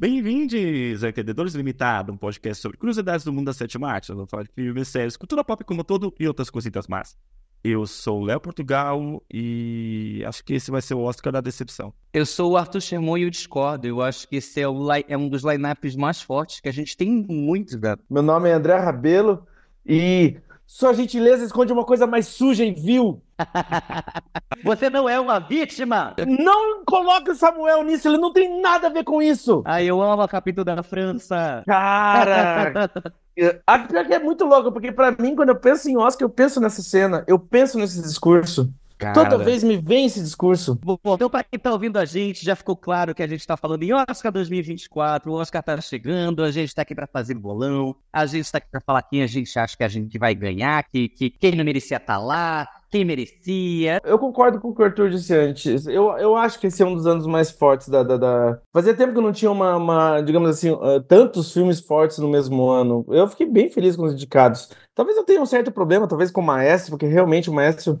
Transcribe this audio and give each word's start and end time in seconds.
Bem-vindos 0.00 1.02
a 1.02 1.08
Entendedores 1.08 1.54
Limitado, 1.54 2.12
um 2.12 2.16
podcast 2.16 2.62
sobre 2.62 2.78
curiosidades 2.78 3.24
do 3.24 3.32
mundo 3.32 3.46
da 3.46 3.52
sétima 3.52 3.90
arte. 3.90 4.12
Nós 4.12 4.28
vamos 4.30 4.46
de 4.46 4.54
filmes, 4.54 4.86
séries, 4.86 5.16
cultura 5.16 5.42
pop 5.42 5.64
como 5.64 5.82
todo 5.82 6.14
e 6.20 6.28
outras 6.28 6.48
cositas 6.48 6.86
más. 6.86 7.16
Eu 7.64 7.84
sou 7.84 8.20
o 8.20 8.24
Léo 8.24 8.38
Portugal 8.38 9.20
e 9.28 10.22
acho 10.24 10.44
que 10.44 10.54
esse 10.54 10.70
vai 10.70 10.80
ser 10.80 10.94
o 10.94 11.00
Oscar 11.00 11.32
da 11.32 11.40
decepção. 11.40 11.92
Eu 12.12 12.24
sou 12.24 12.52
o 12.52 12.56
Arthur 12.56 12.80
Sherman 12.80 13.18
e 13.18 13.24
eu 13.24 13.30
discordo. 13.30 13.88
Eu 13.88 14.00
acho 14.00 14.28
que 14.28 14.36
esse 14.36 14.60
é, 14.60 14.68
o, 14.68 14.86
é 14.92 15.18
um 15.18 15.28
dos 15.28 15.42
lineups 15.42 15.96
mais 15.96 16.22
fortes 16.22 16.60
que 16.60 16.68
a 16.68 16.72
gente 16.72 16.96
tem 16.96 17.26
muitos, 17.28 17.74
velho. 17.74 17.98
Meu 18.08 18.22
nome 18.22 18.48
é 18.48 18.52
André 18.52 18.76
Rabelo 18.76 19.44
e 19.84 20.36
sua 20.64 20.94
gentileza 20.94 21.44
esconde 21.44 21.72
uma 21.72 21.84
coisa 21.84 22.06
mais 22.06 22.28
suja 22.28 22.64
e 22.64 22.70
vil. 22.70 23.20
Você 24.64 24.90
não 24.90 25.08
é 25.08 25.18
uma 25.18 25.38
vítima! 25.38 26.14
Não 26.26 26.84
coloque 26.84 27.30
o 27.30 27.34
Samuel 27.34 27.82
nisso, 27.84 28.08
ele 28.08 28.18
não 28.18 28.32
tem 28.32 28.60
nada 28.60 28.88
a 28.88 28.90
ver 28.90 29.04
com 29.04 29.22
isso! 29.22 29.62
Ai, 29.64 29.86
eu 29.86 30.02
amo 30.02 30.22
a 30.22 30.28
capítulo 30.28 30.64
da 30.64 30.82
França! 30.82 31.62
Cara! 31.66 32.90
a 33.66 33.78
pior 33.78 34.06
que 34.06 34.14
é 34.14 34.18
muito 34.18 34.44
louco, 34.44 34.72
porque 34.72 34.90
pra 34.90 35.12
mim, 35.12 35.34
quando 35.34 35.50
eu 35.50 35.56
penso 35.56 35.88
em 35.88 35.96
Oscar, 35.96 36.24
eu 36.26 36.30
penso 36.30 36.60
nessa 36.60 36.82
cena, 36.82 37.24
eu 37.26 37.38
penso 37.38 37.78
nesse 37.78 38.02
discurso. 38.02 38.72
Cara... 38.98 39.14
Toda 39.14 39.38
vez 39.38 39.62
me 39.62 39.76
vem 39.76 40.06
esse 40.06 40.20
discurso. 40.20 40.76
Bom, 40.82 40.98
então, 41.14 41.30
para 41.30 41.44
quem 41.44 41.58
tá 41.58 41.70
ouvindo 41.70 41.98
a 41.98 42.04
gente, 42.04 42.44
já 42.44 42.56
ficou 42.56 42.76
claro 42.76 43.14
que 43.14 43.22
a 43.22 43.28
gente 43.28 43.46
tá 43.46 43.56
falando 43.56 43.84
em 43.84 43.92
Oscar 43.92 44.32
2024, 44.32 45.30
o 45.30 45.36
Oscar 45.36 45.62
tá 45.62 45.80
chegando, 45.80 46.42
a 46.42 46.50
gente 46.50 46.74
tá 46.74 46.82
aqui 46.82 46.96
para 46.96 47.06
fazer 47.06 47.34
bolão, 47.34 47.94
a 48.12 48.26
gente 48.26 48.50
tá 48.50 48.58
aqui 48.58 48.66
pra 48.68 48.80
falar 48.80 49.02
quem 49.02 49.22
a 49.22 49.26
gente 49.28 49.56
acha 49.56 49.76
que 49.76 49.84
a 49.84 49.88
gente 49.88 50.18
vai 50.18 50.34
ganhar, 50.34 50.82
que, 50.82 51.08
que 51.08 51.30
quem 51.30 51.54
não 51.54 51.64
merecia 51.64 52.00
tá 52.00 52.18
lá, 52.18 52.66
quem 52.90 53.04
merecia. 53.04 54.00
Eu 54.04 54.18
concordo 54.18 54.60
com 54.60 54.68
o 54.68 54.74
que 54.74 54.80
o 54.80 54.84
Arthur 54.84 55.10
disse 55.10 55.34
antes. 55.34 55.86
Eu, 55.86 56.16
eu 56.18 56.36
acho 56.36 56.58
que 56.58 56.66
esse 56.66 56.82
é 56.82 56.86
um 56.86 56.94
dos 56.94 57.06
anos 57.06 57.26
mais 57.26 57.50
fortes 57.50 57.88
da. 57.88 58.02
da, 58.02 58.16
da... 58.16 58.60
Fazia 58.72 58.94
tempo 58.94 59.14
que 59.14 59.20
não 59.20 59.32
tinha 59.32 59.50
uma, 59.50 59.76
uma 59.76 60.20
digamos 60.20 60.48
assim, 60.50 60.70
uh, 60.70 61.00
tantos 61.06 61.52
filmes 61.52 61.80
fortes 61.80 62.18
no 62.18 62.28
mesmo 62.28 62.68
ano. 62.68 63.04
Eu 63.08 63.28
fiquei 63.28 63.46
bem 63.46 63.68
feliz 63.68 63.96
com 63.96 64.04
os 64.04 64.12
indicados. 64.14 64.70
Talvez 64.94 65.16
eu 65.16 65.24
tenha 65.24 65.40
um 65.40 65.46
certo 65.46 65.70
problema, 65.70 66.08
talvez 66.08 66.30
com 66.30 66.40
o 66.40 66.44
Maestro, 66.44 66.92
porque 66.92 67.06
realmente 67.06 67.50
o 67.50 67.52
Maestro 67.54 68.00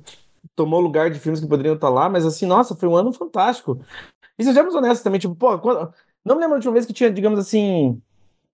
tomou 0.56 0.80
lugar 0.80 1.10
de 1.10 1.18
filmes 1.18 1.40
que 1.40 1.46
poderiam 1.46 1.74
estar 1.74 1.88
lá, 1.88 2.08
mas 2.08 2.24
assim, 2.24 2.46
nossa, 2.46 2.74
foi 2.74 2.88
um 2.88 2.96
ano 2.96 3.12
fantástico. 3.12 3.80
E 4.38 4.44
sejamos 4.44 4.74
honestos 4.74 5.02
também, 5.02 5.20
tipo, 5.20 5.34
pô, 5.34 5.58
quando... 5.58 5.92
não 6.24 6.36
me 6.36 6.40
lembro 6.40 6.58
de 6.58 6.66
última 6.66 6.72
vez 6.72 6.86
que 6.86 6.92
tinha, 6.92 7.10
digamos 7.10 7.38
assim, 7.38 8.00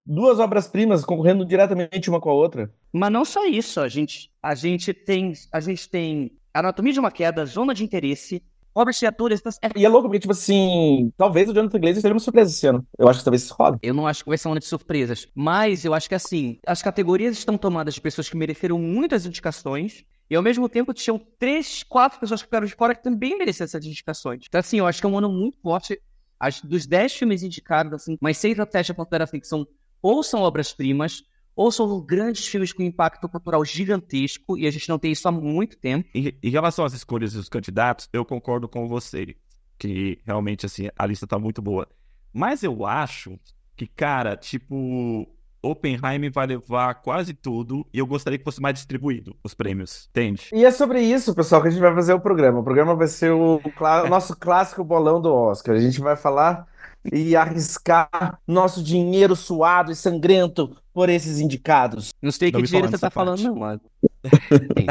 duas 0.05 0.39
obras-primas 0.39 1.05
concorrendo 1.05 1.45
diretamente 1.45 2.11
uma 2.11 2.21
com 2.21 2.31
a 2.31 2.35
outra. 2.35 2.73
Mas 2.93 3.13
não 3.13 3.25
só 3.25 3.47
isso, 3.47 3.81
a 3.81 3.89
gente, 3.89 4.31
a 4.43 4.55
gente 4.55 4.93
tem, 4.93 5.33
a 5.53 5.61
gente 5.61 5.89
tem 5.89 6.33
Anatomia 6.53 6.93
de 6.93 7.01
uma 7.01 7.11
Queda, 7.11 7.45
Zona 7.47 7.75
de 7.75 7.83
Interesse, 7.83 8.43
obras 8.75 8.99
de 8.99 9.07
atores. 9.07 9.43
E 9.77 9.85
é 9.85 9.89
louco, 9.89 10.09
porque, 10.09 10.21
tipo 10.21 10.33
assim, 10.33 11.13
talvez 11.17 11.49
o 11.49 11.55
Jonathan 11.55 11.79
Glazer 11.79 12.03
seja 12.03 12.15
uma 12.15 12.21
surpresa 12.21 12.51
esse 12.51 12.67
ano. 12.67 12.87
Eu 12.99 13.09
acho 13.09 13.21
que 13.21 13.25
talvez 13.25 13.43
isso 13.43 13.55
roda. 13.55 13.79
Eu 13.83 13.95
não 13.95 14.07
acho 14.07 14.25
que 14.25 14.29
vai 14.29 14.37
ser 14.37 14.49
uma 14.49 14.59
de 14.59 14.67
surpresas. 14.67 15.29
Mas 15.35 15.85
eu 15.85 15.95
acho 15.95 16.09
que, 16.09 16.15
assim, 16.15 16.59
as 16.67 16.83
categorias 16.83 17.39
estão 17.39 17.57
tomadas 17.57 17.95
de 17.95 18.01
pessoas 18.01 18.29
que 18.29 18.37
mereceram 18.37 18.79
muitas 18.79 19.25
indicações. 19.25 20.05
E 20.29 20.35
ao 20.35 20.43
mesmo 20.43 20.69
tempo 20.69 20.95
tinham 20.95 21.21
três, 21.39 21.83
quatro 21.83 22.19
pessoas 22.19 22.41
que 22.41 22.47
ficaram 22.47 22.67
de 22.67 22.75
fora 22.75 22.95
que 22.95 23.03
também 23.03 23.37
mereciam 23.37 23.65
essas 23.65 23.85
indicações. 23.85 24.45
Então, 24.49 24.59
assim, 24.59 24.79
eu 24.79 24.87
acho 24.87 25.01
que 25.01 25.07
é 25.07 25.09
um 25.09 25.19
ano 25.19 25.31
muito 25.31 25.59
forte. 25.61 26.01
Dos 26.65 26.87
dez 26.87 27.13
filmes 27.13 27.43
indicados, 27.43 27.93
assim, 27.93 28.19
mais 28.21 28.37
seis 28.37 28.59
até 28.59 28.81
assim, 28.81 29.41
que 29.41 29.47
são 29.47 29.67
ou 30.05 30.23
são 30.23 30.43
obras-primas, 30.43 31.25
ou 31.57 31.73
são 31.73 31.99
grandes 31.99 32.47
filmes 32.47 32.75
com 32.75 32.83
impacto 32.83 33.27
cultural 33.27 33.65
gigantesco, 33.65 34.59
e 34.59 34.67
a 34.67 34.71
gente 34.71 34.87
não 34.87 34.99
tem 34.99 35.13
isso 35.13 35.27
há 35.27 35.33
muito 35.33 35.79
tempo. 35.79 36.07
Em, 36.15 36.31
em 36.43 36.51
relação 36.51 36.85
às 36.85 36.93
escolhas 36.93 37.33
dos 37.33 37.49
candidatos, 37.49 38.07
eu 38.13 38.23
concordo 38.23 38.69
com 38.69 38.87
você, 38.87 39.35
que 39.79 40.21
realmente, 40.27 40.67
assim, 40.67 40.91
a 40.95 41.07
lista 41.07 41.27
tá 41.27 41.39
muito 41.39 41.63
boa. 41.63 41.89
Mas 42.35 42.63
eu 42.63 42.85
acho 42.85 43.39
que, 43.75 43.87
cara, 43.87 44.37
tipo, 44.37 45.27
Oppenheimer 45.63 46.31
vai 46.31 46.49
levar 46.49 46.97
quase 46.97 47.33
tudo 47.33 47.87
e 47.91 47.99
eu 47.99 48.07
gostaria 48.07 48.39
que 48.39 48.45
fosse 48.45 48.61
mais 48.61 48.75
distribuído 48.75 49.35
os 49.43 49.55
prêmios, 49.55 50.11
entende? 50.11 50.51
E 50.53 50.67
é 50.67 50.71
sobre 50.71 51.01
isso, 51.01 51.35
pessoal, 51.35 51.63
que 51.63 51.69
a 51.69 51.71
gente 51.71 51.81
vai 51.81 51.95
fazer 51.95 52.13
o 52.13 52.21
programa. 52.21 52.61
O 52.61 52.65
programa 52.65 52.95
vai 52.95 53.09
ser 53.09 53.33
o, 53.33 53.59
o 54.05 54.09
nosso 54.11 54.37
clássico 54.37 54.85
bolão 54.85 55.19
do 55.19 55.33
Oscar. 55.33 55.75
A 55.77 55.81
gente 55.81 55.99
vai 55.99 56.15
falar 56.15 56.67
e 57.13 57.37
arriscar 57.37 58.39
nosso 58.47 58.83
dinheiro 58.83 59.37
suado 59.37 59.93
e 59.93 59.97
sangrento 59.97 60.77
por 60.93 61.09
esses 61.09 61.41
indicados. 61.41 62.13
Não 62.23 62.31
sei 62.31 62.51
que 62.51 62.63
dinheiro 62.63 62.89
você 62.89 62.99
tá 62.99 63.11
parte. 63.11 63.15
falando, 63.15 63.43
não, 63.43 63.57
mas... 63.57 63.81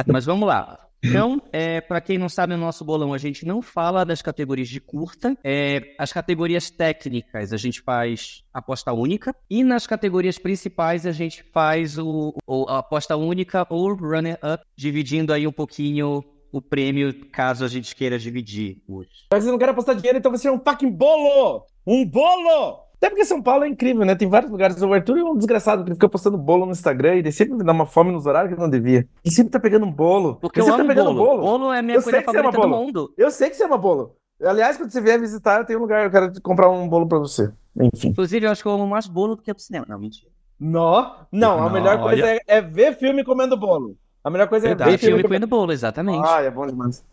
mas 0.08 0.26
vamos 0.26 0.48
lá. 0.48 0.80
Então, 1.04 1.42
é, 1.52 1.82
para 1.82 2.00
quem 2.00 2.18
não 2.18 2.30
sabe, 2.30 2.54
no 2.54 2.62
nosso 2.62 2.86
bolão 2.86 3.14
a 3.14 3.18
gente 3.18 3.46
não 3.46 3.62
fala 3.62 4.06
das 4.06 4.22
categorias 4.22 4.70
de 4.70 4.80
curta. 4.80 5.38
É, 5.44 5.94
as 6.00 6.14
categorias 6.14 6.70
técnicas 6.70 7.52
a 7.52 7.58
gente 7.58 7.82
faz 7.82 8.44
aposta 8.54 8.94
única. 8.94 9.36
E 9.50 9.64
nas 9.64 9.86
categorias 9.86 10.40
principais 10.40 11.06
a 11.06 11.12
gente 11.12 11.44
faz 11.52 11.98
o, 11.98 12.34
o 12.48 12.66
a 12.70 12.80
aposta 12.80 13.18
única 13.18 13.68
ou 13.70 13.94
runner-up, 13.94 14.64
dividindo 14.78 15.34
aí 15.34 15.46
um 15.46 15.52
pouquinho 15.52 16.24
o 16.54 16.62
prêmio 16.62 17.12
caso 17.32 17.66
a 17.66 17.68
gente 17.68 17.96
queira 17.96 18.20
dividir 18.20 18.78
hoje. 18.88 19.10
Mas 19.32 19.44
você 19.44 19.50
não 19.52 19.58
quer 19.58 19.70
apostar 19.70 19.96
dinheiro, 19.96 20.20
então 20.20 20.32
você 20.32 20.48
é 20.48 20.52
um 20.52 20.60
fucking 20.60 20.92
bolo! 20.92 21.66
Um 21.86 22.06
bolo! 22.06 22.84
Até 22.98 23.10
porque 23.10 23.26
São 23.26 23.42
Paulo 23.42 23.66
é 23.66 23.68
incrível, 23.68 24.06
né? 24.06 24.16
Tem 24.16 24.30
vários 24.30 24.52
lugares. 24.52 24.80
O 24.82 24.94
Arthur 24.94 25.18
é 25.18 25.24
um 25.24 25.36
desgraçado 25.36 25.84
que 25.84 25.94
fica 25.94 26.08
postando 26.08 26.38
bolo 26.38 26.68
no 26.68 26.72
Instagram 26.72 27.16
e 27.16 27.20
ele 27.20 27.32
sempre 27.32 27.58
me 27.58 27.64
dá 27.64 27.74
uma 27.74 27.88
fome 27.88 28.12
nos 28.12 28.28
horários 28.28 28.54
que 28.54 28.60
não 28.60 28.70
devia. 28.70 29.06
E 29.26 29.32
sempre 29.32 29.52
tá 29.52 29.60
pegando 29.60 29.86
um 29.86 29.92
bolo. 29.92 30.36
Porque 30.36 30.62
eu, 30.62 30.68
eu 30.68 30.78
tá 30.78 30.86
pegando 30.86 31.14
bolo. 31.14 31.26
bolo. 31.26 31.42
Bolo 31.42 31.74
é 31.74 31.80
a 31.80 31.82
minha 31.82 31.98
eu 31.98 32.04
coisa 32.04 32.22
favorita 32.22 32.52
do 32.52 32.70
mundo. 32.70 33.14
Eu 33.18 33.32
sei 33.32 33.50
que 33.50 33.58
você 33.58 33.64
ama 33.66 33.78
bolo. 33.78 34.16
Aliás, 34.42 34.78
quando 34.78 34.92
você 34.92 35.02
vier 35.02 35.20
visitar, 35.20 35.60
eu 35.60 35.66
tenho 35.66 35.80
um 35.80 35.82
lugar, 35.82 36.06
eu 36.06 36.12
quero 36.12 36.42
comprar 36.42 36.70
um 36.70 36.88
bolo 36.88 37.08
pra 37.08 37.18
você. 37.18 37.52
Enfim. 37.78 38.10
Inclusive, 38.10 38.46
eu 38.46 38.52
acho 38.52 38.62
que 38.62 38.68
eu 38.68 38.74
amo 38.74 38.88
mais 38.88 39.08
bolo 39.08 39.36
do 39.36 39.42
que 39.42 39.54
pro 39.54 39.62
cinema. 39.62 39.86
Não, 39.90 40.00
mentira. 40.00 40.32
Não, 40.60 41.16
não, 41.30 41.62
a 41.62 41.70
melhor 41.70 42.00
coisa 42.00 42.26
é, 42.26 42.40
é, 42.48 42.62
ver 42.62 42.96
filme 42.96 43.24
comendo 43.24 43.58
bolo. 43.58 43.98
A 44.24 44.30
melhor 44.30 44.48
coisa 44.48 44.70
é 44.70 44.76
ver 44.76 44.98
filme 44.98 45.22
comendo 45.22 45.48
bolo, 45.48 45.72
exatamente. 45.72 46.26
Ah, 46.28 46.42
é 46.42 46.50
bom 46.50 46.66
demais. 46.66 47.04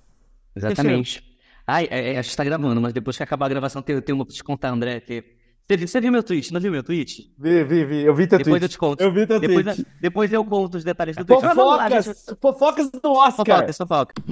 Exatamente. 0.54 1.24
Ai, 1.66 1.88
é, 1.90 2.14
é, 2.14 2.18
a 2.18 2.22
gente 2.22 2.36
tá 2.36 2.44
gravando, 2.44 2.80
mas 2.80 2.92
depois 2.92 3.16
que 3.16 3.22
acabar 3.22 3.46
a 3.46 3.48
gravação, 3.48 3.82
eu 3.86 4.02
tenho 4.02 4.16
uma 4.18 4.24
pra 4.24 4.34
te 4.34 4.42
contar, 4.42 4.70
André, 4.70 5.00
que 5.00 5.24
você, 5.68 5.86
você 5.86 6.00
viu 6.00 6.10
meu 6.10 6.22
tweet? 6.22 6.52
Não 6.52 6.60
viu 6.60 6.72
meu 6.72 6.82
tweet? 6.82 7.32
Vi, 7.38 7.64
vi, 7.64 7.84
vi. 7.84 8.02
Eu 8.02 8.14
vi 8.14 8.26
teu 8.26 8.38
depois 8.38 8.60
tweet. 8.60 8.62
eu 8.62 8.68
te 8.68 8.78
conto. 8.78 9.00
Eu 9.00 9.12
vi 9.12 9.26
teu 9.26 9.38
depois, 9.38 9.64
tweet. 9.64 9.86
Depois 10.00 10.32
eu 10.32 10.44
conto 10.44 10.76
os 10.76 10.84
detalhes 10.84 11.16
do 11.16 11.24
tweet. 11.24 11.42
Fofocas, 11.42 12.04
gente... 12.04 12.40
fofocas 12.40 12.90
do 12.90 13.12
Oscar. 13.12 13.46
Fofocas, 13.46 13.76
fofocas. 13.76 14.24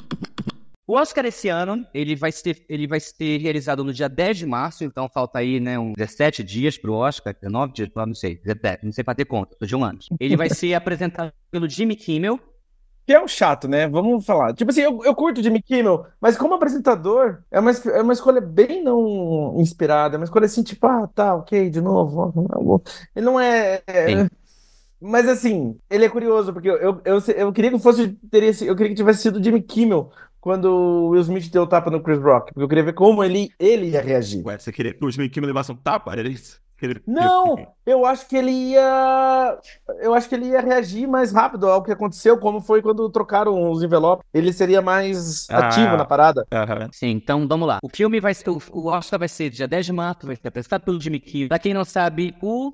O 0.85 0.95
Oscar 0.95 1.27
esse 1.27 1.51
ano, 1.51 1.87
ele 1.93 2.17
vai, 2.17 2.33
ser, 2.33 2.65
ele 2.67 2.87
vai 2.87 2.99
ser 2.99 3.39
realizado 3.41 3.85
no 3.85 3.93
dia 3.93 4.09
10 4.09 4.39
de 4.39 4.47
março, 4.47 4.83
então 4.85 5.07
falta 5.07 5.39
aí, 5.39 5.61
né, 5.61 5.79
uns 5.79 5.93
17 5.93 6.43
dias 6.43 6.79
pro 6.79 6.95
Oscar, 6.95 7.35
19 7.35 7.75
dias, 7.75 7.91
não 7.95 8.15
sei, 8.15 8.37
17, 8.37 8.87
não 8.87 8.93
sei 8.93 9.05
pra 9.05 9.15
ter 9.15 9.27
conta, 9.27 9.55
tô 9.61 9.67
de 9.67 9.77
um 9.77 9.85
ano. 9.85 9.99
Ele 10.19 10.35
vai 10.35 10.49
ser 10.49 10.73
apresentado 10.73 11.31
pelo 11.51 11.69
Jimmy 11.69 11.95
Kimmel, 11.95 12.41
que 13.09 13.15
é 13.15 13.25
um 13.25 13.27
chato, 13.27 13.67
né? 13.67 13.89
Vamos 13.89 14.27
falar. 14.27 14.53
Tipo 14.53 14.71
assim, 14.71 14.83
eu, 14.83 15.03
eu 15.03 15.15
curto 15.15 15.43
Jimmy 15.43 15.63
Kimmel, 15.63 16.05
mas 16.21 16.37
como 16.37 16.53
apresentador, 16.53 17.39
é 17.51 17.59
uma, 17.59 17.71
é 17.71 18.03
uma 18.03 18.13
escolha 18.13 18.39
bem 18.39 18.85
não 18.85 19.55
inspirada. 19.57 20.15
É 20.15 20.19
uma 20.19 20.25
escolha 20.25 20.45
assim, 20.45 20.63
tipo, 20.63 20.87
ah, 20.87 21.09
tá, 21.15 21.35
ok, 21.35 21.71
de 21.71 21.81
novo. 21.81 22.35
Ele 23.17 23.25
não 23.25 23.41
é. 23.41 23.83
é 23.87 24.29
mas 25.01 25.27
assim, 25.27 25.79
ele 25.89 26.05
é 26.05 26.09
curioso, 26.11 26.53
porque 26.53 26.69
eu, 26.69 26.77
eu, 26.77 27.01
eu, 27.03 27.19
eu 27.35 27.51
queria 27.51 27.71
que 27.71 27.79
fosse. 27.79 28.09
Teria, 28.31 28.51
eu 28.67 28.77
queria 28.77 28.91
que 28.91 28.97
tivesse 28.97 29.23
sido 29.23 29.43
Jimmy 29.43 29.63
Kimmel 29.63 30.11
quando 30.39 30.67
o 30.67 31.09
Will 31.09 31.23
Smith 31.23 31.51
deu 31.51 31.63
o 31.63 31.67
tapa 31.67 31.91
no 31.91 32.03
Chris 32.03 32.19
Rock. 32.19 32.53
Porque 32.53 32.63
eu 32.63 32.69
queria 32.69 32.85
ver 32.85 32.93
como 32.93 33.25
ele, 33.25 33.49
ele 33.59 33.87
ia 33.89 34.03
reagir. 34.03 34.45
Ué, 34.45 34.59
você 34.59 34.71
queria 34.71 34.93
que 34.93 35.03
o 35.03 35.11
Jimmy 35.11 35.31
Kimmel 35.31 35.49
levasse 35.49 35.73
um 35.73 35.77
tapa? 35.77 36.13
Era 36.13 36.29
isso? 36.29 36.61
Não, 37.07 37.67
eu 37.85 38.07
acho 38.07 38.29
que 38.29 38.37
ele 38.37 38.51
ia. 38.51 39.59
Eu 40.01 40.15
acho 40.15 40.29
que 40.29 40.35
ele 40.35 40.47
ia 40.47 40.61
reagir 40.61 41.07
mais 41.07 41.33
rápido 41.33 41.69
ao 41.69 41.83
que 41.83 41.91
aconteceu, 41.91 42.39
como 42.39 42.61
foi 42.61 42.81
quando 42.81 43.09
trocaram 43.11 43.71
os 43.71 43.83
envelopes. 43.83 44.25
Ele 44.33 44.53
seria 44.53 44.81
mais 44.81 45.49
ah, 45.51 45.67
ativo 45.67 45.97
na 45.97 46.05
parada. 46.05 46.43
Uh 46.53 46.57
-huh. 46.57 46.89
Sim, 46.93 47.09
então 47.09 47.47
vamos 47.49 47.67
lá. 47.67 47.79
O 47.83 47.89
filme 47.89 48.21
vai 48.21 48.35
ser. 48.35 48.51
O 48.51 48.87
Oscar 48.87 49.19
vai 49.19 49.29
ser 49.29 49.51
dia 49.51 49.67
10 49.67 49.87
de 49.87 49.93
março, 49.93 50.27
vai 50.27 50.37
ser 50.37 50.49
apresentado 50.49 50.83
pelo 50.85 51.01
Jimmy 51.01 51.21
Kimmel. 51.21 51.49
Pra 51.49 51.59
quem 51.59 51.75
não 51.75 51.85
sabe, 51.85 52.35
o 52.43 52.73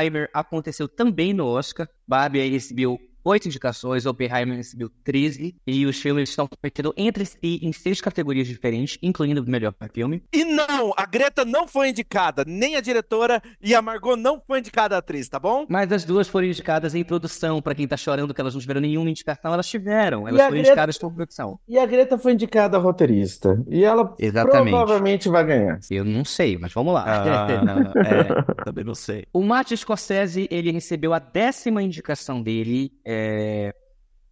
Heimer 0.00 0.30
aconteceu 0.32 0.88
também 0.88 1.32
no 1.32 1.46
Oscar. 1.46 1.88
Barbie 2.06 2.48
recebeu 2.48 2.98
oito 3.24 3.46
indicações, 3.46 4.06
Oppenheimer 4.06 4.56
recebeu 4.56 4.90
13, 5.04 5.54
e 5.66 5.86
os 5.86 6.00
filmes 6.00 6.30
estão 6.30 6.46
competindo 6.46 6.92
entre 6.96 7.24
si 7.24 7.60
em 7.62 7.72
seis 7.72 8.00
categorias 8.00 8.46
diferentes, 8.46 8.98
incluindo 9.02 9.42
o 9.42 9.50
melhor 9.50 9.74
filme. 9.92 10.22
E 10.32 10.44
não, 10.44 10.92
a 10.96 11.06
Greta 11.06 11.44
não 11.44 11.66
foi 11.66 11.88
indicada, 11.90 12.44
nem 12.46 12.76
a 12.76 12.80
diretora, 12.80 13.42
e 13.60 13.74
a 13.74 13.82
Margot 13.82 14.16
não 14.16 14.40
foi 14.46 14.60
indicada 14.60 14.96
a 14.96 14.98
atriz, 14.98 15.28
tá 15.28 15.38
bom? 15.38 15.66
Mas 15.68 15.90
as 15.92 16.04
duas 16.04 16.28
foram 16.28 16.46
indicadas 16.46 16.94
em 16.94 17.04
produção, 17.04 17.60
para 17.60 17.74
quem 17.74 17.86
tá 17.86 17.96
chorando 17.96 18.34
que 18.34 18.40
elas 18.40 18.54
não 18.54 18.60
tiveram 18.60 18.80
nenhuma 18.80 19.10
indicação, 19.10 19.52
elas 19.52 19.68
tiveram, 19.68 20.26
elas 20.28 20.40
foram 20.40 20.52
Greta... 20.52 20.68
indicadas 20.68 20.98
por 20.98 21.12
produção. 21.12 21.58
E 21.68 21.78
a 21.78 21.86
Greta 21.86 22.18
foi 22.18 22.32
indicada 22.32 22.76
a 22.76 22.80
roteirista, 22.80 23.62
e 23.68 23.84
ela 23.84 24.14
Exatamente. 24.18 24.70
provavelmente 24.70 25.28
vai 25.28 25.44
ganhar. 25.44 25.80
Eu 25.90 26.04
não 26.04 26.24
sei, 26.24 26.58
mas 26.58 26.72
vamos 26.72 26.94
lá. 26.94 27.04
Ah, 27.06 27.46
é, 28.62 28.64
também 28.64 28.84
não 28.84 28.94
sei. 28.94 29.26
O 29.32 29.42
Martin 29.42 29.76
Scorsese, 29.76 30.48
ele 30.50 30.70
recebeu 30.70 31.12
a 31.12 31.18
décima 31.18 31.82
indicação 31.82 32.42
dele, 32.42 32.92
é, 33.04 33.11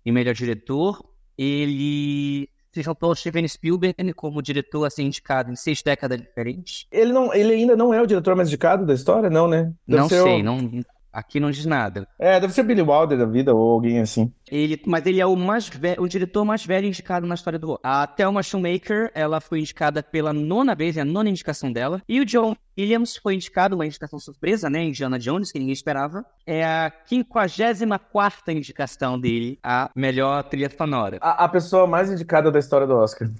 em 0.05 0.13
melhor 0.13 0.35
diretor, 0.35 1.03
ele 1.37 2.49
Vocês 2.73 2.85
juntou 2.85 3.11
o 3.11 3.15
Steven 3.15 3.47
Spielberg 3.49 4.13
como 4.15 4.43
diretor 4.43 4.85
assim 4.85 5.05
indicado 5.05 5.51
em 5.51 5.57
seis 5.57 5.83
décadas 5.83 6.21
diferentes? 6.21 6.87
Ele, 6.91 7.13
não, 7.13 7.33
ele 7.35 7.55
ainda 7.55 7.77
não 7.77 7.93
é 7.93 8.01
o 8.01 8.07
diretor 8.07 8.37
mais 8.37 8.49
indicado 8.49 8.87
da 8.87 8.95
história, 8.95 9.31
não, 9.31 9.49
né? 9.49 9.73
Deve 9.87 10.03
não 10.03 10.09
sei, 10.09 10.41
o... 10.41 10.43
não, 10.43 10.83
aqui 11.13 11.41
não 11.41 11.51
diz 11.51 11.67
nada. 11.67 12.07
É, 12.19 12.39
deve 12.39 12.53
ser 12.53 12.63
Billy 12.63 12.83
Wilder 12.83 13.19
da 13.19 13.27
vida 13.27 13.55
ou 13.55 13.73
alguém 13.73 14.01
assim. 14.01 14.33
Ele, 14.51 14.81
mas 14.87 15.05
ele 15.07 15.21
é 15.21 15.27
o 15.27 15.37
mais 15.37 15.69
velho, 15.69 16.03
o 16.03 16.09
diretor 16.09 16.45
mais 16.45 16.65
velho 16.65 16.87
indicado 16.87 17.27
na 17.27 17.35
história 17.35 17.59
do. 17.59 17.79
A 17.83 18.07
Thelma 18.07 18.43
Shoemaker, 18.43 19.11
ela 19.15 19.41
foi 19.41 19.61
indicada 19.61 20.03
pela 20.03 20.33
nona 20.33 20.75
vez, 20.75 20.97
é 20.97 21.01
a 21.01 21.05
nona 21.05 21.29
indicação 21.29 21.73
dela. 21.73 22.03
E 22.09 22.21
o 22.21 22.25
John 22.25 22.55
Williams 22.81 23.17
foi 23.17 23.35
indicado, 23.35 23.77
uma 23.77 23.87
indicação 23.87 24.19
surpresa, 24.19 24.69
né? 24.69 24.83
Indiana 24.83 25.19
Jones, 25.19 25.53
que 25.53 25.59
ninguém 25.59 25.73
esperava. 25.73 26.25
É 26.45 26.65
a 26.65 26.93
54 27.07 28.51
indicação 28.51 29.19
dele, 29.19 29.59
a 29.63 29.91
melhor 29.95 30.43
trilha 30.43 30.69
sonora. 30.77 31.19
A, 31.21 31.45
a, 31.45 31.49
pessoa 31.49 31.87
mais 31.87 32.11
indicada 32.11 32.51
da 32.51 32.59
história 32.59 32.87
do 32.87 32.97
Oscar. 32.97 33.31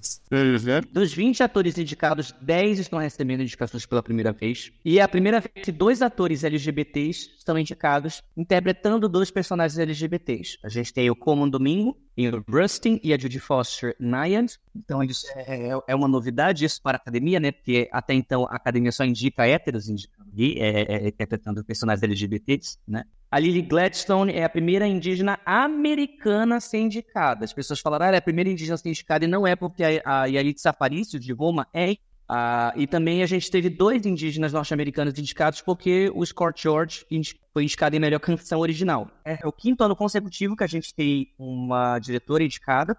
Dos 0.91 1.13
20 1.13 1.43
atores 1.43 1.77
indicados, 1.77 2.33
10 2.41 2.79
estão 2.79 2.99
recebendo 2.99 3.41
indicações 3.41 3.85
pela 3.85 4.01
primeira 4.01 4.31
vez. 4.31 4.71
E 4.85 4.99
é 4.99 5.01
a 5.01 5.07
primeira 5.07 5.41
vez 5.41 5.65
que 5.65 5.71
dois 5.71 6.01
atores 6.01 6.43
LGBTs 6.45 7.31
estão 7.37 7.57
indicados 7.57 8.23
interpretando 8.37 9.09
dois 9.09 9.29
personagens 9.29 9.77
LGBTs. 9.77 10.57
A 10.63 10.69
gente 10.69 10.93
tem 10.93 11.01
tem 11.01 11.09
o 11.09 11.15
Como 11.15 11.43
um 11.43 11.49
Domingo, 11.49 11.97
em 12.17 12.29
Rustin 12.29 12.99
e 13.03 13.13
a 13.13 13.17
Judy 13.17 13.39
Foster 13.39 13.95
Nyand. 13.99 14.57
Então, 14.75 15.03
isso 15.03 15.25
é, 15.35 15.69
é, 15.69 15.79
é, 15.87 15.95
uma 15.95 16.07
novidade 16.07 16.65
isso 16.65 16.81
para 16.81 16.97
a 16.97 17.01
academia, 17.01 17.39
né? 17.39 17.51
Porque 17.51 17.89
até 17.91 18.13
então 18.13 18.45
a 18.45 18.55
academia 18.55 18.91
só 18.91 19.03
indica 19.03 19.45
héteros 19.45 19.87
indicando 19.87 20.21
é, 20.37 20.81
é, 20.83 21.07
interpretando 21.09 21.63
personagens 21.63 22.03
LGBTs, 22.03 22.77
né? 22.87 23.03
A 23.29 23.39
Lily 23.39 23.61
Gladstone 23.61 24.33
é 24.33 24.43
a 24.43 24.49
primeira 24.49 24.85
indígena 24.85 25.39
americana 25.45 26.57
a 26.57 26.59
ser 26.59 26.79
indicada. 26.79 27.45
As 27.45 27.53
pessoas 27.53 27.79
falaram, 27.79 28.05
ah, 28.05 28.07
ela 28.09 28.17
é 28.17 28.19
a 28.19 28.21
primeira 28.21 28.49
indígena 28.49 28.75
a 28.75 28.77
ser 28.77 28.89
indicada, 28.89 29.25
e 29.25 29.27
não 29.27 29.47
é 29.47 29.55
porque 29.55 29.83
a, 29.83 30.01
a 30.05 30.25
Yalitza 30.25 30.69
Aparicio, 30.69 31.19
de 31.19 31.31
Roma, 31.31 31.67
é 31.73 31.95
ah, 32.33 32.71
e 32.77 32.87
também 32.87 33.21
a 33.21 33.25
gente 33.25 33.51
teve 33.51 33.69
dois 33.69 34.05
indígenas 34.05 34.53
norte-americanos 34.53 35.19
indicados 35.19 35.59
porque 35.59 36.09
o 36.15 36.25
Scott 36.25 36.63
George 36.63 37.05
foi 37.51 37.63
indicado 37.63 37.93
em 37.93 37.99
melhor 37.99 38.21
canção 38.21 38.61
original. 38.61 39.11
É 39.25 39.45
o 39.45 39.51
quinto 39.51 39.83
ano 39.83 39.97
consecutivo 39.97 40.55
que 40.55 40.63
a 40.63 40.67
gente 40.67 40.95
tem 40.95 41.33
uma 41.37 41.99
diretora 41.99 42.41
indicada, 42.41 42.95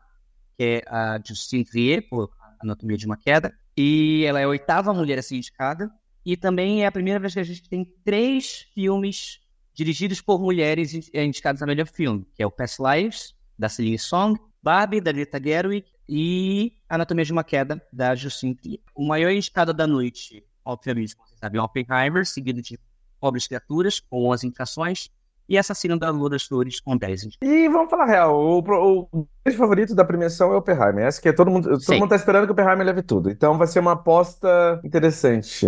que 0.55 0.63
é 0.63 0.83
a 0.87 1.19
Justine 1.25 1.65
Trier, 1.65 2.07
por 2.11 2.31
Anatomia 2.61 2.99
de 2.99 3.07
uma 3.07 3.17
Queda, 3.17 3.55
e 3.75 4.23
ela 4.27 4.39
é 4.39 4.45
a 4.45 4.49
oitava 4.49 4.93
mulher 4.93 5.19
a 5.19 5.23
ser 5.23 5.37
indicada. 5.37 5.91
E 6.27 6.37
também 6.37 6.83
é 6.83 6.87
a 6.87 6.93
primeira 6.93 7.19
vez 7.19 7.33
que 7.33 7.41
a 7.41 7.43
gente 7.43 7.67
tem 7.71 7.91
três 8.05 8.67
filmes 8.75 9.41
dirigidos 9.73 10.21
por 10.21 10.43
mulheres 10.43 10.93
indicados 11.15 11.63
a 11.63 11.67
melhor 11.67 11.87
filme, 11.87 12.27
que 12.35 12.43
é 12.43 12.47
o 12.47 12.51
Past 12.51 12.83
Lives, 12.83 13.35
da 13.59 13.71
Celine 13.71 13.99
Song, 13.99 14.39
Barbie, 14.63 15.01
da 15.01 15.11
Greta 15.11 15.43
Gerwig, 15.43 15.87
e 16.15 16.75
Anatomia 16.91 17.25
de 17.25 17.33
uma 17.33 17.43
Queda, 17.43 17.83
da 17.91 18.15
Justine 18.15 18.55
Trier. 18.55 18.81
O 18.95 19.03
maior 19.03 19.31
indicado 19.31 19.73
da 19.73 19.87
noite, 19.87 20.45
obviamente, 20.63 21.17
como 21.17 21.27
vocês 21.27 21.41
sabem, 21.41 21.59
é 21.59 21.63
Oppenheimer, 21.65 22.27
seguido 22.27 22.61
de 22.61 22.79
Pobres 23.19 23.47
Criaturas, 23.47 23.99
com 23.99 24.29
11 24.29 24.49
indicações, 24.49 25.11
e 25.49 25.57
Assassino 25.57 25.99
da 25.99 26.11
Lua 26.11 26.29
das 26.29 26.43
Flores, 26.43 26.81
com 26.81 26.99
10 26.99 27.39
E 27.41 27.67
vamos 27.71 27.89
falar 27.89 28.05
real, 28.05 28.39
o, 28.39 28.59
o 28.59 29.27
grande 29.43 29.59
favorito 29.59 29.95
da 29.95 30.05
premiação 30.05 30.53
é 30.53 30.55
o 30.55 30.59
Oppenheimer. 30.59 31.07
Essa 31.07 31.21
que 31.21 31.31
é 31.31 31.33
todo 31.33 31.51
mundo, 31.51 31.71
todo 31.71 31.81
Sim. 31.83 31.99
mundo 31.99 32.11
tá 32.11 32.17
esperando 32.17 32.45
que 32.45 32.51
o 32.51 32.53
Oppenheimer 32.53 32.87
leve 32.87 33.03
tudo. 33.03 33.31
Então 33.31 33.57
vai 33.57 33.67
ser 33.67 33.81
uma 33.81 33.93
aposta 33.93 34.83
interessante. 34.85 35.67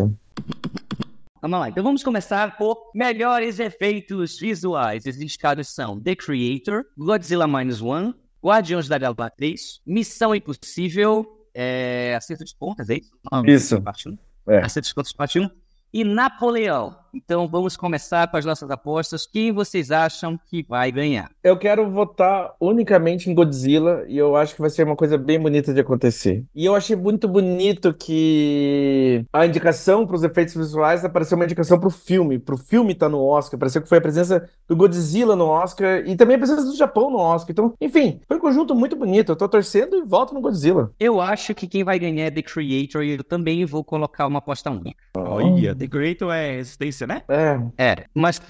Vamos 1.40 1.58
lá, 1.58 1.70
então 1.70 1.82
vamos 1.82 2.02
começar 2.02 2.58
por 2.58 2.90
melhores 2.94 3.58
efeitos 3.58 4.38
visuais. 4.38 5.06
Os 5.06 5.17
indicados 5.17 5.75
são 5.75 5.99
The 5.99 6.14
Creator, 6.17 6.85
Godzilla 6.99 7.47
Minus 7.47 7.81
One, 7.81 8.14
Guardiões 8.44 8.87
da 8.88 8.99
Galáxia 8.99 9.32
3, 9.38 9.81
Missão 9.87 10.35
Impossível, 10.35 11.49
é, 11.55 12.14
Acerto 12.14 12.44
de 12.44 12.55
Contas, 12.55 12.91
é 12.91 12.96
isso? 12.96 13.11
isso. 13.46 13.81
Parte 13.81 14.08
1. 14.08 14.19
É. 14.49 14.58
Acerto 14.58 14.88
de 14.88 14.94
Contas, 14.94 15.12
parte 15.12 15.41
1 15.41 15.50
e 15.94 16.05
Napoleão. 16.05 16.94
Então 17.14 17.46
vamos 17.46 17.76
começar 17.76 18.28
com 18.28 18.37
as 18.37 18.44
nossas 18.44 18.70
apostas. 18.70 19.26
Quem 19.26 19.52
vocês 19.52 19.90
acham 19.90 20.38
que 20.46 20.64
vai 20.69 20.90
ganhar? 20.90 21.31
Eu 21.43 21.56
quero 21.56 21.88
votar 21.88 22.55
unicamente 22.61 23.31
em 23.31 23.34
Godzilla 23.34 24.05
e 24.08 24.19
eu 24.19 24.34
acho 24.34 24.55
que 24.55 24.61
vai 24.61 24.70
ser 24.70 24.84
uma 24.84 24.96
coisa 24.96 25.16
bem 25.16 25.38
bonita 25.38 25.72
de 25.72 25.81
acontecer. 25.81 26.44
E 26.55 26.64
eu 26.64 26.75
achei 26.75 26.96
muito 26.96 27.28
bonito 27.28 27.94
que 27.94 29.25
a 29.32 29.46
indicação 29.46 30.06
para 30.06 30.16
os 30.16 30.25
efeitos 30.25 30.55
visuais 30.55 31.05
apareceu 31.05 31.37
uma 31.37 31.44
indicação 31.44 31.78
para 31.78 31.88
o 31.88 31.90
filme. 31.90 32.38
Para 32.38 32.56
o 32.56 32.58
filme 32.58 32.93
estar 32.93 33.06
tá 33.06 33.11
no 33.11 33.22
Oscar. 33.22 33.58
Pareceu 33.58 33.81
que 33.81 33.88
foi 33.88 33.99
a 33.99 34.02
presença 34.02 34.49
do 34.69 34.75
Godzilla 34.75 35.37
no 35.37 35.46
Oscar 35.46 36.02
e 36.06 36.16
também 36.16 36.37
a 36.37 36.38
presença 36.38 36.64
do 36.64 36.76
Japão 36.76 37.11
no 37.11 37.19
Oscar. 37.19 37.52
Então, 37.52 37.75
enfim, 37.81 38.20
foi 38.26 38.37
um 38.37 38.40
conjunto 38.40 38.75
muito 38.75 38.96
bonito. 38.96 39.32
Eu 39.32 39.37
tô 39.37 39.49
torcendo 39.49 39.96
e 39.96 40.02
voto 40.02 40.34
no 40.34 40.40
Godzilla. 40.40 40.90
Eu 40.99 41.20
acho 41.20 41.55
que 41.55 41.66
quem 41.66 41.84
vai 41.84 41.99
ganhar 41.99 42.25
é 42.25 42.31
The 42.31 42.43
Creator 42.43 43.05
e 43.05 43.12
eu 43.12 43.25
também 43.25 43.64
vou 43.64 43.84
colocar 43.84 44.26
uma 44.26 44.38
aposta 44.38 44.70
única. 44.70 45.05
Olha, 45.16 45.75
The 45.75 45.87
Creator 45.87 46.32
é 46.32 46.56
resistência, 46.56 47.03
né? 47.06 47.22
É. 47.28 47.92
É, 47.92 48.06
mas 48.14 48.40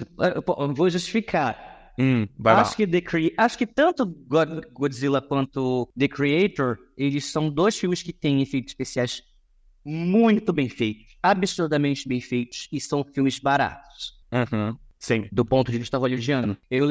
eu 0.57 0.73
vou 0.73 0.89
justificar. 0.89 1.93
Hum, 1.97 2.27
acho, 2.43 2.75
que 2.75 2.85
The 2.85 3.01
Cre... 3.01 3.33
acho 3.37 3.57
que 3.57 3.65
tanto 3.65 4.05
Godzilla 4.73 5.21
quanto 5.21 5.89
The 5.97 6.09
Creator, 6.09 6.77
eles 6.97 7.25
são 7.25 7.49
dois 7.49 7.77
filmes 7.77 8.03
que 8.03 8.11
têm 8.11 8.41
efeitos 8.41 8.71
especiais 8.71 9.23
muito 9.85 10.51
bem 10.51 10.67
feitos, 10.67 11.15
absurdamente 11.21 12.07
bem 12.07 12.19
feitos, 12.19 12.67
e 12.71 12.81
são 12.81 13.03
filmes 13.03 13.39
baratos. 13.39 14.15
Uhum. 14.31 14.77
Sim. 15.05 15.27
Do 15.31 15.45
ponto 15.45 15.71
de 15.71 15.77
vista 15.77 15.99
hollywoodiano. 15.99 16.57
Eu, 16.69 16.87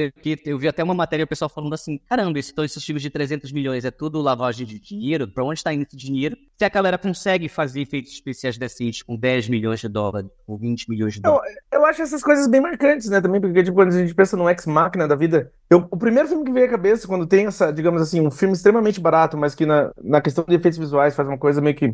eu 0.46 0.56
vi 0.56 0.68
até 0.68 0.84
uma 0.84 0.94
matéria 0.94 1.24
o 1.24 1.26
pessoal 1.26 1.48
falando 1.48 1.74
assim: 1.74 1.98
caramba, 2.08 2.38
esse, 2.38 2.52
então, 2.52 2.64
esses 2.64 2.84
filmes 2.84 3.02
de 3.02 3.10
300 3.10 3.50
milhões 3.50 3.84
é 3.84 3.90
tudo 3.90 4.20
lavagem 4.20 4.64
de 4.64 4.78
dinheiro? 4.78 5.26
Pra 5.26 5.42
onde 5.42 5.58
está 5.58 5.74
indo 5.74 5.82
esse 5.82 5.96
dinheiro? 5.96 6.36
Se 6.56 6.64
a 6.64 6.68
galera 6.68 6.96
consegue 6.96 7.48
fazer 7.48 7.80
efeitos 7.80 8.12
especiais 8.12 8.56
decentes 8.56 9.02
com 9.02 9.16
10 9.16 9.48
milhões 9.48 9.80
de 9.80 9.88
dólares, 9.88 10.30
ou 10.46 10.56
20 10.56 10.88
milhões 10.90 11.14
de 11.14 11.22
dólares. 11.22 11.56
Eu, 11.72 11.80
eu 11.80 11.86
acho 11.86 12.02
essas 12.02 12.22
coisas 12.22 12.46
bem 12.46 12.60
marcantes, 12.60 13.10
né? 13.10 13.20
Também, 13.20 13.40
porque 13.40 13.64
tipo, 13.64 13.74
quando 13.74 13.88
a 13.88 13.98
gente 13.98 14.14
pensa 14.14 14.36
no 14.36 14.48
ex-máquina 14.48 15.08
da 15.08 15.16
vida, 15.16 15.52
eu, 15.68 15.88
o 15.90 15.96
primeiro 15.96 16.28
filme 16.28 16.44
que 16.44 16.52
veio 16.52 16.66
à 16.66 16.70
cabeça, 16.70 17.08
quando 17.08 17.26
tem 17.26 17.46
essa, 17.46 17.72
digamos 17.72 18.00
assim, 18.00 18.20
um 18.20 18.30
filme 18.30 18.54
extremamente 18.54 19.00
barato, 19.00 19.36
mas 19.36 19.56
que 19.56 19.66
na, 19.66 19.90
na 20.00 20.20
questão 20.20 20.44
de 20.46 20.54
efeitos 20.54 20.78
visuais 20.78 21.16
faz 21.16 21.26
uma 21.26 21.36
coisa 21.36 21.60
meio 21.60 21.74
que 21.74 21.92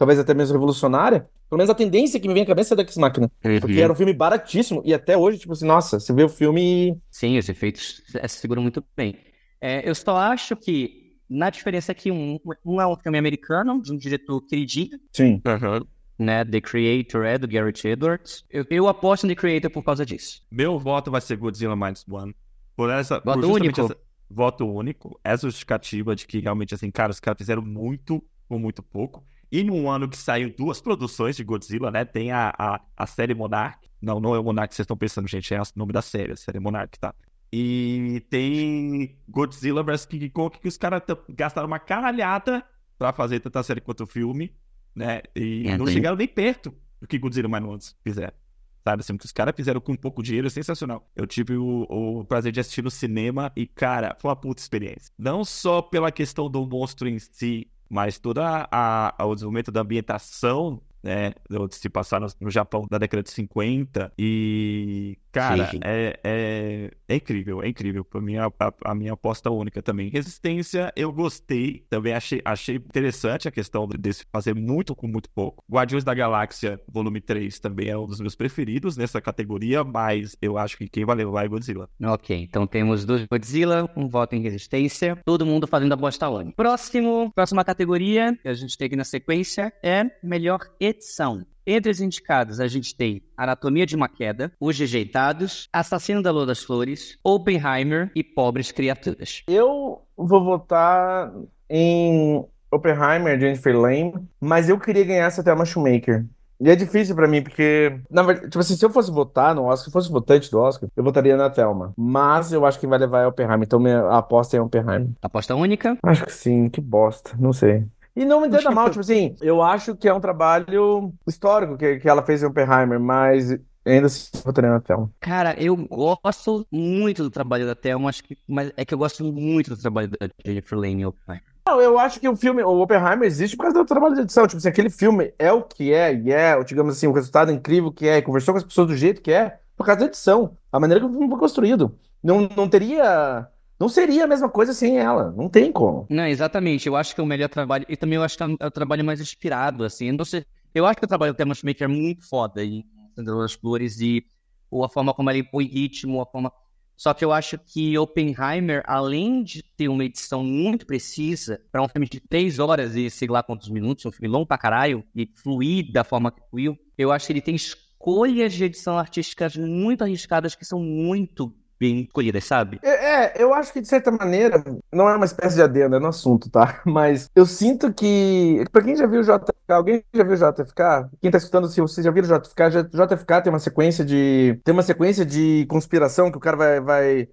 talvez 0.00 0.18
até 0.18 0.32
mesmo 0.32 0.54
revolucionária, 0.54 1.28
pelo 1.50 1.58
menos 1.58 1.68
a 1.68 1.74
tendência 1.74 2.18
que 2.18 2.26
me 2.26 2.32
vem 2.32 2.42
à 2.42 2.46
cabeça 2.46 2.72
é 2.72 2.76
da 2.76 2.82
X-Máquina. 2.82 3.30
Uhum. 3.44 3.60
Porque 3.60 3.78
era 3.78 3.92
um 3.92 3.94
filme 3.94 4.14
baratíssimo, 4.14 4.80
e 4.82 4.94
até 4.94 5.14
hoje, 5.14 5.40
tipo 5.40 5.52
assim, 5.52 5.66
nossa, 5.66 6.00
você 6.00 6.10
vê 6.14 6.24
o 6.24 6.28
filme 6.28 6.98
Sim, 7.10 7.36
os 7.36 7.46
efeitos 7.50 8.02
se 8.06 8.28
seguram 8.28 8.62
muito 8.62 8.82
bem. 8.96 9.14
É, 9.60 9.86
eu 9.86 9.94
só 9.94 10.16
acho 10.16 10.56
que, 10.56 11.18
na 11.28 11.50
diferença 11.50 11.92
é 11.92 11.94
que 11.94 12.10
um, 12.10 12.40
um 12.64 12.80
é 12.80 12.86
um 12.86 12.96
filme 12.96 13.18
americano, 13.18 13.82
de 13.82 13.92
um 13.92 13.98
diretor 13.98 14.40
queridinho. 14.40 14.98
Sim. 15.12 15.42
Uhum. 15.44 15.86
Né, 16.18 16.46
The 16.46 16.62
Creator 16.62 17.26
é 17.26 17.36
do 17.36 17.46
Garrett 17.46 17.86
Edwards. 17.86 18.42
Eu, 18.48 18.64
eu 18.70 18.88
aposto 18.88 19.24
no 19.24 19.34
The 19.34 19.38
Creator 19.38 19.70
por 19.70 19.84
causa 19.84 20.06
disso. 20.06 20.40
Meu 20.50 20.78
voto 20.78 21.10
vai 21.10 21.20
ser 21.20 21.36
Godzilla 21.36 21.76
Minus 21.76 22.06
One. 22.08 22.34
Por 22.74 22.88
essa, 22.88 23.20
voto 23.20 23.40
por 23.40 23.50
único. 23.50 23.80
Essa, 23.82 23.96
voto 24.30 24.66
único. 24.66 25.20
Essa 25.22 25.46
justificativa 25.46 26.16
de 26.16 26.26
que 26.26 26.40
realmente, 26.40 26.74
assim, 26.74 26.90
cara, 26.90 27.10
os 27.10 27.20
caras 27.20 27.36
fizeram 27.36 27.60
muito 27.60 28.24
com 28.48 28.58
muito 28.58 28.82
pouco. 28.82 29.22
E 29.50 29.64
num 29.64 29.90
ano 29.90 30.08
que 30.08 30.16
saiu 30.16 30.54
duas 30.56 30.80
produções 30.80 31.36
de 31.36 31.42
Godzilla, 31.42 31.90
né? 31.90 32.04
Tem 32.04 32.30
a, 32.30 32.52
a, 32.56 32.80
a 32.96 33.06
série 33.06 33.34
Monarch. 33.34 33.78
Não, 34.00 34.20
não 34.20 34.34
é 34.34 34.38
o 34.38 34.44
Monarch 34.44 34.68
que 34.70 34.76
vocês 34.76 34.84
estão 34.84 34.96
pensando, 34.96 35.26
gente. 35.26 35.52
É 35.52 35.60
o 35.60 35.64
nome 35.74 35.92
da 35.92 36.00
série, 36.00 36.32
a 36.32 36.36
série 36.36 36.60
Monarch, 36.60 36.98
tá? 36.98 37.14
E 37.52 38.24
tem 38.30 39.18
Godzilla 39.28 39.82
vs 39.82 40.06
King 40.06 40.30
Kong, 40.30 40.56
que 40.58 40.68
os 40.68 40.76
caras 40.76 41.02
gastaram 41.28 41.66
uma 41.66 41.80
caralhada 41.80 42.64
pra 42.96 43.12
fazer 43.12 43.40
tanta 43.40 43.62
série 43.62 43.80
quanto 43.80 44.04
o 44.04 44.06
filme, 44.06 44.54
né? 44.94 45.22
E 45.34 45.66
é, 45.66 45.76
não 45.76 45.84
bem... 45.84 45.94
chegaram 45.94 46.16
nem 46.16 46.28
perto 46.28 46.72
do 47.00 47.08
que 47.08 47.18
Godzilla 47.18 47.48
Minus 47.48 47.96
fizeram. 48.04 48.34
Sabe 48.82 49.00
assim, 49.00 49.12
o 49.12 49.18
que 49.18 49.26
os 49.26 49.32
caras 49.32 49.54
fizeram 49.54 49.80
com 49.80 49.94
pouco 49.94 50.22
dinheiro 50.22 50.46
é 50.46 50.50
sensacional. 50.50 51.06
Eu 51.14 51.26
tive 51.26 51.56
o, 51.56 51.86
o, 51.88 52.24
prazer 52.24 52.50
de 52.50 52.60
assistir 52.60 52.82
no 52.82 52.90
cinema 52.90 53.52
e, 53.54 53.66
cara, 53.66 54.16
foi 54.18 54.30
uma 54.30 54.36
puta 54.36 54.60
experiência. 54.60 55.12
Não 55.18 55.44
só 55.44 55.82
pela 55.82 56.10
questão 56.10 56.50
do 56.50 56.66
monstro 56.66 57.08
em 57.08 57.18
si, 57.18 57.70
mas 57.88 58.18
todo 58.18 58.40
o 58.40 59.34
desenvolvimento 59.34 59.70
da 59.70 59.82
ambientação 59.82 60.80
né, 61.02 61.32
se 61.70 61.88
passar 61.88 62.20
no, 62.20 62.26
no, 62.40 62.50
Japão 62.50 62.86
da 62.90 62.98
década 62.98 63.22
de 63.22 63.30
50 63.30 64.12
e 64.18 65.18
cara, 65.32 65.70
é, 65.82 66.18
é, 66.24 66.90
é, 67.08 67.16
incrível, 67.16 67.62
é 67.62 67.68
incrível, 67.68 68.04
para 68.04 68.20
mim 68.20 68.36
a, 68.36 68.50
a, 68.84 68.94
minha 68.94 69.12
aposta 69.12 69.50
única 69.50 69.82
também. 69.82 70.08
Resistência, 70.08 70.92
eu 70.96 71.12
gostei, 71.12 71.84
também 71.88 72.12
achei, 72.12 72.40
achei 72.44 72.76
interessante 72.76 73.48
a 73.48 73.50
questão 73.50 73.86
de 73.86 74.12
fazer 74.32 74.54
muito 74.54 74.94
com 74.94 75.06
muito 75.06 75.30
pouco. 75.30 75.64
Guardiões 75.70 76.04
da 76.04 76.14
Galáxia, 76.14 76.80
volume 76.90 77.20
3, 77.20 77.58
também 77.60 77.88
é 77.88 77.96
um 77.96 78.06
dos 78.06 78.20
meus 78.20 78.34
preferidos 78.34 78.96
nessa 78.96 79.20
categoria, 79.20 79.84
mas 79.84 80.36
eu 80.40 80.58
acho 80.58 80.76
que 80.76 80.88
quem 80.88 81.04
vai 81.04 81.16
levar 81.16 81.44
é 81.44 81.48
Godzilla. 81.48 81.88
Ok, 82.02 82.36
então 82.36 82.66
temos 82.66 83.04
dois 83.04 83.24
Godzilla, 83.26 83.90
um 83.96 84.08
voto 84.08 84.34
em 84.34 84.42
Resistência, 84.42 85.18
todo 85.24 85.46
mundo 85.46 85.66
fazendo 85.66 85.92
a 85.92 85.94
aposta 85.94 86.28
única. 86.28 86.56
Próximo, 86.56 87.30
próxima 87.34 87.64
categoria 87.64 88.36
que 88.40 88.48
a 88.48 88.54
gente 88.54 88.76
tem 88.76 88.86
aqui 88.86 88.96
na 88.96 89.04
sequência 89.04 89.72
é 89.82 90.04
melhor 90.22 90.60
edição. 90.80 91.44
Entre 91.72 91.88
os 91.88 92.00
indicados, 92.00 92.58
a 92.58 92.66
gente 92.66 92.96
tem 92.96 93.22
Anatomia 93.36 93.86
de 93.86 93.94
uma 93.94 94.08
Queda, 94.08 94.50
Os 94.58 94.76
Rejeitados, 94.76 95.68
Assassino 95.72 96.20
da 96.20 96.32
Lua 96.32 96.44
das 96.44 96.64
Flores, 96.64 97.16
Oppenheimer 97.22 98.10
e 98.12 98.24
Pobres 98.24 98.72
Criaturas. 98.72 99.44
Eu 99.46 100.02
vou 100.16 100.42
votar 100.42 101.32
em 101.68 102.44
Oppenheimer, 102.72 103.38
Jennifer 103.38 103.78
Lane, 103.78 104.14
mas 104.40 104.68
eu 104.68 104.80
queria 104.80 105.04
ganhar 105.04 105.26
essa 105.26 105.44
Thelma 105.44 105.64
Shoemaker. 105.64 106.26
E 106.60 106.68
é 106.68 106.74
difícil 106.74 107.14
pra 107.14 107.28
mim, 107.28 107.40
porque, 107.40 108.00
na 108.10 108.24
verdade, 108.24 108.50
tipo 108.50 108.58
assim, 108.58 108.74
se 108.74 108.84
eu 108.84 108.90
fosse 108.90 109.12
votar 109.12 109.54
no 109.54 109.62
Oscar, 109.62 109.84
se 109.86 109.92
fosse 109.92 110.10
votante 110.10 110.50
do 110.50 110.58
Oscar, 110.58 110.90
eu 110.96 111.04
votaria 111.04 111.36
na 111.36 111.50
Thelma. 111.50 111.94
Mas 111.96 112.52
eu 112.52 112.66
acho 112.66 112.80
que 112.80 112.86
vai 112.88 112.98
levar 112.98 113.20
é 113.20 113.28
Oppenheimer, 113.28 113.64
então 113.64 113.78
minha 113.78 114.08
aposta 114.08 114.56
é 114.56 114.60
Oppenheimer. 114.60 115.10
Aposta 115.22 115.54
única? 115.54 115.96
Acho 116.02 116.26
que 116.26 116.32
sim, 116.32 116.68
que 116.68 116.80
bosta, 116.80 117.36
não 117.38 117.52
sei. 117.52 117.86
E 118.20 118.24
não 118.26 118.42
me 118.42 118.48
entenda 118.48 118.70
mal, 118.70 118.90
tipo 118.90 119.00
assim, 119.00 119.34
eu 119.40 119.62
acho 119.62 119.96
que 119.96 120.06
é 120.06 120.12
um 120.12 120.20
trabalho 120.20 121.10
histórico 121.26 121.78
que, 121.78 121.98
que 122.00 122.06
ela 122.06 122.22
fez 122.22 122.42
em 122.42 122.46
Oppenheimer, 122.46 123.00
mas 123.00 123.58
ainda 123.82 124.08
assim 124.08 124.28
votaria 124.44 124.68
na 124.68 124.78
Thelma. 124.78 125.10
Cara, 125.18 125.56
eu 125.58 125.74
gosto 126.22 126.66
muito 126.70 127.22
do 127.22 127.30
trabalho 127.30 127.64
da 127.64 127.74
Thelma, 127.74 128.10
acho 128.10 128.22
que, 128.22 128.36
mas 128.46 128.70
é 128.76 128.84
que 128.84 128.92
eu 128.92 128.98
gosto 128.98 129.24
muito 129.24 129.70
do 129.70 129.76
trabalho 129.80 130.08
da 130.08 130.28
Jennifer 130.44 130.78
Lane 130.78 131.00
em 131.00 131.06
Oppenheimer. 131.06 131.50
Não, 131.66 131.80
eu 131.80 131.98
acho 131.98 132.20
que 132.20 132.28
o 132.28 132.36
filme, 132.36 132.62
o 132.62 132.82
Oppenheimer 132.82 133.26
existe 133.26 133.56
por 133.56 133.62
causa 133.62 133.78
do 133.78 133.86
trabalho 133.86 134.14
de 134.14 134.20
edição. 134.20 134.46
Tipo 134.46 134.58
assim, 134.58 134.68
aquele 134.68 134.90
filme 134.90 135.32
é 135.38 135.50
o 135.50 135.62
que 135.62 135.90
é, 135.90 136.14
e 136.14 136.30
é, 136.30 136.62
digamos 136.62 136.96
assim, 136.96 137.06
o 137.06 137.12
resultado 137.12 137.50
incrível 137.50 137.90
que 137.90 138.06
é, 138.06 138.18
e 138.18 138.22
conversou 138.22 138.52
com 138.52 138.58
as 138.58 138.64
pessoas 138.64 138.88
do 138.88 138.96
jeito 138.96 139.22
que 139.22 139.32
é, 139.32 139.58
por 139.78 139.86
causa 139.86 140.00
da 140.00 140.06
edição. 140.06 140.58
A 140.70 140.78
maneira 140.78 141.00
que 141.00 141.10
o 141.10 141.12
filme 141.12 141.28
foi 141.28 141.38
construído. 141.38 141.96
Não, 142.22 142.46
não 142.54 142.68
teria. 142.68 143.48
Não 143.80 143.88
seria 143.88 144.24
a 144.24 144.26
mesma 144.26 144.48
coisa 144.50 144.74
sem 144.74 144.98
ela. 144.98 145.32
Não 145.32 145.48
tem 145.48 145.72
como. 145.72 146.06
Não, 146.10 146.26
exatamente. 146.26 146.86
Eu 146.86 146.96
acho 146.96 147.14
que 147.14 147.20
é 147.20 147.24
o 147.24 147.26
melhor 147.26 147.48
trabalho. 147.48 147.86
E 147.88 147.96
também 147.96 148.16
eu 148.16 148.22
acho 148.22 148.36
que 148.36 148.42
é 148.42 148.66
o 148.66 148.70
trabalho 148.70 149.04
mais 149.04 149.20
inspirado, 149.20 149.84
assim. 149.84 150.08
Eu, 150.08 150.14
não 150.18 150.24
sei, 150.24 150.44
eu 150.74 150.84
acho 150.84 150.98
que 150.98 151.04
o 151.06 151.08
trabalho 151.08 151.32
do 151.32 151.36
Tema 151.36 151.54
Maker 151.64 151.84
é 151.84 151.88
muito 151.88 152.28
foda 152.28 152.62
em 152.62 152.84
Sandra 153.16 153.36
das 153.36 153.54
Flores 153.54 153.98
e 154.00 154.22
ou 154.70 154.84
a 154.84 154.88
forma 154.88 155.14
como 155.14 155.30
ele 155.30 155.42
põe 155.42 155.64
ritmo, 155.64 156.20
a 156.20 156.26
forma 156.26 156.52
só 157.00 157.14
que 157.14 157.24
eu 157.24 157.32
acho 157.32 157.56
que 157.56 157.96
Oppenheimer, 157.96 158.82
além 158.86 159.42
de 159.42 159.62
ter 159.62 159.88
uma 159.88 160.04
edição 160.04 160.44
muito 160.44 160.84
precisa, 160.84 161.58
para 161.72 161.82
um 161.82 161.88
filme 161.88 162.06
de 162.06 162.20
três 162.20 162.58
horas 162.58 162.94
e 162.94 163.08
sei 163.08 163.26
lá 163.26 163.42
quantos 163.42 163.70
minutos, 163.70 164.04
um 164.04 164.12
filme 164.12 164.28
longo 164.28 164.44
pra 164.44 164.58
caralho, 164.58 165.02
e 165.16 165.26
fluir 165.34 165.90
da 165.90 166.04
forma 166.04 166.30
que 166.30 166.42
fluiu, 166.50 166.76
eu 166.98 167.10
acho 167.10 167.26
que 167.26 167.32
ele 167.32 167.40
tem 167.40 167.54
escolhas 167.54 168.52
de 168.52 168.64
edição 168.64 168.98
artísticas 168.98 169.56
muito 169.56 170.04
arriscadas 170.04 170.54
que 170.54 170.62
são 170.62 170.78
muito 170.78 171.56
bem 171.80 172.02
escolhidas, 172.02 172.44
sabe? 172.44 172.78
É, 172.82 173.24
é, 173.24 173.42
eu 173.42 173.54
acho 173.54 173.72
que 173.72 173.80
de 173.80 173.88
certa 173.88 174.10
maneira, 174.10 174.62
não 174.92 175.08
é 175.08 175.16
uma 175.16 175.24
espécie 175.24 175.56
de 175.56 175.62
adendo, 175.62 175.96
é 175.96 175.98
no 175.98 176.08
assunto, 176.08 176.50
tá? 176.50 176.82
Mas 176.84 177.30
eu 177.34 177.46
sinto 177.46 177.92
que, 177.92 178.62
pra 178.70 178.82
quem 178.82 178.94
já 178.94 179.06
viu 179.06 179.20
o 179.20 179.24
JFK, 179.24 179.52
alguém 179.68 180.04
já 180.12 180.22
viu 180.22 180.34
o 180.34 180.36
JFK? 180.36 181.08
Quem 181.20 181.30
tá 181.30 181.38
escutando, 181.38 181.68
se 181.68 181.80
vocês 181.80 182.04
já 182.04 182.10
viram 182.10 182.28
o 182.28 182.38
JFK, 182.38 182.90
JFK 182.92 183.42
tem 183.42 183.52
uma 183.52 183.58
sequência 183.58 184.04
de, 184.04 184.60
tem 184.62 184.74
uma 184.74 184.82
sequência 184.82 185.24
de 185.24 185.64
conspiração 185.68 186.30
que 186.30 186.36
o 186.36 186.40
cara 186.40 186.56
vai, 186.56 186.80
vai 186.80 187.28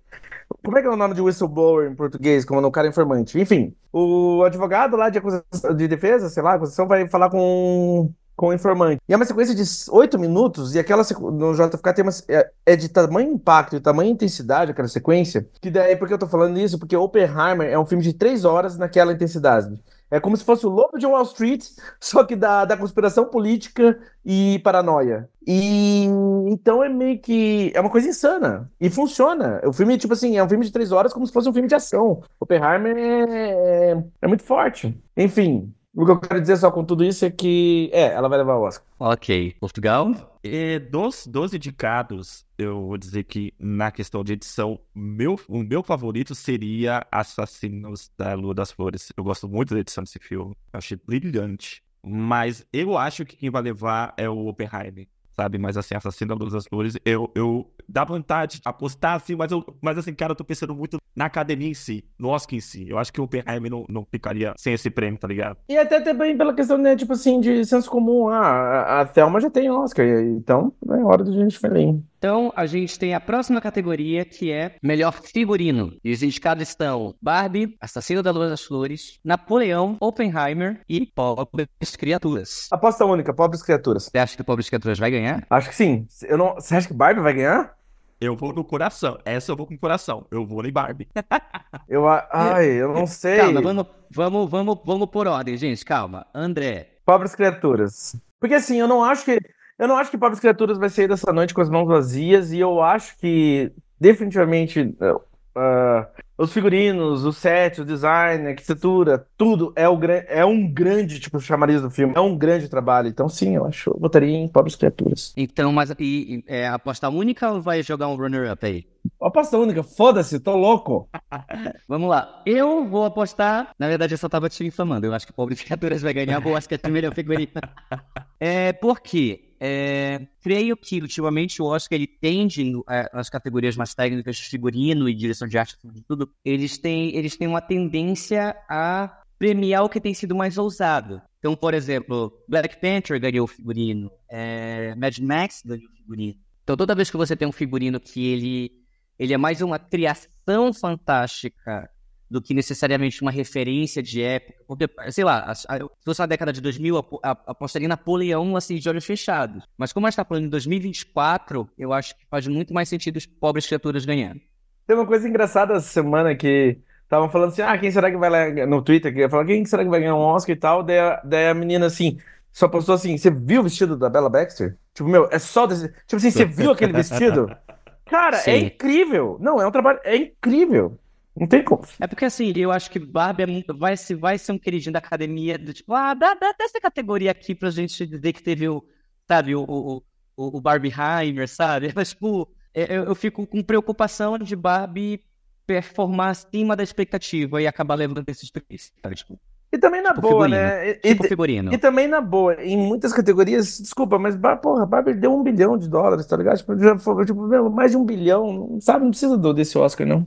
como 0.64 0.78
é 0.78 0.82
que 0.82 0.88
é 0.88 0.92
o 0.92 0.96
nome 0.96 1.14
de 1.14 1.22
whistleblower 1.22 1.92
em 1.92 1.96
português, 1.96 2.46
como 2.46 2.62
no 2.62 2.72
cara 2.72 2.88
informante? 2.88 3.40
Enfim, 3.40 3.76
o 3.92 4.44
advogado 4.44 4.96
lá 4.96 5.10
de, 5.10 5.18
acusação, 5.18 5.76
de 5.76 5.88
defesa, 5.88 6.30
sei 6.30 6.42
lá, 6.42 6.54
acusação 6.54 6.88
vai 6.88 7.08
falar 7.08 7.30
com 7.30 8.10
com 8.38 8.50
o 8.50 8.54
informante. 8.54 9.02
E 9.10 9.14
é 9.14 9.16
uma 9.16 9.26
sequência 9.26 9.56
de 9.56 9.64
oito 9.92 10.18
minutos, 10.20 10.76
e 10.76 10.80
aquela 10.80 11.04
no 11.20 11.54
JFK 11.54 11.94
tem 11.94 12.06
uma, 12.06 12.12
é, 12.30 12.50
é, 12.68 12.76
de 12.76 12.88
tamanho 12.88 13.34
impacto 13.34 13.76
e 13.76 13.80
tamanho 13.80 14.12
intensidade 14.12 14.72
aquela 14.72 14.88
sequência, 14.88 15.50
que 15.60 15.72
daí, 15.72 15.96
por 15.96 16.08
que 16.08 16.14
eu 16.14 16.20
tô 16.20 16.28
falando 16.28 16.60
isso? 16.60 16.78
Porque 16.78 16.96
Oppenheimer 16.96 17.68
é 17.68 17.78
um 17.78 17.86
filme 17.86 18.04
de 18.04 18.14
três 18.14 18.46
horas 18.46 18.78
naquela 18.78 19.12
intensidade. 19.12 19.78
É 20.10 20.20
como 20.22 20.38
se 20.38 20.44
fosse 20.46 20.66
o 20.66 20.70
Lobo 20.70 20.98
de 20.98 21.06
Wall 21.06 21.24
Street, 21.24 21.66
só 22.00 22.24
que 22.24 22.36
da, 22.36 22.64
da 22.64 22.78
conspiração 22.78 23.26
política 23.26 24.00
e 24.26 24.60
paranoia. 24.60 25.30
E 25.46 26.06
então 26.48 26.84
é 26.84 26.90
meio 26.90 27.20
que. 27.20 27.72
É 27.74 27.82
uma 27.82 27.90
coisa 27.90 28.08
insana. 28.08 28.72
E 28.80 28.90
funciona. 28.90 29.62
O 29.66 29.74
filme, 29.74 29.98
tipo 29.98 30.14
assim, 30.14 30.38
é 30.38 30.44
um 30.44 30.50
filme 30.50 30.66
de 30.66 30.72
três 30.72 30.92
horas 30.92 31.14
como 31.14 31.26
se 31.26 31.34
fosse 31.34 31.50
um 31.50 31.54
filme 31.54 31.68
de 31.68 31.76
ação. 31.76 32.22
Oppenheimer 32.40 32.96
é, 32.98 33.92
é, 33.92 34.04
é 34.22 34.28
muito 34.28 34.44
forte. 34.44 34.98
Enfim, 35.16 35.74
o 35.98 36.06
que 36.06 36.12
eu 36.12 36.20
quero 36.20 36.40
dizer 36.40 36.58
só 36.58 36.70
com 36.70 36.86
tudo 36.86 37.04
isso 37.04 37.26
é 37.26 37.32
que, 37.32 37.90
é, 37.92 38.14
ela 38.14 38.30
vai 38.30 38.38
levar 38.38 38.56
o 38.56 38.62
Oscar. 38.62 38.86
Ok. 39.00 39.56
Portugal? 39.60 40.38
E 40.44 40.78
dos, 40.78 41.26
dos 41.26 41.56
indicados, 41.56 42.46
eu 42.56 42.86
vou 42.86 42.98
dizer 43.00 43.24
que 43.24 43.52
na 43.58 43.90
questão 43.90 44.24
de 44.24 44.34
edição, 44.34 44.80
meu, 44.94 45.40
o 45.48 45.64
meu 45.64 45.82
favorito 45.82 46.36
seria 46.36 47.04
Assassinos 47.12 48.12
da 48.16 48.36
Lua 48.36 48.54
das 48.54 48.72
Flores. 48.72 49.12
Eu 49.18 49.24
gosto 49.24 49.50
muito 49.50 49.74
da 49.74 49.80
edição 49.80 50.04
desse 50.04 50.20
filme. 50.20 50.56
Eu 50.72 50.78
achei 50.78 51.00
brilhante. 51.04 51.82
Mas 52.04 52.64
eu 52.72 52.96
acho 52.96 53.26
que 53.26 53.36
quem 53.36 53.50
vai 53.50 53.64
levar 53.64 54.14
é 54.18 54.30
o 54.30 54.46
Oppenheimer 54.46 55.08
sabe? 55.40 55.58
Mas 55.58 55.78
assim, 55.78 56.26
da 56.26 56.34
Luz 56.34 56.52
das 56.52 56.66
Flores, 56.66 56.98
eu, 57.06 57.30
eu 57.36 57.68
dá 57.88 58.04
vontade 58.04 58.58
de 58.58 58.62
apostar 58.66 59.16
assim, 59.16 59.36
mas, 59.36 59.52
eu, 59.52 59.64
mas 59.82 59.98
assim, 59.98 60.14
cara, 60.14 60.32
eu 60.32 60.36
tô 60.36 60.44
pensando 60.44 60.74
muito 60.74 60.98
na 61.16 61.26
academia 61.26 61.70
em 61.70 61.74
si, 61.74 62.04
no 62.18 62.30
Oscar 62.30 62.56
em 62.58 62.60
si. 62.60 62.90
Eu 62.90 62.98
acho 62.98 63.14
que 63.14 63.22
o 63.22 63.24
Oppenheimer 63.24 63.70
não, 63.70 63.86
não 63.88 64.06
ficaria 64.06 64.54
sem 64.58 64.74
esse 64.74 64.90
prêmio, 64.90 65.20
tá 65.20 65.28
ligado? 65.28 65.58
E 65.70 65.78
até 65.78 66.02
também 66.02 66.36
pela 66.36 66.54
questão, 66.54 66.78
né, 66.78 66.96
tipo 66.96 67.14
assim, 67.14 67.40
de 67.40 67.64
senso 67.66 67.90
comum. 67.90 68.28
Ah, 68.30 69.02
a, 69.02 69.06
Thelma 69.06 69.40
já 69.40 69.50
tem 69.50 69.70
Oscar, 69.70 70.06
então 70.06 70.74
é 70.90 71.04
hora 71.04 71.24
de 71.24 71.34
gente 71.34 71.58
falar. 71.58 71.78
Então, 72.18 72.52
a 72.56 72.66
gente 72.66 72.98
tem 72.98 73.14
a 73.14 73.20
próxima 73.20 73.62
categoria, 73.62 74.26
que 74.26 74.52
é 74.52 74.76
Melhor 74.82 75.14
Figurino. 75.14 75.94
E 76.04 76.12
os 76.12 76.24
indicados 76.24 76.68
estão 76.68 77.14
Barbie, 77.22 77.78
Assassino 77.80 78.24
da 78.24 78.32
Lua 78.32 78.50
das 78.50 78.64
Flores, 78.64 79.20
Napoleão, 79.24 79.98
Oppenheimer 80.00 80.82
e 80.90 81.06
Pobres 81.06 81.96
Criaturas. 81.96 82.68
Aposta 82.72 83.06
única, 83.06 83.32
Pobres 83.32 83.62
Criaturas. 83.62 84.06
Você 84.06 84.18
acha 84.18 84.36
que 84.36 84.44
Pobres 84.44 84.68
Criaturas 84.68 84.98
vai 84.98 85.12
ganhar? 85.12 85.46
Acho 85.48 85.70
que 85.70 85.76
sim. 85.76 86.08
Eu 86.24 86.40
não... 86.40 86.56
Você 86.56 86.76
acha 86.76 86.88
que 86.88 86.94
Barbie 86.94 87.22
vai 87.22 87.34
ganhar? 87.34 87.78
Eu 88.20 88.36
vou 88.36 88.52
no 88.52 88.64
coração. 88.64 89.20
Essa 89.24 89.52
eu 89.52 89.56
vou 89.56 89.68
com 89.68 89.76
o 89.76 89.80
coração. 89.80 90.26
Eu 90.32 90.44
vou 90.44 90.66
em 90.66 90.72
Barbie. 90.72 91.08
eu, 91.88 92.08
ai, 92.08 92.66
eu 92.66 92.94
não 92.94 93.06
sei. 93.06 93.38
Calma, 93.38 93.62
vamos, 93.62 93.86
vamos, 94.10 94.50
vamos, 94.50 94.80
vamos 94.84 95.10
por 95.12 95.28
ordem, 95.28 95.56
gente. 95.56 95.86
Calma. 95.86 96.26
André. 96.34 96.96
Pobres 97.06 97.36
Criaturas. 97.36 98.16
Porque 98.40 98.56
assim, 98.56 98.78
eu 98.78 98.88
não 98.88 99.04
acho 99.04 99.24
que 99.24 99.40
eu 99.78 99.88
não 99.88 99.98
acho 99.98 100.12
que 100.12 100.18
Pobres 100.18 100.40
Criaturas 100.40 100.78
vai 100.78 100.90
sair 100.90 101.08
dessa 101.08 101.32
noite 101.32 101.54
com 101.54 101.62
as 101.62 101.70
mãos 101.70 101.88
vazias, 101.88 102.52
e 102.52 102.60
eu 102.60 102.82
acho 102.82 103.18
que 103.18 103.72
definitivamente 104.00 104.96
uh, 105.02 106.06
os 106.38 106.54
figurinos, 106.54 107.26
o 107.26 107.34
set, 107.34 107.82
o 107.82 107.86
design, 107.86 108.46
a 108.46 108.50
arquitetura, 108.50 109.26
tudo 109.36 109.74
é, 109.76 109.90
o, 109.90 110.00
é 110.28 110.46
um 110.46 110.72
grande 110.72 111.20
tipo 111.20 111.40
chamariz 111.40 111.82
do 111.82 111.90
filme, 111.90 112.14
é 112.16 112.20
um 112.20 112.38
grande 112.38 112.70
trabalho. 112.70 113.08
Então, 113.08 113.28
sim, 113.28 113.56
eu 113.56 113.66
acho 113.66 113.90
eu 113.90 114.00
votaria 114.00 114.36
em 114.36 114.48
Pobres 114.48 114.76
Criaturas. 114.76 115.34
Então, 115.36 115.74
mas 115.74 115.92
e, 116.00 116.44
é 116.48 116.68
aposta 116.68 117.10
única 117.10 117.52
ou 117.52 117.62
vai 117.62 117.82
jogar 117.82 118.08
um 118.08 118.16
runner-up 118.16 118.64
aí? 118.66 118.86
Aposta 119.20 119.58
única, 119.58 119.82
foda-se, 119.82 120.40
tô 120.40 120.56
louco. 120.56 121.10
Vamos 121.88 122.10
lá. 122.10 122.42
Eu 122.46 122.86
vou 122.86 123.06
apostar. 123.06 123.72
Na 123.80 123.88
verdade, 123.88 124.14
eu 124.14 124.18
só 124.18 124.30
tava 124.30 124.50
te 124.50 124.66
infamando. 124.66 125.08
Eu 125.08 125.14
acho 125.14 125.26
que 125.26 125.34
Pobres 125.34 125.62
Criaturas 125.64 126.02
vai 126.02 126.14
ganhar. 126.14 126.46
Eu 126.46 126.56
acho 126.56 126.68
que 126.68 126.76
é 126.76 126.80
o 126.88 126.92
melhor 126.92 127.14
figurino. 127.16 127.52
é, 128.40 128.74
por 128.74 129.00
quê? 129.00 129.47
É, 129.60 130.28
creio 130.42 130.78
que 130.78 131.02
ultimamente 131.02 131.62
o 131.62 131.66
Oscar 131.66 131.98
ele 131.98 132.08
tende 132.08 132.74
é, 132.90 133.10
nas 133.14 133.30
categorias 133.30 133.76
mais 133.76 133.96
técnicas 133.96 134.38
de 134.38 134.44
figurino 134.44 135.10
e 135.10 135.16
direção 135.16 135.48
de 135.48 135.58
arte 135.58 135.76
tudo, 136.08 136.32
eles 136.46 136.78
têm 136.78 137.16
eles 137.16 137.36
têm 137.36 137.48
uma 137.48 137.62
tendência 137.62 138.56
a 138.70 139.22
premiar 139.40 139.84
o 139.84 139.90
que 139.90 140.00
tem 140.00 140.14
sido 140.14 140.36
mais 140.36 140.58
ousado. 140.58 141.22
Então, 141.40 141.56
por 141.56 141.74
exemplo, 141.74 142.32
Black 142.48 142.80
Panther 142.80 143.20
ganhou 143.20 143.48
figurino, 143.48 144.12
é, 144.30 144.94
Mad 144.96 145.18
Max 145.20 145.64
ganhou 145.66 145.90
figurino. 145.96 146.36
Então, 146.64 146.78
toda 146.78 146.96
vez 146.96 147.10
que 147.10 147.18
você 147.18 147.36
tem 147.36 147.48
um 147.48 147.52
figurino 147.52 148.00
que 148.00 148.28
ele 148.28 148.72
ele 149.18 149.34
é 149.34 149.38
mais 149.38 149.62
uma 149.62 149.80
criação 149.80 150.72
fantástica 150.72 151.90
do 152.30 152.42
que 152.42 152.54
necessariamente 152.54 153.22
uma 153.22 153.32
referência 153.32 154.04
de 154.04 154.22
época. 154.22 154.60
Porque, 154.68 154.90
sei 155.12 155.24
lá, 155.24 155.54
se 155.54 155.68
fosse 156.04 156.20
na 156.20 156.26
década 156.26 156.52
de 156.52 156.62
2000, 156.62 156.98
apostaria 157.24 157.88
Napoleão 157.88 158.56
assim, 158.56 158.76
de 158.76 158.90
olhos 158.90 159.06
fechados. 159.06 159.64
Mas 159.78 159.94
como 159.94 160.06
a 160.06 160.10
gente 160.10 160.16
está 160.16 160.26
falando 160.26 160.46
em 160.46 160.50
2024, 160.50 161.70
eu 161.78 161.94
acho 161.94 162.16
que 162.18 162.26
faz 162.30 162.48
muito 162.48 162.74
mais 162.74 162.90
sentido 162.90 163.18
os 163.18 163.26
pobres 163.26 163.66
criaturas 163.66 164.06
ganhando. 164.06 164.42
Tem 164.86 164.96
uma 164.96 165.06
coisa 165.06 165.28
engraçada 165.28 165.74
essa 165.74 165.88
semana 165.88 166.36
que 166.36 166.80
estavam 167.04 167.30
falando 167.30 167.50
assim, 167.50 167.62
ah, 167.62 167.78
quem 167.78 167.92
será 167.92 168.12
que 168.12 168.18
vai 168.18 168.66
no 168.66 168.82
Twitter, 168.82 169.14
que 169.14 169.28
falar 169.30 169.46
quem 169.46 169.66
será 169.66 169.84
que 169.84 169.90
vai 169.90 170.00
ganhar 170.00 170.16
um 170.16 170.20
Oscar 170.20 170.56
e 170.56 170.60
tal, 170.60 170.84
daí 170.84 171.00
a, 171.00 171.22
daí 171.24 171.48
a 171.50 171.54
menina 171.54 171.86
assim, 171.86 172.18
só 172.52 172.68
postou 172.68 172.96
assim, 172.96 173.18
você 173.18 173.32
viu 173.32 173.62
o 173.62 173.64
vestido 173.64 173.98
da 173.98 174.10
Bella 174.10 174.30
Baxter? 174.30 174.78
Tipo, 174.94 175.10
meu, 175.10 175.28
é 175.32 175.40
só 175.40 175.66
desse... 175.66 175.90
Tipo 175.90 176.18
assim, 176.18 176.32
você 176.32 176.46
viu 176.46 176.72
aquele 176.72 176.92
vestido? 176.92 177.50
Cara, 178.06 178.38
é 178.38 178.42
Sim. 178.42 178.52
é 178.52 178.58
incrível. 178.58 179.38
Não, 179.40 179.62
é 179.62 179.68
um 179.68 179.72
trabalho, 179.72 180.00
é 180.04 180.16
incrível. 180.16 180.98
Não 181.40 181.48
tem 181.48 181.64
como. 181.64 181.84
É 182.00 182.08
porque 182.08 182.26
assim, 182.26 182.52
eu 182.56 182.72
acho 182.72 182.90
que 182.90 183.00
Barbie 183.00 183.44
é 183.44 183.46
muito, 183.46 183.78
vai, 183.78 183.96
ser, 183.96 184.16
vai 184.16 184.38
ser 184.38 184.52
um 184.52 184.60
queridinho 184.60 184.94
da 184.94 185.00
academia, 185.00 185.58
do 185.58 185.74
tipo, 185.74 185.94
ah, 185.94 186.14
dá, 186.14 186.34
dá 186.34 186.54
dessa 186.58 186.80
categoria 186.82 187.32
aqui 187.32 187.54
pra 187.54 187.70
gente 187.70 188.06
dizer 188.06 188.34
que 188.34 188.42
teve 188.42 188.68
o, 188.68 188.84
sabe, 189.28 189.56
o, 189.56 189.64
o, 189.64 190.04
o, 190.36 190.58
o 190.58 190.62
Barbieheimer, 190.62 191.48
sabe? 191.48 191.92
Mas, 191.96 192.10
tipo, 192.10 192.50
é, 192.74 192.98
eu, 192.98 193.04
eu 193.06 193.16
fico 193.16 193.46
com 193.46 193.62
preocupação 193.62 194.38
de 194.38 194.56
Barbie 194.56 195.24
performar 195.66 196.30
acima 196.30 196.76
da 196.76 196.84
expectativa 196.84 197.62
e 197.62 197.68
acabar 197.68 197.96
levando 197.96 198.28
esses 198.30 198.50
três, 198.50 198.92
sabe? 199.02 199.16
Tipo, 199.16 199.40
e 199.72 199.78
também 199.78 200.02
na 200.02 200.10
tipo 200.10 200.22
boa, 200.22 200.46
figurino. 200.46 200.56
né? 200.56 200.90
E, 200.90 200.96
tipo 200.96 201.24
figurino. 201.26 201.74
E 201.74 201.78
também 201.78 202.08
na 202.08 202.22
boa, 202.22 202.56
em 202.64 202.78
muitas 202.78 203.12
categorias, 203.12 203.80
desculpa, 203.80 204.18
mas 204.18 204.38
porra, 204.62 204.86
Barbie 204.86 205.14
deu 205.14 205.34
um 205.34 205.44
bilhão 205.44 205.78
de 205.78 205.90
dólares, 205.90 206.26
tá 206.26 206.38
ligado? 206.38 206.58
Tipo, 206.58 206.78
já 206.80 206.98
foi, 206.98 207.26
tipo, 207.26 207.70
mais 207.70 207.92
de 207.92 207.98
um 207.98 208.06
bilhão, 208.06 208.78
sabe? 208.80 209.04
Não 209.04 209.10
precisa 209.12 209.38
do, 209.38 209.54
desse 209.54 209.78
Oscar, 209.78 210.08
não. 210.08 210.26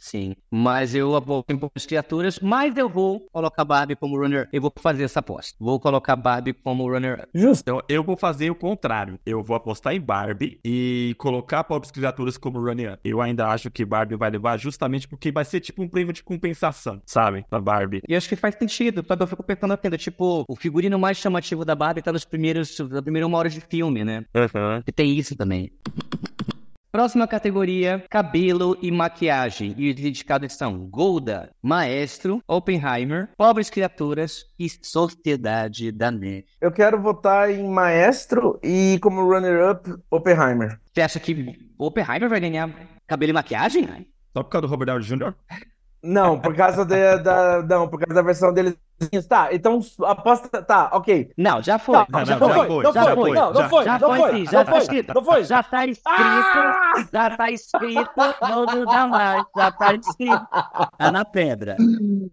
Sim, 0.00 0.34
mas 0.50 0.94
eu 0.94 1.14
aposto 1.14 1.50
em 1.50 1.58
poucas 1.58 1.84
criaturas, 1.84 2.40
mas 2.40 2.74
eu 2.76 2.88
vou 2.88 3.20
colocar 3.30 3.64
Barbie 3.64 3.94
como 3.94 4.18
runner. 4.18 4.48
Eu 4.50 4.62
vou 4.62 4.72
fazer 4.80 5.04
essa 5.04 5.20
aposta. 5.20 5.56
Vou 5.60 5.78
colocar 5.78 6.16
Barbie 6.16 6.54
como 6.54 6.90
runner. 6.90 7.28
Justo. 7.34 7.60
Então 7.60 7.82
eu 7.88 8.02
vou 8.02 8.16
fazer 8.16 8.50
o 8.50 8.54
contrário. 8.54 9.20
Eu 9.26 9.42
vou 9.42 9.54
apostar 9.54 9.94
em 9.94 10.00
Barbie 10.00 10.58
e 10.64 11.14
colocar 11.18 11.62
Pobres 11.64 11.90
Criaturas 11.90 12.38
como 12.38 12.58
runner. 12.60 12.98
Eu 13.04 13.20
ainda 13.20 13.46
acho 13.48 13.70
que 13.70 13.84
Barbie 13.84 14.16
vai 14.16 14.30
levar 14.30 14.56
justamente 14.58 15.06
porque 15.06 15.30
vai 15.30 15.44
ser 15.44 15.60
tipo 15.60 15.82
um 15.82 15.88
prêmio 15.88 16.12
de 16.12 16.22
compensação, 16.22 17.02
sabe? 17.04 17.44
Pra 17.50 17.60
Barbie. 17.60 18.00
E 18.08 18.16
acho 18.16 18.28
que 18.28 18.36
faz 18.36 18.54
sentido, 18.54 19.02
que 19.02 19.12
eu 19.12 19.26
fico 19.26 19.42
pensando 19.42 19.72
aqui, 19.72 19.90
tipo, 19.98 20.44
o 20.48 20.56
figurino 20.56 20.98
mais 20.98 21.18
chamativo 21.18 21.64
da 21.64 21.74
Barbie 21.74 22.00
tá 22.02 22.12
nos 22.12 22.24
primeiros, 22.24 22.78
na 22.78 23.02
primeira 23.02 23.26
uma 23.26 23.36
hora 23.36 23.50
de 23.50 23.60
filme, 23.60 24.02
né? 24.02 24.24
Uhum. 24.34 24.82
E 24.86 24.92
tem 24.92 25.14
isso 25.14 25.36
também. 25.36 25.70
Próxima 26.92 27.28
categoria, 27.28 28.04
cabelo 28.10 28.76
e 28.82 28.90
maquiagem. 28.90 29.74
E 29.78 29.92
os 29.92 30.00
indicados 30.00 30.54
são 30.54 30.76
Golda, 30.88 31.50
Maestro, 31.62 32.42
Oppenheimer, 32.48 33.28
Pobres 33.36 33.70
Criaturas 33.70 34.44
e 34.58 34.68
Sociedade 34.68 35.92
da 35.92 36.10
Neve. 36.10 36.46
Eu 36.60 36.72
quero 36.72 37.00
votar 37.00 37.48
em 37.48 37.68
Maestro 37.68 38.58
e 38.60 38.98
como 39.00 39.22
runner-up, 39.22 39.88
Oppenheimer. 40.10 40.80
Você 40.92 41.00
acha 41.00 41.20
que 41.20 41.56
Oppenheimer 41.78 42.28
vai 42.28 42.40
ganhar 42.40 42.68
cabelo 43.06 43.30
e 43.30 43.34
maquiagem? 43.34 43.86
Só 44.32 44.42
por 44.42 44.50
causa 44.50 44.66
do 44.66 44.70
Robert 44.70 44.86
Downey 44.86 45.04
Jr.? 45.06 45.32
Não, 46.02 46.40
por 46.40 46.56
causa 46.56 46.84
de- 46.84 47.18
da. 47.18 47.62
Não, 47.62 47.86
por 47.88 48.00
causa 48.00 48.14
da 48.14 48.22
versão 48.22 48.52
deles. 48.52 48.74
Tá, 49.28 49.48
então 49.52 49.80
aposta. 50.04 50.62
Tá, 50.62 50.90
ok. 50.92 51.30
Não, 51.36 51.62
já 51.62 51.78
foi. 51.78 51.96
Não, 51.96 52.06
não, 52.10 52.24
já, 52.24 52.32
já 52.34 52.38
foi. 52.38 52.66
foi, 52.66 52.82
não 52.84 52.92
já 52.92 53.02
foi, 53.04 53.14
foi, 53.14 53.32
não, 53.32 53.52
não 53.52 53.60
já- 53.62 53.68
foi, 53.68 53.84
Já 53.84 53.98
não 53.98 54.08
foi, 54.08 54.18
foi, 54.18 54.30
sim, 54.32 54.44
já 54.46 54.58
não 54.58 54.64
tá 54.64 54.70
foi, 54.72 54.80
escrito. 54.80 55.14
não 55.14 55.24
foi. 55.24 55.44
Já 55.44 55.62
tá 55.62 55.86
escrito. 55.86 57.10
Já 57.12 57.36
tá 57.36 57.50
escrito. 57.50 58.10
Não 58.42 58.66
muda 58.66 59.06
mais. 59.06 59.44
Já 59.56 59.72
tá 59.72 59.94
escrito. 59.94 60.48
Tá 60.98 61.12
na 61.12 61.24
pedra. 61.24 61.76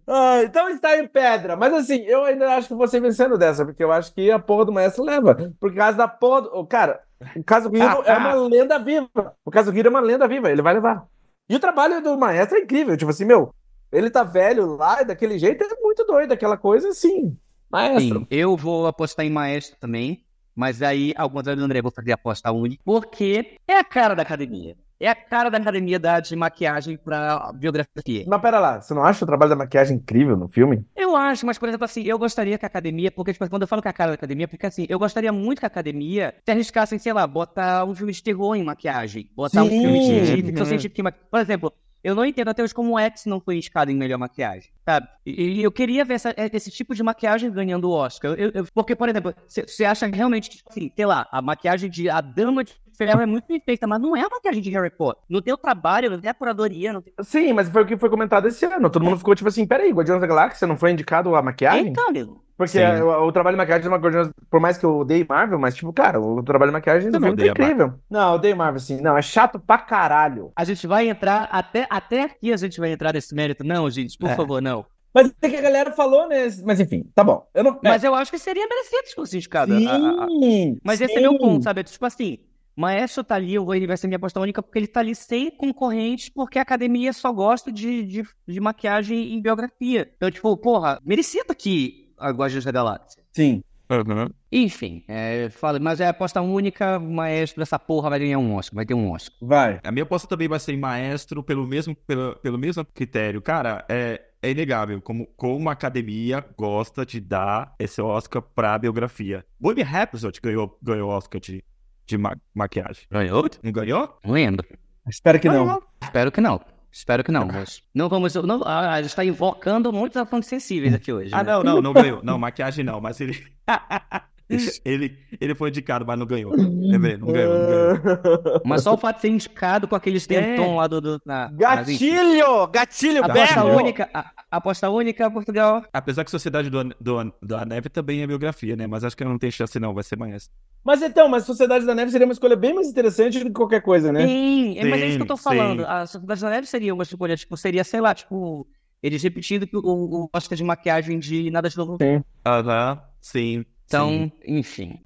Ah, 0.06 0.42
então 0.44 0.68
está 0.68 0.96
em 0.98 1.06
pedra. 1.06 1.56
Mas 1.56 1.72
assim, 1.72 2.02
eu 2.02 2.24
ainda 2.24 2.54
acho 2.56 2.68
que 2.68 2.74
você 2.74 3.00
vencendo 3.00 3.38
dessa, 3.38 3.64
porque 3.64 3.82
eu 3.82 3.90
acho 3.92 4.12
que 4.14 4.30
a 4.30 4.38
porra 4.38 4.66
do 4.66 4.72
maestro 4.72 5.04
leva. 5.04 5.52
Por 5.58 5.74
causa 5.74 5.96
da 5.96 6.08
porra. 6.08 6.42
Do... 6.42 6.66
Cara, 6.66 7.00
o 7.34 7.42
caso 7.44 7.68
Hiro 7.74 8.02
é 8.04 8.16
uma 8.16 8.34
lenda 8.46 8.78
viva. 8.78 9.34
O 9.44 9.50
caso 9.50 9.72
Hiro 9.74 9.88
é 9.88 9.90
uma 9.90 10.00
lenda 10.00 10.28
viva, 10.28 10.50
ele 10.50 10.62
vai 10.62 10.74
levar. 10.74 11.04
E 11.48 11.56
o 11.56 11.60
trabalho 11.60 12.02
do 12.02 12.16
maestro 12.18 12.58
é 12.58 12.60
incrível. 12.60 12.96
Tipo 12.96 13.10
assim, 13.10 13.24
meu, 13.24 13.54
ele 13.92 14.10
tá 14.10 14.22
velho 14.22 14.76
lá 14.76 15.02
e 15.02 15.04
daquele 15.04 15.38
jeito 15.38 15.64
é 15.64 15.80
muito 15.80 16.04
doido, 16.04 16.32
aquela 16.32 16.56
coisa 16.56 16.88
assim. 16.88 17.36
Maestro. 17.70 18.20
Sim, 18.20 18.26
eu 18.30 18.56
vou 18.56 18.86
apostar 18.86 19.24
em 19.26 19.30
maestro 19.30 19.76
também. 19.78 20.24
Mas 20.54 20.82
aí, 20.82 21.14
ao 21.16 21.30
contrário 21.30 21.60
do 21.60 21.64
André, 21.64 21.78
eu 21.78 21.84
vou 21.84 21.92
fazer 21.92 22.10
aposta 22.10 22.50
única. 22.50 22.82
Porque 22.84 23.56
é 23.66 23.78
a 23.78 23.84
cara 23.84 24.14
da 24.16 24.22
academia. 24.22 24.76
É 24.98 25.08
a 25.08 25.14
cara 25.14 25.48
da 25.48 25.58
academia 25.58 26.00
dar 26.00 26.18
de 26.18 26.34
maquiagem 26.34 26.96
pra 26.96 27.52
biografia. 27.54 28.24
Mas 28.26 28.42
pera 28.42 28.58
lá, 28.58 28.80
você 28.80 28.92
não 28.92 29.04
acha 29.04 29.24
o 29.24 29.26
trabalho 29.26 29.50
da 29.50 29.54
maquiagem 29.54 29.98
incrível 29.98 30.36
no 30.36 30.48
filme? 30.48 30.84
Eu 30.96 31.14
acho, 31.14 31.46
mas, 31.46 31.56
por 31.56 31.68
exemplo, 31.68 31.84
assim, 31.84 32.02
eu 32.02 32.18
gostaria 32.18 32.58
que 32.58 32.66
a 32.66 32.66
academia, 32.66 33.12
porque, 33.12 33.32
tipo, 33.32 33.48
quando 33.48 33.62
eu 33.62 33.68
falo 33.68 33.80
que 33.80 33.86
é 33.86 33.90
a 33.92 33.94
cara 33.94 34.10
da 34.10 34.14
academia, 34.16 34.48
porque 34.48 34.66
assim, 34.66 34.86
eu 34.88 34.98
gostaria 34.98 35.32
muito 35.32 35.60
que 35.60 35.66
a 35.66 35.68
academia 35.68 36.34
se 36.44 36.50
arriscassem, 36.50 36.98
sei 36.98 37.12
lá, 37.12 37.24
botar 37.24 37.84
um 37.84 37.94
filme 37.94 38.12
de 38.12 38.20
terror 38.20 38.56
em 38.56 38.64
maquiagem, 38.64 39.30
botar 39.36 39.62
um 39.62 39.68
Sim. 39.68 39.80
filme 39.80 40.00
de 40.00 40.42
ficção 40.42 40.66
científica 40.66 41.00
em 41.00 41.04
maquiagem. 41.04 41.28
Por 41.30 41.40
exemplo, 41.40 41.72
eu 42.02 42.14
não 42.14 42.24
entendo 42.24 42.48
até 42.48 42.62
hoje 42.62 42.74
como 42.74 42.94
o 42.94 42.98
X 42.98 43.26
não 43.26 43.40
foi 43.40 43.56
indicado 43.56 43.90
em 43.90 43.94
melhor 43.96 44.18
maquiagem, 44.18 44.70
sabe? 44.84 45.08
E, 45.26 45.60
e 45.60 45.62
eu 45.62 45.72
queria 45.72 46.04
ver 46.04 46.14
essa- 46.14 46.34
esse 46.52 46.70
tipo 46.70 46.94
de 46.94 47.02
maquiagem 47.02 47.50
ganhando 47.50 47.88
o 47.88 47.92
Oscar. 47.92 48.32
Eu- 48.38 48.50
eu- 48.54 48.66
porque, 48.74 48.94
por 48.96 49.08
exemplo, 49.08 49.34
você 49.46 49.84
acha 49.84 50.06
realmente 50.06 50.50
que, 50.50 50.56
tipo 50.58 50.70
assim, 50.70 50.90
sei 50.94 51.06
lá, 51.06 51.26
a 51.32 51.42
maquiagem 51.42 51.90
de 51.90 52.08
A 52.08 52.20
Dama 52.20 52.62
de 52.64 52.74
Ferro 52.96 53.20
é 53.20 53.26
muito 53.26 53.46
perfeita, 53.46 53.86
mas 53.86 54.00
não 54.00 54.16
é 54.16 54.20
a 54.22 54.28
maquiagem 54.28 54.60
de 54.62 54.70
Harry 54.70 54.90
Potter. 54.90 55.22
Não 55.28 55.40
tem 55.40 55.54
o 55.54 55.56
trabalho, 55.58 56.10
não 56.10 56.20
tem 56.20 56.28
a 56.30 56.34
curadoria, 56.34 56.92
não 56.92 57.00
tem. 57.00 57.12
Sim, 57.22 57.52
mas 57.52 57.68
foi 57.68 57.82
o 57.82 57.86
que 57.86 57.96
foi 57.96 58.10
comentado 58.10 58.48
esse 58.48 58.64
ano. 58.64 58.90
Todo 58.90 59.04
mundo 59.04 59.18
ficou 59.18 59.34
tipo 59.36 59.48
assim: 59.48 59.66
peraí, 59.66 59.90
Guardiões 59.92 60.20
da 60.20 60.26
Galáxia 60.26 60.66
não 60.66 60.76
foi 60.76 60.90
indicado 60.92 61.34
a 61.36 61.42
maquiagem? 61.42 61.88
Então, 61.88 62.08
amigo. 62.08 62.42
Porque 62.58 62.72
Sim. 62.72 63.02
o, 63.02 63.08
o 63.26 63.32
trabalho 63.32 63.54
de 63.54 63.58
maquiagem 63.58 63.82
de 63.82 63.88
uma 63.88 63.96
Guardiões, 63.98 64.30
por 64.50 64.60
mais 64.60 64.76
que 64.76 64.84
eu 64.84 64.98
odeie 64.98 65.24
Marvel, 65.26 65.60
mas 65.60 65.76
tipo, 65.76 65.92
cara, 65.92 66.20
o 66.20 66.42
trabalho 66.42 66.72
de 66.72 66.76
maquiagem 66.78 67.08
do 67.08 67.18
filme 67.18 67.30
odeia 67.30 67.50
incrível. 67.52 67.94
Não, 68.10 68.30
eu 68.30 68.34
odeio 68.34 68.56
Marvel, 68.56 68.80
sim. 68.80 69.00
Não, 69.00 69.16
é 69.16 69.22
chato 69.22 69.60
pra 69.60 69.78
caralho. 69.78 70.50
A 70.56 70.64
gente 70.64 70.84
vai 70.86 71.08
entrar, 71.08 71.48
até, 71.52 71.86
até 71.88 72.22
aqui 72.24 72.52
a 72.52 72.56
gente 72.56 72.80
vai 72.80 72.90
entrar 72.90 73.14
nesse 73.14 73.32
mérito. 73.32 73.62
Não, 73.62 73.88
gente, 73.88 74.18
por 74.18 74.28
É. 74.28 74.34
favor, 74.34 74.60
não. 74.60 74.84
Mas 75.14 75.32
é 75.40 75.48
que 75.48 75.56
a 75.56 75.60
galera 75.62 75.92
falou, 75.92 76.28
né? 76.28 76.48
Mas 76.64 76.80
enfim, 76.80 77.04
tá 77.14 77.22
bom. 77.22 77.46
Eu 77.54 77.62
não. 77.64 77.78
Mas 77.82 78.02
eu 78.02 78.12
acho 78.14 78.30
que 78.30 78.38
seria 78.38 78.66
merecido 78.66 79.06
se 79.06 79.14
fosse 79.14 79.36
indicado. 79.36 79.72
a- 79.72 79.76
a- 79.76 80.24
a- 80.24 80.28
Sim, 80.28 80.78
Mas 80.84 81.00
esse 81.00 81.12
é 81.12 81.16
sim. 81.16 81.22
meu 81.22 81.38
ponto, 81.38 81.62
sabe? 81.62 81.84
Tipo 81.84 82.06
assim, 82.06 82.38
Maestro 82.76 83.22
tá 83.24 83.36
ali, 83.36 83.54
eu 83.54 83.64
vou- 83.64 83.74
ele 83.74 83.86
vai 83.86 83.96
ser 83.96 84.06
minha 84.08 84.16
aposta 84.16 84.38
única 84.40 84.62
porque 84.62 84.78
ele 84.78 84.86
tá 84.86 84.98
ali 85.00 85.14
sem 85.14 85.50
concorrentes, 85.50 86.28
porque 86.28 86.58
a 86.58 86.62
academia 86.62 87.12
só 87.12 87.32
gosta 87.32 87.72
de, 87.72 88.04
de, 88.04 88.24
de 88.46 88.60
maquiagem 88.60 89.32
em 89.34 89.40
biografia. 89.40 90.10
Então, 90.16 90.30
tipo, 90.30 90.56
porra, 90.56 91.00
merecia 91.04 91.44
tá 91.44 91.52
aqui 91.52 92.07
a 92.18 92.30
Guardiões 92.30 92.64
da 92.64 92.72
Galáxia. 92.72 93.22
Sim. 93.32 93.62
Uhum. 93.90 94.28
Enfim, 94.52 95.02
é, 95.08 95.48
fala, 95.48 95.78
mas 95.78 95.98
é 95.98 96.08
aposta 96.08 96.42
única, 96.42 96.98
o 96.98 97.10
Maestro 97.10 97.60
dessa 97.62 97.78
porra 97.78 98.10
vai 98.10 98.18
ganhar 98.18 98.38
um 98.38 98.54
Oscar, 98.54 98.76
vai 98.76 98.84
ter 98.84 98.92
um 98.92 99.10
Oscar. 99.10 99.34
Vai. 99.40 99.80
A 99.82 99.90
minha 99.90 100.02
aposta 100.02 100.28
também 100.28 100.46
vai 100.46 100.60
ser 100.60 100.74
em 100.74 100.78
maestro 100.78 101.42
pelo 101.42 101.66
mesmo, 101.66 101.96
pelo, 102.06 102.36
pelo 102.36 102.58
mesmo 102.58 102.84
critério. 102.84 103.40
Cara, 103.40 103.86
é, 103.88 104.20
é 104.42 104.50
inegável 104.50 105.00
como, 105.00 105.26
como 105.38 105.70
a 105.70 105.72
academia 105.72 106.44
gosta 106.58 107.06
de 107.06 107.18
dar 107.18 107.74
esse 107.78 107.98
Oscar 108.02 108.42
pra 108.42 108.76
biografia. 108.78 109.42
Bohemian 109.58 109.86
Rhapsody 109.86 110.38
ganhou, 110.42 110.78
ganhou 110.82 111.08
Oscar 111.08 111.40
de, 111.40 111.64
de 112.06 112.18
ma- 112.18 112.36
maquiagem. 112.54 113.04
Ganhou? 113.10 113.44
Não 113.62 113.72
ganhou? 113.72 114.18
Não 114.22 114.32
lembro. 114.34 114.66
Espero 115.08 115.40
que 115.40 115.48
não. 115.48 115.64
Ganhou. 115.64 115.82
Espero 116.02 116.30
que 116.30 116.42
não. 116.42 116.60
Espero 116.98 117.22
que 117.22 117.30
não, 117.30 117.46
mas 117.46 117.80
não 117.94 118.08
vamos. 118.08 118.34
Não, 118.34 118.60
ah, 118.64 118.94
a 118.94 119.00
gente 119.00 119.10
está 119.10 119.24
invocando 119.24 119.92
muitos 119.92 120.16
assuntos 120.16 120.48
sensíveis 120.48 120.92
aqui 120.92 121.12
hoje. 121.12 121.30
Ah, 121.32 121.44
né? 121.44 121.52
não, 121.52 121.62
não, 121.62 121.80
não 121.80 121.92
ganhou. 121.92 122.20
Não, 122.24 122.36
maquiagem 122.40 122.84
não, 122.84 123.00
mas 123.00 123.20
ele. 123.20 123.40
ele, 124.84 125.18
ele 125.40 125.54
foi 125.54 125.68
indicado, 125.68 126.04
mas 126.06 126.18
não 126.18 126.26
ganhou. 126.26 126.52
Lembrei, 126.56 127.16
não 127.16 127.26
ganhou, 127.32 127.58
não 127.58 127.66
ganhou. 127.66 128.62
Mas 128.64 128.82
só 128.82 128.94
o 128.94 128.98
fato 128.98 129.16
de 129.16 129.22
ser 129.22 129.28
indicado 129.28 129.86
com 129.86 129.94
aqueles 129.94 130.28
É. 130.30 130.40
dentão 130.40 130.76
lá 130.76 130.86
do. 130.86 131.00
do 131.00 131.20
na. 131.24 131.48
Gatilho! 131.52 132.66
Gatilho, 132.68 133.24
Aposta 133.24 133.64
única, 133.64 134.10
a, 134.12 134.30
aposta 134.50 134.90
única, 134.90 135.30
Portugal. 135.30 135.84
Apesar 135.92 136.24
que 136.24 136.30
Sociedade 136.30 136.70
do, 136.70 136.84
do, 137.00 137.32
da 137.42 137.64
Neve 137.64 137.88
também 137.88 138.22
é 138.22 138.26
biografia, 138.26 138.76
né? 138.76 138.86
Mas 138.86 139.04
acho 139.04 139.16
que 139.16 139.24
não 139.24 139.38
tem 139.38 139.50
chance, 139.50 139.78
não. 139.78 139.94
Vai 139.94 140.04
ser 140.04 140.16
maestro. 140.16 140.52
Mas 140.84 141.02
então, 141.02 141.28
mas 141.28 141.44
Sociedade 141.44 141.84
da 141.84 141.94
Neve 141.94 142.10
seria 142.10 142.26
uma 142.26 142.32
escolha 142.32 142.56
bem 142.56 142.72
mais 142.74 142.88
interessante 142.88 143.38
do 143.40 143.46
que 143.46 143.50
qualquer 143.52 143.82
coisa, 143.82 144.12
né? 144.12 144.26
Sim, 144.26 144.78
é, 144.78 144.84
mas 144.84 145.02
é 145.02 145.06
isso 145.08 145.16
que 145.18 145.22
eu 145.22 145.26
tô 145.26 145.36
Sim, 145.36 145.42
falando. 145.42 145.80
sim. 145.80 145.86
A 145.88 146.06
Sociedade 146.06 146.40
da 146.40 146.50
Neve 146.50 146.66
seria 146.66 146.94
uma 146.94 147.02
escolha, 147.02 147.36
tipo, 147.36 147.56
seria, 147.56 147.84
sei 147.84 148.00
lá, 148.00 148.14
tipo, 148.14 148.66
eles 149.02 149.22
repetindo 149.22 149.66
que 149.66 149.76
o, 149.76 149.80
o 149.82 150.30
Oscar 150.32 150.56
de 150.56 150.64
maquiagem 150.64 151.18
de 151.18 151.50
Nada 151.50 151.68
de 151.68 151.76
Novo. 151.76 151.98
Aham, 152.46 153.00
sim. 153.20 153.64
Então, 153.88 154.10
sim. 154.10 154.32
enfim. 154.46 155.00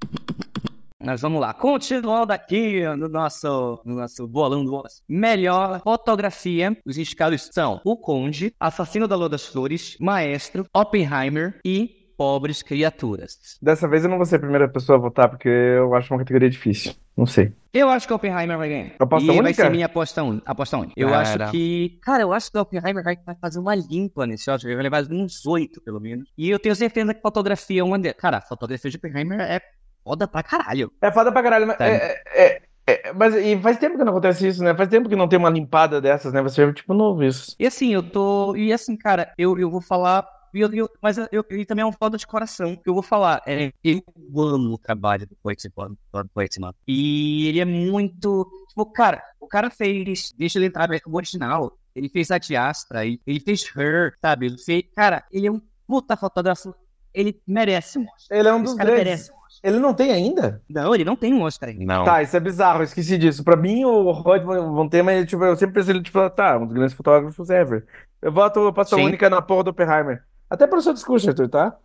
Mas 1.01 1.21
vamos 1.21 1.41
lá. 1.41 1.55
Continuando 1.55 2.33
aqui 2.33 2.85
no 2.97 3.09
nosso, 3.09 3.81
no 3.85 3.95
nosso 3.95 4.27
bolão 4.27 4.65
do 4.65 4.75
Oscar. 4.75 5.03
Melhor 5.09 5.81
fotografia. 5.83 6.77
Os 6.85 6.99
indicados 6.99 7.49
são 7.53 7.81
O 7.85 7.97
Conde, 7.97 8.53
Assassino 8.59 9.07
da 9.07 9.15
Lua 9.15 9.29
das 9.29 9.47
Flores, 9.47 9.97
Maestro, 10.01 10.67
Oppenheimer 10.75 11.61
e 11.65 12.02
Pobres 12.23 12.63
Criaturas. 12.63 13.59
Dessa 13.61 13.89
vez 13.89 14.05
eu 14.05 14.09
não 14.11 14.17
vou 14.17 14.25
ser 14.25 14.37
a 14.37 14.39
primeira 14.39 14.69
pessoa 14.69 14.97
a 14.97 15.01
votar, 15.01 15.29
porque 15.29 15.49
eu 15.49 15.93
acho 15.97 16.15
uma 16.15 16.21
categoria 16.21 16.49
difícil. 16.49 16.95
Não 17.17 17.27
sei. 17.27 17.53
Eu 17.75 17.89
acho 17.89 18.07
que 18.07 18.13
o 18.13 18.17
Oppenheimer 18.17 18.57
vai 18.57 18.69
ganhar. 18.69 18.93
Aposta 19.01 19.25
e 19.25 19.27
vai 19.27 19.39
única? 19.39 19.63
ser 19.65 19.71
minha 19.71 19.87
aposta, 19.87 20.23
un... 20.23 20.41
aposta 20.47 20.77
única. 20.79 20.93
Eu 20.97 21.09
Cara. 21.09 21.45
acho 21.47 21.51
que. 21.51 21.99
Cara, 22.01 22.23
eu 22.23 22.33
acho 22.33 22.53
que 22.53 22.57
o 22.57 22.61
Oppenheimer 22.61 23.03
vai 23.03 23.17
vai 23.27 23.35
fazer 23.41 23.59
uma 23.59 23.75
limpa 23.75 24.25
nesse 24.25 24.49
Oscar. 24.49 24.71
Ele 24.71 24.77
vai 24.77 24.85
levar 24.85 25.03
uns 25.13 25.45
oito, 25.47 25.81
pelo 25.83 25.99
menos. 25.99 26.31
E 26.39 26.49
eu 26.49 26.61
tenho 26.61 26.77
certeza 26.77 27.13
que 27.13 27.21
fotografia 27.21 27.81
é 27.81 27.85
uma 27.85 27.99
delas. 27.99 28.17
Cara, 28.19 28.37
a 28.37 28.41
fotografia 28.41 28.89
de 28.89 28.97
Oppenheimer 28.99 29.41
é 29.41 29.61
foda 30.05 30.29
pra 30.29 30.45
caralho. 30.45 30.93
É 31.03 31.11
foda 31.11 31.33
pra 31.33 31.43
caralho, 31.43 31.67
mas. 31.67 31.77
Sério. 31.77 31.97
É, 31.97 32.23
é- 32.37 32.63
é- 32.87 33.13
mas 33.13 33.35
e 33.35 33.59
faz 33.61 33.79
tempo 33.79 33.99
que 33.99 34.05
não 34.05 34.13
acontece 34.13 34.47
isso, 34.47 34.63
né? 34.63 34.77
Faz 34.77 34.89
tempo 34.89 35.09
que 35.09 35.17
não 35.17 35.27
tem 35.27 35.41
uma 35.41 35.51
limpada 35.51 36.01
dessas, 36.01 36.33
né? 36.33 36.41
Você 36.41 36.63
é 36.63 36.73
tipo 36.73 36.95
novo 36.95 37.25
isso. 37.25 37.57
E 37.59 37.67
assim, 37.67 37.93
eu 37.93 38.03
tô. 38.03 38.55
E 38.55 38.73
assim, 38.73 38.97
cara, 38.97 39.33
eu, 39.37 39.59
eu 39.59 39.69
vou 39.69 39.81
falar. 39.81 40.25
E 40.55 40.61
Eu, 40.61 40.73
eu- 40.73 40.91
mas 41.01 41.17
eu, 41.31 41.45
e 41.51 41.65
também 41.65 41.83
é 41.83 41.87
um 41.87 41.93
foda 41.93 42.17
de 42.19 42.27
coração. 42.27 42.77
que 42.77 42.89
Eu 42.89 42.95
vou 42.95 43.03
falar. 43.03 43.43
É, 43.47 43.73
eu 43.83 44.03
amo 44.37 44.75
o 44.75 44.79
trabalho 44.79 45.27
do 45.27 45.37
Poetsman. 45.37 46.73
E 46.87 47.49
ele 47.49 47.61
é 47.61 47.65
muito. 47.65 48.47
Tipo, 48.69 48.87
cara, 48.87 49.23
o 49.41 49.47
cara 49.47 49.71
fez. 49.71 50.33
Deixa 50.37 50.59
ele 50.59 50.67
entrar 50.67 50.89
no 50.89 51.15
original. 51.17 51.77
Ele 51.95 52.09
fez 52.09 52.31
a 52.31 52.39
Diastra, 52.39 53.05
ele, 53.05 53.21
ele 53.27 53.41
fez 53.41 53.65
Her, 53.77 54.15
sabe? 54.21 54.47
Ele 54.47 54.59
fez. 54.59 54.85
Cara, 54.97 55.25
ele 55.31 55.47
é 55.47 55.53
um 55.53 55.61
puta 55.87 56.17
fotógrafo. 56.17 56.75
Ele 57.13 57.39
merece 57.47 57.99
um 57.99 58.07
Oscar. 58.17 58.39
Ele 58.39 58.49
é 58.49 58.55
um 58.55 58.63
dos 58.63 58.73
grandes. 58.75 58.95
merece 59.05 59.31
um 59.31 59.35
Oscar. 59.37 59.43
Ele 59.63 59.79
não 59.79 59.93
tem 59.93 60.11
ainda? 60.11 60.63
Não, 60.67 60.95
ele 60.95 61.05
não 61.05 61.15
tem 61.15 61.35
um 61.35 61.43
Oscar 61.43 61.69
ainda. 61.69 61.85
Não. 61.85 62.05
Tá, 62.05 62.23
isso 62.23 62.35
é 62.35 62.41
bizarro, 62.41 62.81
eu 62.81 62.85
esqueci 62.85 63.19
disso. 63.19 63.45
Pra 63.45 63.55
mim, 63.55 63.85
o 63.85 64.11
Rod 64.11 64.43
vão 64.43 64.89
ter, 64.89 65.03
mas 65.03 65.29
tipo, 65.29 65.45
eu 65.45 65.55
sempre 65.55 65.75
pensei, 65.75 66.03
tipo, 66.03 66.31
tá, 66.31 66.57
um 66.57 66.65
dos 66.65 66.73
grandes 66.73 66.95
fotógrafos 66.97 67.51
ever. 67.51 67.87
Eu 68.23 68.33
voto 68.33 68.67
a 68.67 68.73
pasta 68.73 68.97
Sim. 68.97 69.05
única 69.05 69.29
na 69.29 69.43
porra 69.43 69.65
do 69.65 69.71
Oppenheimer. 69.71 70.25
Até 70.53 70.67
pelo 70.67 70.83
seu 70.83 70.93
discurso, 70.93 71.29
Arthur, 71.31 71.49
tá? 71.49 71.79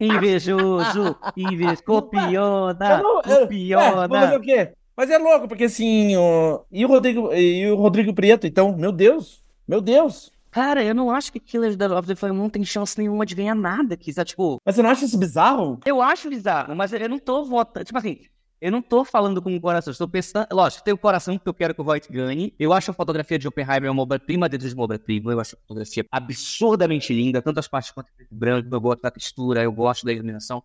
Invejoso, 0.00 1.14
invejoso, 1.36 1.84
copiona, 1.84 2.90
Eu 2.90 3.02
não- 3.02 3.22
eu- 3.22 3.32
É, 3.32 3.40
copiona. 3.42 4.08
vou 4.08 4.18
fazer 4.18 4.36
o 4.36 4.40
quê? 4.40 4.72
Mas 4.96 5.10
é 5.10 5.18
louco, 5.18 5.46
porque 5.46 5.64
assim, 5.64 6.16
o... 6.16 6.64
E, 6.70 6.84
o 6.84 6.88
Rodrigo, 6.88 7.32
e 7.34 7.70
o 7.70 7.76
Rodrigo 7.76 8.14
Prieto, 8.14 8.46
então, 8.46 8.74
meu 8.76 8.92
Deus. 8.92 9.42
Meu 9.68 9.80
Deus! 9.80 10.30
Cara, 10.50 10.82
eu 10.84 10.94
não 10.94 11.10
acho 11.10 11.32
que 11.32 11.40
Killers 11.40 11.76
of 11.80 12.06
the 12.06 12.14
Flower 12.14 12.34
Moon 12.36 12.48
tem 12.50 12.62
chance 12.64 12.98
nenhuma 12.98 13.24
de 13.24 13.34
ganhar 13.34 13.54
nada 13.54 13.94
aqui, 13.94 14.12
sabe? 14.12 14.28
Tipo, 14.30 14.56
Mas 14.66 14.74
você 14.74 14.82
não 14.82 14.90
acha 14.90 15.04
isso 15.04 15.18
bizarro? 15.18 15.78
eu 15.86 16.02
acho 16.02 16.28
bizarro, 16.28 16.74
mas 16.76 16.92
eu 16.92 17.08
não 17.08 17.18
tô 17.18 17.44
votando. 17.44 17.84
Tipo 17.86 17.98
assim, 17.98 18.18
eu 18.62 18.70
não 18.70 18.80
tô 18.80 19.04
falando 19.04 19.42
com 19.42 19.52
o 19.56 19.60
coração, 19.60 19.90
estou 19.90 20.06
pensando. 20.06 20.46
Lógico, 20.52 20.84
tem 20.84 20.94
o 20.94 20.96
coração 20.96 21.36
que 21.36 21.48
eu 21.48 21.52
quero 21.52 21.74
que 21.74 21.80
o 21.80 21.84
Voight 21.84 22.10
ganhe. 22.10 22.54
Eu 22.56 22.72
acho 22.72 22.92
a 22.92 22.94
fotografia 22.94 23.36
de 23.36 23.48
Oppenheimer 23.48 23.90
uma 23.90 24.02
obra-prima 24.02 24.48
dentro 24.48 24.68
de 24.68 24.72
uma 24.72 24.84
obra-prima. 24.84 25.32
Eu 25.32 25.40
acho 25.40 25.56
a 25.56 25.58
fotografia 25.58 26.06
absurdamente 26.12 27.12
linda, 27.12 27.42
tanto 27.42 27.58
as 27.58 27.66
partes 27.66 27.90
quanto 27.90 28.12
e 28.20 28.26
branco. 28.32 28.68
Eu 28.72 28.80
gosto 28.80 29.02
da 29.02 29.10
textura, 29.10 29.64
eu 29.64 29.72
gosto 29.72 30.06
da 30.06 30.12
iluminação, 30.12 30.62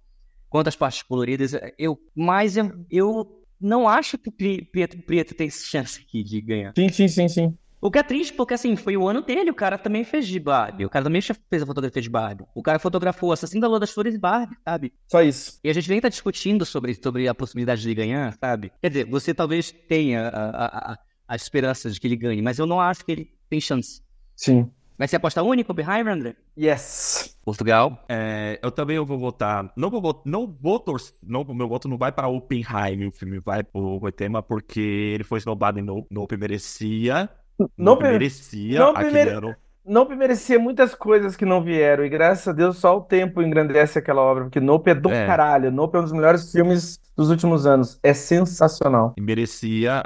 quanto 0.47 0.67
as 0.67 0.75
partes 0.75 1.01
coloridas. 1.01 1.55
Eu, 1.75 1.99
mas 2.15 2.55
eu, 2.55 2.71
eu 2.91 3.43
não 3.59 3.89
acho 3.89 4.15
que 4.19 4.29
o 4.29 4.31
Pietro 4.31 5.01
Prieto 5.01 5.33
tem 5.33 5.49
chance 5.49 5.99
aqui 5.99 6.21
de 6.21 6.39
ganhar. 6.39 6.73
Sim, 6.77 6.89
sim, 6.89 7.07
sim, 7.07 7.27
sim. 7.27 7.57
O 7.79 7.91
que 7.91 7.99
é 7.99 8.03
triste, 8.03 8.33
porque 8.33 8.55
assim, 8.55 8.75
foi 8.75 8.97
o 8.97 9.07
ano 9.07 9.21
dele, 9.21 9.51
o 9.51 9.55
cara 9.55 9.77
também 9.77 10.03
fez 10.03 10.27
de 10.27 10.39
Barbie. 10.39 10.85
O 10.85 10.89
cara 10.89 11.03
também 11.05 11.21
fez 11.21 11.61
a 11.61 11.65
fotografia 11.65 12.01
de 12.01 12.09
Barbie. 12.09 12.43
O 12.55 12.63
cara 12.63 12.79
fotografou 12.79 13.31
Assassino 13.31 13.61
da 13.61 13.67
Lua 13.67 13.79
das 13.79 13.91
Flores 13.91 14.15
e 14.15 14.17
Barbie, 14.17 14.55
sabe? 14.67 14.93
Só 15.07 15.21
isso. 15.21 15.59
E 15.63 15.69
a 15.69 15.73
gente 15.73 15.87
nem 15.89 16.01
tá 16.01 16.09
discutindo 16.09 16.65
sobre, 16.65 16.95
sobre 16.95 17.27
a 17.27 17.35
possibilidade 17.35 17.81
de 17.81 17.87
ele 17.89 17.95
ganhar, 17.95 18.33
sabe? 18.39 18.71
Quer 18.81 18.89
dizer, 18.89 19.05
você 19.05 19.31
talvez 19.33 19.71
tenha 19.87 20.27
a, 20.29 20.49
a, 20.49 20.93
a, 20.93 20.97
a 21.27 21.35
esperança 21.35 21.91
de 21.91 21.99
que 21.99 22.07
ele 22.07 22.15
ganhe, 22.15 22.41
mas 22.41 22.57
eu 22.57 22.65
não 22.65 22.81
acho 22.81 23.05
que 23.05 23.11
ele 23.11 23.31
tem 23.49 23.61
chance. 23.61 24.01
Sim. 24.35 24.71
Vai 24.97 25.07
ser 25.07 25.17
aposta 25.17 25.43
única, 25.43 25.71
Oppenheimer, 25.71 26.11
André? 26.11 26.35
Yes. 26.57 27.37
Portugal. 27.45 28.03
É, 28.09 28.59
eu 28.63 28.71
também 28.71 28.97
vou 28.97 29.19
votar. 29.19 29.71
Não 29.77 29.91
vou 29.91 30.01
votar. 30.01 30.23
Não 30.25 30.47
vou 30.59 30.79
torcer. 30.79 31.13
Não, 31.21 31.43
meu 31.45 31.67
voto 31.67 31.87
não 31.87 31.99
vai 31.99 32.11
para 32.11 32.27
Oppenheimer. 32.27 33.07
O 33.07 33.11
filme 33.11 33.39
vai 33.39 33.61
pro 33.63 33.97
Roitema 33.97 34.41
porque 34.41 34.79
ele 34.79 35.23
foi 35.23 35.37
esnobado 35.37 35.77
em 35.79 35.83
No- 35.83 36.07
Nope 36.09 36.35
merecia. 36.35 37.29
Não, 37.77 37.97
pe- 37.97 38.03
merecia. 38.11 38.79
Mere- 39.11 39.29
ano. 39.31 39.55
Nope 39.89 40.15
merecia 40.17 40.59
muitas 40.59 40.93
coisas 40.93 41.37
que 41.37 41.45
não 41.45 41.63
vieram, 41.63 42.03
e 42.03 42.09
graças 42.09 42.45
a 42.49 42.51
Deus 42.51 42.75
só 42.77 42.97
o 42.97 43.01
tempo 43.01 43.41
engrandece 43.41 43.97
aquela 43.97 44.21
obra, 44.21 44.43
porque 44.43 44.59
Nope 44.59 44.89
é 44.91 44.93
do 44.93 45.09
É. 45.09 45.25
caralho. 45.25 45.71
Nope 45.71 45.95
é 45.95 46.01
um 46.01 46.03
dos 46.03 46.11
melhores 46.11 46.51
filmes 46.51 46.99
dos 47.15 47.29
últimos 47.29 47.65
anos. 47.65 47.97
É 48.03 48.13
sensacional. 48.13 49.13
E 49.17 49.21
merecia, 49.21 50.03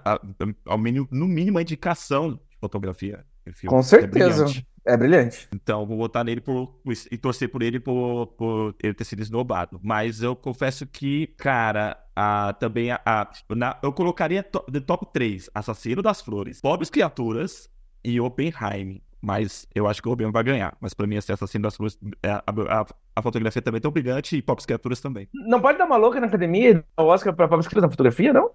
ao 0.68 0.78
mínimo, 0.78 1.08
no 1.12 1.28
mínimo, 1.28 1.58
a 1.58 1.64
indicação 1.64 2.34
de 2.34 2.40
fotografia. 2.60 3.26
Com 3.66 3.80
É 3.80 3.82
certeza. 3.82 4.44
brilhante. 4.46 4.68
É 4.86 4.98
brilhante. 4.98 5.48
Então, 5.54 5.86
vou 5.86 5.96
votar 5.98 6.26
nele 6.26 6.42
por, 6.42 6.80
e 7.12 7.18
torcer 7.18 7.50
por 7.50 7.62
ele 7.62 7.80
por, 7.80 8.28
por 8.36 8.76
ele 8.82 8.94
ter 8.96 9.04
sido 9.04 9.22
esnobado. 9.22 9.80
Mas 9.84 10.24
eu 10.24 10.36
confesso 10.36 10.88
que, 10.88 11.28
cara, 11.38 11.98
a, 12.16 12.54
também 12.54 12.92
a, 12.92 13.00
a- 13.06 13.32
na- 13.56 13.78
eu 13.84 13.94
colocaria 13.94 14.42
to, 14.42 14.64
de 14.70 14.82
top 14.82 15.06
3 15.14 15.50
Assassino 15.54 16.02
das 16.02 16.20
Flores, 16.22 16.62
Pobres 16.62 16.90
Criaturas 16.90 17.70
e 18.04 18.20
Oppenheim. 18.20 19.02
Mas 19.22 19.68
eu 19.76 19.88
acho 19.88 20.02
que 20.02 20.10
o 20.10 20.12
Oppenheim 20.14 20.32
vai 20.32 20.44
ganhar. 20.44 20.76
Mas 20.82 20.96
pra 20.96 21.06
mim, 21.06 21.16
esse 21.16 21.32
Assassino 21.32 21.62
das 21.62 21.76
Flores, 21.76 21.96
é, 22.24 22.32
a, 22.32 22.44
a, 22.48 22.86
a 23.18 23.22
fotografia 23.22 23.62
também 23.62 23.78
é 23.78 23.82
tão 23.82 23.92
brilhante 23.92 24.36
e 24.36 24.42
Pobres 24.42 24.66
Criaturas 24.66 25.00
também. 25.00 25.30
Não 25.32 25.62
pode 25.62 25.78
dar 25.78 25.86
uma 25.86 25.96
louca 25.98 26.20
na 26.20 26.26
academia 26.26 26.70
e 26.72 26.74
dar 26.74 26.84
o 26.98 27.06
Oscar 27.06 27.36
pra 27.36 27.48
Pablo 27.48 27.62
Escrito 27.62 27.82
na 27.84 27.90
fotografia, 27.90 28.34
não? 28.34 28.50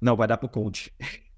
Não, 0.00 0.16
vai 0.16 0.26
dar 0.26 0.38
pro 0.38 0.48
Conde. 0.48 0.90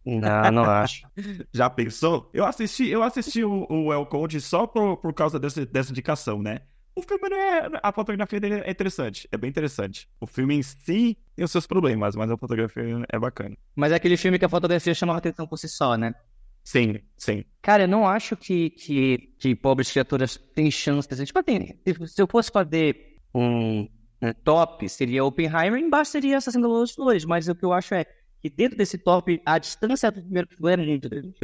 Não, 0.05 0.51
não 0.53 0.65
acho. 0.65 1.07
Já 1.53 1.69
pensou? 1.69 2.31
Eu 2.33 2.45
assisti, 2.47 2.89
eu 2.89 3.03
assisti 3.03 3.45
o, 3.45 3.67
o 3.69 3.93
El 3.93 4.07
Conde 4.07 4.41
só 4.41 4.67
por, 4.67 4.97
por 4.97 5.13
causa 5.13 5.39
desse, 5.39 5.67
dessa 5.67 5.91
indicação, 5.91 6.43
né? 6.43 6.61
O 6.99 7.03
filme 7.03 7.29
não 7.29 7.37
é. 7.37 7.69
A 7.83 7.93
fotografia 7.93 8.41
dele 8.41 8.61
é 8.65 8.71
interessante, 8.71 9.29
é 9.31 9.37
bem 9.37 9.49
interessante. 9.51 10.09
O 10.21 10.27
filme 10.27 10.57
em 10.57 10.63
si 10.63 11.17
tem 11.37 11.45
os 11.45 11.53
seus 11.53 11.67
problemas, 11.67 12.17
mas 12.17 12.29
a 12.29 12.37
fotografia 12.37 12.83
é 13.09 13.19
bacana. 13.19 13.57
Mas 13.77 13.93
é 13.93 13.95
aquele 13.95 14.17
filme 14.17 14.39
que 14.39 14.45
a 14.45 14.49
fotografia 14.49 14.93
chamava 14.95 15.19
atenção 15.19 15.47
por 15.47 15.57
si 15.59 15.69
só, 15.69 15.97
né? 15.97 16.13
Sim, 16.65 16.99
sim. 17.17 17.45
Cara, 17.63 17.85
eu 17.85 17.89
não 17.89 18.07
acho 18.07 18.37
que, 18.37 18.71
que, 18.71 19.33
que 19.39 19.55
pobres 19.55 19.91
criaturas 19.93 20.37
têm 20.55 20.71
chance. 20.71 21.09
assim, 21.11 21.25
Tipo, 21.25 21.43
tem, 21.43 21.81
se 22.07 22.21
eu 22.21 22.27
fosse 22.27 22.51
fazer 22.51 23.17
um, 23.33 23.89
um 24.21 24.33
top, 24.45 24.89
seria 24.89 25.25
Oppenheimer, 25.25 25.81
embaixo 25.81 26.11
seria 26.11 26.37
Assassino 26.37 26.65
da 26.65 26.69
Lua 26.69 26.87
Flores. 26.87 27.25
Mas 27.25 27.49
o 27.49 27.55
que 27.55 27.65
eu 27.65 27.73
acho 27.73 27.95
é 27.95 28.05
que 28.40 28.48
dentro 28.48 28.77
desse 28.77 28.98
top, 28.98 29.40
a 29.44 29.59
distância 29.59 30.11
do 30.11 30.20
primeiro 30.20 30.48
filme 30.48 30.72
é 30.72 30.77
muito 30.77 31.09
grande. 31.09 31.35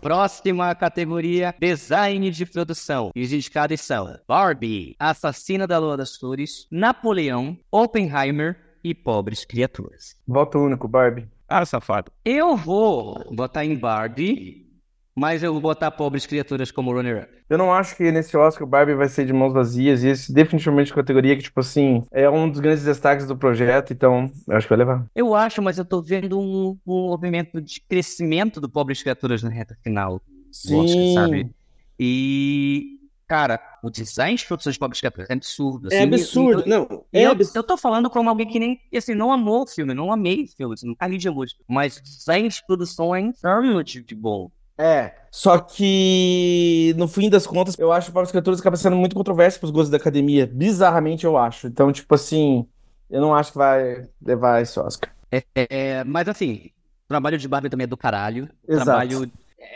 Próxima 0.00 0.74
categoria: 0.74 1.54
Design 1.58 2.30
de 2.30 2.46
produção. 2.46 3.10
E 3.14 3.22
os 3.22 3.32
indicados 3.32 3.80
são 3.80 4.18
Barbie, 4.26 4.94
Assassina 4.98 5.66
da 5.66 5.78
Lua 5.78 5.96
das 5.96 6.16
Flores, 6.16 6.66
Napoleão, 6.70 7.56
Oppenheimer 7.70 8.56
e 8.84 8.94
Pobres 8.94 9.44
Criaturas. 9.44 10.16
Voto 10.26 10.58
único, 10.58 10.88
Barbie. 10.88 11.28
Ah, 11.48 11.64
safado. 11.66 12.10
Eu 12.24 12.56
vou 12.56 13.30
botar 13.34 13.64
em 13.64 13.76
Barbie, 13.76 14.71
mas 15.14 15.42
eu 15.42 15.52
vou 15.52 15.60
botar 15.60 15.90
Pobres 15.90 16.26
Criaturas 16.26 16.70
como 16.70 16.92
runner-up. 16.92 17.28
Eu 17.48 17.58
não 17.58 17.72
acho 17.72 17.96
que 17.96 18.10
nesse 18.10 18.36
Oscar 18.36 18.66
o 18.66 18.70
Barbie 18.70 18.94
vai 18.94 19.08
ser 19.08 19.26
de 19.26 19.32
mãos 19.32 19.52
vazias, 19.52 20.02
e 20.02 20.08
esse 20.08 20.32
definitivamente 20.32 20.90
é 20.90 20.94
uma 20.94 21.02
categoria 21.02 21.36
que, 21.36 21.42
tipo 21.42 21.60
assim, 21.60 22.02
é 22.10 22.28
um 22.30 22.48
dos 22.50 22.60
grandes 22.60 22.84
destaques 22.84 23.26
do 23.26 23.36
projeto, 23.36 23.92
então 23.92 24.30
eu 24.48 24.56
acho 24.56 24.66
que 24.66 24.70
vai 24.74 24.78
levar. 24.78 25.06
Eu 25.14 25.34
acho, 25.34 25.60
mas 25.60 25.76
eu 25.78 25.84
tô 25.84 26.00
vendo 26.00 26.38
um, 26.40 26.78
um 26.86 27.08
movimento 27.08 27.60
de 27.60 27.80
crescimento 27.88 28.60
do 28.60 28.68
Pobres 28.70 29.02
Criaturas 29.02 29.42
na 29.42 29.50
reta 29.50 29.76
final. 29.82 30.20
do 30.68 30.76
Oscar, 30.78 31.04
sabe? 31.14 31.50
E, 31.98 32.98
cara, 33.28 33.60
o 33.82 33.90
design 33.90 34.36
de 34.36 34.46
produção 34.46 34.72
de 34.72 34.78
Pobres 34.78 35.00
Criaturas 35.00 35.28
é 35.30 35.34
absurdo. 35.34 35.88
É 35.92 35.98
assim, 35.98 36.04
absurdo. 36.14 36.62
e- 36.66 36.68
Não, 36.70 37.04
é 37.12 37.26
eu, 37.26 37.30
absurdo. 37.32 37.56
eu 37.58 37.62
tô 37.62 37.76
falando 37.76 38.08
como 38.10 38.28
alguém 38.28 38.46
que 38.48 38.58
nem, 38.58 38.80
assim, 38.96 39.14
não 39.14 39.32
amou 39.32 39.62
o 39.62 39.66
filme, 39.66 39.94
não 39.94 40.12
amei 40.12 40.44
o 40.44 40.48
filme, 40.48 40.74
assim, 40.74 40.86
não 40.86 40.94
tá 40.94 41.04
ali 41.04 41.18
de 41.18 41.28
música. 41.30 41.62
Mas 41.68 41.98
o 41.98 42.02
design 42.02 42.48
de 42.48 42.66
produção 42.66 43.14
é 43.14 43.20
insanamente 43.20 44.02
de 44.02 44.14
bom. 44.14 44.50
É, 44.82 45.14
só 45.30 45.58
que 45.60 46.92
no 46.98 47.06
fim 47.06 47.30
das 47.30 47.46
contas, 47.46 47.78
eu 47.78 47.92
acho 47.92 48.06
que 48.06 48.10
o 48.10 48.14
Pablo 48.14 48.26
Escrituras 48.26 48.58
acaba 48.58 48.76
sendo 48.76 48.96
muito 48.96 49.14
controverso 49.14 49.60
pros 49.60 49.70
gostos 49.70 49.90
da 49.90 49.96
academia. 49.96 50.44
Bizarramente, 50.44 51.24
eu 51.24 51.38
acho. 51.38 51.68
Então, 51.68 51.92
tipo 51.92 52.12
assim, 52.12 52.66
eu 53.08 53.20
não 53.20 53.32
acho 53.32 53.52
que 53.52 53.58
vai 53.58 54.08
levar 54.20 54.60
esse 54.60 54.80
Oscar. 54.80 55.14
É, 55.30 55.44
é, 55.54 56.04
mas 56.04 56.26
assim, 56.26 56.70
o 57.04 57.08
trabalho 57.08 57.38
de 57.38 57.46
Barbie 57.46 57.70
também 57.70 57.84
é 57.84 57.86
do 57.86 57.96
caralho. 57.96 58.50
O 58.66 58.72
Exato. 58.72 58.86
trabalho, 58.86 59.30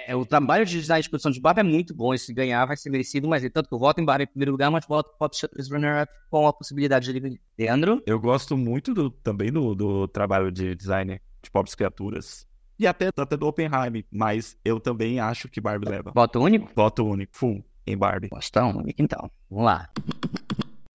é, 0.08 0.16
o 0.16 0.26
trabalho 0.26 0.66
de 0.66 0.80
design 0.80 1.00
de 1.00 1.08
produção 1.08 1.30
de 1.30 1.40
Barbie 1.40 1.60
é 1.60 1.62
muito 1.62 1.94
bom. 1.94 2.12
E 2.12 2.18
se 2.18 2.34
ganhar, 2.34 2.66
vai 2.66 2.76
ser 2.76 2.90
merecido. 2.90 3.28
Mas 3.28 3.48
tanto 3.52 3.68
que 3.68 3.74
eu 3.76 3.78
voto 3.78 4.00
em 4.00 4.04
Barbie 4.04 4.24
em 4.24 4.26
primeiro 4.26 4.50
lugar, 4.50 4.72
mas 4.72 4.84
voto 4.88 5.12
em 5.14 5.18
Pop 5.18 5.36
Shutters 5.36 5.70
Runner-Up 5.70 6.12
com 6.28 6.48
a 6.48 6.52
possibilidade 6.52 7.04
de 7.04 7.12
ele 7.12 7.20
ganhar. 7.20 7.38
Leandro? 7.56 8.02
Eu 8.06 8.18
gosto 8.18 8.56
muito 8.56 8.92
do, 8.92 9.08
também 9.08 9.52
do, 9.52 9.72
do 9.72 10.08
trabalho 10.08 10.50
de 10.50 10.74
designer 10.74 11.22
de 11.40 11.48
Pobres 11.48 11.76
Criaturas. 11.76 12.44
E 12.78 12.86
até, 12.86 13.08
até 13.16 13.36
do 13.36 13.46
Oppenheim. 13.46 14.04
Mas 14.10 14.56
eu 14.64 14.78
também 14.80 15.18
acho 15.20 15.48
que 15.48 15.60
Barbie 15.60 15.88
leva. 15.88 16.12
Voto 16.14 16.40
único? 16.40 16.70
Voto 16.74 17.04
único, 17.06 17.36
full, 17.36 17.64
em 17.86 17.96
Barbie. 17.96 18.28
Gostão? 18.28 18.82
Então, 18.98 19.30
vamos 19.50 19.64
lá. 19.66 19.88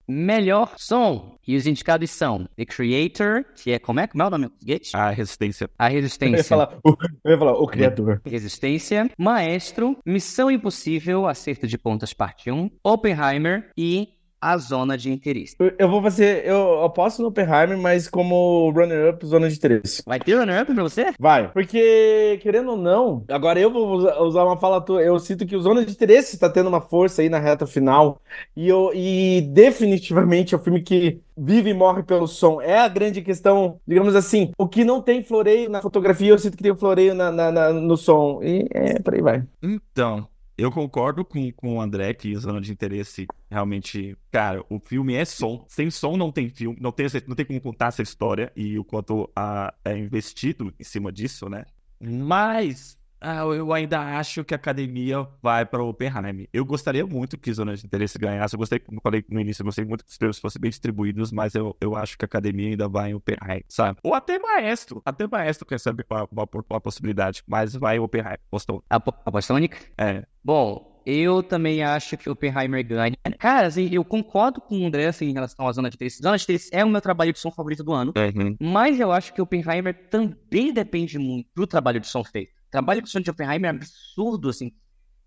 Melhor 0.06 0.74
som. 0.76 1.38
E 1.46 1.56
os 1.56 1.66
indicados 1.66 2.10
são 2.10 2.46
The 2.56 2.66
Creator, 2.66 3.44
que 3.56 3.70
é 3.72 3.78
como 3.78 4.00
é? 4.00 4.06
Como 4.06 4.22
é 4.22 4.26
o 4.26 4.30
nome? 4.30 4.50
A 4.92 5.10
resistência. 5.10 5.70
A 5.78 5.86
Eu 5.88 5.94
ia 5.94 6.00
Resistência. 6.02 6.44
falar, 6.44 6.76
o, 6.84 6.96
eu 7.24 7.30
ia 7.32 7.38
falar, 7.38 7.52
o 7.52 7.66
criador. 7.66 8.20
Resistência, 8.26 9.08
Maestro, 9.16 9.96
Missão 10.04 10.50
Impossível, 10.50 11.26
Acerto 11.26 11.66
de 11.66 11.78
Pontas, 11.78 12.12
parte 12.12 12.50
1, 12.50 12.68
Oppenheimer 12.84 13.70
e 13.76 14.08
A 14.42 14.58
Zona 14.58 14.98
de 14.98 15.10
Interesse. 15.10 15.54
Eu, 15.58 15.72
eu 15.78 15.88
vou 15.88 16.02
fazer, 16.02 16.44
eu 16.44 16.82
aposto 16.82 17.22
no 17.22 17.28
Oppenheimer, 17.28 17.78
mas 17.78 18.08
como 18.08 18.70
runner-up, 18.70 19.24
zona 19.24 19.48
de 19.48 19.54
interesse. 19.56 20.02
Vai 20.04 20.18
ter 20.18 20.34
runner-up 20.34 20.74
pra 20.74 20.82
você? 20.82 21.12
Vai. 21.18 21.48
Porque, 21.52 22.38
querendo 22.42 22.72
ou 22.72 22.76
não, 22.76 23.24
agora 23.28 23.60
eu 23.60 23.70
vou 23.72 23.88
usa- 23.98 24.20
usar 24.20 24.44
uma 24.44 24.56
fala 24.56 24.80
tua. 24.80 25.00
Eu 25.00 25.18
sinto 25.20 25.46
que 25.46 25.54
o 25.54 25.62
Zona 25.62 25.84
de 25.84 25.92
Interesse 25.92 26.34
está 26.34 26.50
tendo 26.50 26.68
uma 26.68 26.80
força 26.80 27.22
aí 27.22 27.28
na 27.28 27.38
reta 27.38 27.66
final. 27.66 28.20
E, 28.56 28.68
eu, 28.68 28.90
e 28.94 29.42
definitivamente 29.52 30.54
é 30.54 30.58
o 30.58 30.60
filme 30.60 30.82
que 30.82 31.20
vive 31.36 31.70
e 31.70 31.74
morre 31.74 32.02
pelo 32.02 32.26
som. 32.26 32.60
É 32.60 32.78
a 32.78 32.88
grande 32.88 33.22
questão, 33.22 33.80
digamos 33.86 34.14
assim. 34.16 34.50
O 34.58 34.66
que 34.68 34.84
não 34.84 35.00
tem 35.00 35.22
floreio 35.22 35.70
na 35.70 35.80
fotografia, 35.80 36.30
eu 36.30 36.38
sinto 36.38 36.56
que 36.56 36.62
tem 36.62 36.72
o 36.72 36.76
floreio 36.76 37.14
na, 37.14 37.30
na- 37.30 37.52
na- 37.52 37.72
no 37.72 37.96
som. 37.96 38.40
E 38.42 38.66
é, 38.72 38.98
por 39.00 39.14
aí 39.14 39.22
vai. 39.22 39.42
Então, 39.62 40.26
eu 40.56 40.70
concordo 40.70 41.24
com, 41.24 41.50
com 41.52 41.76
o 41.76 41.80
André 41.80 42.12
que 42.14 42.34
zona 42.36 42.60
de 42.60 42.72
interesse 42.72 43.26
realmente. 43.50 44.16
Cara, 44.30 44.64
o 44.68 44.78
filme 44.78 45.14
é 45.14 45.24
som. 45.24 45.64
Sem 45.68 45.90
som 45.90 46.16
não 46.16 46.30
tem 46.30 46.48
filme, 46.48 46.76
não 46.80 46.92
tem, 46.92 47.06
não 47.26 47.34
tem 47.34 47.46
como 47.46 47.60
contar 47.60 47.86
essa 47.86 48.02
história 48.02 48.52
e 48.54 48.78
o 48.78 48.84
quanto 48.84 49.30
a, 49.34 49.72
é 49.84 49.96
investido 49.96 50.72
em 50.78 50.84
cima 50.84 51.10
disso, 51.10 51.48
né? 51.48 51.64
Mas 52.00 52.98
ah, 53.22 53.40
eu 53.54 53.72
ainda 53.72 54.00
acho 54.18 54.44
que 54.44 54.52
a 54.52 54.56
academia 54.56 55.26
vai 55.42 55.64
para 55.64 55.82
o 55.82 55.88
Oppenheim. 55.88 56.46
Eu 56.52 56.64
gostaria 56.64 57.06
muito 57.06 57.38
que 57.38 57.52
Zona 57.52 57.74
de 57.76 57.86
Interesse 57.86 58.18
ganhasse. 58.18 58.54
Eu 58.54 58.58
gostei, 58.58 58.78
como 58.78 58.98
eu 58.98 59.02
falei 59.02 59.24
no 59.30 59.40
início, 59.40 59.62
eu 59.62 59.66
gostei 59.66 59.84
muito 59.84 60.04
que 60.04 60.10
os 60.10 60.18
prêmios 60.18 60.38
fossem 60.38 60.60
bem 60.60 60.70
distribuídos, 60.70 61.30
mas 61.32 61.54
eu, 61.54 61.76
eu 61.80 61.96
acho 61.96 62.18
que 62.18 62.24
a 62.24 62.26
academia 62.26 62.70
ainda 62.70 62.88
vai 62.88 63.10
em 63.10 63.14
Oppenheim, 63.14 63.62
sabe? 63.68 63.98
Ou 64.02 64.12
até 64.14 64.38
Maestro. 64.38 65.00
Até 65.04 65.26
Maestro 65.26 65.66
recebe 65.70 66.04
uma, 66.10 66.28
uma, 66.30 66.48
uma 66.70 66.80
possibilidade, 66.80 67.42
mas 67.46 67.74
vai 67.74 67.96
em 67.96 68.00
Oppenheim. 68.00 68.36
Gostou? 68.50 68.82
Apo- 68.90 69.14
Aposta 69.24 69.54
única? 69.54 69.78
É. 69.96 70.24
Bom, 70.44 71.00
eu 71.06 71.42
também 71.42 71.82
acho 71.82 72.16
que 72.16 72.28
o 72.28 72.32
Oppenheimer 72.32 72.86
ganha. 72.86 73.16
Cara, 73.38 73.66
assim, 73.66 73.88
eu 73.92 74.04
concordo 74.04 74.60
com 74.60 74.80
o 74.80 74.86
André 74.86 75.06
assim, 75.06 75.26
em 75.26 75.32
relação 75.32 75.66
à 75.66 75.72
Zona 75.72 75.88
de 75.90 75.96
Interesse. 75.96 76.22
Zona 76.22 76.36
de 76.36 76.44
Interesse 76.44 76.70
é 76.72 76.84
o 76.84 76.88
meu 76.88 77.00
trabalho 77.00 77.32
de 77.32 77.38
som 77.38 77.50
favorito 77.50 77.82
do 77.84 77.92
ano. 77.92 78.12
Uhum. 78.16 78.56
Mas 78.60 78.98
eu 79.00 79.10
acho 79.12 79.32
que 79.32 79.40
o 79.40 79.44
Oppenheimer 79.44 79.94
também 80.10 80.72
depende 80.72 81.18
muito 81.18 81.48
do 81.54 81.66
trabalho 81.66 82.00
de 82.00 82.06
som 82.06 82.22
feito. 82.24 82.61
O 82.72 82.80
trabalho 82.80 83.02
de 83.02 83.10
som 83.10 83.20
de 83.20 83.30
Oppenheimer 83.30 83.70
é 83.70 83.76
absurdo, 83.76 84.48
assim. 84.48 84.72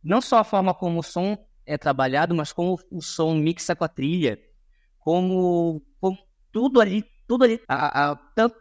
não 0.03 0.19
só 0.19 0.39
a 0.39 0.43
forma 0.43 0.73
como 0.73 0.99
o 0.99 1.03
som 1.03 1.37
é 1.63 1.77
trabalhado, 1.77 2.33
mas 2.33 2.51
como 2.51 2.79
o 2.89 3.01
som 3.03 3.35
mixa 3.35 3.75
com 3.75 3.83
a 3.83 3.87
trilha, 3.87 4.39
como, 4.97 5.79
como 6.01 6.17
tudo 6.51 6.81
ali 6.81 7.05
tudo 7.27 7.43
ali. 7.43 7.59
A, 7.67 8.11
a, 8.11 8.15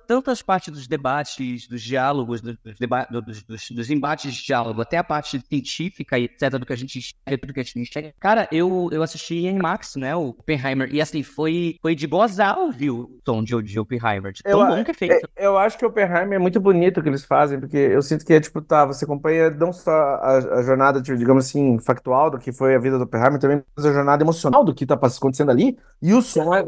tantas 0.07 0.43
partes 0.43 0.73
dos 0.73 0.87
debates, 0.87 1.67
dos 1.67 1.83
diálogos, 1.83 2.41
dos, 2.41 2.57
deba 2.79 3.07
dos, 3.11 3.43
dos, 3.43 3.71
dos, 3.71 3.91
embates 3.91 4.33
de 4.33 4.45
diálogo, 4.45 4.81
até 4.81 4.97
a 4.97 5.05
parte 5.05 5.41
científica 5.49 6.19
e 6.19 6.25
etc., 6.25 6.59
do 6.59 6.67
que 6.67 6.73
a 6.73 6.77
gente 6.77 6.99
enxerga, 6.99 7.47
do 7.47 7.53
que 7.53 7.61
a 7.61 7.63
gente 7.63 7.79
enxerga. 7.81 8.15
Cara, 8.21 8.49
eu, 8.53 8.89
eu 8.93 9.03
assisti 9.03 9.47
em 9.47 9.59
Max, 9.59 9.97
né, 9.97 10.15
o 10.15 10.29
Oppenheimer, 10.29 10.89
e 10.93 11.01
assim, 11.01 11.23
foi, 11.23 11.77
foi 11.83 11.95
de 11.95 12.07
gozar 12.07 12.59
ouvir 12.59 12.91
o 12.91 13.21
tom 13.25 13.43
de, 13.43 13.61
de 13.63 13.81
Oppenheimer, 13.81 14.33
de 14.33 14.43
tão 14.43 14.61
eu, 14.61 14.67
bom 14.67 14.85
que 14.85 14.91
é 14.91 14.95
feito. 14.95 15.29
É, 15.37 15.47
eu 15.47 15.59
acho 15.59 15.77
que 15.77 15.85
o 15.85 15.89
Oppenheimer 15.89 16.35
é 16.35 16.39
muito 16.39 16.61
bonito 16.61 17.01
o 17.01 17.03
que 17.03 17.09
eles 17.09 17.25
fazem, 17.25 17.59
porque 17.59 17.77
eu 17.77 18.03
sinto 18.03 18.25
que 18.25 18.33
é 18.33 18.41
tipo, 18.41 18.61
tá, 18.61 18.85
você 18.85 19.05
acompanha 19.05 19.51
não 19.51 19.73
só 19.73 19.91
a, 19.91 20.37
a 20.37 20.63
jornada, 20.63 21.03
tipo, 21.03 21.17
digamos 21.17 21.47
assim, 21.47 21.79
factual 21.79 22.31
do 22.31 22.39
que 22.39 22.53
foi 22.53 22.75
a 22.75 22.79
vida 22.79 22.99
do 22.99 23.05
Oppenheimer, 23.05 23.39
também 23.41 23.63
a 23.77 23.81
jornada 23.81 24.23
emocional 24.23 24.65
do 24.65 24.75
que 24.75 24.87
tá 24.87 24.95
acontecendo 24.95 25.51
ali, 25.51 25.77
e 26.01 26.15
o 26.15 26.23
som 26.23 26.55
é, 26.55 26.67